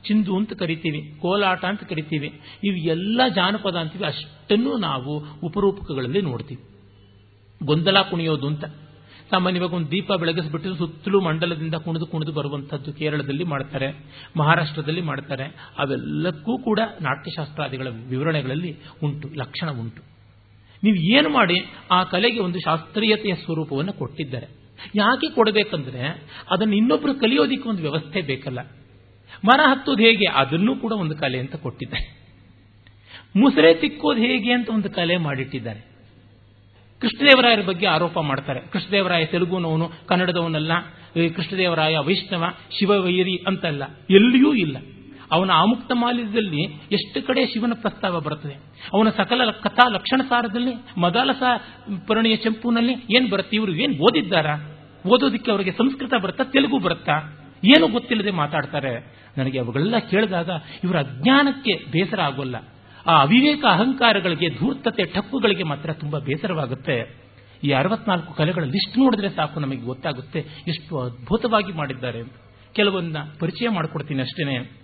ಚಿಂದು 0.07 0.37
ಅಂತ 0.37 0.53
ಕರಿತೀವಿ, 0.53 1.19
ಕೋಲಾಟ 1.19 1.65
ಅಂತ 1.65 1.83
ಕರಿತೀವಿ, 1.83 2.41
ಇವು 2.63 2.75
ಎಲ್ಲ 2.75 3.21
ಜಾನಪದ 3.35 3.75
ಅಂತೀವಿ, 3.75 4.05
ಅಷ್ಟನ್ನು 4.05 4.77
ನಾವು 4.77 5.39
ಉಪರೂಪಕಗಳಲ್ಲಿ 5.43 6.21
ನೋಡ್ತೀವಿ. 6.21 6.63
ಗೊಂದಲ 7.65 8.01
ಕುಣಿಯೋದು 8.01 8.47
ಅಂತ. 8.47 8.63
ಸಾಮಾನ್ಯವಾಗಿ 9.33 9.75
ಒಂದು 9.75 9.89
ದೀಪ 9.91 10.11
ಬೆಳಗಿಸ್ಬಿಟ್ಟು 10.13 10.69
ಸುತ್ತಲೂ 10.75 11.19
ಮಂಡಲದಿಂದ 11.21 11.75
ಕುಣಿದು 11.85 12.05
ಕುಣಿದು 12.05 12.31
ಬರುವಂತದ್ದು 12.31 12.93
ಕೇರಳದಲ್ಲಿ 12.93 13.43
ಮಾಡ್ತಾರೆ, 13.43 13.87
ಮಹಾರಾಷ್ಟ್ರದಲ್ಲಿ 14.37 15.01
ಮಾಡ್ತಾರೆ. 15.01 15.45
ಅವೆಲ್ಲಕ್ಕೂ 15.77 16.53
ಕೂಡ 16.63 16.79
ನಾಟ್ಯಶಾಸ್ತ್ರಾದಿಗಳ 17.01 17.87
ವಿವರಣೆಗಳಲ್ಲಿ 18.09 18.71
ಉಂಟು, 19.03 19.27
ಲಕ್ಷಣ 19.37 19.69
ಉಂಟು. 19.81 20.01
ನೀವು 20.83 20.97
ಏನು 21.17 21.29
ಮಾಡಿ 21.29 21.57
ಆ 21.91 21.99
ಕಲೆಗೆ 22.03 22.39
ಒಂದು 22.39 22.59
ಶಾಸ್ತ್ರೀಯತೆಯ 22.59 23.33
ಸ್ವರೂಪವನ್ನು 23.43 23.93
ಕೊಟ್ಟಿದ್ದಾರೆ, 23.93 24.47
ಯಾಕೆ 24.95 25.27
ಕೊಡಬೇಕಂದ್ರೆ 25.35 26.03
ಅದನ್ನು 26.51 26.75
ಇನ್ನೊಬ್ಬರು 26.75 27.13
ಕಲಿಯೋದಿಕ್ಕೆ 27.19 27.69
ಒಂದು 27.69 27.81
ವ್ಯವಸ್ಥೆ 27.81 28.21
ಬೇಕಲ್ಲ. 28.21 28.59
ಮರ 29.45 29.61
ಹತ್ತೋದು 29.69 30.01
ಹೇಗೆ? 30.03 30.27
ಅದನ್ನೂ 30.35 30.73
ಕೂಡ 30.75 30.91
ಒಂದು 30.93 31.15
ಕಲೆ 31.17 31.39
ಅಂತ 31.39 31.55
ಕೊಟ್ಟಿದ್ದಾರೆ. 31.55 32.05
ಮುಸರೆ 33.35 33.73
ತಿಕ್ಕೋದು 33.73 34.21
ಹೇಗೆ 34.21 34.51
ಅಂತ 34.53 34.69
ಒಂದು 34.69 34.89
ಕಲೆ 34.89 35.15
ಮಾಡಿಟ್ಟಿದ್ದಾರೆ. 35.17 35.81
ಕೃಷ್ಣದೇವರಾಯರ 37.03 37.61
ಬಗ್ಗೆ 37.61 37.87
ಆರೋಪ 37.87 38.19
ಮಾಡ್ತಾರೆ. 38.19 38.59
ಕೃಷ್ಣದೇವರಾಯ 38.59 39.25
ತೆಲುಗುನವನು, 39.25 39.91
ಕನ್ನಡದವನಲ್ಲ 40.05 40.71
ಕೃಷ್ಣದೇವರಾಯ 41.35 41.97
ವೈಷ್ಣವ, 41.97 42.43
ಶಿವವೈರಿ 42.79 43.35
ಅಂತಲ್ಲ. 43.47 43.83
ಎಲ್ಲಿಯೂ 44.09 44.53
ಇಲ್ಲ. 44.53 44.77
ಅವನ 45.31 45.51
ಆಮುಕ್ತ 45.51 45.91
ಮಾಲ್ಯದಲ್ಲಿ 45.95 46.61
ಎಷ್ಟು 46.91 47.27
ಕಡೆ 47.27 47.45
ಶಿವನ 47.45 47.73
ಪ್ರಸ್ತಾವ 47.81 48.19
ಬರುತ್ತದೆ 48.19 48.53
ಅವನ 48.93 49.09
ಸಕಲ 49.09 49.51
ಕಥಾ 49.51 49.89
ಲಕ್ಷಣ 49.89 50.21
ಸಾರದಲ್ಲಿ 50.29 50.99
ಮದಾಲಸ 50.99 51.43
ಪರಣಿಯ 52.07 52.35
ಚಂಪುನಲ್ಲಿ 52.35 52.95
ಏನ್ 53.15 53.29
ಬರುತ್ತೆ? 53.29 53.55
ಇವರು 53.57 53.73
ಏನ್ 53.73 53.99
ಓದಿದ್ದಾರಾ? 53.99 54.55
ಓದೋದಿಕ್ಕೆ 55.07 55.51
ಅವರಿಗೆ 55.51 55.71
ಸಂಸ್ಕೃತ 55.71 56.13
ಬರುತ್ತಾ, 56.21 56.43
ತೆಲುಗು 56.43 56.79
ಬರುತ್ತಾ? 56.79 57.39
ಏನು 57.75 57.87
ಗೊತ್ತಿಲ್ಲದೆ 57.87 58.31
ಮಾತಾಡ್ತಾರೆ. 58.31 58.93
ನನಗೆ 59.37 59.59
ಅವುಗಳೆಲ್ಲ 59.59 59.97
ಕೇಳಿದಾಗ 59.97 60.49
ಇವರ 60.83 60.99
ಅಜ್ಞಾನಕ್ಕೆ 60.99 61.73
ಬೇಸರ 61.91 62.21
ಆಗೋಲ್ಲ. 62.21 62.55
ಆ 63.07 63.21
ಅವಿವೇಕ 63.21 63.65
ಅಹಂಕಾರಗಳಿಗೆ, 63.65 64.49
ಧೂರ್ತತೆ 64.49 65.03
ಟಪ್ಪುಗಳಿಗೆ 65.05 65.63
ಮಾತ್ರ 65.63 65.93
ತುಂಬಾ 65.93 66.19
ಬೇಸರವಾಗುತ್ತೆ. 66.19 67.23
ಈ 67.63 67.71
ಅರವತ್ನಾಲ್ಕು 67.71 68.33
ಕಲೆಗಳ 68.33 68.63
ಲಿಸ್ಟ್ 68.63 68.97
ನೋಡಿದ್ರೆ 68.97 69.29
ಸಾಕು, 69.29 69.59
ನಮಗೆ 69.59 69.81
ಗೊತ್ತಾಗುತ್ತೆ 69.81 70.39
ಎಷ್ಟು 70.67 70.99
ಅದ್ಭುತವಾಗಿ 70.99 71.71
ಮಾಡಿದ್ದಾರೆ. 71.71 72.23
ಕೆಲವನ್ನ 72.73 73.17
ಪರಿಚಯ 73.39 73.69
ಮಾಡಿಕೊಡ್ತೀನಿ 73.69 74.21
ಅಷ್ಟೇನೆ. 74.21 74.83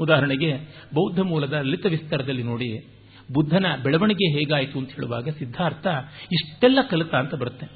ಉದಾಹರಣೆಗೆ, 0.00 0.56
ಬೌದ್ಧ 0.94 1.20
ಮೂಲದ 1.20 1.52
ಲಲಿತ 1.52 1.86
ವಿಸ್ತಾರದಲ್ಲಿ 1.86 2.42
ನೋಡಿ, 2.42 2.86
ಬುದ್ಧನ 3.32 3.66
ಬೆಳವಣಿಗೆ 3.82 4.38
ಹೇಗಾಯಿತು 4.38 4.78
ಅಂತ 4.78 4.90
ಹೇಳುವಾಗ 4.90 5.28
ಸಿದ್ಧಾರ್ಥ, 5.28 5.86
ಇಷ್ಟೆಲ್ಲ 6.32 6.78
ಕಲಿತ 6.90 7.14
ಅಂತ 7.14 7.34
ಬರುತ್ತೆ. 7.34 7.66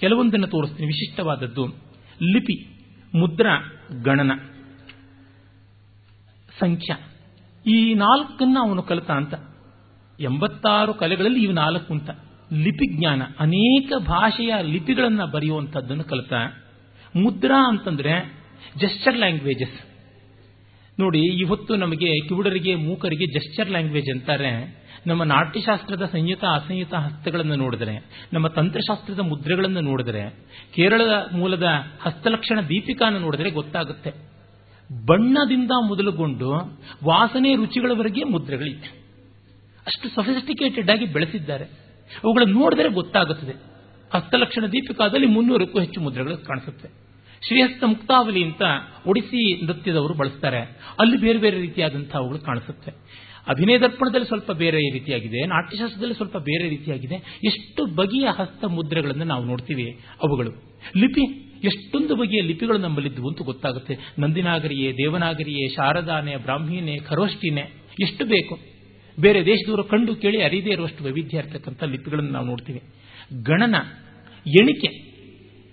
ಕೆಲವೊಂದನ್ನು 0.00 0.46
ತೋರಿಸ್ತೀನಿ, 0.46 0.86
ವಿಶಿಷ್ಟವಾದದ್ದು. 0.86 1.66
ಲಿಪಿ, 2.22 2.56
ಮುದ್ರಾ 3.14 3.58
ಗಣನ, 4.04 4.32
ಸಂಖ್ಯಾ. 6.58 7.11
ಈ 7.66 7.94
ನಾಲ್ಕನ್ನ 7.94 8.58
ಅವನು 8.60 8.82
ಕಲಿತ 8.82 9.10
ಅಂತ. 9.10 9.34
ಎಂಬತ್ತಾರು 10.20 10.94
ಕಲೆಗಳಲ್ಲಿ 10.94 11.42
ಇವು 11.42 11.52
ನಾಲ್ಕು 11.52 11.94
ಅಂತ. 11.94 12.10
ಲಿಪಿ 12.52 12.98
ಜ್ಞಾನ 12.98 13.22
ಅನೇಕ 13.40 13.92
ಭಾಷೆಯ 13.98 14.54
ಲಿಪಿಗಳನ್ನು 14.62 15.26
ಬರೆಯುವಂಥದ್ದನ್ನು 15.26 16.04
ಕಲಿತ, 16.04 16.32
ಮುದ್ರಾ 17.16 17.68
ಅಂತಂದ್ರೆ 17.68 18.42
ಜೆಸ್ಚರ್ 18.80 19.16
ಲ್ಯಾಂಗ್ವೇಜಸ್ 19.16 19.92
ನೋಡಿ, 21.00 21.18
ಇವತ್ತು 21.18 21.76
ನಮಗೆ 21.76 22.28
ಕಿವುಡರಿಗೆ, 22.28 22.74
ಮೂಕರಿಗೆ 22.74 23.26
ಜೆಸ್ಚರ್ 23.26 23.70
ಲ್ಯಾಂಗ್ವೇಜ್ 23.70 24.10
ಅಂತಾರೆ. 24.10 24.82
ನಮ್ಮ 25.06 25.24
ನಾಟ್ಯಶಾಸ್ತ್ರದ 25.24 26.04
ಸಂಯುತ, 26.04 26.44
ಅಸಂಯುತ 26.44 26.94
ಹಸ್ತಗಳನ್ನು 26.94 27.56
ನೋಡಿದರೆ, 27.56 28.26
ನಮ್ಮ 28.32 28.48
ತಂತ್ರಶಾಸ್ತ್ರದ 28.48 29.20
ಮುದ್ರೆಗಳನ್ನು 29.20 29.80
ನೋಡಿದರೆ, 29.80 30.30
ಕೇರಳದ 30.74 31.34
ಮೂಲದ 31.34 31.64
ಹಸ್ತಲಕ್ಷಣ 32.02 32.60
ದೀಪಿಕಾನ 32.60 33.16
ನೋಡಿದರೆ 33.16 33.50
ಗೊತ್ತಾಗುತ್ತೆ. 33.50 34.31
ಬಣ್ಣದಿಂದ 35.06 35.70
ಮೊದಲುಗೊಂಡು 35.88 36.50
ವಾಸನೆ 37.04 37.54
ರುಚಿಗಳವರೆಗೆ 37.54 38.24
ಮುದ್ರೆಗಳಿವೆ 38.24 39.02
ಅಷ್ಟು 39.86 40.08
ಸೊಫಿಸ್ಟಿಕೇಟೆಡ್ 40.08 40.90
ಆಗಿ 40.90 41.06
ಬೆಳೆಸಿದ್ದಾರೆ. 41.06 41.64
ಅವುಗಳನ್ನು 42.24 42.58
ನೋಡಿದರೆ 42.58 42.88
ಗೊತ್ತಾಗುತ್ತದೆ. 42.88 43.52
ಹಸ್ತಲಕ್ಷಣ 44.14 44.66
ದೀಪಿಕಾದಲ್ಲಿ 44.66 45.26
ಮುನ್ನೂರಕ್ಕೂ 45.26 45.80
ಹೆಚ್ಚು 45.80 46.00
ಮುದ್ರೆಗಳು 46.00 46.36
ಕಾಣಿಸುತ್ತೆ. 46.36 46.88
ಶ್ರೀಹಸ್ತ 47.46 47.84
ಮುಕ್ತಾವಲಿ 47.84 48.44
ಅಂತ 48.44 48.62
ಒಡಿಸಿ 49.06 49.66
ನೃತ್ಯದವರು 49.66 50.14
ಬಳಸ್ತಾರೆ. 50.14 50.60
ಅಲ್ಲಿ 50.98 51.16
ಬೇರೆ 51.16 51.38
ಬೇರೆ 51.38 51.56
ರೀತಿಯಾದಂತಹ 51.56 52.18
ಅವುಗಳು 52.18 52.38
ಕಾಣಿಸುತ್ತೆ. 52.38 52.90
ಅಭಿನಯ 53.48 53.78
ದರ್ಪಣದಲ್ಲಿ 53.78 54.26
ಸ್ವಲ್ಪ 54.26 54.52
ಬೇರೆ 54.52 54.92
ರೀತಿಯಾಗಿದೆ. 54.92 55.46
ನಾಟ್ಯಶಾಸ್ತ್ರದಲ್ಲಿ 55.46 56.14
ಸ್ವಲ್ಪ 56.14 56.38
ಬೇರೆ 56.38 56.68
ರೀತಿಯಾಗಿದೆ. 56.68 57.38
ಎಷ್ಟು 57.44 57.86
ಬಗೆಯ 57.86 58.28
ಹಸ್ತ 58.38 58.64
ಮುದ್ರೆಗಳನ್ನು 58.64 59.24
ನಾವು 59.24 59.44
ನೋಡ್ತೀವಿ 59.44 60.00
ಅವುಗಳು. 60.22 60.50
ಲಿಪಿ 60.96 61.51
ಎಷ್ಟೊಂದು 61.64 62.16
ಬಗೆಯ 62.16 62.40
ಲಿಪಿಗಳು 62.40 62.78
ನಮ್ಮಲ್ಲಿದ್ದು 62.78 63.28
ಅಂತ 63.28 63.42
ಗೊತ್ತಾಗುತ್ತೆ. 63.42 63.94
ನಂದಿನಾಗರಿಯೇ, 64.18 64.92
ದೇವನಾಗರಿಯೇ, 64.92 65.68
ಶಾರದಾನೆ, 65.68 66.36
ಬ್ರಾಹ್ಮೀನೆ 66.36 66.98
ಖರೋಷ್ಟಿನೇ 66.98 67.64
ಎಷ್ಟು 68.00 68.24
ಬೇಕು? 68.24 68.58
ಬೇರೆ 69.20 69.46
ದೇಶದವರು 69.46 69.84
ಕಂಡು 69.84 70.14
ಕೇಳಿ 70.14 70.42
ಅರಿದೇ 70.42 70.70
ಇರುವಷ್ಟು 70.70 71.04
ವೈವಿಧ್ಯ 71.04 71.38
ಇರತಕ್ಕಂಥ 71.38 71.82
ಲಿಪಿಗಳನ್ನು 71.82 72.30
ನಾವು 72.30 72.46
ನೋಡ್ತೀವಿ. 72.46 72.80
ಗಣನ, 73.42 73.74
ಎಣಿಕೆ, 74.46 75.12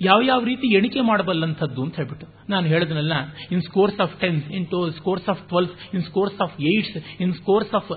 ಯಾವ 0.02 0.22
ಯಾವ 0.26 0.44
ರೀತಿ 0.44 0.68
ಎಣಿಕೆ 0.78 1.02
ಮಾಡಬಲ್ಲಂಥದ್ದು 1.02 1.84
ಅಂತ 1.84 1.96
ಹೇಳ್ಬಿಟ್ಟು. 1.96 2.28
ನಾನು 2.50 2.68
ಹೇಳಿದ್ನಲ್ಲ 2.68 3.14
in 3.52 3.62
scores 3.62 4.00
of 4.00 4.22
tens 4.22 4.52
in 4.52 4.68
two 4.68 4.92
scores 4.92 5.30
of 5.30 5.48
twelves 5.48 5.72
in 5.94 6.02
scores 6.02 6.42
of 6.42 6.62
eights 6.62 7.22
in 7.22 7.34
scores 7.34 7.74
of 7.74 7.90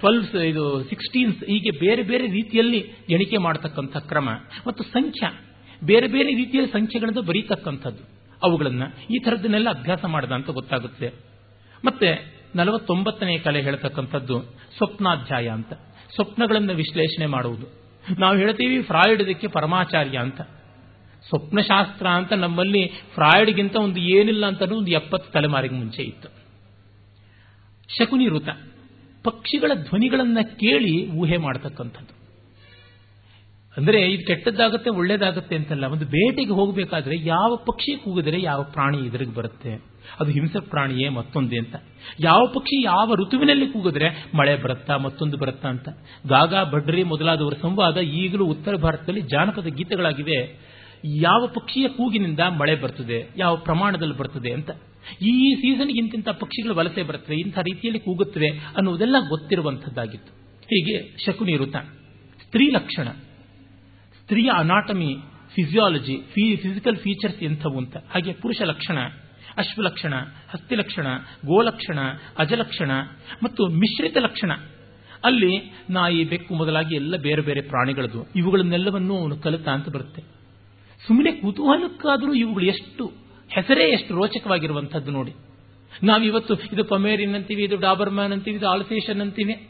twelves 0.00 0.34
ಇದು 0.34 0.82
ಸಿಕ್ಸ್ಟೀನ್ಸ್ 0.82 1.44
ಹೀಗೆ 1.44 1.70
ಬೇರೆ 1.70 2.02
ಬೇರೆ 2.02 2.26
ರೀತಿಯಲ್ಲಿ 2.26 2.78
ಎಣಿಕೆ 3.10 3.38
ಮಾಡತಕ್ಕಂಥ 3.38 3.96
ಕ್ರಮ. 3.96 4.28
ಮತ್ತು 4.66 4.84
ಸಂಖ್ಯಾ. 4.84 5.49
ಬೇರೆ 5.84 6.06
ಬೇರೆ 6.08 6.34
ರೀತಿಯ 6.34 6.66
ಸಂಖ್ಯೆಗಳನ್ನು 6.66 7.22
ಬರೀತಕ್ಕಂಥದ್ದು. 7.22 8.20
ಅವುಗಳನ್ನು 8.42 9.14
ಈ 9.14 9.18
ಥರದ್ದನ್ನೆಲ್ಲ 9.18 9.70
ಅಭ್ಯಾಸ 9.70 10.04
ಮಾಡಿದ 10.04 10.32
ಅಂತ 10.32 10.50
ಗೊತ್ತಾಗುತ್ತೆ. 10.50 11.12
ಮತ್ತೆ 11.84 12.40
ನಲವತ್ತೊಂಬತ್ತನೇ 12.56 13.38
ಕಲೆ 13.38 13.62
ಹೇಳ್ತಕ್ಕಂಥದ್ದು 13.62 14.42
ಸ್ವಪ್ನಾಧ್ಯಾಯ 14.76 15.48
ಅಂತ. 15.48 15.72
ಸ್ವಪ್ನಗಳನ್ನು 16.14 16.74
ವಿಶ್ಲೇಷಣೆ 16.74 17.26
ಮಾಡುವುದು. 17.26 17.66
ನಾವು 18.18 18.36
ಹೇಳ್ತೀವಿ 18.36 18.82
ಫ್ರಾಯ್ಡ್ 18.82 19.22
ಇದಕ್ಕೆ 19.22 19.46
ಪರಮಾಚಾರ್ಯ 19.46 20.18
ಅಂತ. 20.18 20.40
ಸ್ವಪ್ನಶಾಸ್ತ್ರ 21.28 22.06
ಅಂತ 22.06 22.32
ನಮ್ಮಲ್ಲಿ 22.32 22.86
ಫ್ರಾಯ್ಡ್ಗಿಂತ 22.86 23.76
ಒಂದು 23.76 24.00
ಏನಿಲ್ಲ 24.00 24.46
ಅಂತ 24.46 24.62
ಒಂದು 24.62 24.90
ಎಪ್ಪತ್ತು 24.90 25.32
ತಲೆಮಾರಿಗೆ 25.32 25.74
ಮುಂಚೆ 25.74 26.02
ಇತ್ತು. 26.02 26.28
ಶಕುನಿ 27.98 28.28
ಋತ 28.28 28.48
ಪಕ್ಷಿಗಳ 29.24 29.72
ಧ್ವನಿಗಳನ್ನು 29.74 30.58
ಕೇಳಿ 30.58 31.10
ಊಹೆ 31.10 31.36
ಮಾಡತಕ್ಕಂಥದ್ದು. 31.36 32.19
ಅಂದರೆ 33.76 33.98
ಇದು 34.12 34.22
ಕೆಟ್ಟದ್ದಾಗುತ್ತೆ, 34.26 34.90
ಒಳ್ಳೇದಾಗುತ್ತೆ 34.90 35.54
ಅಂತಲ್ಲ, 35.56 35.84
ಒಂದು 35.86 36.06
ಬೇಟೆಗೆ 36.06 36.52
ಹೋಗಬೇಕಾದ್ರೆ 36.52 37.16
ಯಾವ 37.26 37.50
ಪಕ್ಷಿ 37.68 37.92
ಕೂಗಿದರೆ 37.94 38.38
ಯಾವ 38.42 38.60
ಪ್ರಾಣಿ 38.62 38.98
ಎದುರಿಗೆ 39.06 39.34
ಬರುತ್ತೆ? 39.34 39.72
ಅದು 40.20 40.30
ಹಿಂಸೆ 40.30 40.60
ಪ್ರಾಣಿಯೇ 40.70 41.08
ಮತ್ತೊಂದೇ 41.08 41.58
ಅಂತ. 41.58 41.76
ಯಾವ 42.20 42.42
ಪಕ್ಷಿ 42.46 42.76
ಯಾವ 42.84 43.14
ಋತುವಿನಲ್ಲಿ 43.14 43.66
ಕೂಗಿದ್ರೆ 43.66 44.08
ಮಳೆ 44.34 44.54
ಬರುತ್ತಾ, 44.56 44.94
ಮತ್ತೊಂದು 44.96 45.36
ಬರುತ್ತಾ 45.36 45.68
ಅಂತ. 45.68 45.88
ಗಾಗಾ 46.28 46.64
ಬಡ್ರಿ 46.64 47.02
ಮೊದಲಾದವರ 47.02 47.56
ಸಂವಾದ 47.62 47.96
ಈಗಲೂ 48.22 48.46
ಉತ್ತರ 48.46 48.74
ಭಾರತದಲ್ಲಿ 48.76 49.20
ಜಾನಪದ 49.20 49.68
ಗೀತೆಗಳಾಗಿವೆ. 49.78 50.40
ಯಾವ 51.22 51.42
ಪಕ್ಷಿಯ 51.46 51.86
ಕೂಗಿನಿಂದ 51.88 52.42
ಮಳೆ 52.60 52.74
ಬರ್ತದೆ, 52.74 53.18
ಯಾವ 53.36 53.52
ಪ್ರಮಾಣದಲ್ಲಿ 53.56 54.16
ಬರ್ತದೆ 54.16 54.50
ಅಂತ. 54.52 54.70
ಈ 55.22 55.32
ಸೀಸನ್ಗೆ 55.54 55.98
ಇಂತಿಂಥ 55.98 56.28
ಪಕ್ಷಿಗಳು 56.28 56.74
ವಲಸೆ 56.74 57.02
ಬರುತ್ತವೆ, 57.02 57.36
ಇಂಥ 57.36 57.58
ರೀತಿಯಲ್ಲಿ 57.58 58.00
ಕೂಗುತ್ತವೆ 58.00 58.50
ಅನ್ನುವುದೆಲ್ಲ 58.76 59.16
ಗೊತ್ತಿರುವಂಥದ್ದಾಗಿತ್ತು. 59.28 60.32
ಹೀಗೆ 60.64 60.96
ಶಕುನಿ 61.24 61.56
ಋತ 61.56 61.76
ಸ್ತ್ರೀ 62.44 62.66
ಲಕ್ಷಣ. 62.70 63.08
ಸ್ತ್ರೀಯ 64.30 64.50
ಅನಾಟಮಿ 64.56 65.14
ಫಿಸಿಯಾಲಜಿ 65.48 66.16
ಫಿಸಿಕಲ್ 66.56 66.96
ಫೀಚರ್ಸ್ 66.96 67.42
ಎಂಥವು 67.42 67.78
ಅಂತ. 67.78 67.96
ಹಾಗೆ 67.96 68.32
ಪುರುಷ 68.32 68.62
ಲಕ್ಷಣ 68.62 68.98
ಅಶ್ವಲಕ್ಷಣ 69.56 70.14
ಹಸ್ತಿಲಕ್ಷಣ 70.50 71.06
ಗೋಲಕ್ಷಣ 71.46 71.98
ಅಜಲಕ್ಷಣ 72.38 72.90
ಮತ್ತು 73.42 73.66
ಮಿಶ್ರಿತ 73.66 74.16
ಲಕ್ಷಣ. 74.16 74.52
ಅಲ್ಲಿ 75.24 75.74
ನಾಯಿ, 75.90 76.24
ಬೆಕ್ಕು 76.24 76.54
ಮೊದಲಾಗಿ 76.54 76.94
ಎಲ್ಲ 76.94 77.16
ಬೇರೆ 77.16 77.42
ಬೇರೆ 77.42 77.60
ಪ್ರಾಣಿಗಳದು 77.60 78.32
ಇವುಗಳನ್ನೆಲ್ಲವನ್ನೂ 78.36 79.18
ಅವನು 79.18 79.36
ಕಲಿತ 79.36 79.68
ಅಂತ 79.68 79.88
ಬರುತ್ತೆ. 79.88 80.22
ಸುಮ್ಮನೆ 81.06 81.32
ಕುತೂಹಲಕ್ಕಾದರೂ 81.32 82.34
ಇವುಗಳು 82.34 82.64
ಎಷ್ಟು, 82.64 83.12
ಹೆಸರೇ 83.48 83.92
ಎಷ್ಟು 83.92 84.14
ರೋಚಕವಾಗಿರುವಂಥದ್ದು 84.14 85.10
ನೋಡಿ. 85.10 85.32
ನಾವಿವತ್ತು 86.02 86.54
ಇದು 86.54 86.84
ಪಮೇರಿನ್ 86.84 87.34
ಅಂತೀವಿ, 87.34 87.64
ಇದು 87.64 87.76
ಡಾಬರ್ಮ್ಯಾನ್ 87.76 88.32
ಅಂತೀವಿ, 88.32 88.56
ಇದು 88.56 88.68
ಆಲ್ಸೇಷನ್ 88.68 89.20
ಅಂತೀವಿ. 89.20 89.69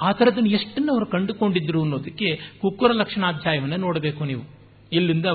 ಆ 0.00 0.12
ಥರದನ್ನು 0.12 0.50
ಎಷ್ಟನ್ನು 0.50 0.92
ಅವರು 0.92 1.06
ಕಂಡುಕೊಂಡಿದ್ರು 1.06 1.82
ಅನ್ನೋದಕ್ಕೆ 1.82 2.36
ಕುಕ್ಕುರ 2.60 2.92
ಲಕ್ಷಣಾಧ್ಯಾಯವನ್ನು 2.92 3.76
ನೋಡಬೇಕು 3.76 4.24
ನೀವು. 4.24 4.42
ಇಲ್ಲಿಂದ 4.92 5.26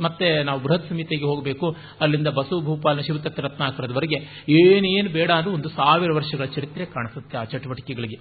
ಮತ್ತೆ 0.00 0.42
ನಾವು 0.42 0.60
ಬೃಹತ್ 0.60 0.88
ಸಮಿತಿಗೆ 0.88 1.24
ಹೋಗಬೇಕು. 1.24 1.76
ಅಲ್ಲಿಂದ 2.00 2.28
ಬಸವ 2.28 2.60
ಭೂಪಾಲ 2.60 3.00
ಶಿವತಕ್ಕ 3.00 3.40
ರತ್ನಾಕರದವರೆಗೆ 3.40 4.18
ಏನೇನು 4.48 5.10
ಬೇಡ 5.10 5.30
ಅಂದ್ರೂ 5.30 5.52
ಒಂದು 5.54 5.68
ಸಾವಿರ 5.68 6.12
ವರ್ಷಗಳ 6.12 6.44
ಚರಿತ್ರೆ 6.44 6.84
ಕಾಣಿಸುತ್ತೆ 6.84 7.36
ಆ 7.38 7.44
ಚಟುವಟಿಕೆಗಳಿಗೆ. 7.44 8.18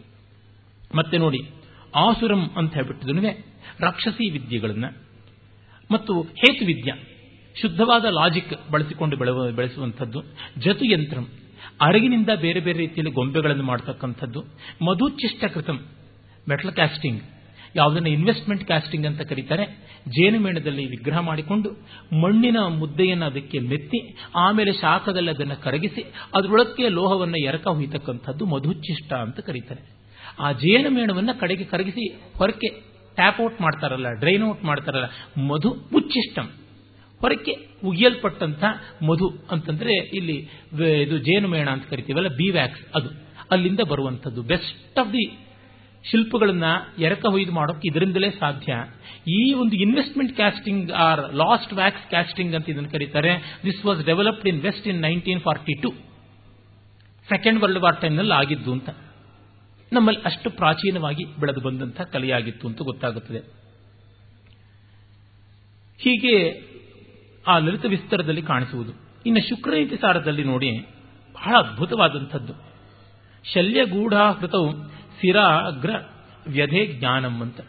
ಮತ್ತೆ 0.95 1.17
ನೋಡಿ, 1.17 1.39
ಆಸುರಂ 1.95 2.49
ಅಂತ 2.57 2.73
ಹೇಳ್ಬಿಟ್ಟಿದ್ನುವೆ 2.73 3.31
ರಾಕ್ಷಸಿ 3.79 4.29
ವಿದ್ಯೆಗಳನ್ನ. 4.29 4.85
ಮತ್ತು 5.91 6.21
ಹೇತು 6.21 6.65
ವಿದ್ಯೆ 6.65 6.93
ಶುದ್ಧವಾದ 7.61 8.05
ಲಾಜಿಕ್ 8.05 8.71
ಬಳಸಿಕೊಂಡು 8.71 9.17
ಬೆಳೆಸುವಂಥದ್ದು 9.55 10.19
ಜತುಯಂತ್ರಂ. 10.57 11.27
ಅರಗಿನಿಂದ 11.87 12.31
ಬೇರೆ 12.45 12.59
ಬೇರೆ 12.59 12.77
ರೀತಿಯಲ್ಲಿ 12.77 13.13
ಗೊಂಬೆಗಳನ್ನು 13.13 13.63
ಮಾಡ್ತಕ್ಕಂಥದ್ದು. 13.63 14.41
ಮಧುಚಿಷ್ಟ 14.87 15.43
ಕೃತಂ 15.53 15.77
ಮೆಟಲ್ 16.49 16.73
ಕ್ಯಾಸ್ಟಿಂಗ್ 16.73 17.21
ಯಾವುದನ್ನು 17.75 18.09
ಇನ್ವೆಸ್ಟ್ಮೆಂಟ್ 18.09 18.63
ಕ್ಯಾಸ್ಟಿಂಗ್ 18.65 19.05
ಅಂತ 19.05 19.21
ಕರೀತಾರೆ. 19.21 19.65
ಜೇನುಮೇಣದಲ್ಲಿ 20.07 20.85
ವಿಗ್ರಹ 20.85 21.19
ಮಾಡಿಕೊಂಡು 21.19 21.69
ಮಣ್ಣಿನ 22.21 22.57
ಮುದ್ದೆಯನ್ನು 22.57 23.25
ಅದಕ್ಕೆ 23.25 23.59
ಮೆತ್ತಿ 23.59 23.99
ಆಮೇಲೆ 24.35 24.71
ಶಾಖದಲ್ಲಿ 24.73 25.31
ಅದನ್ನು 25.31 25.57
ಕರಗಿಸಿ, 25.63 26.03
ಅದರೊಳಕ್ಕೆ 26.37 26.89
ಲೋಹವನ್ನು 26.89 27.39
ಎರಕ 27.49 27.67
ಹೊಯ್ತಕ್ಕಂಥದ್ದು 27.67 28.45
ಮಧುಚಿಷ್ಟ 28.45 29.13
ಅಂತ 29.13 29.39
ಕರೀತಾರೆ. 29.39 29.81
ಆ 30.39 30.51
ಜೇನುಮೇಣವನ್ನು 30.51 31.39
ಕಡೆಗೆ 31.39 31.63
ಕರಗಿಸಿ 31.63 32.05
ಹೊರಕ್ಕೆ 32.37 32.69
ಟ್ಯಾಪ್ 33.15 33.39
ಔಟ್ 33.41 33.61
ಮಾಡ್ತಾರಲ್ಲ 33.61 34.07
ಡ್ರೈನ್ 34.19 34.43
ಔಟ್ 34.49 34.63
ಮಾಡ್ತಾರಲ್ಲ, 34.63 35.07
ಮಧು 35.49 35.69
ಉಚ್ಚಿಷ್ಟಂ 35.95 36.47
ಹೊರಕ್ಕೆ 37.21 37.53
ಉಗಿಯಲ್ಪಟ್ಟಂಥ 37.85 38.63
ಮಧು 39.07 39.27
ಅಂತಂದ್ರೆ 39.51 39.93
ಇಲ್ಲಿ 40.17 40.37
ಇದು 41.03 41.17
ಜೇನುಮೇಣ 41.27 41.69
ಅಂತ 41.69 41.85
ಕರಿತೀವಲ್ಲ 41.89 42.29
ಬಿ 42.39 42.49
ವ್ಯಾಕ್ಸ್ 42.51 42.83
ಅದು. 42.95 43.09
ಅಲ್ಲಿಂದ 43.51 43.79
ಬರುವಂಥದ್ದು. 43.89 44.41
ಬೆಸ್ಟ್ 44.43 44.99
ಆಫ್ 44.99 45.13
ದಿ 45.13 45.25
ಶಿಲ್ಪಗಳನ್ನ 46.03 46.67
ಎರಕ 46.99 47.25
ಹೊಯ್ದು 47.25 47.51
ಮಾಡೋಕೆ 47.51 47.87
ಇದರಿಂದಲೇ 47.87 48.29
ಸಾಧ್ಯ. 48.31 48.73
ಈ 49.31 49.53
ಒಂದು 49.53 49.75
investment 49.75 50.33
casting 50.35 50.91
or 50.91 51.21
lost 51.35 51.73
wax 51.73 52.05
casting 52.09 52.55
ಅಂತ 52.55 52.69
ಇದನ್ನು 52.69 52.89
ಕರೀತಾರೆ. 52.89 53.33
This 53.65 53.85
was 53.85 54.05
developed 54.05 54.47
in 54.47 54.61
west 54.61 54.87
in 54.87 55.01
nineteen 55.01 55.41
forty 55.41 55.75
two 55.81 55.91
second 57.29 57.61
world 57.61 57.79
war 57.79 58.01
ಟೈಮ್ನಲ್ಲಿ 58.01 58.33
ಆಗಿದ್ದು 58.33 58.71
ಅಂತ. 58.71 58.89
ನಮ್ಮಲ್ಲಿ 59.91 60.21
ಅಷ್ಟು 60.25 60.49
ಪ್ರಾಚೀನವಾಗಿ 60.49 61.23
ಬೆಳೆದು 61.39 61.61
ಬಂದಂಥ 61.61 62.01
ಕಲೆಯಾಗಿತ್ತು 62.01 62.67
ಅಂತ 62.67 62.81
ಗೊತ್ತಾಗುತ್ತದೆ. 62.81 63.39
ಹೀಗೆ 65.99 66.35
ಆ 67.47 67.57
ಲಲಿತ 67.57 67.85
ವಿಸ್ತಾರದಲ್ಲಿ 67.85 68.41
ಕಾಣಿಸುವುದು. 68.41 68.93
ಇನ್ನು 69.25 69.49
ಶುಕ್ರನೀತಿ 69.49 69.95
ಸಾರದಲ್ಲಿ 69.95 70.43
ನೋಡಿ, 70.43 70.79
ಬಹಳ 71.33 71.55
ಅದ್ಭುತವಾದಂಥದ್ದು. 71.55 72.53
ಶಲ್ಯಗೂಢ 73.53 74.13
ಕೃತವು 74.13 74.71
ಸಿರಾ 74.89 75.41
ಅಗ್ರ 75.41 75.89
ವ್ಯಧೆ 76.47 76.87
ಜ್ಞಾನಂ 76.87 77.41
ಅಂತ. 77.41 77.61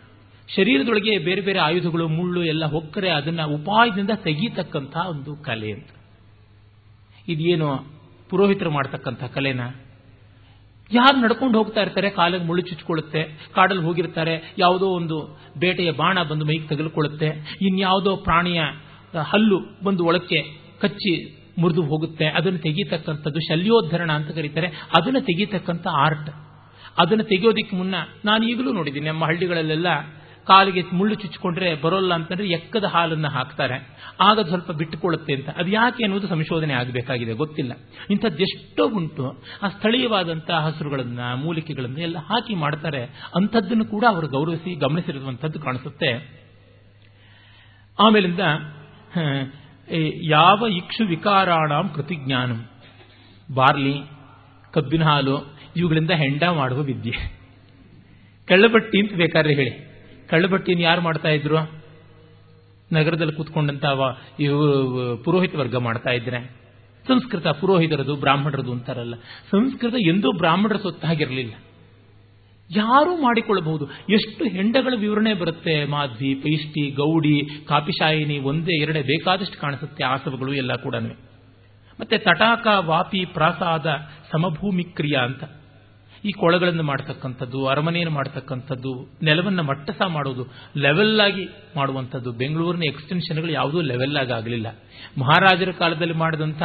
ಶರೀರದೊಳಗೆ 0.57 1.19
ಬೇರೆ 1.19 1.41
ಬೇರೆ 1.41 1.59
ಆಯುಧಗಳು, 1.59 2.09
ಮುಳ್ಳು, 2.09 2.45
ಎಲ್ಲ 2.45 2.67
ಹೊಕ್ಕರೆ 2.67 3.11
ಅದನ್ನ 3.11 3.43
ಉಪಾಯದಿಂದ 3.43 4.11
ತೆಗೀತಕ್ಕಂಥ 4.15 4.97
ಒಂದು 4.97 5.37
ಕಲೆ 5.37 5.73
ಅಂತ. 5.73 5.89
ಇದೇನು 7.29 7.87
ಪುರೋಹಿತರು 8.31 8.71
ಮಾಡ್ತಕ್ಕಂಥ 8.71 9.25
ಕಲೆನ? 9.25 9.61
ಯಾರು 10.93 11.21
ನಡ್ಕೊಂಡು 11.21 11.59
ಹೋಗ್ತಾ 11.59 11.81
ಇರ್ತಾರೆ 11.81 12.11
ಕಾಲಿಗೆ 12.11 12.45
ಮುಳ್ಳು 12.45 12.63
ಚುಚ್ಕೊಳ್ಳುತ್ತೆ, 12.63 13.51
ಕಾಡಲ್ಲಿ 13.55 13.83
ಹೋಗಿರ್ತಾರೆ, 13.83 14.55
ಯಾವುದೋ 14.59 14.87
ಒಂದು 14.87 15.39
ಬೇಟೆಯ 15.59 15.91
ಬಾಣ 15.91 16.23
ಬಂದು 16.23 16.45
ಮೈಗೆ 16.45 16.69
ತಗಲ್ಕೊಳ್ಳುತ್ತೆ, 16.69 17.59
ಇನ್ಯಾವುದೋ 17.61 18.17
ಪ್ರಾಣಿಯ 18.17 18.61
ಹಲ್ಲು 19.19 19.61
ಬಂದು 19.85 20.05
ಒಳಕ್ಕೆ 20.05 20.43
ಕಚ್ಚಿ 20.81 21.43
ಮುರಿದು 21.59 21.83
ಹೋಗುತ್ತೆ. 21.83 22.27
ಅದನ್ನು 22.27 22.59
ತೆಗೀತಕ್ಕಂಥದ್ದು 22.59 23.41
ಶಲ್ಯೋದ್ಧರಣ 23.41 24.13
ಅಂತ 24.13 24.31
ಕರೀತಾರೆ. 24.31 24.67
ಅದನ್ನು 24.67 25.21
ತೆಗೀತಕ್ಕಂಥ 25.21 25.87
ಆರ್ಟ್. 25.87 26.31
ಅದನ್ನು 26.99 27.25
ತೆಗೆಯೋದಿಕ್ಕೆ 27.25 27.77
ಮುನ್ನ 27.77 27.95
ನಾನು 28.25 28.49
ಈಗಲೂ 28.49 28.73
ನೋಡಿದ್ದೀನಿ, 28.73 29.07
ನಮ್ಮ 29.07 29.25
ಹಳ್ಳಿಗಳಲ್ಲೆಲ್ಲ 29.25 29.87
ಕಾಲಿಗೆ 30.47 30.83
ಮುಳ್ಳು 30.93 31.15
ಚುಚ್ಚಿಕೊಂಡ್ರೆ 31.15 31.75
ಬರೋಲ್ಲ 31.75 32.15
ಅಂತಂದ್ರೆ 32.15 32.49
ಎಕ್ಕದ 32.49 32.85
ಹಾಲನ್ನು 32.85 33.29
ಹಾಕ್ತಾರೆ. 33.29 33.97
ಆಗ 34.21 34.41
ಸ್ವಲ್ಪ 34.41 34.71
ಬಿಟ್ಟುಕೊಳ್ಳುತ್ತೆ 34.71 35.35
ಅಂತ. 35.35 35.49
ಅದು 35.49 35.71
ಯಾಕೆ 35.71 36.05
ಅನ್ನೋದು 36.05 36.29
ಸಂಶೋಧನೆ 36.29 36.75
ಆಗಬೇಕಾಗಿದೆ, 36.75 37.33
ಗೊತ್ತಿಲ್ಲ. 37.33 37.73
ಇಂಥದ್ದೆಷ್ಟೋ 38.11 38.89
ಉಂಟು. 38.89 39.45
ಆ 39.63 39.69
ಸ್ಥಳೀಯವಾದಂತಹ 39.69 40.59
ಹಸಿರುಗಳನ್ನ, 40.59 41.21
ಮೂಲಿಕೆಗಳನ್ನ 41.35 41.99
ಎಲ್ಲ 41.99 42.19
ಹಾಕಿ 42.19 42.55
ಮಾಡ್ತಾರೆ. 42.55 43.05
ಅಂಥದ್ದನ್ನು 43.37 43.85
ಕೂಡ 43.85 44.05
ಅವರು 44.09 44.29
ಗೌರವಿಸಿ 44.29 44.75
ಗಮನಿಸಿರುವಂಥದ್ದು 44.75 45.61
ಕಾಣಿಸುತ್ತೆ. 45.61 46.43
ಆಮೇಲಿಂದ 47.99 48.41
ಯಾವ 50.31 50.67
ಇಕ್ಷು 50.77 51.05
ವಿಕಾರಾಣಾಂ 51.05 51.89
ಕೃತಿಜ್ಞಾನಂ 51.89 52.61
ಬಾರ್ಲಿ, 53.55 53.95
ಕಬ್ಬಿನ 54.73 55.05
ಹಾಲು, 55.05 55.37
ಇವುಗಳಿಂದ 55.77 56.11
ಹೆಂಡ 56.11 56.43
ಮಾಡುವ 56.43 56.81
ವಿದ್ಯೆ. 56.81 57.15
ಕಳ್ಳಬಟ್ಟಿ 58.49 59.01
ಅಂತ 59.01 59.13
ಬೇಕಾದ್ರೆ 59.15 59.55
ಹೇಳಿ. 59.55 59.73
ಕಳ್ಳಬಟ್ಟಿನ 60.31 60.79
ಯಾರು 60.79 61.01
ಮಾಡ್ತಾ 61.01 61.29
ಇದ್ರು? 61.29 61.59
ನಗರದಲ್ಲಿ 62.93 63.33
ಕೂತ್ಕೊಂಡಂತ 63.33 63.85
ಪುರೋಹಿತ 65.25 65.55
ವರ್ಗ 65.55 65.77
ಮಾಡ್ತಾ 65.77 66.11
ಇದ್ರೆ. 66.11 66.39
ಸಂಸ್ಕೃತ 67.09 67.47
ಪುರೋಹಿತರದು, 67.61 68.17
ಬ್ರಾಹ್ಮಣರದು 68.17 68.73
ಅಂತಾರಲ್ಲ. 68.73 69.15
ಸಂಸ್ಕೃತ 69.51 69.95
ಎಂದೂ 70.09 70.33
ಬ್ರಾಹ್ಮಣರ 70.33 70.77
ಸೊತ್ತಾಗಿರಲಿಲ್ಲ 70.77 71.55
ಯಾರೂ 72.77 73.23
ಮಾಡಿಕೊಳ್ಳಬಹುದು. 73.23 73.87
ಎಷ್ಟು 74.09 74.45
ಹೆಂಡಗಳ 74.45 74.93
ವಿವರಣೆ 74.97 75.35
ಬರುತ್ತೆ 75.35 75.85
ಮಾಧ್ವಿ 75.85 76.35
ಪೈಷ್ಟಿ 76.35 76.91
ಗೌಡಿ, 76.91 77.67
ಕಾಪಿಶಾಯಿನಿ, 77.67 78.39
ಒಂದೇ, 78.39 78.83
ಎರಡೇ 78.83 79.03
ಬೇಕಾದಷ್ಟು 79.03 79.61
ಕಾಣಿಸುತ್ತೆ 79.61 80.05
ಆಸವಗಳು 80.05 80.55
ಎಲ್ಲ 80.55 80.77
ಕೂಡ 80.77 80.95
ಮತ್ತೆ 82.01 82.19
ತಟಾಕ, 82.19 82.67
ವಾಪಿ, 82.67 83.25
ಪ್ರಾಸಾದ, 83.25 83.87
ಸಮಭೂಮಿ 84.33 84.85
ಕ್ರಿಯಾ 84.85 85.21
ಅಂತ. 85.21 85.45
ಈ 86.25 86.31
ಕೊಳಗಳನ್ನು 86.31 86.83
ಮಾಡತಕ್ಕಂಥದ್ದು, 86.83 87.67
ಅರಮನೆಯನ್ನು 87.67 88.15
ಮಾಡತಕ್ಕಂಥದ್ದು, 88.15 89.11
ನೆಲವನ್ನು 89.23 89.63
ಮಟ್ಟಸ 89.63 90.03
ಮಾಡೋದು 90.09 90.45
ಲೆವೆಲ್ 90.77 91.21
ಆಗಿ 91.21 91.49
ಮಾಡುವಂಥದ್ದು. 91.77 92.33
ಬೆಂಗಳೂರಿನ 92.33 92.83
ಎಕ್ಸ್ಟೆನ್ಷನ್ಗಳು 92.83 93.53
ಯಾವುದೂ 93.53 93.81
ಲೆವೆಲ್ 93.81 94.17
ಆಗಿ 94.17 94.33
ಆಗಲಿಲ್ಲ. 94.33 94.67
ಮಹಾರಾಜರ 95.19 95.71
ಕಾಲದಲ್ಲಿ 95.71 96.15
ಮಾಡಿದಂಥ 96.15 96.63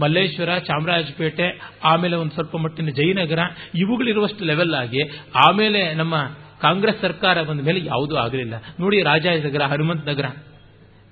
ಮಲ್ಲೇಶ್ವರ, 0.00 0.58
ಚಾಮರಾಜಪೇಟೆ, 0.58 1.60
ಆಮೇಲೆ 1.84 2.16
ಒಂದು 2.16 2.34
ಸ್ವಲ್ಪ 2.34 2.56
ಮಟ್ಟಿನ 2.56 2.88
ಜಯನಗರ, 2.88 3.38
ಇವುಗಳಿರುವಷ್ಟು 3.74 4.44
ಲೆವೆಲ್ 4.44 4.74
ಆಗಿ 4.74 5.02
ಆಮೇಲೆ 5.34 5.94
ನಮ್ಮ 5.94 6.14
ಕಾಂಗ್ರೆಸ್ 6.60 7.00
ಸರ್ಕಾರ 7.00 7.42
ಬಂದ 7.42 7.60
ಮೇಲೆ 7.60 7.84
ಯಾವುದೂ 7.84 8.16
ಆಗಲಿಲ್ಲ. 8.16 8.54
ನೋಡಿ 8.80 9.02
ರಾಜಾಜನಗರ, 9.02 9.62
ಹನುಮಂತ 9.62 10.08
ನಗರ, 10.08 10.24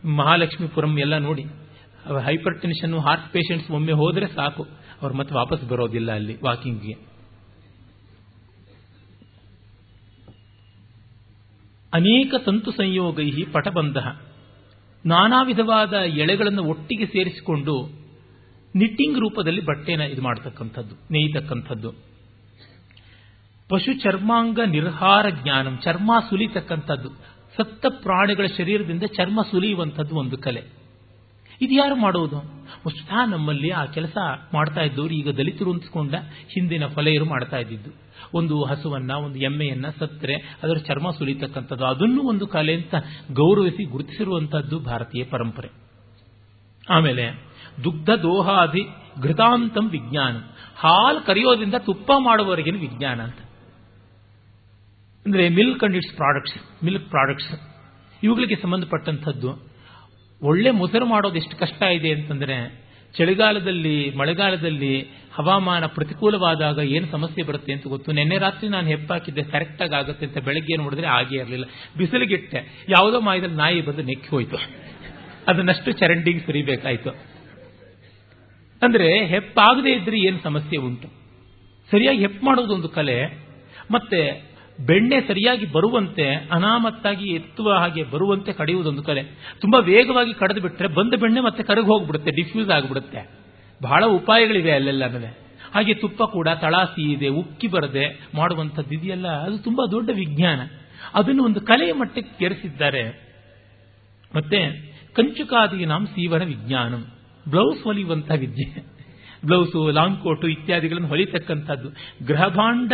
ಮಹಾಲಕ್ಷ್ಮೀಪುರಂ 0.06 0.98
ಎಲ್ಲ 0.98 1.18
ನೋಡಿ. 1.18 1.42
ಹೈಪರ್ 2.24 2.60
ಟೆನ್ಷನ್ 2.60 2.94
ಹಾರ್ಟ್ 2.94 3.32
ಪೇಷಂಟ್ಸ್ 3.32 3.70
ಒಮ್ಮೆ 3.70 3.92
ಹೋದರೆ 3.92 4.26
ಸಾಕು. 4.26 4.64
ಅವ್ರು 5.02 5.16
ಮತ್ತೆ 5.16 5.34
ವಾಪಸ್ 5.34 5.68
ಬರೋದಿಲ್ಲ 5.68 6.12
ಅಲ್ಲಿ 6.12 6.34
ವಾಕಿಂಗ್ಗೆ 6.44 7.15
ಅನೇಕ 11.96 12.34
ತಂತು 12.44 12.70
ಸಂಯೋಗೈ 12.70 13.30
ಪಟಬಂಧ 13.52 13.96
ನಾನಾ 15.06 15.42
ವಿಧವಾದ 15.42 15.92
ಎಳೆಗಳನ್ನು 15.92 16.62
ಒಟ್ಟಿಗೆ 16.64 17.06
ಸೇರಿಸಿಕೊಂಡು 17.06 17.74
ನಿಟ್ಟಿಂಗ್ 18.74 19.18
ರೂಪದಲ್ಲಿ 19.18 19.64
ಬಟ್ಟೆನ 19.64 20.00
ಇದು 20.00 20.22
ಮಾಡತಕ್ಕಂಥದ್ದು, 20.22 20.94
ನೇಯ್ತಕ್ಕಂಥದ್ದು. 21.10 21.90
ಪಶು 23.68 23.92
ಚರ್ಮಾಂಗ 23.92 24.60
ನಿರ್ಹಾರ 24.66 25.26
ಜ್ಞಾನಂ, 25.42 25.78
ಚರ್ಮ 25.84 26.12
ಸುಲಿತಕ್ಕಂಥದ್ದು. 26.30 27.08
ಸತ್ತ 27.56 27.86
ಪ್ರಾಣಿಗಳ 28.02 28.46
ಶರೀರದಿಂದ 28.56 29.02
ಚರ್ಮ 29.02 29.42
ಸುಲಿಯುವಂಥದ್ದು 29.42 30.16
ಒಂದು 30.16 30.36
ಕಲೆ. 30.38 30.62
ಇದು 31.60 31.74
ಯಾರು 31.74 31.96
ಮಾಡುವುದು 31.96 32.36
ವಸ್ತುತಃ 32.86 33.26
ನಮ್ಮಲ್ಲಿ 33.26 33.70
ಆ 33.70 33.84
ಕೆಲಸ 33.84 34.16
ಮಾಡ್ತಾ 34.54 34.80
ಇದ್ದವರು 34.80 35.14
ಈಗ 35.14 35.28
ದಲಿತರು 35.30 35.72
ಅಂತಿಕೊಂಡ 35.72 36.14
ಹಿಂದಿನ 36.54 36.86
ಫಲೆಯರು 36.86 37.24
ಮಾಡ್ತಾ 37.24 37.56
ಇದ್ದಿದ್ದು. 37.56 37.90
ಒಂದು 38.36 38.64
ಹಸುವನ್ನ, 38.64 39.10
ಒಂದು 39.10 39.38
ಎಮ್ಮೆಯನ್ನ 39.38 39.86
ಸತ್ತರೆ, 39.98 40.34
ಅದರ 40.34 40.74
ಚರ್ಮ 40.74 41.10
ಸುಲಿತಕ್ಕಂಥದ್ದು 41.10 41.84
ಅದನ್ನು 41.84 42.22
ಒಂದು 42.22 42.46
ಕಲೆ 42.46 42.74
ಅಂತ 42.74 42.94
ಗೌರವಿಸಿ 43.32 43.84
ಗುರುತಿಸಿರುವಂತಹದ್ದು 43.84 44.80
ಭಾರತೀಯ 44.80 45.24
ಪರಂಪರೆ. 45.24 45.68
ಆಮೇಲೆ, 46.90 47.26
ದುಗ್ಧ 47.84 48.10
ದೋಹಾದಿ 48.10 48.86
ಘೃತಾಂತಂ 49.22 49.90
ವಿಜ್ಞಾನ. 49.90 50.36
ಹಾಲು 50.76 51.26
ಕರೆಯೋದ್ರಿಂದ 51.26 51.74
ತುಪ್ಪ 51.78 52.12
ಮಾಡುವವರೆಗಿನ 52.18 52.80
ವಿಜ್ಞಾನ 52.80 53.20
ಅಂತ? 53.20 53.36
ಅಂದ್ರೆ 55.26 55.48
milk 55.48 55.84
and 55.84 55.96
its 55.96 56.16
products, 56.16 56.84
milk 56.84 57.10
products. 57.10 57.60
ಇವುಗಳಿಗೆ 58.22 58.56
ಸಂಬಂಧಪಟ್ಟಂಥದ್ದು, 58.56 59.68
ಒಳ್ಳೆ 60.42 60.70
ಮೊಸರು 60.70 61.06
ಮಾಡೋದು 61.06 61.36
ಎಷ್ಟು 61.36 61.56
ಕಷ್ಟ 61.56 61.82
ಇದೆ 61.82 62.10
ಅಂತಂದ್ರೆ 62.10 62.85
ಚಳಿಗಾಲದಲ್ಲಿ, 63.14 64.10
ಮಳೆಗಾಲದಲ್ಲಿ 64.10 65.08
ಹವಾಮಾನ 65.34 65.86
ಪ್ರತಿಕೂಲವಾದಾಗ 65.86 66.78
ಏನು 66.78 67.06
ಸಮಸ್ಯೆ 67.06 67.44
ಬರುತ್ತೆ 67.44 67.72
ಅಂತ 67.72 67.86
ಗೊತ್ತು. 67.86 68.12
ನಿನ್ನೆ 68.12 68.38
ರಾತ್ರಿ 68.38 68.68
ನಾನು 68.68 68.86
ಹೆಪ್ಪಾಕಿದ್ದೆ 68.88 69.42
ಕರೆಕ್ಟ್ 69.42 69.82
ಆಗಿ 69.82 69.94
ಆಗುತ್ತೆ 69.94 70.26
ಅಂತ 70.26 70.38
ಬೆಳಗ್ಗೆ 70.38 70.76
ನೋಡಿದ್ರೆ 70.76 71.06
ಆಗೇ 71.06 71.36
ಇರಲಿಲ್ಲ. 71.36 71.64
ಬಿಸಿಲಿಗಿಟ್ಟೆ. 71.96 72.86
ಯಾವುದೋ 72.88 73.20
ಮಾಯದಲ್ಲಿ 73.20 73.56
ನಾಯಿ 73.56 73.80
ಬಂದು 73.80 74.02
ನೆಕ್ಕಿ 74.02 74.28
ಹೋಯ್ತು. 74.28 74.56
ಅದನ್ನಷ್ಟು 75.48 75.92
ಚರಂಡಿಗೆ 75.92 76.38
ಸುರಿಬೇಕಾಯ್ತು. 76.38 77.10
ಅಂದ್ರೆ 78.82 79.26
ಹೆಪ್ಪಾಗದೇ 79.26 79.92
ಇದ್ರೆ 79.92 80.20
ಏನು 80.20 80.38
ಸಮಸ್ಯೆ 80.42 80.76
ಉಂಟು? 80.76 81.08
ಸರಿಯಾಗಿ 81.90 82.18
ಹೆಪ್ 82.18 82.44
ಮಾಡೋದು 82.44 82.74
ಒಂದು 82.74 82.88
ಕಲೆ. 82.88 83.24
ಮತ್ತೆ 83.90 84.50
ಬೆಣ್ಣೆ 84.84 85.20
ಸರಿಯಾಗಿ 85.20 85.66
ಬರುವಂತೆ, 85.66 86.34
ಅನಾಮತ್ತಾಗಿ 86.52 87.30
ಎತ್ತುವ 87.30 87.72
ಹಾಗೆ 87.72 88.04
ಬರುವಂತೆ 88.04 88.52
ಕಡಿಯುವುದೊಂದು 88.52 89.02
ಕಲೆ. 89.02 89.22
ತುಂಬಾ 89.60 89.78
ವೇಗವಾಗಿ 89.78 90.34
ಕಡಿದು 90.34 90.60
ಬಿಟ್ಟರೆ 90.60 90.88
ಬಂದ 90.88 91.14
ಬೆಣ್ಣೆ 91.20 91.40
ಮತ್ತೆ 91.40 91.62
ಕರಗಿ 91.62 91.86
ಹೋಗ್ಬಿಡುತ್ತೆ 91.86 92.30
ಡಿಫ್ಯೂಸ್ 92.30 92.70
ಆಗಿಬಿಡುತ್ತೆ. 92.70 93.30
ಬಹಳ 93.82 94.04
ಉಪಾಯಗಳಿವೆ 94.04 94.78
ಮೇಲೆ 94.78 95.46
ಹಾಗೆ 95.74 95.94
ತುಪ್ಪ 95.94 96.22
ಕೂಡ 96.22 96.48
ತಳಾಸಿ 96.48 97.12
ಇದೆ, 97.12 97.28
ಉಕ್ಕಿ 97.28 97.66
ಬರದೆ 97.66 98.28
ಮಾಡುವಂಥದ್ದು 98.34 98.94
ಇದೆಯಲ್ಲ, 98.94 99.28
ಅದು 99.28 99.58
ತುಂಬಾ 99.58 99.86
ದೊಡ್ಡ 99.90 100.10
ವಿಜ್ಞಾನ. 100.10 100.60
ಅದನ್ನು 101.14 101.44
ಒಂದು 101.44 101.60
ಕಲೆಯ 101.60 101.92
ಮಟ್ಟಕ್ಕೆ 101.92 102.38
ಕೆರೆಸಿದ್ದಾರೆ 102.38 103.26
ಮತ್ತೆ 104.36 104.58
ಕಂಚುಕಾದಿ 105.16 105.86
ನಾಂ 105.86 106.06
ಸೀವನ 106.06 106.42
ವಿಜ್ಞಾನಂ. 106.42 107.06
ಬ್ಲೌಸ್ 107.50 107.84
ಹೊಲಿಯುವಂತಹ 107.84 108.34
ವಿದ್ಯೆ. 108.34 108.84
ಬ್ಲೌಸು 109.46 109.90
ಲಾಂಗ್ 109.90 110.20
ಕೋಟು 110.20 110.48
ಇತ್ಯಾದಿಗಳನ್ನು 110.48 111.08
ಹೊಲಿತಕ್ಕಂಥದ್ದು. 111.08 111.88
ಗೃಹಭಾಂಡ 112.26 112.92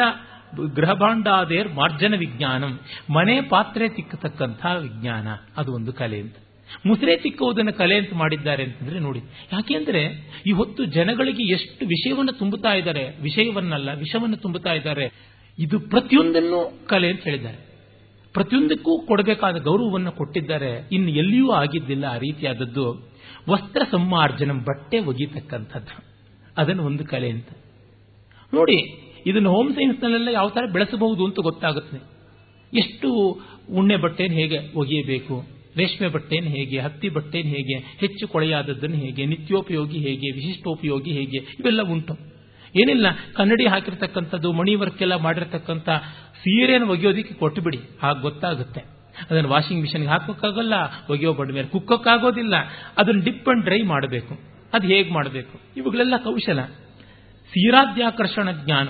ಗೃಹಭಾಂಡಾದೇರ್ 0.56 1.68
ಮಾರ್ಜನ 1.68 2.14
ವಿಜ್ಞಾನಂ, 2.14 2.80
ಮನೆ 3.10 3.40
ಪಾತ್ರೆ 3.40 3.88
ತಿಕ್ಕತಕ್ಕಂಥ 3.88 4.66
ವಿಜ್ಞಾನ, 4.82 5.28
ಅದು 5.56 5.74
ಒಂದು 5.74 5.92
ಕಲೆ 5.92 6.20
ಅಂತ. 6.20 6.36
ಮುಸ್ರೆ 6.86 7.16
ತಿಕ್ಕುವುದನ್ನು 7.16 7.72
ಕಲೆ 7.72 7.96
ಅಂತ 7.96 8.10
ಮಾಡಿದ್ದಾರೆ 8.14 8.62
ಅಂತಂದ್ರೆ 8.62 8.98
ನೋಡಿ 8.98 9.18
ಯಾಕೆಂದ್ರೆ 9.52 10.02
ಈ 10.46 10.52
ಹೊತ್ತು 10.52 10.84
ಜನಗಳಿಗೆ 10.84 11.52
ಎಷ್ಟು 11.52 11.86
ವಿಷಯವನ್ನು 11.86 12.32
ತುಂಬುತ್ತಾ 12.32 12.72
ಇದ್ದಾರೆ, 12.72 13.22
ವಿಷಯವನ್ನಲ್ಲ, 13.22 13.88
ವಿಷವನ್ನು 13.94 14.36
ತುಂಬುತ್ತಾ 14.36 14.72
ಇದ್ದಾರೆ, 14.72 15.12
ಇದು 15.58 15.80
ಪ್ರತಿಯೊಂದನ್ನು 15.80 16.86
ಕಲೆ 16.86 17.10
ಅಂತ 17.10 17.20
ಹೇಳಿದ್ದಾರೆ. 17.22 17.56
ಪ್ರತಿಯೊಂದಕ್ಕೂ 18.32 19.06
ಕೊಡಬೇಕಾದ 19.06 19.56
ಗೌರವವನ್ನು 19.56 20.12
ಕೊಟ್ಟಿದ್ದಾರೆ, 20.12 20.88
ಇನ್ನು 20.92 21.08
ಎಲ್ಲಿಯೂ 21.08 21.50
ಆಗಿದ್ದಿಲ್ಲ 21.50 22.04
ಆ 22.04 22.16
ರೀತಿಯಾದದ್ದು, 22.16 23.12
ವಸ್ತ್ರ 23.48 23.82
ಸಂಮಾರ್ಜನ 23.90 24.50
ಬಟ್ಟೆ 24.50 24.98
ಒಗಿತಕ್ಕಂಥದ್ದು 24.98 26.04
ಅದನ್ನು 26.56 26.82
ಒಂದು 26.82 27.04
ಕಲೆ 27.04 27.30
ಅಂತ. 27.30 27.48
ನೋಡಿ 28.54 29.11
ಇದನ್ನು 29.26 29.50
ಹೋಮ್ 29.50 29.74
ಸೈನ್ಸ್ನಲ್ಲೆಲ್ಲ 29.74 30.28
ಯಾವ 30.28 30.48
ಥರ 30.48 30.64
ಬೆಳೆಸಬಹುದು 30.72 31.24
ಅಂತ 31.24 31.36
ಗೊತ್ತಾಗುತ್ತೆ. 31.42 31.98
ಎಷ್ಟು 32.78 33.40
ಉಣ್ಣೆ 33.70 33.96
ಬಟ್ಟೆಯನ್ನು 33.96 34.38
ಹೇಗೆ 34.38 34.58
ಒಗೆಯಬೇಕು, 34.76 35.48
ರೇಷ್ಮೆ 35.76 36.08
ಬಟ್ಟೆಯನ್ನು 36.08 36.50
ಹೇಗೆ, 36.50 36.78
ಹತ್ತಿ 36.78 37.08
ಬಟ್ಟೆಯನ್ನು 37.08 37.52
ಹೇಗೆ, 37.52 37.74
ಹೆಚ್ಚು 37.74 38.28
ಕೊಳೆಯಾದದ್ದನ್ನು 38.28 38.96
ಹೇಗೆ, 38.96 39.26
ನಿತ್ಯೋಪಯೋಗಿ 39.26 39.98
ಹೇಗೆ, 39.98 40.30
ವಿಶಿಷ್ಟೋಪಯೋಗಿ 40.30 41.12
ಹೇಗೆ, 41.12 41.38
ಇವೆಲ್ಲ 41.38 41.82
ಉಂಟು. 41.82 42.14
ಏನಿಲ್ಲ, 42.80 43.06
ಕನ್ನಡಿ 43.36 43.66
ಹಾಕಿರ್ತಕ್ಕಂಥದ್ದು, 43.66 44.52
ಮಣಿ 44.52 44.74
ವರ್ಕ್ 44.74 45.02
ಎಲ್ಲ 45.02 45.14
ಮಾಡಿರ್ತಕ್ಕಂಥ 45.14 45.88
ಸೀರೆಯನ್ನು 46.42 46.88
ಒಗೆಯೋದಿಕ್ಕೆ 46.88 47.34
ಕೊಟ್ಟು 47.34 47.62
ಬಿಡಿ 47.62 47.78
ಹಾಗೆ 48.02 48.20
ಗೊತ್ತಾಗುತ್ತೆ. 48.20 48.80
ಅದನ್ನು 49.30 49.48
ವಾಷಿಂಗ್ 49.48 49.82
ಮಿಷನ್ಗೆ 49.82 50.08
ಹಾಕೋಕ್ಕಾಗಲ್ಲ, 50.08 50.72
ಒಗೆಯೋ 51.10 51.32
ಬಡ 51.32 51.50
ಮೇಲೆ 51.50 51.68
ಕುಕ್ಕೋಕ್ಕಾಗೋದಿಲ್ಲ, 51.68 52.54
ಅದನ್ನು 52.98 53.22
ಡಿಪ್ 53.22 53.48
ಅಂಡ್ 53.48 53.64
ಡ್ರೈ 53.64 53.82
ಮಾಡಬೇಕು. 53.82 54.52
ಅದು 54.74 54.86
ಹೇಗೆ 54.86 55.10
ಮಾಡಬೇಕು? 55.10 55.60
ಇವುಗಳೆಲ್ಲ 55.76 56.16
ಕೌಶಲ. 56.16 56.60
ಸೀರಾದ್ಯಾಕರ್ಷಣ 57.52 58.50
ಜ್ಞಾನ. 58.50 58.88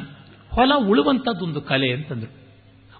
ಹೊಲ 0.55 0.73
ಉಳುವಂತದ್ದೊಂದು 0.89 1.61
ಕಲೆ 1.61 1.93
ಅಂತಂದರು. 1.93 2.43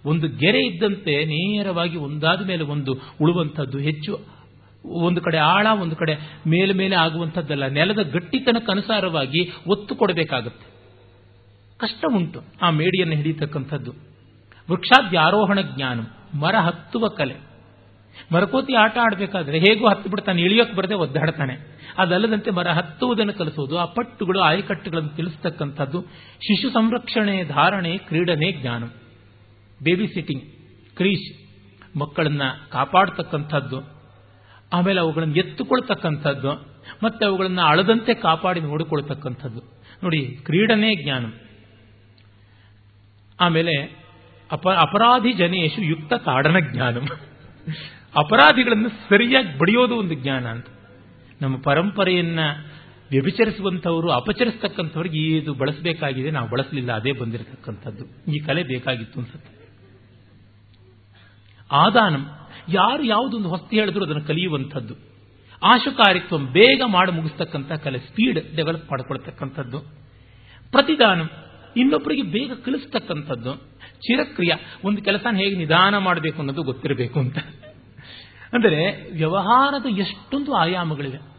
ಒಂದು 0.05 0.29
ಗೆರೆ 0.29 0.67
ಇದ್ದಂತೆ 0.67 1.25
ನೇರವಾಗಿ 1.25 1.97
ಒಂದಾದ 1.97 2.47
ಮೇಲೆ 2.47 2.65
ಒಂದು 2.65 2.93
ಉಳುವಂಥದ್ದು 3.21 3.79
ಹೆಚ್ಚು, 3.79 4.19
ಒಂದು 4.85 5.21
ಕಡೆ 5.21 5.39
ಆಳ, 5.39 5.67
ಒಂದು 5.81 5.97
ಕಡೆ 5.97 6.41
ಮೇಲೆ 6.47 6.73
ಮೇಲೆ 6.73 6.97
ಆಗುವಂಥದ್ದಲ್ಲ 6.97 7.67
ನೆಲದ 7.67 7.99
ಗಟ್ಟಿತನಕ್ಕೆ 8.13 8.73
ಅನುಸಾರವಾಗಿ 8.73 9.53
ಒತ್ತು 9.67 9.95
ಕೊಡಬೇಕಾಗುತ್ತೆ. 9.95 10.67
ಕಷ್ಟ 11.79 12.05
ಉಂಟು 12.15 12.41
ಆ 12.63 12.71
ಮೇಡಿಯನ್ನು 12.71 13.17
ಹಿಡಿಯತಕ್ಕಂಥದ್ದು. 13.17 13.91
ವೃಕ್ಷಾದ್ಯಾರೋಹಣ 14.71 15.59
ಜ್ಞಾನ, 15.61 16.01
ಮರ 16.39 16.55
ಹತ್ತುವ 16.55 17.09
ಕಲೆ. 17.09 17.52
ಮರಕೋತಿ 18.33 18.75
ಆಟ 18.75 18.99
ಆಡಬೇಕಾದ್ರೆ 18.99 19.59
ಹೇಗೂ 19.59 19.89
ಹತ್ತು 19.89 20.11
ಬಿಡ್ತಾನೆ, 20.11 20.43
ಇಳಿಯೋಕೆ 20.43 20.73
ಬರದೆ 20.73 20.95
ಒದ್ದಾಡ್ತಾನೆ. 20.95 21.55
ಅದಲ್ಲದಂತೆ 21.99 22.51
ಮರ 22.51 22.69
ಹತ್ತುವುದನ್ನು 22.69 23.33
ಕಲಿಸುವುದು, 23.33 23.79
ಆ 23.79 23.85
ಪಟ್ಟುಗಳು, 23.85 24.41
ಆಯಕಟ್ಟುಗಳನ್ನು 24.41 25.09
ತಿಳಿಸ್ತಕ್ಕಂಥದ್ದು, 25.09 26.03
ಶಿಶು 26.41 26.71
ಸಂರಕ್ಷಣೆ 26.71 27.45
ಧಾರಣೆ, 27.45 27.99
ಕ್ರೀಡನೆ 27.99 28.53
ಜ್ಞಾನ. 28.53 28.85
ಬೇಬಿ 29.83 30.07
ಸಿಟ್ಟಿಂಗ್ 30.07 30.45
ಕ್ರೀಶ್ 30.97 31.29
ಮಕ್ಕಳನ್ನ 31.99 32.43
ಕಾಪಾಡತಕ್ಕಂಥದ್ದು, 32.73 33.79
ಆಮೇಲೆ 34.73 35.01
ಅವುಗಳನ್ನು 35.01 35.35
ಎತ್ತುಕೊಳ್ತಕ್ಕಂಥದ್ದು, 35.35 36.53
ಮತ್ತೆ 37.03 37.27
ಅವುಗಳನ್ನು 37.27 37.63
ಅಳದಂತೆ 37.63 38.15
ಕಾಪಾಡಿ 38.15 38.61
ನೋಡಿಕೊಳ್ತಕ್ಕಂಥದ್ದು. 38.61 39.61
ನೋಡಿ, 40.03 40.27
ಕ್ರೀಡನೆ 40.27 40.95
ಜ್ಞಾನ. 41.03 41.27
ಆಮೇಲೆ 43.41 44.03
ಅಪ, 44.53 44.69
ಅಪರಾಧಿ 44.69 45.33
ಜನೇಶು 45.33 45.83
ಯುಕ್ತ 45.83 46.13
ಕಾಡನ 46.13 46.57
ಜ್ಞಾನ. 46.73 46.97
ಅಪರಾಧಿಗಳನ್ನು 48.17 48.89
ಸರಿಯಾಗಿ 48.89 49.59
ಬಡಿಯೋದು 49.59 49.97
ಒಂದು 49.97 50.15
ಜ್ಞಾನ 50.15 50.47
ಅಂತ. 50.47 50.67
ನಮ್ಮ 51.43 51.57
ಪರಂಪರೆಯನ್ನ 51.61 52.39
ವ್ಯಭಿಚರಿಸುವಂಥವರು, 53.11 54.11
ಅಪಚರಿಸ್ತಕ್ಕಂಥವ್ರಿಗೆ 54.11 55.37
ಇದು 55.39 55.55
ಬಳಸಬೇಕಾಗಿದೆ, 55.55 56.31
ನಾವು 56.31 56.49
ಬಳಸಲಿಲ್ಲ, 56.49 56.93
ಅದೇ 56.93 57.13
ಬಂದಿರತಕ್ಕಂಥದ್ದು. 57.13 58.33
ಈ 58.33 58.39
ಕಲೆ 58.39 58.63
ಬೇಕಾಗಿತ್ತು 58.63 59.21
ಅನ್ಸುತ್ತೆ. 59.21 59.63
ಆದಾನಂ, 61.73 62.27
ಯಾರು 62.69 63.03
ಯಾವುದೊಂದು 63.03 63.49
ಹೊಸ್ತಿ 63.49 63.79
ಹೇಳಿದ್ರು 63.79 64.05
ಅದನ್ನು 64.05 64.25
ಕಲಿಯುವಂಥದ್ದು. 64.25 64.95
ಆಶುಕಾರಿತ್ವ 65.63 66.39
ಬೇಗ 66.39 66.83
ಮಾಡಿ 66.87 67.13
ಮುಗಿಸ್ತಕ್ಕಂಥ 67.13 67.73
ಕಲೆ 67.73 67.99
ಸ್ಪೀಡ್ 67.99 68.57
ಡೆವಲಪ್ 68.57 68.91
ಮಾಡಿಕೊಳ್ತಕ್ಕಂಥದ್ದು. 68.91 69.79
ಪ್ರತಿದಾನಂ 70.71 71.31
ಇನ್ನೊಬ್ಬರಿಗೆ 71.77 72.23
ಬೇಗ 72.23 72.53
ಕಲಿಸ್ತಕ್ಕಂಥದ್ದು. 72.53 73.55
ಚಿರಕ್ರಿಯ, 73.97 74.53
ಒಂದು 74.85 75.03
ಕೆಲಸ 75.03 75.27
ಹೇಗೆ 75.37 75.57
ನಿಧಾನ 75.57 75.99
ಮಾಡಬೇಕು 75.99 76.39
ಅನ್ನೋದು 76.39 76.63
ಗೊತ್ತಿರಬೇಕು 76.63 77.21
ಅಂತ. 77.21 77.39
ಅಂದರೆ 78.53 79.11
ವ್ಯವಹಾರದ 79.13 79.87
ಎಷ್ಟೊಂದು 79.99 80.55
ಆಯಾಮಗಳಿವೆ. 80.55 81.33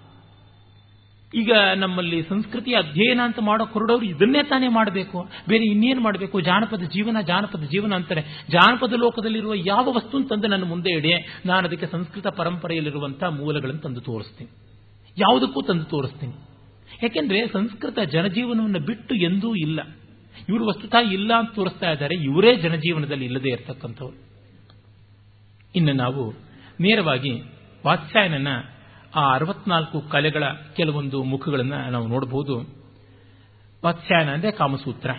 ಈಗ 1.34 1.52
ನಮ್ಮಲ್ಲಿ 1.76 2.24
ಸಂಸ್ಕೃತಿ 2.24 2.74
ಅಧ್ಯಯನ 2.74 3.20
ಅಂತ 3.24 3.40
ಮಾಡೋ 3.42 3.66
ಹೊರಡೋರು 3.66 4.06
ಇದನ್ನೇ 4.06 4.44
ತಾನೇ 4.44 4.68
ಮಾಡಬೇಕು. 4.68 5.30
ಬೇರೆ 5.50 5.66
ಇನ್ನೇನು 5.66 6.02
ಮಾಡಬೇಕು? 6.02 6.42
ಜಾನಪದ 6.42 6.82
ಜೀವನ 6.82 7.18
ಜಾನಪದ 7.22 7.64
ಜೀವನ 7.64 7.94
ಅಂತಾರೆ. 7.96 8.22
ಜಾನಪದ 8.50 8.94
ಲೋಕದಲ್ಲಿರುವ 8.94 9.54
ಯಾವ 9.56 9.92
ವಸ್ತು 9.92 10.24
ತಂದು 10.24 10.48
ನನ್ನ 10.48 10.64
ಮುಂದೆ 10.64 10.92
ಇಡಿ, 10.92 11.14
ನಾನು 11.46 11.68
ಅದಕ್ಕೆ 11.68 11.86
ಸಂಸ್ಕೃತ 11.86 12.28
ಪರಂಪರೆಯಲ್ಲಿರುವಂತಹ 12.28 13.28
ಮೂಲಗಳನ್ನು 13.28 13.82
ತಂದು 13.82 14.02
ತೋರಿಸ್ತೀನಿ. 14.02 14.50
ಯಾವುದಕ್ಕೂ 15.18 15.62
ತಂದು 15.62 15.84
ತೋರಿಸ್ತೀನಿ. 15.84 16.34
ಯಾಕೆಂದ್ರೆ 17.04 17.48
ಸಂಸ್ಕೃತ 17.48 18.00
ಜನಜೀವನವನ್ನು 18.00 18.80
ಬಿಟ್ಟು 18.80 19.16
ಎಂದೂ 19.16 19.56
ಇಲ್ಲ. 19.56 19.80
ಇವರು 20.50 20.68
ವಸ್ತುತ 20.68 20.96
ಇಲ್ಲ 21.12 21.34
ಅಂತ 21.34 21.50
ತೋರಿಸ್ತಾ 21.56 21.92
ಇದ್ದಾರೆ. 21.92 22.16
ಇವರೇ 22.16 22.56
ಜನಜೀವನದಲ್ಲಿ 22.56 23.26
ಇಲ್ಲದೆ 23.26 23.50
ಇರತಕ್ಕಂಥವ್ರು. 23.50 24.18
ಇನ್ನು 25.76 25.94
ನಾವು 25.94 26.53
ನೇರವಾಗಿ 26.84 27.42
ವಾತ್ಸಾಯನನ್ನ 27.86 28.48
ಆ 29.16 29.34
ಅರವತ್ನಾಲ್ಕು 29.34 30.02
ಕಲೆಗಳ 30.02 30.44
ಕೆಲವೊಂದು 30.76 31.24
ಮುಖಗಳನ್ನು 31.24 31.90
ನಾವು 31.90 32.08
ನೋಡಬಹುದು 32.08 32.84
ವಾತ್ಸಾಯನ 33.86 34.34
ಅಂದ್ರೆ 34.34 34.52
ಕಾಮಸೂತ್ರ. 34.52 35.12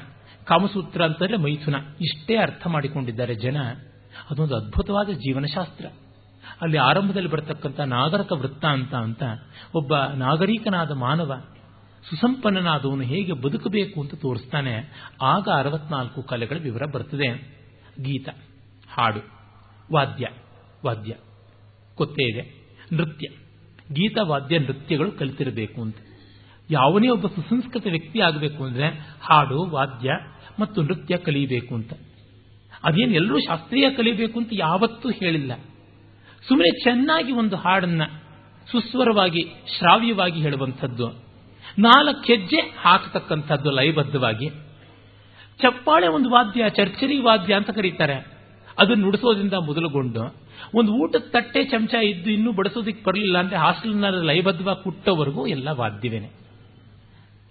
ಕಾಮಸೂತ್ರ 0.44 1.04
ಅಂತಂದ್ರೆ 1.04 1.36
ಮೈಥುನ. 1.36 1.74
ಇಷ್ಟೇ 2.00 2.36
ಅರ್ಥ 2.36 2.66
ಮಾಡಿಕೊಂಡಿದ್ದಾರೆ 2.66 3.34
ಜನ. 3.34 3.56
ಅದೊಂದು 4.30 4.56
ಅದ್ಭುತವಾದ 4.56 5.08
ಜೀವನಶಾಸ್ತ್ರ. 5.08 5.86
ಅಲ್ಲಿ 6.60 6.78
ಆರಂಭದಲ್ಲಿ 6.78 7.30
ಬರತಕ್ಕಂಥ 7.30 7.80
ನಾಗರಕ 7.80 8.32
ವೃತ್ತಾಂತ 8.32 8.94
ಅಂತ 8.94 9.22
ಒಬ್ಬ 9.74 9.96
ನಾಗರಿಕನಾದ 9.96 10.90
ಮಾನವ 10.90 11.42
ಸುಸಂಪನ್ನನಾದವನು 12.10 13.02
ಹೇಗೆ 13.02 13.32
ಬದುಕಬೇಕು 13.32 14.00
ಅಂತ 14.00 14.14
ತೋರಿಸ್ತಾನೆ. 14.14 14.92
ಆಗ 15.22 15.48
ಅರವತ್ನಾಲ್ಕು 15.56 16.22
ಕಲೆಗಳ 16.22 16.56
ವಿವರ 16.56 16.82
ಬರ್ತದೆ. 16.92 17.28
ಗೀತ, 18.02 18.28
ಹಾಡು, 18.92 19.20
ವಾದ್ಯ 19.92 20.28
ವಾದ್ಯ. 20.86 21.14
ಕೊತ್ತೇವೆ 21.96 22.64
ನೃತ್ಯ. 22.92 23.28
ಗೀತ 23.92 24.18
ವಾದ್ಯ 24.22 24.58
ನೃತ್ಯಗಳು 24.58 25.12
ಕಲಿತಿರಬೇಕು 25.12 25.82
ಅಂತ. 25.82 25.96
ಯಾವನೇ 26.70 27.08
ಒಬ್ಬ 27.08 27.26
ಸುಸಂಸ್ಕೃತ 27.26 27.86
ವ್ಯಕ್ತಿ 27.86 28.20
ಆಗಬೇಕು 28.20 28.64
ಅಂದ್ರೆ 28.64 28.86
ಹಾಡು, 29.20 29.66
ವಾದ್ಯ 29.66 30.10
ಮತ್ತು 30.58 30.82
ನೃತ್ಯ 30.82 31.16
ಕಲಿಯಬೇಕು 31.16 31.74
ಅಂತ. 31.74 31.92
ಅದೇನು 32.84 33.14
ಎಲ್ಲರೂ 33.14 33.38
ಶಾಸ್ತ್ರೀಯ 33.38 33.90
ಕಲಿಬೇಕು 33.90 34.38
ಅಂತ 34.38 34.48
ಯಾವತ್ತೂ 34.52 35.10
ಹೇಳಿಲ್ಲ. 35.10 35.52
ಸುಮ್ಮನೆ 36.48 36.82
ಚೆನ್ನಾಗಿ 36.82 37.32
ಒಂದು 37.32 37.56
ಹಾಡನ್ನ 37.56 38.02
ಸುಸ್ವರವಾಗಿ, 38.70 39.46
ಶ್ರಾವ್ಯವಾಗಿ 39.78 40.40
ಹೇಳುವಂಥದ್ದು, 40.40 41.08
ನಾಲ್ಕು 41.78 42.20
ಹೆಜ್ಜೆ 42.20 42.56
ಹಾಕತಕ್ಕಂಥದ್ದು 42.56 43.70
ಲಯಬದ್ಧವಾಗಿ. 43.70 44.48
ಚಪ್ಪಾಳೆ 45.58 46.08
ಒಂದು 46.08 46.30
ವಾದ್ಯ, 46.30 46.64
ಚರ್ಚರಿ 46.68 47.18
ವಾದ್ಯ 47.18 47.54
ಅಂತ 47.54 47.70
ಕರೀತಾರೆ. 47.70 48.12
ಅದನ್ನು 48.78 49.04
ನುಡಿಸೋದ್ರಿಂದ 49.04 49.52
ಮೊದಲುಗೊಂಡು 49.52 50.43
ಒಂದು 50.74 50.92
ಊಟದ 50.92 51.18
ತಟ್ಟೆ 51.18 51.64
ಚಮಚ 51.64 51.94
ಇದ್ದು 51.94 52.30
ಇನ್ನೂ 52.30 52.52
ಬಡಿಸೋದಿಕ್ 52.52 53.04
ಬರಲಿಲ್ಲ 53.04 53.38
ಅಂದ್ರೆ 53.38 53.56
ಹಾಸ್ಟೆಲ್ನ 53.56 54.08
ಲಯಬದ್ಧವಾಗಿ 54.08 54.84
ಕುಟ್ಟೋವರೆಗೂ 54.84 55.46
ಎಲ್ಲ 55.46 55.68
ವಾದ್ಯವೇನೆ. 55.68 56.30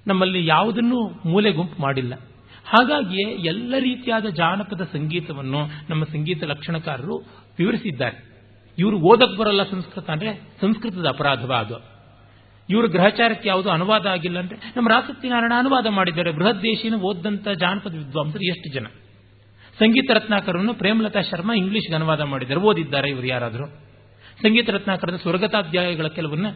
ನಮ್ಮಲ್ಲಿ 0.07 0.45
ಯಾವುದನ್ನು 0.45 1.29
ಮೂಲೆ 1.29 1.51
ಗುಂಪು 1.51 1.81
ಮಾಡಿಲ್ಲ. 1.81 2.13
ಹಾಗಾಗಿಯೇ 2.65 3.31
ಎಲ್ಲ 3.31 3.75
ರೀತಿಯಾದ 3.79 4.25
ಜಾನಪದ 4.25 4.81
ಸಂಗೀತವನ್ನು 4.81 5.59
ನಮ್ಮ 5.89 6.03
ಸಂಗೀತ 6.03 6.43
ಲಕ್ಷಣಕಾರರು 6.43 7.17
ವಿವರಿಸಿದ್ದಾರೆ. 7.59 8.33
ಇವರು 8.77 8.99
ಓದಕ್ 8.99 9.37
ಬರಲ್ಲ 9.37 9.63
ಸಂಸ್ಕೃತ 9.63 10.09
ಅಂದ್ರೆ 10.09 10.41
ಸಂಸ್ಕೃತದ 10.61 11.05
ಅಪರಾಧವ 11.05 11.53
ಅದು. 11.53 11.93
ಇವರು 12.69 12.87
ಗ್ರಹಚಾರಕ್ಕೆ 12.87 13.49
ಯಾವುದು 13.49 13.69
ಅನುವಾದ 13.69 14.05
ಆಗಿಲ್ಲ 14.05 14.39
ಅಂದ್ರೆ 14.39 14.73
ನಮ್ಮ 14.75 14.89
ರಾಸತ್ಯನಾರಾಯಣ 14.89 15.53
ಅನುವಾದ 15.57 15.87
ಮಾಡಿದ್ದಾರೆ. 15.87 16.31
ಬೃಹತ್ 16.31 16.63
ದೇಶಿನ 16.63 16.93
ಓದಂತ 16.95 17.49
ಜಾನಪದ 17.49 17.93
ವಿದ್ವಾಂಸರು 17.95 18.47
ಎಷ್ಟು 18.47 18.73
ಜನ? 18.73 18.85
ಸಂಗೀತ 19.79 20.11
ರತ್ನಾಕರನ್ನು 20.11 20.73
ಪ್ರೇಮಲತಾ 20.73 21.21
ಶರ್ಮಾ 21.21 21.53
ಇಂಗ್ಲಿಷ್ಗೆ 21.53 21.95
ಅನುವಾದ 21.95 22.21
ಮಾಡಿದ್ದಾರೆ. 22.21 22.59
ಓದಿದ್ದಾರೆ 22.59 23.09
ಇವರು 23.09 23.27
ಯಾರಾದರೂ. 23.27 23.65
ಸಂಗೀತ 24.41 24.69
ರತ್ನಾಕರದ 24.69 25.15
ಸ್ವರ್ಗತಾಧ್ಯಾಯಗಳ 25.15 26.07
ಕೆಲವನ್ನ 26.07 26.47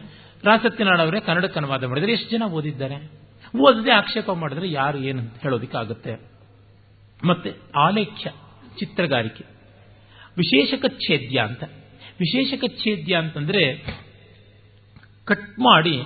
ರಾಸತ್ಯನಾಡ 0.44 1.00
ಅವರೇ 1.00 1.20
ಕನ್ನಡಕ್ಕೆ 1.20 1.58
ಅನುವಾದ 1.58 1.84
ಮಾಡಿದರೆ 1.84 2.12
ಎಷ್ಟು 2.12 2.30
ಜನ 2.30 2.42
ಓದಿದ್ದಾರೆ? 2.42 2.96
ಓದದೆ 3.58 3.90
ಆಕ್ಷೇಪ 3.90 4.30
ಮಾಡಿದ್ರೆ 4.30 4.70
ಯಾರು 4.70 4.98
ಏನು 4.98 5.18
ಅಂತ 5.18 5.42
ಹೇಳೋದಕ್ಕಾಗುತ್ತೆ. 5.42 6.30
ಮತ್ತೆ 7.24 7.50
ಆಲೇಖ್ಯ 7.76 8.30
ಚಿತ್ರಗಾರಿಕೆ. 8.78 9.44
ವಿಶೇಷಕ 10.36 10.86
ಛೇದ್ಯ 10.86 11.40
ಅಂತ. 11.40 11.64
ವಿಶೇಷಕ 12.20 12.64
ಛೇದ್ಯ 12.84 13.16
ಅಂತಂದ್ರೆ 13.16 13.76
ಕಟ್ 15.24 15.58
ಮಾಡಿ 15.58 15.96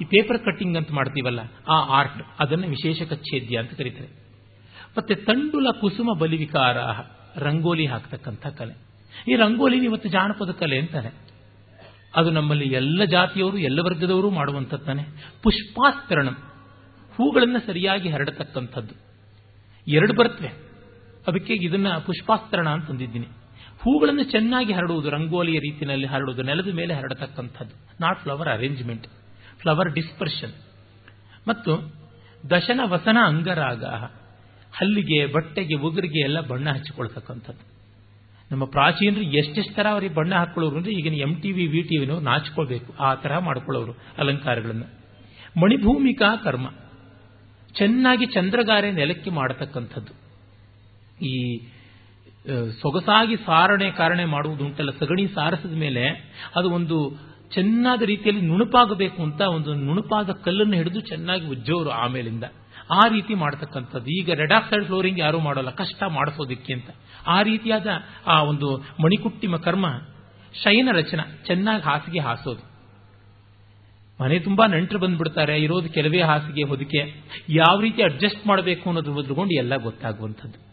ಈ 0.00 0.04
ಪೇಪರ್ 0.04 0.38
ಕಟ್ಟಿಂಗ್ 0.38 0.76
ಅಂತ 0.76 0.92
ಮಾಡ್ತೀವಲ್ಲ, 0.92 1.40
ಆ 1.68 1.98
ಆರ್ಟ್ 1.98 2.22
ಅದನ್ನು 2.38 2.68
ವಿಶೇಷಕ 2.68 3.12
ಛೇದ್ಯ 3.14 3.58
ಅಂತ 3.58 3.74
ಕರೀತಾರೆ. 3.74 4.27
ಮತ್ತೆ 4.98 5.14
ತಂಡುಲ 5.14 5.66
ಕುಸುಮ 5.80 6.18
ಬಲಿವಿಕಾರ 6.18 6.76
ರಂಗೋಲಿ 7.36 7.86
ಹಾಕ್ತಕ್ಕಂಥ 7.86 8.46
ಕಲೆ. 8.46 8.88
ಈ 9.32 9.36
ರಂಗೋಲಿ 9.36 9.84
ಇವತ್ತು 9.84 10.08
ಜಾನಪದ 10.08 10.50
ಕಲೆ 10.50 10.78
ಅಂತಾನೆ. 10.78 11.28
ಅದು 12.16 12.30
ನಮ್ಮಲ್ಲಿ 12.30 12.68
ಎಲ್ಲ 12.68 13.04
ಜಾತಿಯವರು, 13.04 13.58
ಎಲ್ಲ 13.58 13.80
ವರ್ಗದವರು 13.80 14.30
ಮಾಡುವಂಥದ್ದಾನೆ. 14.30 15.02
ಪುಷ್ಪಾಸ್ತರಣ, 15.42 16.28
ಹೂಗಳನ್ನು 17.16 17.66
ಸರಿಯಾಗಿ 17.66 18.08
ಹರಡತಕ್ಕಂಥದ್ದು. 18.08 18.94
ಎರಡು 19.88 20.14
ಬರ್ತವೆ. 20.14 20.48
ಅದಕ್ಕೆ 21.28 21.54
ಇದನ್ನ 21.54 21.96
ಪುಷ್ಪಾಸ್ತರಣ 21.96 22.68
ಅಂತಂದಿದ್ದೀನಿ 22.68 23.26
ಹೂಗಳನ್ನು 23.78 24.22
ಚೆನ್ನಾಗಿ 24.22 24.72
ಹರಡುವುದು, 24.72 25.10
ರಂಗೋಲಿಯ 25.10 25.58
ರೀತಿಯಲ್ಲಿ 25.58 26.06
ಹರಡುವುದು, 26.06 26.42
ನೆಲದ 26.42 26.74
ಮೇಲೆ 26.74 26.94
ಹರಡತಕ್ಕಂಥದ್ದು. 26.94 27.74
Not 28.00 28.22
flower 28.22 28.48
arrangement 28.48 29.06
flower 29.58 29.94
dispersion 29.94 30.52
ಮತ್ತು 31.48 31.92
ದಶನ 32.50 32.80
ವಸನ 32.84 33.16
ಅಂಗರಾಗ 33.24 33.84
ಹಲ್ಲಿಗೆ, 34.72 35.26
ಬಟ್ಟೆಗೆ 35.26 35.74
ಉಗುರಿಗೆ 35.74 36.20
ಎಲ್ಲ 36.24 36.40
ಬಣ್ಣ 36.40 36.70
ಹಚ್ಚಿಕೊಳ್ತಕ್ಕಂಥದ್ದು. 36.70 37.64
ನಮ್ಮ 38.52 38.64
ಪ್ರಾಚೀನರು 38.64 39.22
ಎಷ್ಟೆಷ್ಟು 39.22 39.74
ತರ 39.74 39.86
ಅವರಿಗೆ 39.90 40.14
ಬಣ್ಣ 40.14 40.34
ಹಾಕೊಳ್ಳೋರು 40.34 40.76
ಅಂದ್ರೆ 40.76 40.92
ಈಗಿನ 40.92 41.14
ಎಂ 41.14 41.34
ಟಿ 41.40 41.50
ವಿ 41.52 41.82
ಟಿವಿನೋ 41.82 42.20
ನಾಚಿಕೊಳ್ಬೇಕು. 42.20 42.90
ಆ 43.00 43.14
ತರ 43.14 43.38
ಮಾಡ್ಕೊಳ್ಳೋರು 43.38 43.92
ಅಲಂಕಾರಗಳನ್ನು. 44.18 44.86
ಮಣಿಭೂಮಿಕಾ 45.60 46.36
ಕರ್ಮ. 46.36 46.68
ಚೆನ್ನಾಗಿ 47.76 48.26
ಚಂದ್ರಗಾರೆ 48.26 48.92
ನೆಲಕ್ಕೆ 48.92 49.30
ಮಾಡತಕ್ಕಂಥದ್ದು. 49.30 50.12
ಈ 51.22 51.34
ಸೊಗಸಾಗಿ 52.80 53.36
ಸಾರಣೆ 53.36 53.90
ಕಾರಣೆ 53.90 54.24
ಮಾಡುವುದುಂಟಲ್ಲ, 54.24 54.90
ಸಗಣಿ 54.90 55.26
ಸಾರಿಸಿದ 55.26 55.76
ಮೇಲೆ 55.76 56.04
ಅದು 56.56 56.70
ಒಂದು 56.70 56.98
ಚೆನ್ನಾದ 57.54 58.02
ರೀತಿಯಲ್ಲಿ 58.02 58.42
ನುಣುಪಾಗಬೇಕು 58.42 59.22
ಅಂತ 59.22 59.40
ಒಂದು 59.40 59.74
ನುಣುಪಾದ 59.74 60.30
ಕಲ್ಲನ್ನು 60.44 60.76
ಹಿಡಿದು 60.76 61.00
ಚೆನ್ನಾಗಿ 61.00 61.46
ಉಜ್ಜೋರು 61.46 61.90
ಆಮೇಲಿಂದ 61.90 62.44
ಆ 62.90 63.08
ರೀತಿ 63.08 63.34
ಮಾಡ್ತಕ್ಕಂಥದ್ದು. 63.34 64.06
ಈಗ 64.06 64.30
ರೆಡ್ 64.32 64.52
ಆಕ್ಸೈಡ್ 64.52 64.84
ಫ್ಲೋರಿಂಗ್ 64.84 65.18
ಯಾರು 65.18 65.40
ಮಾಡೋಲ್ಲ, 65.40 65.70
ಕಷ್ಟ 65.70 66.02
ಮಾಡಿಸೋದಿಕ್ಕೆ 66.08 66.72
ಅಂತ. 66.72 66.90
ಆ 67.26 67.42
ರೀತಿಯಾದ 67.42 67.86
ಆ 68.26 68.42
ಒಂದು 68.42 68.76
ಮಣಿಕುಟ್ಟಿಮ 68.76 69.56
ಕರ್ಮ, 69.56 69.86
ಶಯನ 70.54 70.88
ರಚನ, 70.92 71.20
ಚೆನ್ನಾಗಿ 71.46 71.82
ಹಾಸಿಗೆ 71.82 72.20
ಹಾಸೋದು. 72.20 72.68
ಮನೆ 74.22 74.38
ತುಂಬಾ 74.38 74.66
ನೆಂಟರು 74.66 74.98
ಬಂದ್ಬಿಡ್ತಾರೆ, 74.98 75.62
ಇರೋದು 75.62 75.88
ಕೆಲವೇ 75.88 76.22
ಹಾಸಿಗೆ, 76.22 76.62
ಹೊದಿಕೆ. 76.62 77.22
ಯಾವ 77.48 77.80
ರೀತಿ 77.80 78.02
ಅಡ್ಜಸ್ಟ್ 78.02 78.46
ಮಾಡಬೇಕು 78.46 78.90
ಅನ್ನೋದು 78.90 79.12
ಮೊದಲುಕೊಂಡು 79.12 79.58
ಎಲ್ಲ 79.58 79.76
ಗೊತ್ತಾಗುವಂಥದ್ದು. 79.76 80.67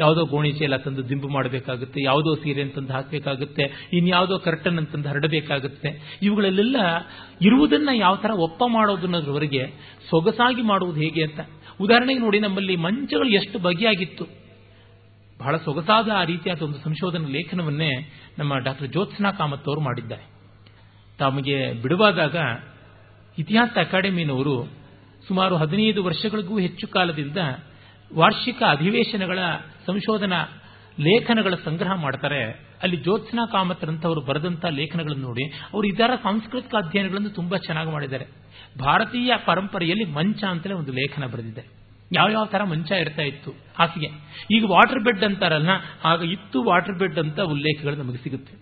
ಯಾವುದೋ 0.00 0.24
ಗೋಣಿ 0.24 0.50
ಚೀಲ 0.52 0.76
ತಂದು 0.76 1.02
ದಿಂಬು 1.08 1.28
ಮಾಡಬೇಕಾಗುತ್ತೆ, 1.28 1.98
ಯಾವುದೋ 2.02 2.34
ಸೀರೆ 2.34 2.62
ಅಂತಂದು 2.62 2.92
ಹಾಕಬೇಕಾಗುತ್ತೆ, 2.92 3.64
ಇನ್ಯಾವುದೋ 3.92 4.38
ಕರ್ಟನ್ 4.38 4.78
ಅಂತಂದು 4.78 5.08
ಹರಡಬೇಕಾಗುತ್ತೆ. 5.08 5.90
ಇವುಗಳಲ್ಲೆಲ್ಲ 6.22 6.76
ಇರುವುದನ್ನ 7.40 7.88
ಯಾವ 7.94 8.16
ಥರ 8.16 8.30
ಒಪ್ಪ 8.38 8.62
ಮಾಡೋದು 8.66 9.06
ಅನ್ನೋದ್ರವರೆಗೆ 9.06 9.62
ಸೊಗಸಾಗಿ 10.10 10.62
ಮಾಡುವುದು 10.62 11.00
ಹೇಗೆ 11.00 11.22
ಅಂತ. 11.22 11.40
ಉದಾಹರಣೆಗೆ 11.80 12.20
ನೋಡಿ, 12.20 12.38
ನಮ್ಮಲ್ಲಿ 12.38 12.76
ಮಂಚಗಳು 12.76 13.30
ಎಷ್ಟು 13.30 13.58
ಬಗೆಯಾಗಿತ್ತು. 13.58 14.26
ಬಹಳ 15.40 15.56
ಸೊಗಸಾದ 15.56 16.08
ಆ 16.14 16.22
ರೀತಿಯಾದ 16.24 16.62
ಒಂದು 16.62 16.78
ಸಂಶೋಧನಾ 16.78 17.28
ಲೇಖನವನ್ನೇ 17.28 17.90
ನಮ್ಮ 18.38 18.52
ಡಾಕ್ಟರ್ 18.58 18.88
ಜ್ಯೋತ್ಸ್ನಾ 18.88 19.30
ಕಾಮತ್ 19.30 19.68
ಅವರು 19.68 19.80
ಮಾಡಿದ್ದಾರೆ. 19.80 20.24
ತಮಗೆ 21.18 21.58
ಬಿಡುವಾದಾಗ 21.82 22.36
ಇತಿಹಾಸ 23.38 23.74
ಅಕಾಡೆಮಿನವರು 23.76 24.54
ಸುಮಾರು 25.28 25.54
ಹದಿನೈದು 25.56 26.00
ವರ್ಷಗಳಿಗೂ 26.04 26.58
ಹೆಚ್ಚು 26.58 26.86
ಕಾಲದಿಂದ 26.88 27.40
ವಾರ್ಷಿಕ 28.16 28.62
ಅಧಿವೇಶನಗಳ 28.62 29.38
ಸಂಶೋಧನಾ 29.86 30.48
ಲೇಖನಗಳ 31.00 31.54
ಸಂಗ್ರಹ 31.64 31.92
ಮಾಡ್ತಾರೆ. 32.02 32.68
ಅಲ್ಲಿ 32.82 32.96
ಜ್ಯೋತ್ಸ್ನಾ 32.96 33.46
ಕಾಮತ್ 33.46 33.84
ಅಂತವರು 33.84 34.20
ಬರೆದಂತ 34.20 34.64
ಲೇಖನಗಳನ್ನು 34.64 35.22
ನೋಡಿ, 35.22 35.44
ಅವರು 35.74 35.86
ಇದರ 35.86 36.10
ಸಾಂಸ್ಕೃತಿಕ 36.22 36.74
ಅಧ್ಯಯನಗಳನ್ನು 36.74 37.30
ತುಂಬಾ 37.30 37.56
ಚೆನ್ನಾಗಿ 37.56 37.90
ಮಾಡಿದ್ದಾರೆ. 37.90 38.26
ಭಾರತೀಯ 38.78 39.32
ಪರಂಪರೆಯಲ್ಲಿ 39.44 40.04
ಮಂಚ 40.04 40.44
ಅಂತಲೇ 40.44 40.74
ಒಂದು 40.74 40.92
ಲೇಖನ 40.92 41.26
ಬರೆದಿದ್ದಾರೆ. 41.26 41.68
ಯಾವ್ಯಾವ 42.14 42.44
ತರ 42.44 42.64
ಮಂಚ 42.64 42.90
ಇರ್ತಾ 42.90 43.22
ಇತ್ತು, 43.22 43.50
ಹಾಸಿಗೆ. 43.50 44.08
ಈಗ 44.50 44.64
ವಾಟರ್ 44.70 45.04
ಬೆಡ್ 45.04 45.24
ಅಂತಾರಲ್ಲ, 45.24 45.68
ಆಗ 46.04 46.22
ಇತ್ತು 46.22 46.62
ವಾಟರ್ 46.62 46.98
ಬೆಡ್ 46.98 47.18
ಅಂತ 47.18 47.40
ಉಲ್ಲೇಖಗಳು 47.40 47.96
ನಮಗೆ 47.96 48.16
ಸಿಗುತ್ತೆ. 48.16 48.54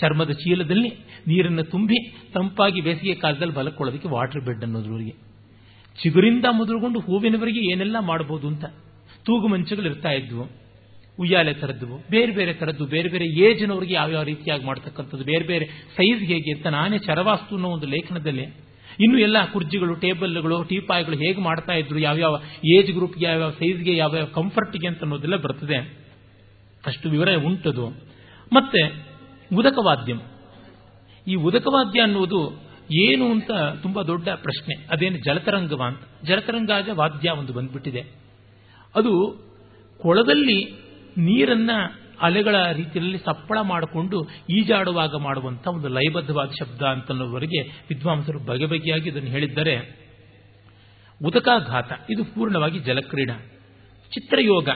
ಚರ್ಮದ 0.00 0.30
ಚೀಲದಲ್ಲಿ 0.30 0.88
ನೀರನ್ನು 1.26 1.62
ತುಂಬಿ 1.62 2.10
ತಂಪಾಗಿ 2.32 2.80
ಬೇಸಿಗೆ 2.80 3.14
ಕಾಲದಲ್ಲಿ 3.14 3.54
ಬಲಕೊಳ್ಳೋದಕ್ಕೆ 3.54 4.08
ವಾಟರ್ 4.08 4.44
ಬೆಡ್ 4.44 4.64
ಅನ್ನೋದ್ರವರಿಗೆ 4.64 5.30
ಚಿಗುರಿಂದ 5.98 6.44
ಮುದುರುಗೊಂಡು 6.50 7.00
ಹೂವಿನವರೆಗೆ 7.00 7.72
ಏನೆಲ್ಲ 7.72 7.96
ಮಾಡಬಹುದು 8.00 8.48
ಅಂತ. 8.48 8.64
ತೂಗು 9.24 9.48
ಮಂಚಗಳು 9.48 9.86
ಇರ್ತಾ 9.86 10.10
ಇದ್ವು. 10.10 10.60
ಉಯ್ಯಾಲೆ 11.18 11.54
ಥರದ್ದು 11.54 11.86
ಬೇರೆ 12.10 12.32
ಬೇರೆ 12.32 12.54
ಥರದ್ದು 12.54 12.86
ಬೇರೆ 12.86 13.08
ಬೇರೆ 13.08 13.24
ಏಜ್ನವರಿಗೆ 13.24 13.94
ಯಾವ್ಯಾವ 13.94 14.22
ರೀತಿಯಾಗಿ 14.22 14.64
ಮಾಡ್ತಕ್ಕಂಥದ್ದು, 14.64 15.24
ಬೇರೆ 15.24 15.44
ಬೇರೆ 15.44 15.66
ಸೈಜ್ 15.96 16.22
ಹೇಗೆ 16.24 16.56
ಅಂತ 16.56 16.66
ನಾನೇ 16.66 16.98
ಚರವಾಸ್ತು 16.98 17.54
ಅನ್ನೋ 17.54 17.68
ಒಂದು 17.68 17.86
ಲೇಖನದಲ್ಲಿ. 17.86 18.42
ಇನ್ನು 19.00 19.18
ಎಲ್ಲ 19.18 19.44
ಕುರ್ಜಿಗಳು, 19.52 19.94
ಟೇಬಲ್ಗಳು, 19.94 20.62
ಟೀಪಾಯ್ಗಳು 20.62 21.16
ಹೇಗೆ 21.16 21.40
ಮಾಡ್ತಾ 21.40 21.72
ಇದ್ರು, 21.72 21.98
ಯಾವ್ಯಾವ 21.98 22.42
ಏಜ್ 22.64 22.92
ಗ್ರೂಪ್ಗೆ 22.92 23.24
ಯಾವ್ಯಾವ 23.24 23.50
ಸೈಜ್ಗೆ 23.50 23.96
ಯಾವ್ಯಾವ 23.96 24.26
ಕಂಫರ್ಟ್ಗೆ 24.26 24.88
ಅಂತ 24.88 25.00
ಅನ್ನೋದೆಲ್ಲ 25.02 25.36
ಬರ್ತದೆ. 25.36 25.98
ಅಷ್ಟು 26.86 27.10
ವಿವರ 27.10 27.28
ಉಂಟದು. 27.46 27.88
ಮತ್ತೆ 28.52 29.06
ಉದಕವಾದ್ಯಂ. 29.56 30.18
ಈ 31.28 31.34
ಉದಕವಾದ್ಯ 31.34 32.00
ಅನ್ನುವುದು 32.00 32.62
ಏನು 32.92 33.30
ಅಂತ 33.30 33.50
ತುಂಬಾ 33.82 34.02
ದೊಡ್ಡ 34.02 34.28
ಪ್ರಶ್ನೆ. 34.28 34.86
ಅದೇನು 34.90 35.18
ಜಲತರಂಗವಾ 35.18 35.86
ಅಂತ? 35.86 36.00
ಜಲತರಂಗ 36.24 36.70
ವಾದ್ಯ 36.92 37.30
ಒಂದು 37.30 37.52
ಬಂದ್ಬಿಟ್ಟಿದೆ. 37.52 38.29
ಅದು 38.94 39.12
ಕೊಳದಲ್ಲಿ 39.98 40.64
ನೀರನ್ನ 41.18 41.70
ಅಲೆಗಳ 42.20 42.54
ರೀತಿಯಲ್ಲಿ 42.72 43.18
ಸಪ್ಪಳ 43.18 43.60
ಮಾಡಿಕೊಂಡು 43.60 44.28
ಈಜಾಡುವಾಗ 44.50 45.16
ಮಾಡುವಂತ 45.16 45.66
ಒಂದು 45.66 45.88
ಲಯಬದ್ಧವಾದ 45.88 46.50
ಶಬ್ದ 46.60 46.82
ಅಂತನ್ನುವರೆಗೆ 46.82 47.62
ವಿದ್ವಾಂಸರು 47.62 48.38
ಬಗೆ 48.38 48.66
ಬಗೆಯಾಗಿ 48.66 49.08
ಇದನ್ನು 49.08 49.28
ಹೇಳಿದ್ದಾರೆ. 49.28 50.00
ಉದಕಾಘಾತ, 51.24 51.92
ಇದು 52.10 52.24
ಪೂರ್ಣವಾಗಿ 52.24 52.78
ಜಲಕ್ರೀಡಾ. 52.78 53.38
ಚಿತ್ರಯೋಗ 54.10 54.68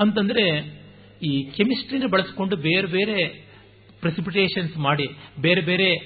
ಅಂತಂದ್ರೆ 0.00 0.50
ಈ 1.22 1.50
ಕೆಮಿಸ್ಟ್ರಿನ 1.50 2.02
ಬಳಸಿಕೊಂಡು 2.10 2.56
ಬೇರೆ 2.56 2.86
ಬೇರೆ 2.86 3.48
ಪ್ರೆಸಿಪಿಟೇಷನ್ಸ್ 4.00 4.76
ಮಾಡಿ, 4.76 5.08
ಬೇರೆ 5.40 5.60
ಬೇರೆ 5.60 5.98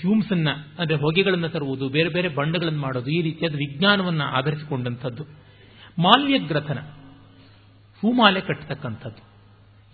ಫ್ಯೂಮ್ಸ್ 0.00 0.32
ಅನ್ನ 0.32 0.48
ಅಂದ್ರೆ 0.78 0.96
ಹೊಗೆಗಳನ್ನು 0.96 1.48
ತರುವುದು, 1.48 1.88
ಬೇರೆ 1.88 2.08
ಬೇರೆ 2.08 2.28
ಬಣ್ಣಗಳನ್ನು 2.28 2.80
ಮಾಡೋದು, 2.80 3.10
ಈ 3.10 3.22
ರೀತಿಯಾದ 3.22 3.54
ವಿಜ್ಞಾನವನ್ನು 3.54 4.24
ಆಧರಿಸಿಕೊಂಡಂಥದ್ದು. 4.24 5.45
ಮಾಲ್ಯಗ್ರಥನ. 5.98 6.78
ಹೂಮಾಲೆ 8.00 8.40
ಕಟ್ಟತಕ್ಕಂಥದ್ದು. 8.40 9.36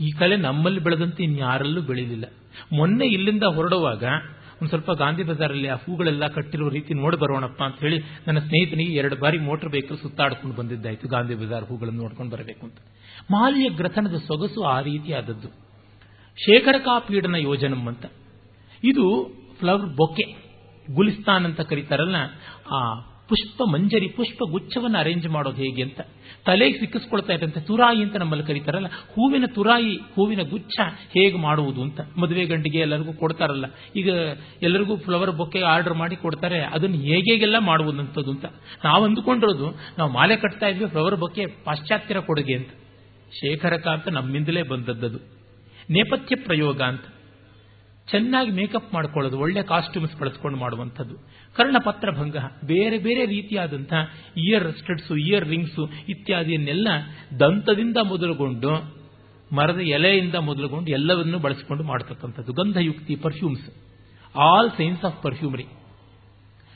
ಈ 0.05 0.11
ಕಲೆ 0.11 0.37
ನಮ್ಮಲ್ಲಿ 0.37 0.81
ಬೆಳೆದಂತೆ 0.81 1.23
ಇನ್ಯಾರಲ್ಲೂ 1.23 1.81
ಬೆಳೀಲಿಲ್ಲ. 1.81 2.25
ಮೊನ್ನೆ 2.73 3.07
ಇಲ್ಲಿಂದ 3.07 3.43
ಹೊರಡುವಾಗ 3.43 4.05
ಒಂದು 4.63 4.69
ಸ್ವಲ್ಪ 4.69 4.91
ಗಾಂಧಿ 4.91 5.23
ಬಜಾರಲ್ಲಿ 5.23 5.69
ಆ 5.69 5.75
ಹೂಗಳೆಲ್ಲ 5.75 6.27
ಕಟ್ಟಿರುವ 6.27 6.69
ರೀತಿ 6.69 6.95
ನೋಡಿ 6.95 7.17
ಬರೋಣಪ್ಪ 7.17 7.63
ಅಂತ 7.63 7.81
ಹೇಳಿ 7.81 7.99
ನನ್ನ 8.27 8.39
ಸ್ನೇಹಿತನಿಗೆ 8.39 8.93
ಎರಡು 8.93 9.17
ಬಾರಿ 9.17 9.39
ಮೋಟರ್ 9.39 9.69
ವೆಹಿಕಲ್ 9.69 9.99
ಸುತ್ತಾಡ್ಕೊಂಡು 9.99 10.57
ಬಂದಿದ್ದಾಯ್ತು 10.57 11.09
ಗಾಂಧಿ 11.09 11.35
ಬಜಾರ್ 11.35 11.65
ಹೂಗಳನ್ನು 11.65 12.03
ನೋಡ್ಕೊಂಡು 12.03 12.33
ಬರಬೇಕು 12.33 12.67
ಅಂತ. 12.67 12.75
ಮಾಲ್ಯ 13.31 13.69
ಗ್ರಥನದ 13.69 14.15
ಸೊಗಸು 14.15 14.63
ಆ 14.63 14.81
ರೀತಿಯಾದದ್ದು. 14.81 15.49
ಶೇಖರಕಾ 16.37 16.99
ಪೀಡನ 16.99 17.35
ಯೋಜನಂ 17.35 17.89
ಅಂತ. 17.89 18.07
ಇದು 18.85 19.31
ಫ್ಲವರ್ 19.59 19.91
ಬೊಕೆ 19.97 20.53
ಗುಲಿಸ್ತಾನ್ 20.95 21.45
ಅಂತ 21.45 21.61
ಕರೀತಾರಲ್ಲ, 21.61 22.17
ಆ 22.73 23.01
ಪುಷ್ಪ 23.33 23.63
ಮಂಜರಿ, 23.63 24.09
ಪುಷ್ಪ 24.09 24.39
ಗುಚ್ಛವನ್ನು 24.51 24.99
ಅರೇಂಜ್ 24.99 25.29
ಮಾಡೋದು 25.29 25.57
ಹೇಗೆ 25.57 25.83
ಅಂತ. 25.83 26.01
ತಲೆಗೆ 26.47 26.79
ಸಿಕ್ಕಿಸ್ಕೊಳ್ತಾ 26.79 27.33
ಇದ್ದಂತೆ 27.33 27.61
ತುರಾಯಿ 27.61 28.03
ಅಂತ 28.03 28.17
ನಮ್ಮಲ್ಲಿ 28.17 28.47
ಕರೀತಾರಲ್ಲ, 28.47 28.87
ಹೂವಿನ 28.87 29.45
ತುರಾಯಿ, 29.55 29.95
ಹೂವಿನ 29.95 30.43
ಗುಚ್ಛ 30.43 30.81
ಹೇಗೆ 31.19 31.37
ಮಾಡುವುದು 31.37 31.83
ಅಂತ. 31.83 32.01
ಮದುವೆ 32.19 32.45
ಗಂಡಿಗೆ 32.45 32.79
ಎಲ್ಲರಿಗೂ 32.79 33.13
ಕೊಡ್ತಾರಲ್ಲ. 33.13 33.65
ಈಗ 33.97 34.09
ಎಲ್ಲರಿಗೂ 34.63 34.97
ಫ್ಲವರ್ 34.97 35.31
ಬೊಕ್ಕೆ 35.31 35.61
ಆರ್ಡರ್ 35.61 35.95
ಮಾಡಿ 35.95 36.17
ಕೊಡ್ತಾರೆ, 36.17 36.61
ಅದನ್ನು 36.61 36.97
ಹೇಗೆಲ್ಲ 36.97 37.59
ಮಾಡುವುದಂಥದ್ದು 37.59 38.31
ಅಂತ. 38.31 38.45
ನಾವು 38.85 39.05
ಅಂದುಕೊಂಡಿರೋದು, 39.05 39.81
ನಾವು 39.99 40.13
ಮಾಲೆ 40.13 40.37
ಕಟ್ತಾ 40.37 40.67
ಇದ್ವಿ 40.67 40.87
ಫ್ಲವರ್ 40.87 41.17
ಬೊಕ್ಕೆ 41.17 41.47
ಪಾಶ್ಚಾತ್ಯರ 41.47 42.19
ಕೊಡುಗೆ 42.19 42.55
ಅಂತ. 42.55 42.69
ಶೇಖರಕ 43.33 43.87
ಅಂತ 43.89 44.09
ನಮ್ಮಿಂದಲೇ 44.09 44.63
ಬಂದದ್ದದು. 44.63 45.19
ನೇಪಥ್ಯ 45.91 46.37
ಪ್ರಯೋಗ 46.37 46.81
ಅಂತ. 46.83 47.03
ಚೆನ್ನಾಗಿ 48.11 48.51
ಮೇಕಪ್ 48.51 48.95
ಮಾಡ್ಕೊಳ್ಳೋದು, 48.95 49.39
ಒಳ್ಳೆ 49.39 49.63
ಕಾಸ್ಟ್ಯೂಮ್ಸ್ 49.63 50.19
ಬಳಸ್ಕೊಂಡು 50.19 50.59
ಮಾಡುವಂಥದ್ದು. 50.59 51.17
ಕರ್ಣಪತ್ರ 51.55 52.11
ಭಂಗ 52.11 52.37
ಬೇರೆ 52.65 52.99
ಬೇರೆ 52.99 53.27
ರೀತಿಯಾದಂಥ 53.27 53.93
ಇಯರ್ 54.37 54.79
ಸ್ಟಡ್ಸು 54.79 55.17
ಇಯರ್ 55.17 55.49
ರಿಂಗ್ಸು 55.49 55.91
ಇತ್ಯಾದಿಯನ್ನೆಲ್ಲ 56.09 56.89
ದಂತದಿಂದ 57.41 57.97
ಮೊದಲುಗೊಂಡು, 58.03 58.97
ಮರದ 59.53 59.79
ಎಲೆಯಿಂದ 59.79 60.35
ಮೊದಲುಗೊಂಡು 60.35 60.91
ಎಲ್ಲವನ್ನೂ 60.91 61.39
ಬಳಸಿಕೊಂಡು 61.39 61.85
ಮಾಡತಕ್ಕಂಥದ್ದು. 61.85 62.53
ಗಂಧಯುಕ್ತಿ 62.53 63.17
perfumes 63.17 63.63
all 64.37 64.71
science 64.71 65.05
of 65.05 65.23
perfumery 65.23 65.67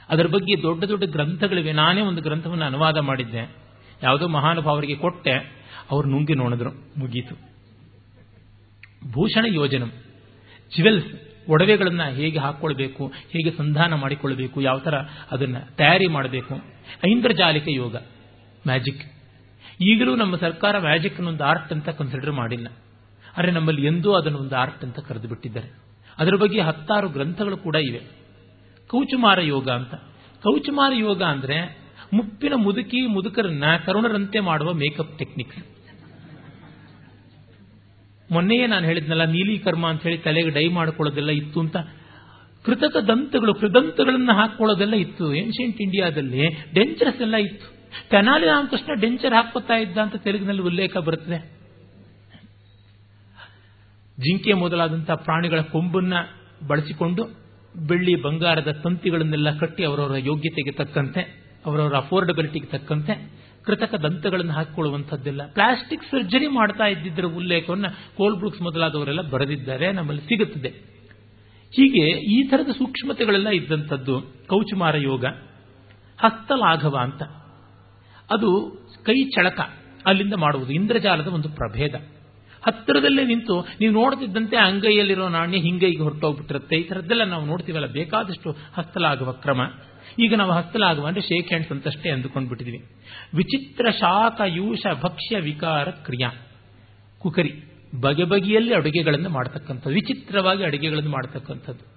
ಅದರ 0.08 0.26
ಬಗ್ಗೆ 0.26 0.62
ದೊಡ್ಡ 0.62 0.84
ದೊಡ್ಡ 0.84 1.04
ಗ್ರಂಥಗಳಿವೆ. 1.04 1.72
ನಾನೇ 1.72 2.00
ಒಂದು 2.00 2.22
ಗ್ರಂಥವನ್ನು 2.22 2.64
ಅನುವಾದ 2.64 2.96
ಮಾಡಿದ್ದೆ. 2.96 3.56
ಯಾವುದೋ 4.02 4.28
ಮಹಾನುಭಾವರಿಗೆ 4.28 4.96
ಕೊಟ್ಟೆ. 4.96 5.32
ಅವರು 5.90 6.08
ನುಂಗಿ 6.08 6.34
ನೋಡಿದ್ರು, 6.34 6.70
ಮುಗೀತು. 6.70 7.34
ಭೂಷಣ 9.12 9.44
ಯೋಜನಂ. 9.54 9.92
ಜ್ಯುವೆಲ್ಸ್ 10.74 11.06
ಒಡವೆಗಳನ್ನು 11.48 12.14
ಹೇಗೆ 12.14 12.38
ಹಾಕ್ಕೊಳ್ಬೇಕು, 12.38 13.06
ಹೇಗೆ 13.06 13.50
ಸಂಧಾನ 13.50 13.94
ಮಾಡಿಕೊಳ್ಬೇಕು, 13.94 14.60
ಯಾವ 14.60 14.78
ಥರ 14.78 14.94
ಅದನ್ನ 15.30 15.58
ತಯಾರಿ 15.58 16.06
ಮಾಡಬೇಕು. 16.06 16.54
ಐಂದ್ರಜಾಲಿಕ 17.08 17.64
ಯೋಗ 17.68 17.96
ಮ್ಯಾಜಿಕ್ 18.66 19.12
ಈಗಲೂ 19.82 20.16
ನಮ್ಮ 20.16 20.36
ಸರ್ಕಾರ 20.36 20.78
ಮ್ಯಾಜಿಕ್ 20.78 21.20
ಒಂದು 21.20 21.44
ಆರ್ಟ್ 21.44 21.72
ಅಂತ 21.72 21.88
ಕನ್ಸಿಡರ್ 21.88 22.32
ಮಾಡಿಲ್ಲ. 22.32 22.68
ಆದರೆ 23.36 23.50
ನಮ್ಮಲ್ಲಿ 23.50 23.86
ಎಂದೂ 23.86 24.12
ಅದನ್ನು 24.12 24.38
ಒಂದು 24.38 24.56
ಆರ್ಟ್ 24.56 24.84
ಅಂತ 24.84 24.98
ಕರೆದು 24.98 25.28
ಬಿಟ್ಟಿದ್ದಾರೆ. 25.28 25.68
ಅದರ 26.18 26.34
ಬಗ್ಗೆ 26.34 26.60
ಹತ್ತಾರು 26.60 27.08
ಗ್ರಂಥಗಳು 27.08 27.56
ಕೂಡ 27.56 27.76
ಇವೆ. 27.76 28.00
ಕೌಚುಮಾರ 28.88 29.40
ಯೋಗ 29.40 29.68
ಅಂತ. 29.68 29.94
ಕೌಚುಮಾರ 30.42 30.92
ಯೋಗ 30.94 31.22
ಅಂದ್ರೆ 31.22 31.86
ಮುಪ್ಪಿನ 32.12 32.52
ಮುದುಕಿ 32.56 33.06
ಮುದುಕರನ್ನ 33.06 33.64
ಕರುಣರಂತೆ 33.86 34.40
ಮಾಡುವ 34.40 34.72
ಮೇಕಪ್ 34.72 35.18
ಟೆಕ್ನಿಕ್ಸ್ 35.18 35.75
ಮೊನ್ನೆಯೇ 38.30 38.66
ನಾನು 38.66 38.84
ಹೇಳಿದ್ನಲ್ಲ, 38.86 39.24
ನೀಲಿ 39.24 39.54
ಕರ್ಮ 39.58 39.84
ಅಂತ 39.86 40.02
ಹೇಳಿ 40.02 40.18
ತಲೆಗೆ 40.18 40.50
ಡೈ 40.50 40.66
ಮಾಡ್ಕೊಳ್ಳೋದೆಲ್ಲ 40.68 41.32
ಇತ್ತು 41.40 41.58
ಅಂತ. 41.60 41.76
ಕೃತಕ 42.64 42.96
ದಂತಗಳು, 43.08 43.52
ಕೃದಂತಗಳನ್ನು 43.54 44.32
ಹಾಕೊಳ್ಳೋದೆಲ್ಲ 44.34 44.94
ಇತ್ತು. 44.94 45.26
ಏನ್ಷಿಯಂಟ್ 45.34 45.80
ಇಂಡಿಯಾದಲ್ಲಿ 45.80 46.42
ಡೆಂಚರ್ಸ್ 46.74 47.20
ಎಲ್ಲ 47.22 47.36
ಇತ್ತು. 47.48 47.66
ತೆನಾಲಿ 48.10 48.46
ರಾಮಕೃಷ್ಣ 48.46 48.94
ಡೆಂಚರ್ 49.00 49.34
ಹಾಕೋತಾ 49.34 49.74
ಇದ್ದ 49.74 49.98
ಅಂತ 49.98 50.16
ತೆಲುಗಿನಲ್ಲಿ 50.16 50.62
ಉಲ್ಲೇಖ 50.62 50.96
ಬರುತ್ತದೆ 50.96 51.38
ಜಿಂಕೆ 54.18 54.52
ಮೊದಲಾದಂತಹ 54.54 55.16
ಪ್ರಾಣಿಗಳ 55.24 55.60
ಕೊಂಬನ್ನ 55.72 56.14
ಬಳಸಿಕೊಂಡು 56.68 57.22
ಬೆಳ್ಳಿ 57.88 58.14
ಬಂಗಾರದ 58.22 58.70
ತಂತಿಗಳನ್ನೆಲ್ಲ 58.84 59.48
ಕಟ್ಟಿ 59.58 59.82
ಅವರವರ 59.84 60.18
ಯೋಗ್ಯತೆಗೆ 60.22 60.72
ತಕ್ಕಂತೆ, 60.72 61.22
ಅವರವರ 61.66 61.94
ಅಫೋರ್ಡಬಿಲಿಟಿಗೆ 61.94 62.66
ತಕ್ಕಂತೆ 62.66 63.14
ಕೃತಕ 63.66 63.94
ದಂತಗಳನ್ನು 63.94 64.52
ಹಾಕಿಕೊಳ್ಳುವಂಥದ್ದೆಲ್ಲ. 64.52 65.42
ಪ್ಲಾಸ್ಟಿಕ್ 65.52 66.02
ಸರ್ಜರಿ 66.02 66.48
ಮಾಡ್ತಾ 66.48 66.84
ಇದ್ದಿದ್ದರ 66.84 67.24
ಉಲ್ಲೇಖವನ್ನು 67.24 68.16
ಕೋಲ್ಬ್ರುಕ್ಸ್ 68.16 68.62
ಮೊದಲಾದವರೆಲ್ಲ 68.62 69.22
ಬರೆದಿದ್ದಾರೆ, 69.22 69.92
ನಮ್ಮಲ್ಲಿ 69.92 70.22
ಸಿಗುತ್ತದೆ. 70.22 70.68
ಹೀಗೆ 71.72 72.04
ಈ 72.34 72.48
ಥರದ 72.48 72.70
ಸೂಕ್ಷ್ಮತೆಗಳೆಲ್ಲ 72.70 73.48
ಇದ್ದಂಥದ್ದು 73.48 74.14
ಕೌಚುಮಾರ 74.46 74.96
ಯೋಗ, 74.96 75.24
ಹಸ್ತಲಾಘವ 76.18 76.96
ಅಂತ. 76.96 77.22
ಅದು 78.30 78.50
ಕೈ 79.04 79.18
ಚಳಕ, 79.24 79.60
ಅಲ್ಲಿಂದ 80.06 80.34
ಮಾಡುವುದು, 80.34 80.72
ಇಂದ್ರಜಾಲದ 80.72 81.26
ಒಂದು 81.26 81.48
ಪ್ರಭೇದ. 81.48 81.94
ಹತ್ತಿರದಲ್ಲೇ 82.66 83.24
ನಿಂತು 83.24 83.54
ನೀವು 83.80 83.92
ನೋಡ್ತಿದ್ದಂತೆ 83.92 84.56
ಅಂಗೈಯಲ್ಲಿರೋ 84.56 85.28
ನಾಣ್ಯ 85.28 85.58
ಹಿಂಗೈಗೆ 85.58 86.02
ಹೊರಟೋಗ್ಬಿಟ್ಟಿರುತ್ತೆ. 86.02 86.76
ಈ 86.76 86.82
ಥರದ್ದೆಲ್ಲ 86.82 87.24
ನಾವು 87.24 87.44
ನೋಡ್ತೀವಲ್ಲ, 87.44 87.86
ಬೇಕಾದಷ್ಟು 87.86 88.56
ಹಸ್ತಲಾಗುವ 88.74 89.32
ಕ್ರಮ. 89.32 89.60
ಈಗ 90.18 90.34
ನಾವು 90.34 90.52
ಹಸ್ತಲಾಗುವ 90.52 91.06
ಅಂದ್ರೆ 91.06 91.22
ಶೇಕ್ 91.22 91.48
ಹ್ಯಾಂಡ್ಸ್ 91.48 91.72
ಅಂತಷ್ಟೇ 91.72 92.10
ಅಂದುಕೊಂಡು 92.10 92.48
ಬಿಟ್ಟಿದ್ವಿ 92.48 92.84
ವಿಚಿತ್ರ 93.34 93.90
ಶಾಖ, 93.90 94.40
ಯೂಷ, 94.46 94.86
ಭಕ್ಷ್ಯ, 95.02 95.40
ವಿಕಾರ, 95.40 95.90
ಕ್ರಿಯಾ. 95.90 96.30
ಕುಕರಿ. 97.18 97.62
ಬಗೆ 98.00 98.24
ಬಗೆಯಲ್ಲಿ 98.24 98.74
ಅಡುಗೆಗಳನ್ನು 98.74 99.28
ಮಾಡತಕ್ಕಂಥದ್ದು. 99.28 99.94
ವಿಚಿತ್ರವಾಗಿ 99.94 100.64
ಅಡುಗೆಗಳನ್ನು 100.64 101.10
ಮಾಡತಕ್ಕಂಥದ್ದು. 101.10 101.96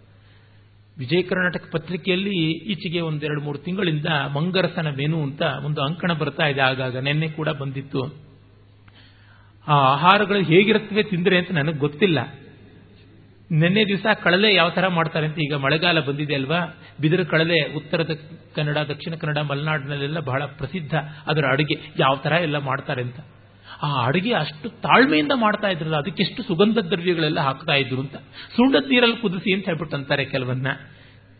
ವಿಜಯ 0.97 1.21
ಕರ್ನಾಟಕ 1.21 1.63
ಪತ್ರಿಕೆಯಲ್ಲಿ 1.71 2.35
ಈಚೆಗೆ 2.51 2.99
ಒಂದೆರಡು 2.99 3.41
ಮೂರು 3.41 3.57
ತಿಂಗಳಿಂದ 3.57 4.05
ಮಂಗರಸನ 4.05 4.87
ಮೆನು 4.89 5.23
ಅಂತ 5.23 5.41
ಒಂದು 5.41 5.81
ಅಂಕಣ 5.81 6.13
ಬರ್ತಾ 6.13 6.47
ಇದೆ. 6.47 6.61
ಆಗಾಗ 6.61 6.97
ನಿನ್ನೆ 6.97 7.27
ಕೂಡ 7.27 7.49
ಬಂದಿತ್ತು. 7.49 8.29
ಆ 9.67 9.73
ಆಹಾರಗಳು 9.73 10.43
ಹೇಗಿರುತ್ತವೆ 10.43 11.03
ತಿಂದರೆ 11.03 11.37
ಅಂತ 11.37 11.51
ನನಗೆ 11.51 11.77
ಗೊತ್ತಿಲ್ಲ. 11.77 12.35
ನಿನ್ನೆ 13.51 13.85
ದಿವಸ 13.85 14.05
ಕಳಲೆ 14.23 14.55
ಯಾವ 14.55 14.69
ತರ 14.69 14.87
ಮಾಡ್ತಾರೆ 14.87 15.25
ಅಂತ 15.25 15.37
ಈಗ 15.39 15.53
ಮಳೆಗಾಲ 15.53 15.99
ಬಂದಿದೆ 15.99 16.35
ಅಲ್ವಾ? 16.35 16.77
ಬಿದಿರು 17.01 17.25
ಕಳಲೆ 17.25 17.73
ಉತ್ತರದ 17.73 18.09
ಕನ್ನಡ, 18.55 18.77
ದಕ್ಷಿಣ 18.77 19.15
ಕನ್ನಡ, 19.15 19.37
ಮಲೆನಾಡಿನಲ್ಲೆಲ್ಲ 19.37 20.19
ಬಹಳ 20.19 20.45
ಪ್ರಸಿದ್ಧ 20.45 20.95
ಅದರ 21.27 21.45
ಅಡುಗೆ. 21.51 21.75
ಯಾವ 21.99 22.15
ತರ 22.15 22.31
ಎಲ್ಲ 22.31 22.57
ಮಾಡ್ತಾರೆ 22.57 23.01
ಅಂತ. 23.01 23.15
ಆ 23.83 24.05
ಅಡುಗೆ 24.05 24.33
ಅಷ್ಟು 24.33 24.69
ತಾಳ್ಮೆಯಿಂದ 24.69 25.31
ಮಾಡ್ತಾ 25.35 25.67
ಇದ್ರಲ್ಲ 25.67 25.97
ಅದಕ್ಕೆಷ್ಟು 25.97 26.43
ಸುಗಂಧ 26.43 26.77
ದ್ರವ್ಯಗಳೆಲ್ಲ 26.77 27.39
ಹಾಕ್ತಾ 27.39 27.73
ಇದ್ರು 27.73 28.01
ಅಂತ. 28.01 28.15
ಸುಂಡದ 28.55 28.89
ನೀರಲ್ಲಿ 28.89 29.17
ಕುದಿಸಿ 29.17 29.53
ಅಂತ 29.53 29.65
ಹೇಳ್ಬಿಟ್ಟು 29.65 29.97
ಅಂತಾರೆ 29.97 30.25
ಕೆಲವನ್ನ. 30.25 30.67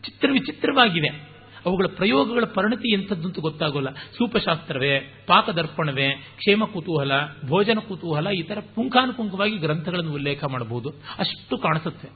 ಚಿತ್ರ 0.04 0.28
ವಿಚಿತ್ರವಾಗಿವೆ. 0.32 1.29
ಅವುಗಳ 1.66 1.84
ಪ್ರಯೋಗಗಳ 1.96 2.44
ಪರಿಣತಿ 2.44 2.92
ಎಂಥದ್ದಂತ 2.92 3.38
ಗೊತ್ತಾಗೋಲ್ಲ. 3.40 3.90
ಸೂಪಶಾಸ್ತ್ರವೇ, 3.90 5.24
ಪಾಕದರ್ಪಣವೇ, 5.26 6.08
ಕ್ಷೇಮ 6.10 6.64
ಕುತೂಹಲ, 6.64 7.12
ಭೋಜನ 7.46 7.78
ಕುತೂಹಲ, 7.88 8.28
ಈ 8.28 8.42
ಥರ 8.42 8.58
ಪುಂಖಾನುಪುಂಖವಾಗಿ 8.74 9.56
ಗ್ರಂಥಗಳನ್ನು 9.56 10.12
ಉಲ್ಲೇಖ 10.12 10.44
ಮಾಡಬಹುದು. 10.44 10.90
ಅಷ್ಟು 11.18 11.58
ಕಾಣಿಸುತ್ತೆ 11.58 12.08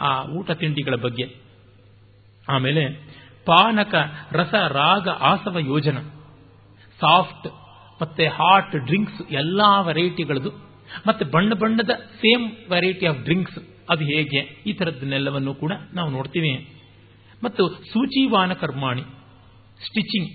ಆ 0.00 0.22
ಊಟ 0.24 0.50
ತಿಂಡಿಗಳ 0.50 0.94
ಬಗ್ಗೆ. 0.96 1.36
ಆಮೇಲೆ 2.48 2.84
ಪಾನಕ 3.46 3.94
ರಸ 4.32 4.54
ರಾಗ 4.54 5.08
ಆಸವ 5.08 5.58
ಯೋಜನ. 5.58 5.98
ಸಾಫ್ಟ್ 7.00 7.48
ಮತ್ತೆ 8.02 8.26
ಹಾಟ್ 8.26 8.86
ಡ್ರಿಂಕ್ಸ್ 8.86 9.32
ಎಲ್ಲಾ 9.32 9.80
ವೆರೈಟಿಗಳದು 9.80 10.50
ಮತ್ತೆ 11.06 11.24
ಬಣ್ಣ 11.24 11.54
ಬಣ್ಣದ 11.54 11.90
ಸೇಮ್ 11.90 12.70
ವೆರೈಟಿ 12.70 13.06
ಆಫ್ 13.06 13.18
ಡ್ರಿಂಕ್ಸ್ 13.18 13.58
ಅದು 13.90 14.04
ಹೇಗೆ? 14.04 14.38
ಈ 14.66 14.72
ಥರದ್ದನ್ನೆಲ್ಲವನ್ನು 14.72 15.54
ಕೂಡ 15.54 15.72
ನಾವು 15.94 16.10
ನೋಡ್ತೀವಿ. 16.10 16.77
ಮತ್ತು 17.44 17.68
ಸೂಚಿವಾನ 17.68 18.52
ಕರ್ಮಾಣಿ, 18.52 19.02
ಸ್ಟಿಚಿಂಗ್, 19.86 20.30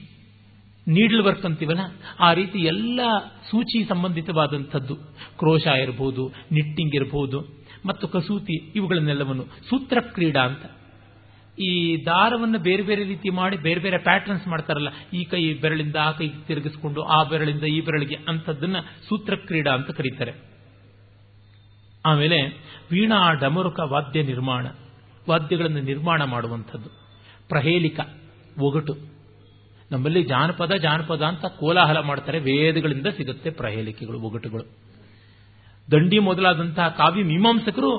ನೀಡ್ಲ್ 0.88 1.21
ವರ್ಕ್ 1.21 1.45
ಅಂತೀವಲ್ಲ, 1.45 1.80
ಆ 2.19 2.34
ರೀತಿ 2.34 2.59
ಎಲ್ಲ 2.59 2.99
ಸೂಚಿ 3.51 3.84
ಸಂಬಂಧಿತವಾದಂಥದ್ದು. 3.84 4.95
ಕ್ರೋಶ 5.38 5.65
ಇರಬಹುದು 5.65 6.27
ನಿಟ್ಟಿಂಗ್ 6.51 6.95
ಇರಬಹುದು 6.95 7.39
ಮತ್ತು 7.85 8.07
ಕಸೂತಿ, 8.07 8.71
ಇವುಗಳನ್ನೆಲ್ಲವನ್ನು 8.75 9.43
ಸೂತ್ರ 9.43 9.99
ಕ್ರೀಡಾ 10.01 10.41
ಅಂತ. 10.41 10.65
ಈ 11.59 12.05
ದಾರವನ್ನು 12.05 12.59
ಬೇರೆ 12.59 12.84
ಬೇರೆ 12.84 13.03
ರೀತಿ 13.03 13.30
ಮಾಡಿ, 13.30 13.57
ಬೇರೆ 13.57 13.80
ಬೇರೆ 13.80 13.97
ಪ್ಯಾಟರ್ನ್ಸ್ 13.97 14.47
ಮಾಡ್ತಾರಲ್ಲ, 14.47 14.88
ಈ 15.13 15.23
ಕೈ 15.23 15.53
ಬೆರಳಿಂದ, 15.53 15.95
ಆ 15.95 16.11
ಕೈ 16.11 16.27
ತಿರುಗಿಸ್ಕೊಂಡು, 16.47 17.01
ಆ 17.01 17.23
ಬೆರಳಿಂದ 17.23 17.63
ಈ 17.63 17.81
ಬೆರಳಿಗೆ 17.81 18.15
ಅಂಥದ್ದನ್ನ 18.15 18.75
ಸೂತ್ರ 19.09 19.35
ಕ್ರೀಡಾ 19.35 19.73
ಅಂತ 19.73 19.91
ಕರೀತಾರೆ. 19.91 20.34
ಆಮೇಲೆ 22.05 22.38
ವೀಣಾ 22.91 23.34
ಡಮರುಕ 23.34 23.80
ವಾದ್ಯ 23.80 24.23
ನಿರ್ಮಾಣ. 24.23 24.67
ವಾದ್ಯಗಳನ್ನು 25.29 25.81
ನಿರ್ಮಾಣ 25.81 26.23
ಮಾಡುವಂಥದ್ದು. 26.23 26.89
ಪ್ರಹೇಲಿಕ, 27.49 27.99
ಒಗಟು. 28.59 28.97
ನಮ್ಮಲ್ಲಿ 29.91 30.23
ಜಾನಪದ 30.23 30.71
ಜಾನಪದ 30.71 31.21
ಅಂತ 31.21 31.45
ಕೋಲಾಹಲ 31.45 31.99
ಮಾಡ್ತಾರೆ. 31.99 32.39
ವೇದಗಳಿಂದ 32.39 33.07
ಸಿಗುತ್ತೆ 33.07 33.49
ಪ್ರಹೇಲಿಕೆಗಳು, 33.49 34.19
ಒಗಟುಗಳು. 34.19 34.63
ದಂಡಿ 35.91 36.19
ಮೊದಲಾದಂತಹ 36.19 36.87
ಕಾವ್ಯ 36.87 37.23
ಮೀಮಾಂಸಕರು 37.23 37.97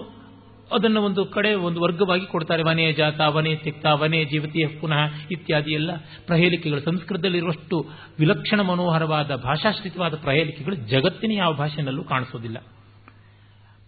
ಅದನ್ನು 0.73 1.03
ಒಂದು 1.03 1.27
ಕಡೆ 1.27 1.55
ಒಂದು 1.55 1.81
ವರ್ಗವಾಗಿ 1.81 2.27
ಕೊಡ್ತಾರೆ. 2.27 2.63
ವನೇ 2.63 2.93
ಜಾತ, 2.93 3.21
ವನೇ 3.21 3.57
ತಿಕ್ತ, 3.57 3.87
ವನೇ 3.87 4.25
ಜೀವತಿಯ 4.25 4.67
ಪುನಃ 4.81 5.13
ಇತ್ಯಾದಿ 5.31 5.73
ಎಲ್ಲ 5.73 5.91
ಪ್ರಹೇಲಿಕೆಗಳು. 6.27 6.81
ಸಂಸ್ಕೃತದಲ್ಲಿರುವಷ್ಟು 6.81 7.87
ವಿಲಕ್ಷಣ 8.19 8.61
ಮನೋಹರವಾದ, 8.61 9.37
ಭಾಷಾಶ್ರಿತವಾದ 9.37 10.15
ಪ್ರಹೇಲಿಕೆಗಳು 10.15 10.75
ಜಗತ್ತಿನ 10.75 11.33
ಯಾವ 11.33 11.55
ಭಾಷೆಯಲ್ಲೂ 11.55 12.05
ಕಾಣಿಸೋದಿಲ್ಲ. 12.05 12.59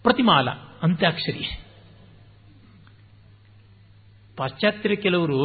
ಪ್ರತಿಮಾಲ, 0.03 0.49
ಅಂತ್ಯಾಕ್ಷರಿ. 0.83 1.66
ಪಾಶ್ಚಾತ್ಯರ 4.37 4.95
ಕೆಲವರು 5.03 5.41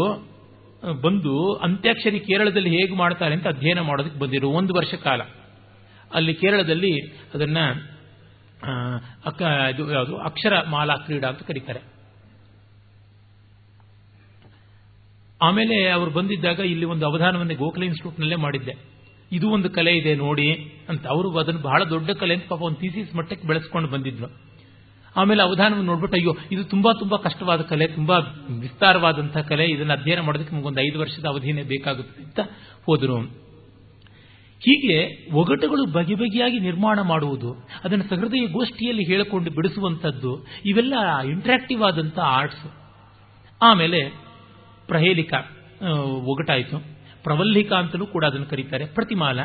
ಬಂದು 1.02 1.34
ಅಂತ್ಯಾಕ್ಷರಿ 1.56 2.20
ಕೇರಳದಲ್ಲಿ 2.20 2.70
ಹೇಗೆ 2.70 2.96
ಮಾಡ್ತಾರೆ 2.96 3.34
ಅಂತ 3.34 3.48
ಅಧ್ಯಯನ 3.48 3.80
ಮಾಡೋದಕ್ಕೆ 3.80 4.20
ಬಂದಿರು 4.20 4.50
ಒಂದು 4.50 4.74
ವರ್ಷ 4.74 4.94
ಕಾಲ. 5.04 5.22
ಅಲ್ಲಿ 6.14 6.34
ಕೇರಳದಲ್ಲಿ 6.34 6.92
ಅದನ್ನ 7.34 7.58
ಇದು 9.74 9.84
ಯಾವುದು, 9.94 10.18
ಅಕ್ಷರ 10.18 10.56
ಮಾಲಾ 10.70 10.96
ಕ್ರೀಡಾ 10.96 11.28
ಅಂತ 11.28 11.44
ಕರೀತಾರೆ. 11.44 11.82
ಆಮೇಲೆ 15.42 15.90
ಅವರು 15.90 16.12
ಬಂದಿದ್ದಾಗ 16.12 16.60
ಇಲ್ಲಿ 16.60 16.86
ಒಂದು 16.86 17.06
ಅವಧಾನವನ್ನು 17.06 17.56
ಗೋಖಲೆ 17.56 17.86
ಇನ್ಸ್ಟಿಟ್ಯೂಟ್ನಲ್ಲೇ 17.86 18.36
ಮಾಡಿದ್ದೆ. 18.36 18.74
ಇದು 19.32 19.50
ಒಂದು 19.50 19.70
ಕಲೆ 19.70 19.94
ಇದೆ 19.98 20.16
ನೋಡಿ 20.16 20.48
ಅಂತ. 20.90 21.04
ಅವರು 21.08 21.40
ಅದನ್ನು 21.40 21.62
ಬಹಳ 21.62 21.84
ದೊಡ್ಡ 21.84 22.10
ಕಲೆ 22.12 22.34
ಅಂತ 22.34 22.46
ಪಾಪ 22.50 22.62
ಒಂದು 22.62 22.80
ಥೀಸಿಸ್ 22.80 23.16
ಮಟ್ಟಕ್ಕೆ 23.16 23.48
ಬೆಳೆಸ್ಕೊಂಡು 23.48 23.90
ಬಂದಿದ್ರು 23.90 24.28
ಆಮೇಲೆ 25.16 25.42
ಅವಧಾನವನ್ನು 25.44 25.86
ನೋಡ್ಬಿಟ್ಟು, 25.86 26.18
ಅಯ್ಯೋ, 26.18 26.38
ಇದು 26.52 26.64
ತುಂಬಾ 26.64 26.94
ತುಂಬಾ 27.00 27.18
ಕಷ್ಟವಾದ 27.18 27.62
ಕಲೆ, 27.62 27.88
ತುಂಬಾ 27.88 28.18
ವಿಸ್ತಾರವಾದಂತಹ 28.60 29.42
ಕಲೆ, 29.42 29.66
ಇದನ್ನು 29.66 29.94
ಅಧ್ಯಯನ 29.94 30.20
ಮಾಡೋದಕ್ಕೆ 30.20 30.56
ನಮಗೊಂದು 30.56 30.82
ಐದು 30.82 31.00
ವರ್ಷದ 31.00 31.26
ಅವಧಿನೇ 31.26 31.64
ಬೇಕಾಗುತ್ತೆ 31.64 32.24
ಅಂತ 32.24 32.40
ಹೋದರು. 32.86 33.18
ಹೀಗೆ 34.62 34.96
ಒಗಟುಗಳು 35.34 35.86
ಬಗೆ 35.86 36.16
ಬಗೆಯಾಗಿ 36.16 36.60
ನಿರ್ಮಾಣ 36.60 37.02
ಮಾಡುವುದು, 37.02 37.56
ಅದನ್ನು 37.84 38.06
ಸಹೃದಯ 38.10 38.46
ಗೋಷ್ಠಿಯಲ್ಲಿ 38.48 39.04
ಹೇಳಿಕೊಂಡು 39.04 39.52
ಬಿಡಿಸುವಂಥದ್ದು, 39.52 40.48
ಇವೆಲ್ಲ 40.66 41.20
ಇಂಟ್ರಾಕ್ಟಿವ್ 41.20 41.84
ಆದಂಥ 41.84 42.20
ಆರ್ಟ್ಸ್ 42.20 42.66
ಆಮೇಲೆ 43.62 44.02
ಪ್ರಹೇಲಿಕ 44.88 45.34
ಒಗಟಾಯಿತು. 46.04 46.78
ಪ್ರವಲ್ಲಿಕ 47.24 47.74
ಅಂತಲೂ 47.74 48.06
ಕೂಡ 48.06 48.26
ಅದನ್ನು 48.26 48.48
ಕರೀತಾರೆ. 48.48 48.86
ಪ್ರತಿಮಾಲ. 48.86 49.40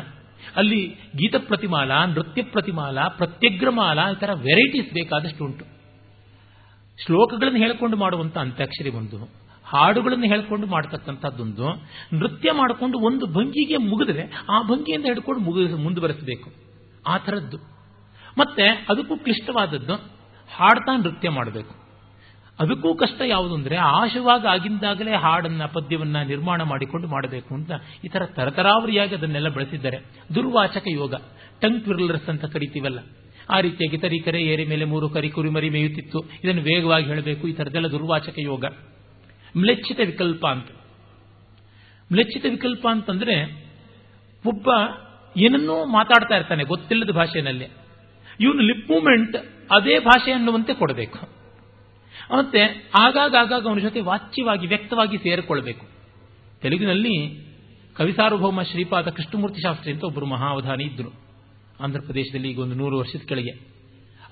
ಅಲ್ಲಿ 0.55 0.87
ಗೀತ 1.17 1.35
ಪ್ರತಿಮಾಲ, 1.47 1.91
ನೃತ್ಯ 2.05 2.43
ಪ್ರತಿಮಾಲ, 2.43 2.99
ಪ್ರತ್ಯಗ್ರಮಾಲ 3.07 3.99
ಈ 4.11 4.19
ಥರ 4.19 4.29
ವೆರೈಟೀಸ್ 4.33 4.93
ಬೇಕಾದಷ್ಟು 4.93 5.45
ಉಂಟು. 5.45 5.65
ಶ್ಲೋಕಗಳನ್ನು 7.05 7.59
ಹೇಳಿಕೊಂಡು 7.59 7.97
ಮಾಡುವಂಥ 7.97 8.37
ಅಂತ್ಯಾಕ್ಷರಿ 8.37 8.89
ಒಂದು, 8.89 9.17
ಹಾಡುಗಳನ್ನು 9.65 10.25
ಹೇಳ್ಕೊಂಡು 10.25 10.67
ಮಾಡತಕ್ಕಂಥದ್ದೊಂದು, 10.67 11.69
ನೃತ್ಯ 12.13 12.51
ಮಾಡಿಕೊಂಡು 12.51 12.99
ಒಂದು 12.99 13.25
ಭಂಗಿಗೆ 13.25 13.77
ಮುಗಿದ್ರೆ 13.77 14.21
ಆ 14.49 14.61
ಭಂಗಿಯಿಂದ 14.61 15.05
ಹಿಡ್ಕೊಂಡು 15.05 15.41
ಮುಗಿದ 15.41 15.75
ಮುಂದುವರೆಸಬೇಕು. 15.75 16.53
ಆ 17.07 17.17
ಥರದ್ದು. 17.17 17.57
ಮತ್ತೆ 18.37 18.67
ಅದಕ್ಕೂ 18.67 19.17
ಕ್ಲಿಷ್ಟವಾದದ್ದು 19.17 19.93
ಹಾಡ್ತಾ 20.55 20.97
ನೃತ್ಯ 20.97 21.29
ಮಾಡಬೇಕು. 21.29 21.86
ಅದಕ್ಕೂ 22.59 22.95
ಕಷ್ಟ 22.95 23.21
ಯಾವುದು 23.27 23.55
ಅಂದರೆ 23.55 23.75
ಆಶವಾಗ 23.75 24.45
ಆಗಿಂದಾಗಲೇ 24.45 25.11
ಹಾಡನ್ನ, 25.11 25.65
ಪದ್ಯವನ್ನ 25.65 26.17
ನಿರ್ಮಾಣ 26.21 26.61
ಮಾಡಿಕೊಂಡು 26.61 27.07
ಮಾಡಬೇಕು 27.07 27.55
ಅಂತ 27.55 27.71
ಈ 28.05 28.07
ಥರ 28.07 28.25
ತರತರಾವರಿಯಾಗಿ 28.25 29.15
ಅದನ್ನೆಲ್ಲ 29.15 29.49
ಬಳಸಿದ್ದಾರೆ. 29.49 29.97
ದುರ್ವಾಚಕ 30.35 30.83
ಯೋಗ. 30.91 31.13
ಟಂಗ್ 31.61 31.83
ಟ್ವಿರ್ಲರ್ಸ್ 31.83 32.29
ಅಂತ 32.29 32.45
ಕರಿತೀವಲ್ಲ. 32.45 32.99
ಆ 33.49 33.59
ರೀತಿಯಾಗಿ 33.59 33.97
ತರೀಕರೆ 33.97 34.41
ಏರಿ 34.41 34.65
ಮೇಲೆ 34.65 34.85
ಮೂರು 34.85 35.09
ಕರಿ 35.09 35.29
ಕುರಿಮರಿ 35.29 35.69
ಮೇಯುತ್ತಿತ್ತು. 35.69 36.19
ಇದನ್ನು 36.43 36.61
ವೇಗವಾಗಿ 36.61 37.05
ಹೇಳಬೇಕು. 37.05 37.47
ಈ 37.47 37.53
ಥರದ್ದೆಲ್ಲ 37.53 37.87
ದುರ್ವಾಚಕ 37.87 38.39
ಯೋಗ. 38.39 38.65
ಮ್ಲೆಚ್ಚಿತ 39.57 39.99
ವಿಕಲ್ಪ 39.99 40.47
ಅಂತ. 40.47 40.67
ಮ್ಲೆಚ್ಚಿತ 42.11 42.45
ವಿಕಲ್ಪ 42.49 42.87
ಅಂತಂದ್ರೆ 42.91 43.67
ಒಬ್ಬ 44.45 44.69
ಏನನ್ನೂ 45.37 45.85
ಮಾತಾಡ್ತಾ 45.85 46.35
ಇರ್ತಾನೆ, 46.35 46.63
ಗೊತ್ತಿಲ್ಲದ 46.63 47.11
ಭಾಷೆಯಲ್ಲಿ. 47.11 47.65
ಇವನು 48.39 48.61
ಲಿಪ್ 48.61 48.89
ಮೂಮೆಂಟ್ 48.89 49.35
ಅದೇ 49.71 49.99
ಭಾಷೆ 49.99 50.31
ಅನ್ನುವಂತೆ 50.31 50.73
ಕೊಡಬೇಕು. 50.73 51.36
ಮತ್ತೆ 52.35 52.91
ಆಗಾಗ 52.99 53.35
ಆಗಾಗ 53.39 53.67
ಅವನ 53.67 53.79
ಜೊತೆ 53.79 54.01
ವಾಚ್ಯವಾಗಿ, 54.01 54.67
ವ್ಯಕ್ತವಾಗಿ 54.67 55.17
ಸೇರಿಕೊಳ್ಬೇಕು. 55.17 55.85
ತೆಲುಗಿನಲ್ಲಿ 56.61 57.47
ಕವಿಸಾರ್ವಭೌಮ 57.93 58.61
ಶ್ರೀಪಾದ 58.61 59.07
ಕೃಷ್ಣಮೂರ್ತಿ 59.07 59.61
ಶಾಸ್ತ್ರಿ 59.61 59.93
ಅಂತ 59.93 60.03
ಒಬ್ಬರು 60.03 60.25
ಮಹಾವಧಾನಿ 60.25 60.83
ಇದ್ದರು 60.83 61.09
ಆಂಧ್ರ 61.79 61.99
ಪ್ರದೇಶದಲ್ಲಿ 61.99 62.49
ಈಗ 62.49 62.59
ಒಂದು 62.59 62.75
ನೂರು 62.75 62.97
ವರ್ಷದ 62.97 63.19
ಕೆಳಗೆ. 63.19 63.51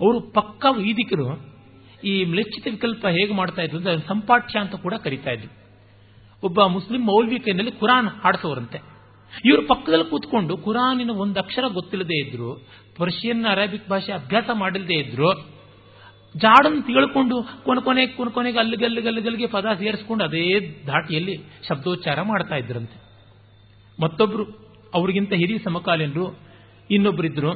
ಅವರು 0.01 0.21
ಪಕ್ಕ 0.21 0.65
ವೈದಿಕರು 0.69 1.55
ಈ 2.03 2.25
ಮ್ಲೆಚ್ಚಿತ 2.25 2.67
ವಿಕಲ್ಪ 2.71 3.07
ಹೇಗೆ 3.07 3.33
ಮಾಡ್ತಾ 3.33 3.61
ಇದ್ರು 3.61 3.77
ಅಂದ್ರೆ 3.77 3.97
ಸಂಪಾಠ್ಯ 3.97 4.59
ಅಂತ 4.59 4.75
ಕೂಡ 4.75 4.93
ಕರಿತಾ 4.93 5.31
ಇದ್ರು. 5.31 5.53
ಒಬ್ಬ 6.43 6.63
ಮುಸ್ಲಿಂ 6.63 7.05
ಮೌಲ್ವಿಕೆಯಲ್ಲಿ 7.05 7.71
ಕುರಾನ್ 7.71 8.07
ಹಾಡಿಸೋರಂತೆ. 8.07 8.77
ಇವರು 9.45 9.67
ಪಕ್ಕದಲ್ಲಿ 9.67 10.09
ಕೂತ್ಕೊಂಡು 10.09 10.57
ಕುರಾನಿನ 10.57 11.09
ಒಂದು 11.09 11.39
ಅಕ್ಷರ 11.39 11.63
ಗೊತ್ತಿಲ್ಲದೆ 11.67 12.27
ಇದ್ರು, 12.27 12.67
ಪರ್ಷಿಯನ್ 12.97 13.45
ಅರೇಬಿಕ್ 13.45 13.89
ಭಾಷೆ 13.89 14.11
ಅಭ್ಯಾಸ 14.11 14.49
ಮಾಡಿಲ್ಲದೆ 14.53 14.93
ಇದ್ರು 14.93 15.54
ಜಾಡನ್ನು 16.37 16.81
ತಿಳ್ಕೊಂಡು 16.81 17.43
ಕೊನೆ 17.43 17.81
ಕೊನೆ 17.83 18.07
ಕೊನೆ 18.07 18.31
ಕೊನೆಗೆ 18.31 18.59
ಅಲ್ಲಿಗಲ್ಲಿಗಲ್ಲಿಗಲ್ಲಿಗೆ 18.59 19.47
ಪದ 19.47 19.65
ಸೇರಿಸ್ಕೊಂಡು 19.77 20.23
ಅದೇ 20.23 20.59
ಧಾಟಿಯಲ್ಲಿ 20.85 21.37
ಶಬ್ದೋಚ್ಚಾರ 21.67 22.21
ಮಾಡ್ತಾ 22.21 22.55
ಇದ್ರಂತೆ. 22.55 22.97
ಮತ್ತೊಬ್ರು 24.01 24.43
ಅವರಿಗಿಂತ 24.93 25.33
ಹಿರಿಯ 25.33 25.57
ಸಮಕಾಲೀನರು 25.57 26.39
ಇನ್ನೊಬ್ಬರಿದ್ರು 26.89 27.51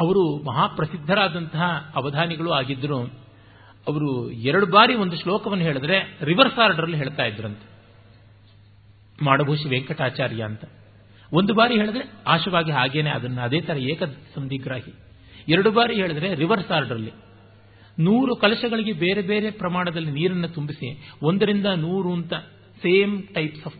ಅವರು 0.00 0.36
ಮಹಾಪ್ರಸಿದ್ಧರಾದಂತಹ 0.42 1.92
ಅವಧಾನಿಗಳು 1.94 2.50
ಆಗಿದ್ದರು 2.50 2.98
ಅವರು 3.88 4.30
ಎರಡು 4.30 4.66
ಬಾರಿ 4.66 4.94
ಒಂದು 4.94 5.16
ಶ್ಲೋಕವನ್ನು 5.16 5.64
ಹೇಳಿದ್ರೆ 5.64 6.18
ರಿವರ್ಸ್ 6.22 6.58
ಆರ್ಡರ್ 6.58 6.90
ಹೇಳ್ತಾ 6.90 7.24
ಇದ್ರಂತೆ. 7.24 7.70
ಮಾಡಭೂಷಿ 9.24 9.68
ವೆಂಕಟಾಚಾರ್ಯ 9.68 10.42
ಅಂತ. 10.42 10.64
ಒಂದು 11.32 11.54
ಬಾರಿ 11.54 11.74
ಹೇಳಿದ್ರೆ 11.74 12.12
ಆಶವಾಗಿ 12.26 12.70
ಹಾಗೇನೆ 12.70 13.10
ಅದನ್ನು 13.10 13.40
ಅದೇ 13.40 13.60
ತರ 13.60 13.76
ಏಕ 13.76 14.02
ಸಂಧಿಗ್ರಾಹಿ 14.04 14.92
ಎರಡು 15.48 15.70
ಬಾರಿ 15.70 15.94
ಹೇಳಿದ್ರೆ 15.94 16.34
ರಿವರ್ಸ್ 16.34 16.70
ಆರ್ಡರ್ಲಿ 16.70 17.12
ನೂರು 17.98 18.36
ಕಲಶಗಳಿಗೆ 18.36 18.92
ಬೇರೆ 18.92 19.22
ಬೇರೆ 19.22 19.50
ಪ್ರಮಾಣದಲ್ಲಿ 19.50 20.10
ನೀರನ್ನು 20.10 20.48
ತುಂಬಿಸಿ, 20.48 20.88
ಒಂದರಿಂದ 21.22 21.66
ನೂರು 21.76 22.12
ಅಂತ 22.12 22.34
ಸೇಮ್ 22.84 23.14
ಟೈಪ್ಸ್ 23.34 23.64
ಆಫ್ 23.66 23.78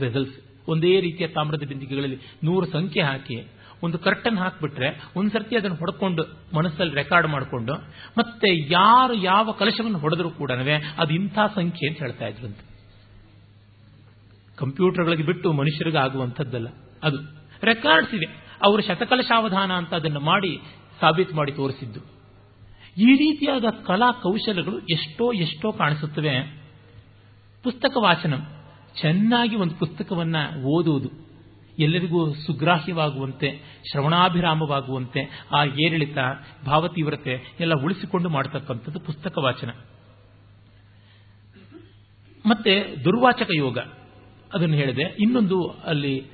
ವೆಸಲ್ಸ್ 0.00 0.34
ಒಂದೇ 0.68 1.00
ರೀತಿಯ 1.00 1.26
ತಾಮ್ರದ 1.28 1.64
ಬಿಂದಿಗೆಗಳಲ್ಲಿ 1.68 2.18
ನೂರು 2.44 2.66
ಸಂಖ್ಯೆ 2.66 3.02
ಹಾಕಿ, 3.02 3.36
ಒಂದು 3.82 3.98
ಕರ್ಟನ್ 3.98 4.38
ಹಾಕಿಬಿಟ್ರೆ 4.38 4.88
ಒಂದು 5.16 5.30
ಸರ್ತಿ 5.32 5.56
ಅದನ್ನು 5.56 5.76
ಹೊಡ್ಕೊಂಡು 5.76 6.22
ಮನಸ್ಸಲ್ಲಿ 6.56 6.94
ರೆಕಾರ್ಡ್ 6.94 7.28
ಮಾಡಿಕೊಂಡು, 7.28 7.74
ಮತ್ತೆ 8.18 8.48
ಯಾರು 8.72 9.14
ಯಾವ 9.14 9.52
ಕಲಶವನ್ನು 9.52 9.98
ಹೊಡೆದರೂ 9.98 10.30
ಕೂಡ 10.30 10.50
ಅದು 10.98 11.14
ಇಂಥ 11.14 11.38
ಸಂಖ್ಯೆ 11.54 11.88
ಅಂತ 11.88 11.98
ಹೇಳ್ತಾ 11.98 12.26
ಇದ್ರಂತೆ 12.26 12.64
ಕಂಪ್ಯೂಟರ್ಗಳಿಗೆ 14.58 15.22
ಬಿಟ್ಟು 15.22 15.48
ಮನುಷ್ಯರಿಗೆ 15.52 15.98
ಆಗುವಂಥದ್ದಲ್ಲ. 15.98 16.68
ಅದು 17.02 17.18
ರೆಕಾರ್ಡ್ಸ್ 17.62 18.14
ಇದೆ 18.14 18.28
ಅವರು 18.66 18.82
ಶತಕಲಶಾವಧಾನ 18.82 19.70
ಅಂತ 19.72 19.92
ಅದನ್ನು 19.94 20.20
ಮಾಡಿ 20.20 20.52
ಸಾಬೀತು 21.00 21.34
ಮಾಡಿ 21.36 21.52
ತೋರಿಸಿದ್ದು. 21.52 22.00
ಈ 22.98 23.04
ರೀತಿಯಾದ 23.04 23.64
ಕಲಾ 23.86 24.12
ಕೌಶಲಗಳು 24.12 24.78
ಎಷ್ಟೋ 24.78 25.32
ಎಷ್ಟೋ 25.32 25.72
ಕಾಣಿಸುತ್ತವೆ. 25.72 26.62
ಪುಸ್ತಕ 27.62 27.96
ವಾಚನ, 28.02 28.34
ಚೆನ್ನಾಗಿ 29.00 29.56
ಒಂದು 29.56 29.74
ಪುಸ್ತಕವನ್ನ 29.74 30.36
ಓದುವುದು, 30.64 31.08
ಎಲ್ಲರಿಗೂ 31.78 32.34
ಸುಗ್ರಾಹ್ಯವಾಗುವಂತೆ, 32.34 33.60
ಶ್ರವಣಾಭಿರಾಮವಾಗುವಂತೆ, 33.90 35.44
ಆ 35.52 35.64
ಏರಿಳಿತ, 35.64 36.18
ಭಾವತೀವ್ರತೆ 36.66 37.56
ಎಲ್ಲ 37.60 37.72
ಉಳಿಸಿಕೊಂಡು 37.84 38.28
ಮಾಡತಕ್ಕಂಥದ್ದು 38.28 39.00
ಪುಸ್ತಕ 39.00 39.38
ವಾಚನ. 39.38 39.70
ಮತ್ತೆ 42.46 42.96
ದುರ್ವಾಚಕ 43.04 43.48
ಯೋಗ, 43.56 43.78
ಅದನ್ನು 44.54 44.74
ಹೇಳಿದೆ. 44.74 45.02
ಇನ್ನೊಂದು 45.02 45.68
ಅಲ್ಲಿ 45.68 46.24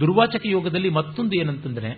ದುರ್ವಾಚಕ 0.00 0.46
ಯೋಗದಲ್ಲಿ 0.46 0.88
ಮತ್ತೊಂದು 0.88 1.36
ಏನಂತಂದ್ರೆ, 1.36 1.90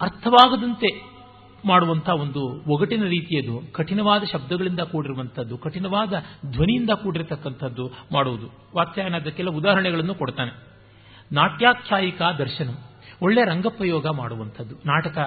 ಅರ್ಥವಾಗದಂತೆ 0.00 1.17
ಮಾಡುವಂತಹ 1.66 2.12
ಒಂದು 2.12 2.64
ಒಗಟಿನ 2.68 3.02
ರೀತಿಯದು 3.02 3.72
ಕಠಿಣವಾದ 3.72 4.22
ಶಬ್ದಗಳಿಂದ 4.32 4.80
ಕೂಡಿರುವಂಥದ್ದು 4.80 5.58
ಕಠಿಣವಾದ 5.58 6.14
ಧ್ವನಿಯಿಂದ 6.50 6.90
ಕೂಡಿರತಕ್ಕಂಥದ್ದು 6.90 7.90
ಮಾಡುವುದು. 8.12 8.46
ವಾತ್ಸಾಯನ 8.76 9.18
ಕೆಲ 9.18 9.48
ಉದಾಹರಣೆಗಳನ್ನು 9.48 10.14
ಕೊಡ್ತಾನೆ. 10.14 10.68
ನಾಟ್ಯಾಖ್ಯಾಯಿಕ 11.32 12.22
ದರ್ಶನ. 12.38 12.68
ಒಳ್ಳೆ 13.22 13.44
ರಂಗಪ್ರಯೋಗ 13.44 14.06
ಮಾಡುವಂಥದ್ದು. 14.06 14.74
ನಾಟಕ 14.74 15.18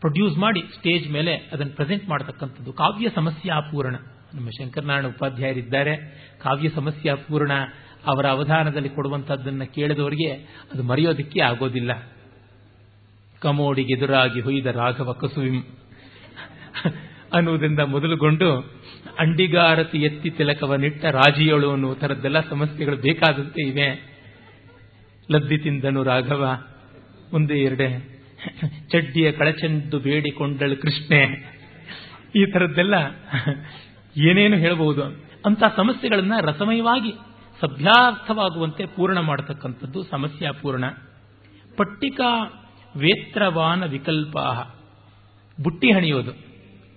ಪ್ರೊಡ್ಯೂಸ್ 0.00 0.38
ಮಾಡಿ 0.38 0.60
ಸ್ಟೇಜ್ 0.60 1.10
ಮೇಲೆ 1.10 1.34
ಅದನ್ನು 1.34 1.76
ಪ್ರೆಸೆಂಟ್ 1.76 2.08
ಮಾಡತಕ್ಕಂಥದ್ದು. 2.08 2.72
ಕಾವ್ಯ 2.72 3.08
ಸಮಸ್ಯಾಪೂರ್ಣ 3.14 3.96
ನಮ್ಮ 4.34 4.48
ಶಂಕರನಾರಾಯಣ 4.48 5.06
ಉಪಾಧ್ಯಾಯರಿದ್ದಾರೆ. 5.06 5.96
ಕಾವ್ಯ 6.42 6.68
ಸಮಸ್ಯಾಪೂರ್ಣ 6.68 7.52
ಅವರ 8.06 8.26
ಅವಧಾನದಲ್ಲಿ 8.26 8.88
ಕೊಡುವಂಥದ್ದನ್ನು 8.88 9.74
ಕೇಳಿದವರಿಗೆ 9.74 10.32
ಅದು 10.74 10.82
ಮರೆಯೋದಕ್ಕೆ 10.82 11.40
ಆಗೋದಿಲ್ಲ. 11.40 12.15
ಕಮೋಡಿಗೆದುರಾಗಿ 13.40 14.40
ಹೊಯ್ದ 14.40 14.66
ರಾಘವ 14.66 15.12
ಕಸುವಿಂ 15.12 15.62
ಅನ್ನುವುದರಿಂದ 17.32 17.80
ಮೊದಲುಗೊಂಡು 17.80 18.76
ಅಂಡಿಗಾರತಿ 19.18 19.98
ಎತ್ತಿ 19.98 20.30
ತಿಲಕವನ್ನಿಟ್ಟ 20.30 21.04
ರಾಜಿಯಳು 21.04 21.70
ಅನ್ನುವ 21.70 21.94
ಥರದ್ದೆಲ್ಲ 21.94 22.40
ಸಮಸ್ಯೆಗಳು 22.40 22.96
ಬೇಕಾದಂತೆ 22.96 23.62
ಇವೆ. 23.62 24.16
ಲದ್ದಿ 25.30 25.58
ತಿಂದನು 25.58 26.02
ರಾಘವ. 26.02 26.62
ಮುಂದೆ 27.32 27.58
ಎರಡೆ. 27.58 28.16
ಚಡ್ಡಿಯ 28.88 29.32
ಕಳಚೆಂದು 29.32 29.98
ಬೇಡಿಕೊಂಡಳು 29.98 30.76
ಕೃಷ್ಣೆ. 30.76 31.56
ಈ 32.36 32.46
ಥರದ್ದೆಲ್ಲ 32.46 32.94
ಏನೇನು 34.16 34.56
ಹೇಳಬಹುದು 34.56 35.02
ಅಂತ 35.46 35.62
ಸಮಸ್ಯೆಗಳನ್ನ 35.76 36.32
ರಸಮಯವಾಗಿ 36.40 37.12
ಸಭ್ಯಾರ್ಥವಾಗುವಂತೆ 37.60 38.86
ಪೂರ್ಣ 38.86 39.18
ಮಾಡತಕ್ಕಂಥದ್ದು 39.18 40.02
ಸಮಸ್ಯಾಪೂರ್ಣ 40.02 40.88
ಪಟ್ಟಿಕಾ 41.76 42.62
ವೇತ್ರವಾನ 42.96 43.84
ವಿಕಲ್ಪ 43.84 44.38
ಬುಟ್ಟಿ 45.62 45.92
ಹಣಿಯೋದು. 45.92 46.32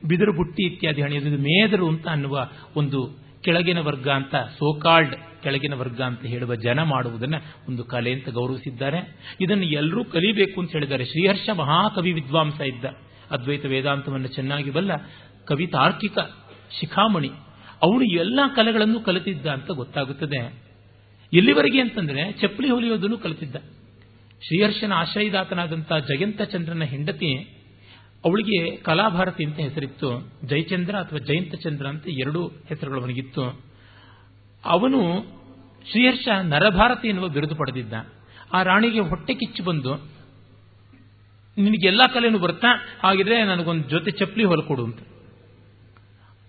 ಬಿದಿರು 0.07 0.33
ಬುಟ್ಟಿ 0.33 0.63
ಇತ್ಯಾದಿ 0.63 1.01
ಹಣಿಯೋದು. 1.01 1.29
ಮೇದರು 1.29 1.87
ಅಂತ 1.87 2.07
ಅನ್ನುವ 2.07 2.49
ಒಂದು 2.75 3.17
ಕೆಳಗಿನ 3.41 3.79
ವರ್ಗ 3.79 4.09
ಅಂತ, 4.09 4.35
ಸೋಕಾಲ್ಡ್ 4.35 5.15
ಕೆಳಗಿನ 5.43 5.73
ವರ್ಗ 5.73 6.01
ಅಂತ 6.01 6.21
ಹೇಳುವ 6.21 6.55
ಜನ 6.55 6.83
ಮಾಡುವುದನ್ನ 6.83 7.35
ಒಂದು 7.69 7.83
ಕಲೆ 7.83 8.13
ಅಂತ 8.13 8.29
ಗೌರವಿಸಿದ್ದಾರೆ. 8.29 8.97
ಇದನ್ನು 9.41 9.63
ಎಲ್ಲರೂ 9.63 10.03
ಕಲಿಬೇಕು 10.03 10.61
ಅಂತ 10.61 10.71
ಹೇಳಿದ್ದಾರೆ. 10.71 11.05
ಶ್ರೀಹರ್ಷ 11.05 11.49
ಮಹಾಕವಿ 11.49 12.11
ವಿದ್ವಾಂಸ 12.11 12.61
ಇದ್ದ 12.61 12.85
ಅದ್ವೈತ 13.31 13.65
ವೇದಾಂತವನ್ನು 13.65 14.27
ಚೆನ್ನಾಗಿ 14.27 14.71
ಬಲ್ಲ 14.71 14.91
ಕವಿತಾರ್ಕಿಕ 15.45 16.19
ಶಿಖಾಮಣಿ. 16.79 17.29
ಅವನು 17.81 18.03
ಎಲ್ಲ 18.03 18.39
ಕಲೆಗಳನ್ನು 18.55 18.99
ಕಲಿತಿದ್ದ 18.99 19.45
ಅಂತ 19.45 19.71
ಗೊತ್ತಾಗುತ್ತದೆ. 19.71 20.63
ಎಲ್ಲಿವರೆಗೆ 21.33 21.81
ಅಂತಂದ್ರೆ 21.81 22.31
ಚಪ್ಪಲಿ 22.31 22.69
ಹೊಲಿಯೋದನ್ನು 22.69 23.17
ಕಲಿತಿದ್ದ. 23.17 23.55
ಶ್ರೀಹರ್ಷನ 24.47 24.93
ಆಶ್ರಯದಾತನಾದಂಥ 24.93 25.93
ಜಯಂತ 25.93 26.41
ಚಂದ್ರನ 26.41 26.83
ಹೆಂಡತಿ 26.83 27.31
ಅವಳಿಗೆ 28.25 28.75
ಕಲಾಭಾರತಿ 28.77 29.43
ಅಂತ 29.45 29.59
ಹೆಸರಿತ್ತು. 29.59 30.09
ಜಯಚಂದ್ರ 30.45 30.95
ಅಥವಾ 30.95 31.19
ಜಯಂತ 31.19 31.55
ಚಂದ್ರ 31.55 31.87
ಅಂತ 31.87 32.07
ಎರಡು 32.07 32.47
ಹೆಸರುಗಳು 32.47 33.01
ಅವನಿಗಿತ್ತು. 33.01 33.61
ಅವನು 34.65 35.01
ಶ್ರೀಹರ್ಷ 35.91 36.27
ನರಭಾರತಿ 36.27 37.07
ಎನ್ನುವ 37.07 37.27
ಬಿರುದು 37.27 37.55
ಪಡೆದಿದ್ದ. 37.55 37.93
ಆ 38.53 38.63
ರಾಣಿಗೆ 38.63 38.99
ಹೊಟ್ಟೆ 38.99 39.33
ಕಿಚ್ಚು 39.33 39.63
ಬಂದು, 39.63 39.93
ನಿನಗೆಲ್ಲ 41.57 42.01
ಕಲೆನೂ 42.13 42.39
ಬರ್ತಾ? 42.39 42.67
ಹಾಗಿದ್ರೆ 43.03 43.43
ನನಗೊಂದು 43.43 43.89
ಜೊತೆ 43.89 44.11
ಚಪ್ಪಲಿ 44.11 44.43
ಹೊಲಕೊಡು 44.43 44.83
ಅಂತ. 44.83 44.99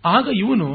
ಆಗ 0.05 0.29
ಇವನು 0.35 0.69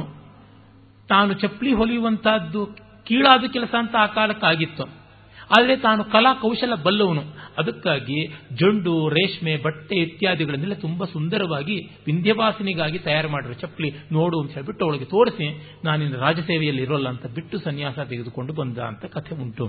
ತಾನು 1.10 1.34
ಚಪ್ಪಲಿ 1.34 1.74
ಹೊಲಿಯುವಂತಹದ್ದು 1.74 2.66
ಕೀಳಾದ 3.04 3.44
ಕೆಲಸ 3.54 3.74
ಅಂತ 3.80 3.96
ಆ 3.96 4.06
ಕಾಲಕ್ಕಾಗಿತ್ತು 4.06 5.05
ಆದರೆ 5.52 5.78
ತಾನು 5.78 6.04
ಕಲಾ 6.04 6.34
ಕೌಶಲ 6.34 6.76
ಬಲ್ಲವನು. 6.76 7.22
ಅದಕ್ಕಾಗಿ 7.58 8.28
ಜೊಂಡು, 8.54 9.10
ರೇಷ್ಮೆ, 9.10 9.58
ಬಟ್ಟೆ 9.58 9.96
ಇತ್ಯಾದಿಗಳನ್ನೆಲ್ಲ 9.96 10.74
ತುಂಬಾ 10.74 11.06
ಸುಂದರವಾಗಿ 11.06 11.82
ವಿಂಧ್ಯವಾಸನಿಗಾಗಿ 12.06 13.00
ತಯಾರು 13.00 13.30
ಮಾಡಿರೋ 13.30 13.54
ಚಪ್ಪಲಿ 13.54 13.94
ನೋಡು 14.12 14.42
ಅಂತ 14.42 14.52
ಹೇಳ್ಬಿಟ್ಟು 14.52 14.86
ಅವಳಿಗೆ 14.86 15.06
ತೋರಿಸಿ, 15.06 15.78
ನಾನಿನ್ನು 15.84 16.20
ರಾಜಸೇವೆಯಲ್ಲಿ 16.20 16.82
ಇರೋಲ್ಲ 16.82 17.10
ಅಂತ 17.10 17.26
ಬಿಟ್ಟು 17.26 17.60
ಸನ್ಯಾಸ 17.60 18.00
ತೆಗೆದುಕೊಂಡು 18.00 18.54
ಬಂದ 18.54 18.78
ಅಂತ 18.78 19.06
ಕಥೆ 19.06 19.36
ಉಂಟು. 19.36 19.66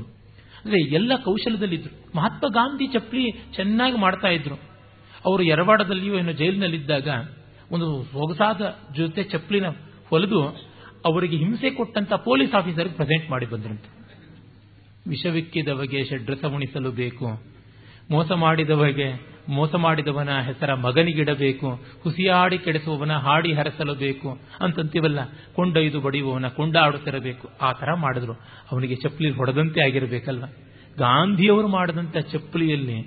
ಅಂದ್ರೆ 0.65 0.95
ಎಲ್ಲ 0.95 1.13
ಕೌಶಲದಲ್ಲಿದ್ರು. 1.25 2.17
ಮಹಾತ್ಮ 2.17 2.49
ಗಾಂಧಿ 2.49 2.87
ಚಪ್ಪಲಿ 2.87 3.31
ಚೆನ್ನಾಗಿ 3.31 3.99
ಮಾಡ್ತಾ 3.99 4.29
ಇದ್ರು. 4.29 4.55
ಅವರು 5.25 5.43
ಎರವಾಡದಲ್ಲಿಯೂ 5.43 6.15
ಏನೋ 6.15 6.33
ಜೈಲಿನಲ್ಲಿದ್ದಾಗ 6.33 7.09
ಒಂದು 7.71 8.03
ಸೊಗಸಾದ 8.03 8.77
ಜೊತೆ 8.95 9.23
ಚಪ್ಪಲಿನ 9.23 9.67
ಹೊಲಿದು 10.11 10.43
ಅವರಿಗೆ 11.05 11.37
ಹಿಂಸೆ 11.37 11.71
ಕೊಟ್ಟಂತ 11.71 12.13
ಪೊಲೀಸ್ 12.13 12.55
ಆಫೀಸರ್ಗೆ 12.55 12.95
ಪ್ರೆಸೆಂಟ್ 12.95 13.31
ಮಾಡಿ 13.31 13.47
ಬಂದ್ರಂತೆ. 13.47 14.06
ವಿಷವಿಕ್ಕಿದವಗೆ 15.09 16.05
ಷಡ್ರಸ 16.05 16.45
ಉಣಿಸಲು 16.45 16.91
ಬೇಕು. 16.91 17.43
ಮೋಸ 18.11 18.33
ಮಾಡಿದವಗೆ 18.33 19.37
ಮೋಸ 19.49 19.75
ಮಾಡಿದವನ 19.75 20.29
ಹೆಸರ 20.41 20.75
ಮಗನಿಗಿಡಬೇಕು. 20.75 21.69
ಹುಸಿಯಾಡಿ 22.03 22.59
ಕೆಡಿಸುವವನ 22.59 23.13
ಹಾಡಿ 23.13 23.53
ಹರಸಲು 23.53 23.95
ಬೇಕು. 23.95 24.39
ಅಂತಂತೀವಲ್ಲ, 24.61 25.19
ಕೊಂಡೊಯ್ದು 25.55 26.01
ಬಡಿಯುವವನ 26.01 26.49
ಕೊಂಡಾಡುತ್ತಿರಬೇಕು 26.49 27.49
ಆ 27.63 27.73
ಥರ 27.73 27.89
ಮಾಡಿದ್ರು. 27.95 28.33
ಅವನಿಗೆ 28.73 28.95
ಚಪ್ಪಲಿ 28.95 29.31
ಹೊಡೆದಂತೆ 29.31 29.81
ಆಗಿರಬೇಕಲ್ವ? 29.81 30.45
ಗಾಂಧಿಯವರು 30.99 31.69
ಮಾಡಿದಂಥ 31.69 32.17
ಚಪ್ಪಲಿಯಲ್ಲಿ 32.19 32.99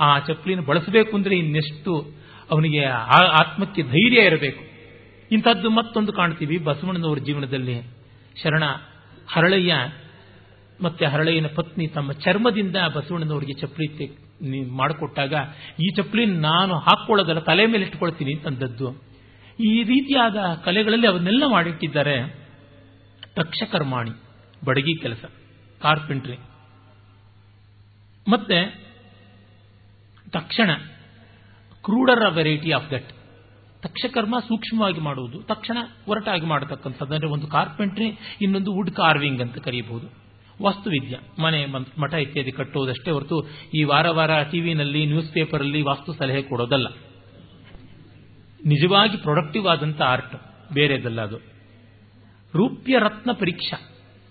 ಆ 0.00 0.18
ಚಪ್ಪಲಿನ 0.18 0.60
ಬಳಸಬೇಕು 0.60 1.16
ಅಂದ್ರೆ 1.16 1.34
ಇನ್ನೆಷ್ಟು 1.36 2.14
ಅವನಿಗೆ 2.50 2.84
ಆತ್ಮಕ್ಕೆ 3.40 3.82
ಧೈರ್ಯ 3.82 4.26
ಇರಬೇಕು. 4.26 4.62
ಇಂಥದ್ದು 5.32 5.70
ಮತ್ತೊಂದು 5.70 6.12
ಕಾಣ್ತೀವಿ 6.12 6.58
ಬಸವಣ್ಣನವರ 6.58 7.18
ಜೀವನದಲ್ಲಿ. 7.18 7.76
ಶರಣ 8.42 8.62
ಹರಳಯ್ಯ 9.28 9.74
ಮತ್ತೆ 10.84 11.04
ಹರಳೆಯನ 11.06 11.48
ಪತ್ನಿ 11.56 11.84
ತಮ್ಮ 11.86 12.12
ಚರ್ಮದಿಂದ 12.24 12.76
ಬಸವಣ್ಣನವರಿಗೆ 12.94 13.54
ಚಪ್ಪಲಿ 13.60 14.06
ಮಾಡಿಕೊಟ್ಟಾಗ, 14.80 15.34
ಈ 15.84 15.86
ಚಪ್ಪಲಿ 15.96 16.24
ನಾನು 16.48 16.74
ಹಾಕೊಳ್ಳೋದಲ್ಲ 16.86 17.42
ತಲೆ 17.50 17.64
ಮೇಲೆ 17.72 17.84
ಇಟ್ಟುಕೊಳ್ತೀನಿ 17.84 18.32
ಅಂತಂದದ್ದು. 18.36 18.88
ಈ 19.70 19.74
ರೀತಿಯಾದ 19.82 20.38
ಕಲೆಗಳಲ್ಲಿ 20.64 21.06
ಅವನ್ನೆಲ್ಲ 21.06 21.44
ಮಾಡಿಟ್ಟಿದ್ದಾರೆ 21.46 22.16
ತಕ್ಷಕರ್ಮಾಣಿ 23.38 24.12
ಬಡಗಿ 24.66 24.94
ಕೆಲಸ, 25.04 25.22
ಕಾರ್ಪೆಂಟ್ರಿ. 25.80 26.36
ಮತ್ತೆ, 28.26 28.58
ತಕ್ಷಣ 30.32 30.70
ಕ್ರೂಡರ್ 31.84 32.22
ವೆರೈಟಿ 32.34 32.70
ಆಫ್ 32.70 32.90
ದಟ್. 32.92 33.10
ತಕ್ಷಕರ್ಮ 33.82 34.36
ಸೂಕ್ಷ್ಮವಾಗಿ 34.48 35.00
ಮಾಡುವುದು, 35.00 35.38
ತಕ್ಷಣ 35.42 35.78
ಒರಟಾಗಿ 36.08 36.46
ಮಾಡತಕ್ಕಂಥದ್ದು, 36.46 37.12
ಅಂದರೆ 37.14 37.28
ಒಂದು 37.28 37.48
ಕಾರ್ಪೆಂಟ್ರಿ, 37.48 38.08
ಇನ್ನೊಂದು 38.44 38.70
ವುಡ್ 38.76 38.94
ಕಾರ್ವಿಂಗ್ 39.00 39.42
ಅಂತ 39.46 39.58
ಕರೆಯಬಹುದು 39.58 40.08
ವಾಸ್ತುವಿದ್ಯ 40.62 41.18
ಮನೆ 41.42 41.66
ಮಠ 41.66 42.14
ಇತ್ಯಾದಿ 42.14 42.52
ಕಟ್ಟುವುದಷ್ಟೇ 42.52 43.10
ಹೊರತು 43.10 43.48
ಈ 43.74 43.84
ವಾರ 43.84 44.08
ವಾರ 44.08 44.42
ಟಿವಿನಲ್ಲಿ, 44.42 45.06
ನ್ಯೂಸ್ 45.06 45.32
ಪೇಪರ್ 45.32 45.62
ಅಲ್ಲಿ 45.62 45.82
ವಾಸ್ತು 45.82 46.12
ಸಲಹೆ 46.12 46.42
ಕೊಡೋದಲ್ಲ. 46.42 46.88
ನಿಜವಾಗಿ 48.64 49.16
ಪ್ರೊಡಕ್ಟಿವ್ 49.16 49.66
ಆದಂತ 49.66 50.02
ಆರ್ಟ್, 50.02 50.34
ಬೇರೆದಲ್ಲ 50.74 51.20
ಅದು. 51.20 51.38
ರೂಪ್ಯ 52.54 52.98
ರತ್ನ 52.98 53.32
ಪರೀಕ್ಷಾ 53.32 53.78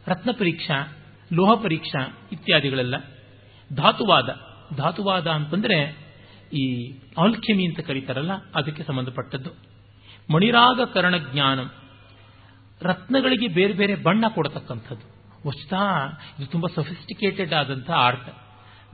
ರತ್ನ 0.08 0.32
ಪರೀಕ್ಷಾ, 0.32 0.98
ಲೋಹ 1.34 1.64
ಪರೀಕ್ಷಾ 1.64 2.30
ಇತ್ಯಾದಿಗಳೆಲ್ಲ. 2.32 2.96
ಧಾತುವಾದ 3.76 4.30
ಧಾತುವಾದ 4.78 5.28
ಅಂತಂದ್ರೆ 5.28 5.78
ಈ 6.54 6.92
ಆಲ್ಕೆಮಿ 7.18 7.66
ಅಂತ 7.66 7.80
ಕರೀತಾರಲ್ಲ, 7.80 8.32
ಅದಕ್ಕೆ 8.56 8.84
ಸಂಬಂಧಪಟ್ಟದ್ದು. 8.84 9.50
ಮಣಿರಾಗ 10.34 10.82
ಕರಣ 10.94 11.18
ಜ್ಞಾನ. 11.18 11.60
ರತ್ನಗಳಿಗೆ 12.82 13.48
ಬೇರೆ 13.48 13.74
ಬೇರೆ 13.74 13.96
ಬಣ್ಣ 13.96 14.28
ಕೊಡತಕ್ಕಂಥದ್ದು. 14.28 15.15
ವಸ್ತುತಃ 15.48 15.86
ಇದು 16.38 16.48
ತುಂಬ 16.52 16.68
ಸೊಫಿಸ್ಟಿಕೇಟೆಡ್ 16.76 17.54
ಆದಂಥ 17.54 17.90
ಆರ್ಟ್. 17.90 18.30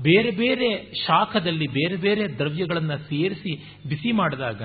ಬೇರೆ 0.03 0.32
ಬೇರೆ 0.32 0.94
ಶಾಖದಲ್ಲಿ 0.95 1.68
ಬೇರೆ 1.68 1.95
ಬೇರೆ 1.95 2.23
ದ್ರವ್ಯಗಳನ್ನು 2.38 2.98
ಸೇರಿಸಿ 2.98 3.53
ಬಿಸಿ 3.90 4.11
ಮಾಡಿದಾಗ 4.11 4.61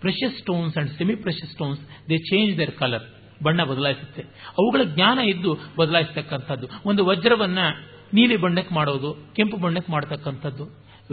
precious 0.00 0.38
stones 0.38 0.78
and 0.78 0.90
semi 0.90 1.14
precious 1.14 1.50
stones 1.50 1.80
they 2.08 2.16
change 2.16 2.58
their 2.58 2.70
colour 2.70 3.06
ಬಣ್ಣ 3.44 3.64
ಬದಲಾಯಿಸುತ್ತೆ. 3.64 4.22
ಅವುಗಳ 4.58 4.82
ಜ್ಞಾನ 4.84 5.18
ಇದ್ದು 5.18 5.54
ಬದಲಾಯಿಸ್ತಕ್ಕಂಥದ್ದು. 5.78 6.66
ಒಂದು 6.86 7.04
ವಜ್ರವನ್ನ 7.04 7.58
ನೀಲಿ 8.14 8.36
ಬಣ್ಣಕ್ಕೆ 8.36 8.74
ಮಾಡೋದು, 8.74 9.10
ಕೆಂಪು 9.36 9.56
ಬಣ್ಣಕ್ಕೆ 9.56 9.92
ಮಾಡ್ತಕ್ಕಂಥದ್ದು. 9.92 10.64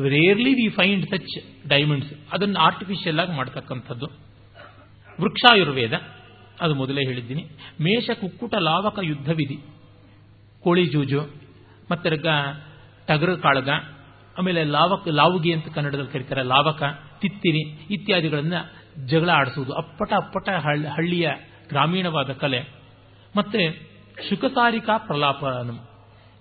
Rarely 0.10 0.54
we 0.54 0.70
find 0.70 1.06
such 1.06 1.34
diamonds 1.70 2.14
ಅದನ್ನು 2.32 2.60
ಆರ್ಟಿಫಿಷಿಯಲ್ 2.60 3.20
ಆಗಿ 3.20 3.32
ಮಾಡ್ತಕ್ಕಂಥದ್ದು. 3.32 4.06
ವೃಕ್ಷಾಯುರ್ವೇದ, 5.22 5.94
ಅದು 6.62 6.76
ಮೊದಲೇ 6.76 7.02
ಹೇಳಿದ್ದೀನಿ. 7.02 7.44
ಮೇಷ 7.82 8.10
ಕುಕ್ಕುಟ 8.22 8.54
ಲಾವಕ 8.54 9.00
ಯುದ್ಧ 9.04 9.30
ವಿಧಿ 9.30 9.73
ಕೋಳಿ 10.64 10.85
ಜೂಜು, 10.85 11.22
ಮತ್ತೆ 11.91 12.10
ಟಗರ 13.07 13.35
ಕಾಳಗ, 13.35 13.69
ಆಮೇಲೆ 14.38 14.64
ಲಾವಕ, 14.64 15.07
ಲಾವುಗಿ 15.07 15.53
ಅಂತ 15.53 15.68
ಕನ್ನಡದಲ್ಲಿ 15.68 16.11
ಕರೀತಾರೆ, 16.11 16.44
ಲಾವಕ, 16.44 16.84
ತಿತ್ತಿರಿ 17.19 17.88
ಇತ್ಯಾದಿಗಳನ್ನ 17.94 18.53
ಜಗಳ 19.06 19.30
ಆಡಿಸುವುದು. 19.30 19.73
ಅಪ್ಪಟ 19.73 20.14
ಅಪ್ಪಟ 20.14 20.49
ಹಳ್ಳಿಯ 20.90 21.31
ಗ್ರಾಮೀಣವಾದ 21.69 22.31
ಕಲೆ. 22.31 22.60
ಮತ್ತೆ 23.35 23.90
ಶುಕಸಾರಿಕಾ 24.30 24.98
ಪ್ರಲಾಪನಂ. 24.98 25.80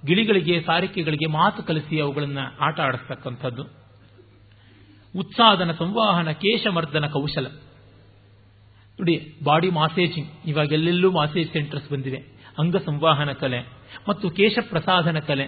ಗಿಳಿಗಳಿಗೆ, 0.07 0.63
ಸಾರಿಕೆಗಳಿಗೆ 0.63 1.27
ಮಾತು 1.27 1.63
ಕಲಿಸಿ 1.63 2.01
ಅವುಗಳನ್ನ 2.01 2.39
ಆಟ 2.61 2.81
ಆಡಿಸ್ತಕ್ಕಂಥದ್ದು. 2.81 3.63
ಉತ್ಸಾದನ 5.19 5.73
ಸಂವಾಹನ, 5.73 6.31
ಕೇಶಮರ್ದನ 6.31 7.07
ಕೌಶಲ. 7.07 7.47
ನೋಡಿ 9.01 9.35
ಬಾಡಿ 9.45 9.71
ಮಾಸೇಜಿಂಗ್ 9.71 10.31
ಇವಾಗ 10.47 10.73
ಎಲ್ಲೆಲ್ಲೂ 10.73 11.11
ಮಾಸೇಜ್ 11.11 11.53
ಸೆಂಟರ್ಸ್ 11.53 11.91
ಬಂದಿವೆ 11.91 12.17
ಅಂಗ 12.59 12.77
ಸಂವಾಹನ 12.77 13.33
ಕಲೆ. 13.33 13.82
ಮತ್ತು 14.09 14.31
ಕೇಶ 14.31 14.59
ಪ್ರಸಾದನ 14.69 15.19
ಕಲೆ 15.19 15.47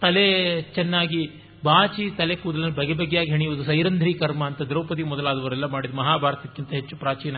ತಲೆ 0.00 0.62
ಚೆನ್ನಾಗಿ 0.62 1.30
ಬಾಚಿ 1.64 2.10
ತಲೆ 2.10 2.36
ಕೂದಲನ್ನು 2.36 2.74
ಬಗೆ 2.74 2.94
ಬಗೆಯಾಗಿ 2.94 3.30
ಹೆಣೆಯುವುದು 3.30 3.64
ಸೈರಂಧ್ರಿ 3.64 4.14
ಕರ್ಮ 4.14 4.46
ಅಂತ 4.46 4.62
ದ್ರೌಪದಿ 4.62 5.02
ಮೊದಲಾದವರೆಲ್ಲ 5.02 5.64
ಮಾಡಿದ 5.64 5.94
ಮಹಾಭಾರತಕ್ಕಿಂತ 5.94 6.70
ಹೆಚ್ಚು 6.70 6.96
ಪ್ರಾಚೀನ. 6.96 7.36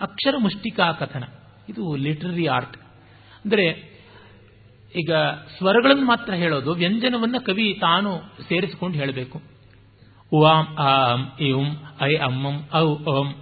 ಅಕ್ಷರ 0.00 0.34
ಮುಷ್ಟಿಕಾ 0.38 0.92
ಕಥನ. 0.92 1.24
ಇದು 1.68 1.96
ಲಿಟರರಿ 1.96 2.46
ಆರ್ಟ್ 2.46 2.76
ಅಂದರೆ 3.44 3.94
ಈಗ 4.96 5.12
ಸ್ವರಗಳನ್ನು 5.58 6.04
ಮಾತ್ರ 6.04 6.34
ಹೇಳೋದು, 6.34 6.72
ವ್ಯಂಜನವನ್ನು 6.72 7.44
ಕವಿ 7.44 7.78
ತಾನು 7.80 8.18
ಸೇರಿಸಿಕೊಂಡು 8.48 8.98
ಹೇಳಬೇಕು. 8.98 9.42
ಉವಾಂ 10.32 10.76
ಆಂ, 10.78 11.32
ಇಂ, 11.40 11.66
ಐ, 12.00 12.16
ಅಮ್ಮಂ, 12.16 12.68
ಔ, 12.74 12.96
ಓಂ. 12.96 13.34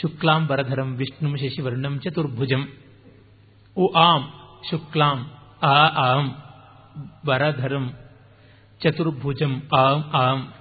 ಶುಕ್ಲಾಂ 0.00 0.46
ಬರಧರಂ 0.46 0.96
ವಿಷ್ಣು, 0.96 1.36
ಶಶಿವರ್ಣಂ, 1.36 2.00
ಚತುರ್ಭುಜಂ. 2.00 2.68
ಉ, 3.76 3.92
ಆಂ, 3.96 4.32
ಶುಕ್ಲಾಂ. 4.70 5.30
ಆ, 5.62 5.86
ಆಂ 5.86 6.36
ಬರಧರಂ 7.26 7.94
ಚತುರ್ಭುಜಂ, 8.80 9.62
ಆಂ 9.78 10.02
ಆಂ. 10.12 10.52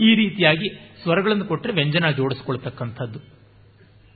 ಈ 0.00 0.14
ರೀತಿಯಾಗಿ 0.14 0.68
ಸ್ವರಗಳನ್ನು 1.02 1.44
ಕೊಟ್ಟರೆ 1.44 1.72
ವ್ಯಂಜನ 1.72 2.10
ಜೋಡಿಸ್ಕೊಳ್ತಕ್ಕಂಥದ್ದು. 2.10 3.18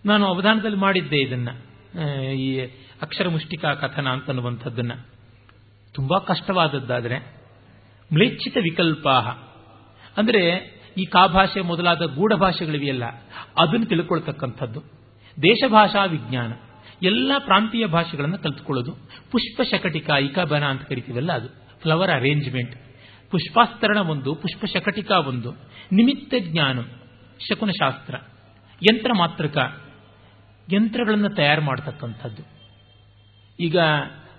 ನಾನು 0.06 0.26
ಅವಧಾನದಲ್ಲಿ 0.26 0.76
ಮಾಡಿದ್ದೆ 0.76 1.16
ಇದನ್ನ 1.16 1.48
ಈ 2.22 2.60
ಅಕ್ಷರ 3.02 3.28
ಮುಷ್ಟಿಕಾ 3.28 3.74
ಕಥನ 3.74 4.09
ಅಂತನ್ನುವಂಥದ್ದನ್ನ. 4.09 4.93
ತುಂಬಾ 5.93 6.18
ಕಷ್ಟವಾದದ್ದಾದರೆ, 6.18 7.18
ಮ್ಲೇಚ್ಛಿತ 8.12 8.56
ವಿಕಲ್ಪಾಹ. 8.62 9.28
ಅಂದರೆ 10.16 10.48
ಈ 10.98 11.05
ಕಾಭಾಷೆ 11.05 11.60
ಮೊದಲಾದ 11.60 11.98
ಗೂಢ 11.98 12.32
ಭಾಷೆಗಳಿವೆಯಲ್ಲ 12.32 13.05
ಅದನ್ನು 13.59 13.86
ತಿಳ್ಕೊಳ್ತಕ್ಕಂಥದ್ದು. 13.86 14.80
ದೇಶಭಾಷಾ 15.43 16.05
ವಿಜ್ಞಾನ. 16.05 16.52
ಎಲ್ಲ 17.02 17.32
ಪ್ರಾಂತೀಯ 17.39 17.86
ಭಾಷೆಗಳನ್ನು 17.86 18.39
ಕಲ್ತ್ಕೊಳ್ಳೋದು. 18.39 18.93
ಪುಷ್ಪ 19.31 19.62
ಶಕಟಿಕ 19.62 20.10
ಇಕಾಬನ 20.10 20.64
ಅಂತ 20.64 20.82
ಕರಿತೀವಲ್ಲ 20.82 21.32
ಅದು. 21.32 21.48
ಫ್ಲವರ್ 21.82 22.10
ಅರೇಂಜ್ಮೆಂಟ್ 22.10 22.77
ಪುಷ್ಪಾಸ್ತರಣ 23.31 23.98
ಒಂದು, 23.98 24.35
ಪುಷ್ಪ 24.35 24.64
ಶಕಟಿಕ 24.64 25.10
ಒಂದು. 25.10 25.52
ನಿಮಿತ್ತ 25.93 26.35
ಜ್ಞಾನ. 26.39 26.78
ಶಕುನಶಾಸ್ತ್ರ 27.48 28.14
ಯಂತ್ರ 28.82 29.10
ಮಾತ್ರಕ. 29.12 29.56
ಯಂತ್ರಗಳನ್ನು 30.73 31.28
ತಯಾರು 31.28 31.62
ಮಾಡತಕ್ಕಂಥದ್ದು. 31.62 32.43
ಈಗ 33.60 33.78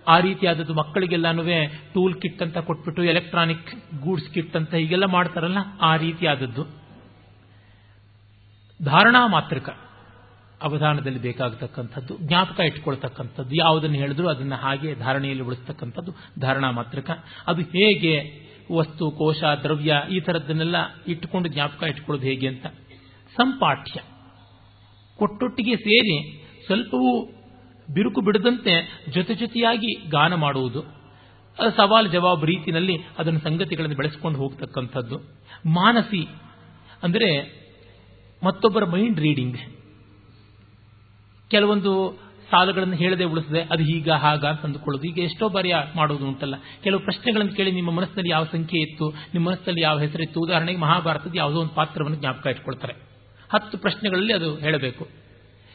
ಆ 0.07 0.19
ರೀತಿಯಾದದ್ದು 0.19 0.73
ಮಕ್ಕಳಿಗೆಲ್ಲಾನು 0.73 1.43
ಟೂಲ್ 1.93 2.21
ಕಿಟ್ 2.21 2.41
ಅಂತ 2.41 2.57
ಕೊಟ್ಬಿಟ್ಟು, 2.57 3.03
ಎಲೆಕ್ಟ್ರಾನಿಕ್ 3.03 4.01
ಗೂಡ್ಸ್ 4.01 4.34
ಕಿಟ್ 4.34 4.55
ಅಂತ 4.55 4.73
ಹೀಗೆಲ್ಲ 4.73 5.05
ಮಾಡ್ತಾರಲ್ಲ, 5.05 5.57
ಆ 5.81 5.95
ರೀತಿಯಾದದ್ದು. 5.95 6.63
ಧಾರಣಾ 8.84 9.27
ಮಾತ್ರಕ. 9.27 9.86
ಅವಧಾನದಲ್ಲಿ 10.61 11.21
ಬೇಕಾಗತಕ್ಕಂಥದ್ದು, 11.21 12.17
ಜ್ಞಾಪಕ 12.17 12.59
ಇಟ್ಕೊಳ್ತಕ್ಕಂಥದ್ದು, 12.59 13.55
ಯಾವುದನ್ನು 13.55 13.95
ಹೇಳಿದ್ರು 13.95 14.27
ಅದನ್ನ 14.29 14.55
ಹಾಗೆ 14.55 14.95
ಧಾರಣೆಯಲ್ಲಿ 14.95 15.43
ಉಳಿಸ್ತಕ್ಕಂಥದ್ದು 15.43 16.11
ಧಾರಣಾ 16.39 16.71
ಮಾತ್ರಕ. 16.71 17.09
ಅದು 17.47 17.61
ಹೇಗೆ 17.61 18.47
ವಸ್ತು, 18.75 19.11
ಕೋಶ, 19.11 19.43
ದ್ರವ್ಯ 19.43 20.03
ಈ 20.11 20.19
ಥರದ್ದನ್ನೆಲ್ಲ 20.19 20.75
ಇಟ್ಟುಕೊಂಡು 21.07 21.49
ಜ್ಞಾಪಕ 21.49 21.84
ಇಟ್ಕೊಳ್ಳೋದು 21.84 22.27
ಹೇಗೆ 22.27 22.47
ಅಂತ. 22.47 22.65
ಸಂಪಾಠ್ಯ. 23.35 24.01
ಕೊಟ್ಟೊಟ್ಟಿಗೆ 25.17 25.75
ಸೇರಿ 25.75 26.41
ಸ್ವಲ್ಪವೂ 26.65 27.25
ಬಿರುಕು 27.93 28.21
ಬಿಡದಂತೆ 28.21 29.03
ಜೊತೆ 29.13 29.35
ಜೊತೆಯಾಗಿ 29.35 30.09
ಗಾನ 30.09 30.34
ಮಾಡುವುದು. 30.34 30.81
ಸವಾಲು 31.75 32.07
ಜವಾಬು 32.07 32.45
ರೀತಿಯಲ್ಲಿ 32.45 32.97
ಅದನ್ನು 33.17 33.39
ಸಂಗತಿಗಳನ್ನು 33.39 33.95
ಬೆಳೆಸಿಕೊಂಡು 33.95 34.39
ಹೋಗ್ತಕ್ಕಂಥದ್ದು. 34.39 35.17
ಮಾನಸಿ, 35.65 36.23
ಅಂದರೆ 37.03 37.29
ಮತ್ತೊಬ್ಬರ 38.43 38.84
ಮೈಂಡ್ 38.85 39.19
ರೀಡಿಂಗ್ 39.19 39.57
ಕೆಲವೊಂದು 41.51 42.19
ಸಾಲುಗಳನ್ನು 42.51 42.95
ಹೇಳದೆ 42.95 43.23
ಉಳಿಸದೆ, 43.23 43.61
ಅದು 43.61 43.83
ಹೀಗ 43.83 44.09
ಹಾಗ 44.09 44.45
ಅಂತ 44.45 44.61
ಅಂದುಕೊಳ್ಳೋದು. 44.61 45.07
ಈಗ 45.07 45.19
ಎಷ್ಟೋ 45.19 45.49
ಬಾರಿ 45.49 45.71
ಮಾಡೋದು 45.95 46.27
ಉಂಟಲ್ಲ. 46.27 46.55
ಕೆಲವು 46.83 46.99
ಪ್ರಶ್ನೆಗಳನ್ನು 46.99 47.53
ಕೇಳಿ 47.53 47.71
ನಿಮ್ಮ 47.71 47.91
ಮನಸ್ಸಿನಲ್ಲಿ 47.91 48.31
ಯಾವ 48.31 48.45
ಸಂಖ್ಯೆ 48.45 48.79
ಇತ್ತು, 48.79 49.09
ನಿಮ್ಮ 49.09 49.47
ಮನಸ್ಸಲ್ಲಿ 49.47 49.81
ಯಾವ 49.81 49.99
ಹೆಸರಿತ್ತು, 49.99 50.39
ಉದಾಹರಣೆಗೆ 50.39 50.79
ಮಹಾಭಾರತದ 50.79 51.31
ಯಾವುದೋ 51.35 51.59
ಒಂದು 51.59 51.75
ಪಾತ್ರವನ್ನು 51.75 52.17
ಜ್ಞಾಪಕ 52.17 52.47
ಇಟ್ಕೊಳ್ತಾರೆ. 52.47 52.93
ಹತ್ತು 53.53 53.77
ಪ್ರಶ್ನೆಗಳಲ್ಲಿ 53.77 54.33
ಅದು 54.33 54.55
ಹೇಳಬೇಕು. 54.55 55.07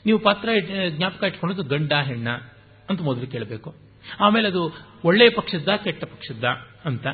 ನೀವು 0.07 0.19
ಪಾತ್ರ 0.19 0.49
ಜ್ಞಾಪಕ 0.89 1.23
ಇಟ್ಕೊಳ್ಳೋದು 1.23 1.63
ಗಂಡ, 1.63 1.93
ಹೆಣ್ಣ 1.93 2.29
ಅಂತ 2.91 3.03
ಮೊದಲು 3.03 3.27
ಕೇಳಬೇಕು. 3.27 3.75
ಆಮೇಲೆ 4.21 4.49
ಅದು 4.49 4.73
ಒಳ್ಳೆಯ 5.05 5.31
ಪಕ್ಷದ 5.31 5.69
ಕೆಟ್ಟ 5.85 6.05
ಪಕ್ಷದ 6.05 6.45
ಅಂತ. 6.85 7.07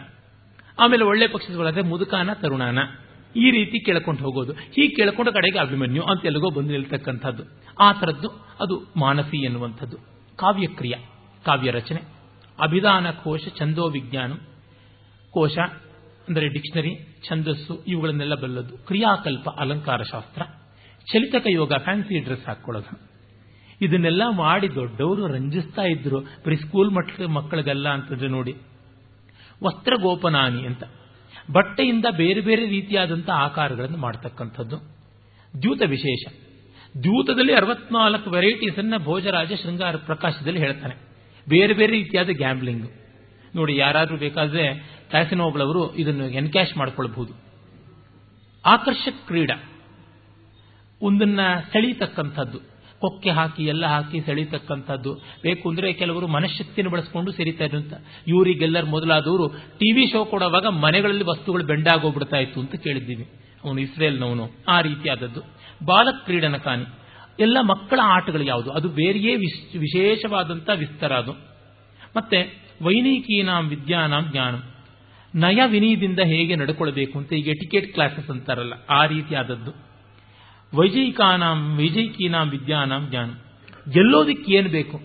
ಆಮೇಲೆ 0.79 1.05
ಒಳ್ಳೆ 1.05 1.27
ಪಕ್ಷದವರಾದ್ರೆ 1.29 1.83
ಮುದುಕಾನ, 1.83 2.33
ತರುಣಾನ. 2.33 2.79
ಈ 3.37 3.51
ರೀತಿ 3.51 3.85
ಕೇಳ್ಕೊಂಡು 3.85 4.23
ಹೋಗೋದು. 4.23 4.53
ಹೀಗೆ 4.53 4.95
ಕೇಳ್ಕೊಂಡು 4.95 5.33
ಕಡೆಗೆ 5.33 5.59
ಅಭಿಮನ್ಯು 5.59 6.03
ಅಂತ 6.03 6.25
ಎಲ್ಲಿಗೋ 6.25 6.51
ಬಂದು 6.51 6.73
ನಿಲ್ತಕ್ಕಂಥದ್ದು. 6.73 7.43
ಆ 7.81 7.93
ಥರದ್ದು 7.93 8.29
ಅದು 8.61 8.93
ಮಾನಸಿ 8.97 9.45
ಎನ್ನುವಂಥದ್ದು. 9.45 9.97
ಕಾವ್ಯಕ್ರಿಯ, 10.37 10.95
ಕಾವ್ಯ 11.45 11.71
ರಚನೆ. 11.71 12.01
ಅಭಿಧಾನ, 12.63 13.11
ಕೋಶ, 13.11 13.41
ಛಂದೋ 13.59 13.89
ವಿಜ್ಞಾನ. 13.89 14.33
ಕೋಶ 15.31 15.59
ಅಂದರೆ 16.29 16.49
ಡಿಕ್ಷನರಿ, 16.49 17.19
ಛಂದಸ್ಸು 17.29 17.85
ಇವುಗಳನ್ನೆಲ್ಲ 17.85 18.35
ಬಲ್ಲದ್ದು 18.35 18.79
ಕ್ರಿಯಾಕಲ್ಪ, 18.79 19.49
ಅಲಂಕಾರ 19.49 20.03
ಶಾಸ್ತ್ರ. 20.03 20.43
ಚಲಿತಕ 21.13 21.47
ಯೋಗ, 21.51 21.73
ಫ್ಯಾನ್ಸಿ 21.75 22.21
ಡ್ರೆಸ್ 22.21 22.47
ಹಾಕೊಳ್ಳೋದು 22.47 23.09
ಇದನ್ನೆಲ್ಲ 23.81 24.23
ಮಾಡಿ 24.31 24.75
ದೊಡ್ಡವರು 24.75 25.27
ರಂಜಿಸ್ತಾ 25.27 25.83
ಇದ್ರು. 25.83 26.21
ಬರೀ 26.21 26.57
ಸ್ಕೂಲ್ 26.57 26.91
ಮಟ್ಟ 26.91 27.21
ಮಕ್ಕಳಿಗೆಲ್ಲ 27.21 27.89
ಅಂತಂದ್ರೆ 27.89 28.29
ನೋಡಿ. 28.29 28.55
ವಸ್ತ್ರಗೋಪನಾನಿ 29.65 30.67
ಅಂತ. 30.67 30.85
ಬಟ್ಟೆಯಿಂದ 31.53 32.05
ಬೇರೆ 32.17 32.41
ಬೇರೆ 32.41 32.69
ರೀತಿಯಾದಂಥ 32.69 33.31
ಆಕಾರಗಳನ್ನು 33.31 33.99
ಮಾಡತಕ್ಕಂಥದ್ದು. 33.99 34.77
ದ್ಯೂತ 35.63 35.83
ವಿಶೇಷ. 35.87 36.33
ದ್ಯೂತದಲ್ಲಿ 37.03 37.55
ಅರವತ್ನಾಲ್ಕು 37.55 38.31
ವೆರೈಟೀಸ್ 38.31 38.79
ಅನ್ನ 38.79 38.95
ಭೋಜರಾಜ 38.97 39.53
ಶೃಂಗಾರ 39.53 39.97
ಪ್ರಕಾಶದಲ್ಲಿ 39.97 40.59
ಹೇಳ್ತಾನೆ. 40.59 40.95
ಬೇರೆ 41.49 41.75
ಬೇರೆ 41.75 41.93
ರೀತಿಯಾದ 41.93 42.29
ಗ್ಯಾಂಬ್ಲಿಂಗ್ 42.29 42.91
ನೋಡಿ, 43.57 43.77
ಯಾರಾದರೂ 43.77 44.17
ಬೇಕಾದ್ರೆ 44.17 44.75
ಕ್ಯಾಸಿನೋಗಳವರು 45.11 45.97
ಇದನ್ನು 45.97 46.27
ಎನ್ಕ್ಯಾಶ್ 46.29 46.77
ಮಾಡ್ಕೊಳ್ಬಹುದು. 46.77 47.33
ಆಕರ್ಷಕ 48.65 49.27
ಕ್ರೀಡಾ. 49.27 49.71
ಒಂದನ್ನ 51.03 51.41
ಸೆಳೀತಕ್ಕಂಥದ್ದು. 51.73 52.78
ಕೊಕ್ಕೆ 53.01 53.31
ಹಾಕಿ, 53.31 53.63
ಎಲ್ಲ 53.65 53.87
ಹಾಕಿ 53.87 54.21
ಸೆಳೀತಕ್ಕಂಥದ್ದು. 54.21 55.13
ಬೇಕು 55.43 55.69
ಅಂದರೆ 55.69 55.93
ಕೆಲವರು 55.93 56.27
ಮನಶಕ್ತಿಯನ್ನು 56.29 56.93
ಬಳಸಿಕೊಂಡು 56.93 57.31
ಅಂತ 57.31 57.61
ಇದ್ರಂತ 57.63 57.93
ಇವರಿಗೆಲ್ಲರ 58.27 58.85
ಮೊದಲಾದವರು 58.85 59.49
ಟಿವಿ 59.49 60.07
ಶೋ 60.07 60.25
ಕೊಡುವಾಗ 60.25 60.67
ಮನೆಗಳಲ್ಲಿ 60.67 61.25
ವಸ್ತುಗಳು 61.25 61.65
ಬೆಂಡಾಗೋಗ್ಬಿಡ್ತಾ 61.65 62.37
ಇತ್ತು 62.37 62.61
ಅಂತ 62.61 62.75
ಕೇಳಿದ್ದೀವಿ. 62.75 63.27
ಅವನು 63.65 63.81
ಇಸ್ರೇಲ್ನವನು. 63.81 64.51
ಆ 64.69 64.81
ರೀತಿಯಾದದ್ದು. 64.81 65.41
ಬಾಲ 65.85 66.09
ಕ್ರೀಡನಕಾನಿ. 66.25 66.87
ಎಲ್ಲ 67.41 67.59
ಮಕ್ಕಳ 67.61 68.01
ಆಟಗಳು 68.03 68.43
ಯಾವುದು? 68.43 68.71
ಅದು 68.71 68.89
ಬೇರೆಯೇ 68.89 69.37
ವಿಶೇಷವಾದಂಥ 69.79 70.71
ವಿಸ್ತಾರ 70.75 71.13
ಅದು. 71.13 71.33
ಮತ್ತೆ 72.17 72.39
ವೈನಿಕೀನಾಂ 72.83 73.69
ವಿದ್ಯಾನಾಂ 73.69 74.29
ಜ್ಞಾನ. 74.33 74.55
ನಯ 75.35 75.61
ವಿನಯದಿಂದ 75.67 76.21
ಹೇಗೆ 76.25 76.55
ನಡ್ಕೊಳ್ಬೇಕು 76.57 77.19
ಅಂತ 77.19 77.33
ಈಗ 77.33 77.51
ಟಿಕೆಟ್ 77.53 77.95
ಕ್ಲಾಸಸ್ 77.95 78.31
ಅಂತಾರಲ್ಲ, 78.31 78.75
ಆ 78.91 79.07
ರೀತಿಯಾದದ್ದು. 79.07 79.88
ವೈಜಯಿಕಾನಾಂ 80.73 81.61
ವೈಜಯಿಕೀನಾಂ 81.79 82.47
ವಿದ್ಯಾನಾಂ 82.55 83.03
ಜ್ಞಾನ. 83.11 83.31
ಗೆಲ್ಲೋದಿಕ್ಕೆ 83.95 84.51
ಏನು 84.59 84.71
ಬೇಕು? 84.79 84.97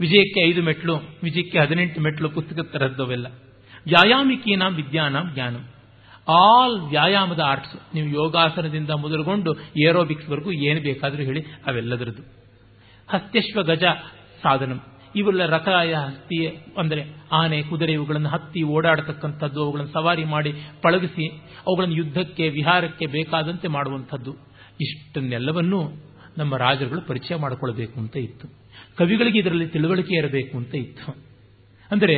ವಿಜಯಕ್ಕೆ 0.00 0.40
ಐದು 0.50 0.60
ಮೆಟ್ಲು, 0.68 0.94
ವಿಜಯಕ್ಕೆ 1.26 1.58
ಹದಿನೆಂಟು 1.62 2.00
ಮೆಟ್ಲು 2.06 2.28
ಪುಸ್ತಕ 2.36 2.60
ತರದ್ದವೆಲ್ಲ 2.72 3.26
ವ್ಯಾಯಾಮಿಕೀನಾಂ 3.92 4.72
ವಿದ್ಯಾನಾಂ 4.80 5.26
ಜ್ಞಾನ. 5.34 5.56
ಆಲ್ 6.28 6.76
ವ್ಯಾಯಾಮದ 6.92 7.42
ಆರ್ಟ್ಸ್, 7.50 7.76
ನೀವು 7.94 8.08
ಯೋಗಾಸನದಿಂದ 8.20 8.92
ಮೊದಲುಗೊಂಡು 9.04 9.50
ಏರೋಬಿಕ್ಸ್ವರೆಗೂ 9.86 10.50
ಏನು 10.68 10.80
ಬೇಕಾದರೂ 10.80 11.22
ಹೇಳಿ, 11.28 11.42
ಅವೆಲ್ಲದರದ್ದು. 11.66 12.22
ಹಸ್ತ್ಯಶ್ವ 13.08 13.62
ಗಜ 13.70 13.84
ಸಾಧನ. 14.44 14.72
ಇವೆಲ್ಲ 15.14 15.42
ರಥಾಯ 15.46 15.92
ಹಸ್ತಿ, 16.06 16.38
ಅಂದರೆ 16.80 17.02
ಆನೆ, 17.40 17.58
ಕುದುರೆ, 17.62 17.92
ಇವುಗಳನ್ನು 17.92 18.28
ಹತ್ತಿ 18.28 18.62
ಓಡಾಡತಕ್ಕಂಥದ್ದು, 18.76 19.60
ಅವುಗಳನ್ನು 19.64 19.92
ಸವಾರಿ 19.92 20.24
ಮಾಡಿ 20.24 20.52
ಪಳಗಿಸಿ, 20.82 21.26
ಅವುಗಳನ್ನು 21.66 21.96
ಯುದ್ಧಕ್ಕೆ, 22.00 22.46
ವಿಹಾರಕ್ಕೆ 22.48 23.06
ಬೇಕಾದಂತೆ 23.06 23.68
ಮಾಡುವಂಥದ್ದು. 23.68 24.32
ಇಷ್ಟನ್ನೆಲ್ಲವನ್ನೂ 24.80 25.82
ನಮ್ಮ 26.38 26.56
ರಾಜರುಗಳು 26.56 27.00
ಪರಿಚಯ 27.00 27.36
ಮಾಡಿಕೊಳ್ಬೇಕು 27.36 28.00
ಅಂತ 28.00 28.16
ಇತ್ತು. 28.16 28.48
ಕವಿಗಳಿಗೆ 28.96 29.38
ಇದರಲ್ಲಿ 29.38 29.66
ತಿಳುವಳಿಕೆ 29.66 30.14
ಇರಬೇಕು 30.14 30.56
ಅಂತ 30.56 30.74
ಇತ್ತು. 30.74 31.16
ಅಂದರೆ 31.90 32.14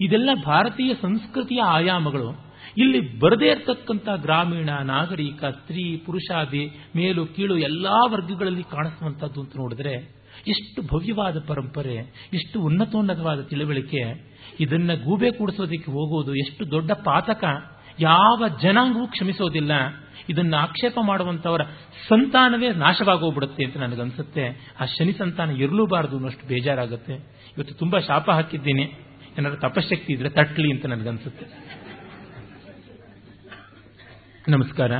ಇದೆಲ್ಲ 0.00 0.30
ಭಾರತೀಯ 0.44 0.94
ಸಂಸ್ಕೃತಿಯ 1.02 1.62
ಆಯಾಮಗಳು. 1.62 2.48
ಇಲ್ಲಿ 2.78 3.18
ಬರದೇ 3.18 3.46
ಇರತಕ್ಕಂಥ 3.46 4.08
ಗ್ರಾಮೀಣ, 4.22 4.70
ನಾಗರಿಕ, 4.70 5.44
ಸ್ತ್ರೀ, 5.44 5.96
ಪುರುಷಾದಿ, 5.96 6.70
ಮೇಲು, 6.96 7.26
ಕೀಳು 7.26 7.58
ಎಲ್ಲಾ 7.58 8.06
ವರ್ಗಗಳಲ್ಲಿ 8.10 8.62
ಕಾಣಿಸುವಂಥದ್ದು 8.62 9.40
ಅಂತ 9.40 9.56
ನೋಡಿದ್ರೆ 9.56 10.18
ಎಷ್ಟು 10.48 10.82
ಭವ್ಯವಾದ 10.82 11.36
ಪರಂಪರೆ, 11.46 11.94
ಎಷ್ಟು 12.34 12.60
ಉನ್ನತೋನ್ನತವಾದ 12.60 13.40
ತಿಳುವಳಿಕೆ. 13.40 14.02
ಇದನ್ನ 14.60 14.94
ಗೂಬೆ 14.94 15.30
ಕೂಡಿಸೋದಕ್ಕೆ 15.30 15.92
ಹೋಗುವುದು 15.92 16.34
ಎಷ್ಟು 16.34 16.70
ದೊಡ್ಡ 16.70 16.92
ಪಾತಕ. 16.92 17.44
ಯಾವ 18.00 18.44
ಜನಾಂಗವೂ 18.62 19.06
ಕ್ಷಮಿಸೋದಿಲ್ಲ. 19.06 19.72
ಇದನ್ನು 20.28 20.56
ಆಕ್ಷೇಪ 20.56 20.98
ಮಾಡುವಂತವರ 21.02 21.60
ಸಂತಾನವೇ 22.08 22.72
ನಾಶವಾಗೋಗ್ಬಿಡುತ್ತೆ 22.72 23.64
ಅಂತ 23.64 23.76
ನನಗನ್ಸುತ್ತೆ. 23.76 24.74
ಆ 24.80 24.84
ಶನಿ 24.84 25.12
ಸಂತಾನ 25.12 25.50
ಇರಲೂಬಾರದು 25.50 26.16
ಅನ್ನೋಷ್ಟು 26.16 26.46
ಬೇಜಾರಾಗುತ್ತೆ. 26.46 27.12
ಇವತ್ತು 27.58 27.74
ತುಂಬಾ 27.74 27.98
ಶಾಪ 27.98 28.30
ಹಾಕಿದ್ದೀನಿ. 28.30 28.82
ಏನಾದ್ರು 29.38 29.60
ತಪಶಕ್ತಿ 29.60 30.12
ಇದ್ರೆ 30.12 30.30
ತಟ್ಲಿ 30.30 30.72
ಅಂತ 30.72 30.86
ನನಗನ್ಸುತ್ತೆ. 30.86 31.46
ನಮಸ್ಕಾರ. 34.48 34.98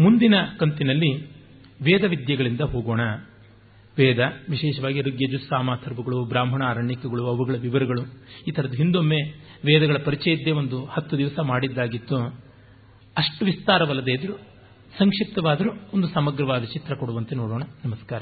ಮುಂದಿನ 0.00 0.34
ಕಂತಿನಲ್ಲಿ 0.58 1.38
ವೇದ 1.82 2.04
ವಿದ್ಯೆಗಳಿಂದ 2.04 2.60
ಹೋಗೋಣ. 2.60 3.00
ವೇದ, 3.98 4.18
ವಿಶೇಷವಾಗಿ 4.50 5.00
ಋಗ್ಯಜು 5.00 5.38
ಸಾಮಾಥರ್ವಗಳು 5.38 6.24
ಬ್ರಾಹ್ಮಣ, 6.24 6.64
ಅರಣ್ಯಕಗಳು, 6.64 7.26
ಅವುಗಳ 7.26 7.54
ವಿವರಗಳು. 7.54 8.02
ಈ 8.48 8.50
ಥರದ್ದು 8.50 8.76
ಹಿಂದೊಮ್ಮೆ 8.76 9.20
ವೇದಗಳ 9.66 9.96
ಪರಿಚಯದ್ದೇ 10.04 10.50
ಒಂದು 10.50 10.84
ಹತ್ತು 10.84 11.18
ದಿವಸ 11.18 11.38
ಮಾಡಿದ್ದಾಗಿತ್ತು. 11.42 12.48
ಅಷ್ಟು 13.16 13.44
ವಿಸ್ತಾರವಲ್ಲದೆ 13.44 14.12
ಇದ್ರು 14.12 14.57
ಸಂಕ್ಷಿಪ್ತವಾದರೂ 14.98 15.70
ಒಂದು 15.94 16.08
ಸಮಗ್ರವಾದ 16.08 16.64
ಚಿತ್ರ 16.64 16.94
ಕೊಡುವಂತೆ 16.94 17.34
ನೋಡೋಣ. 17.34 17.62
ನಮಸ್ಕಾರ. 17.84 18.20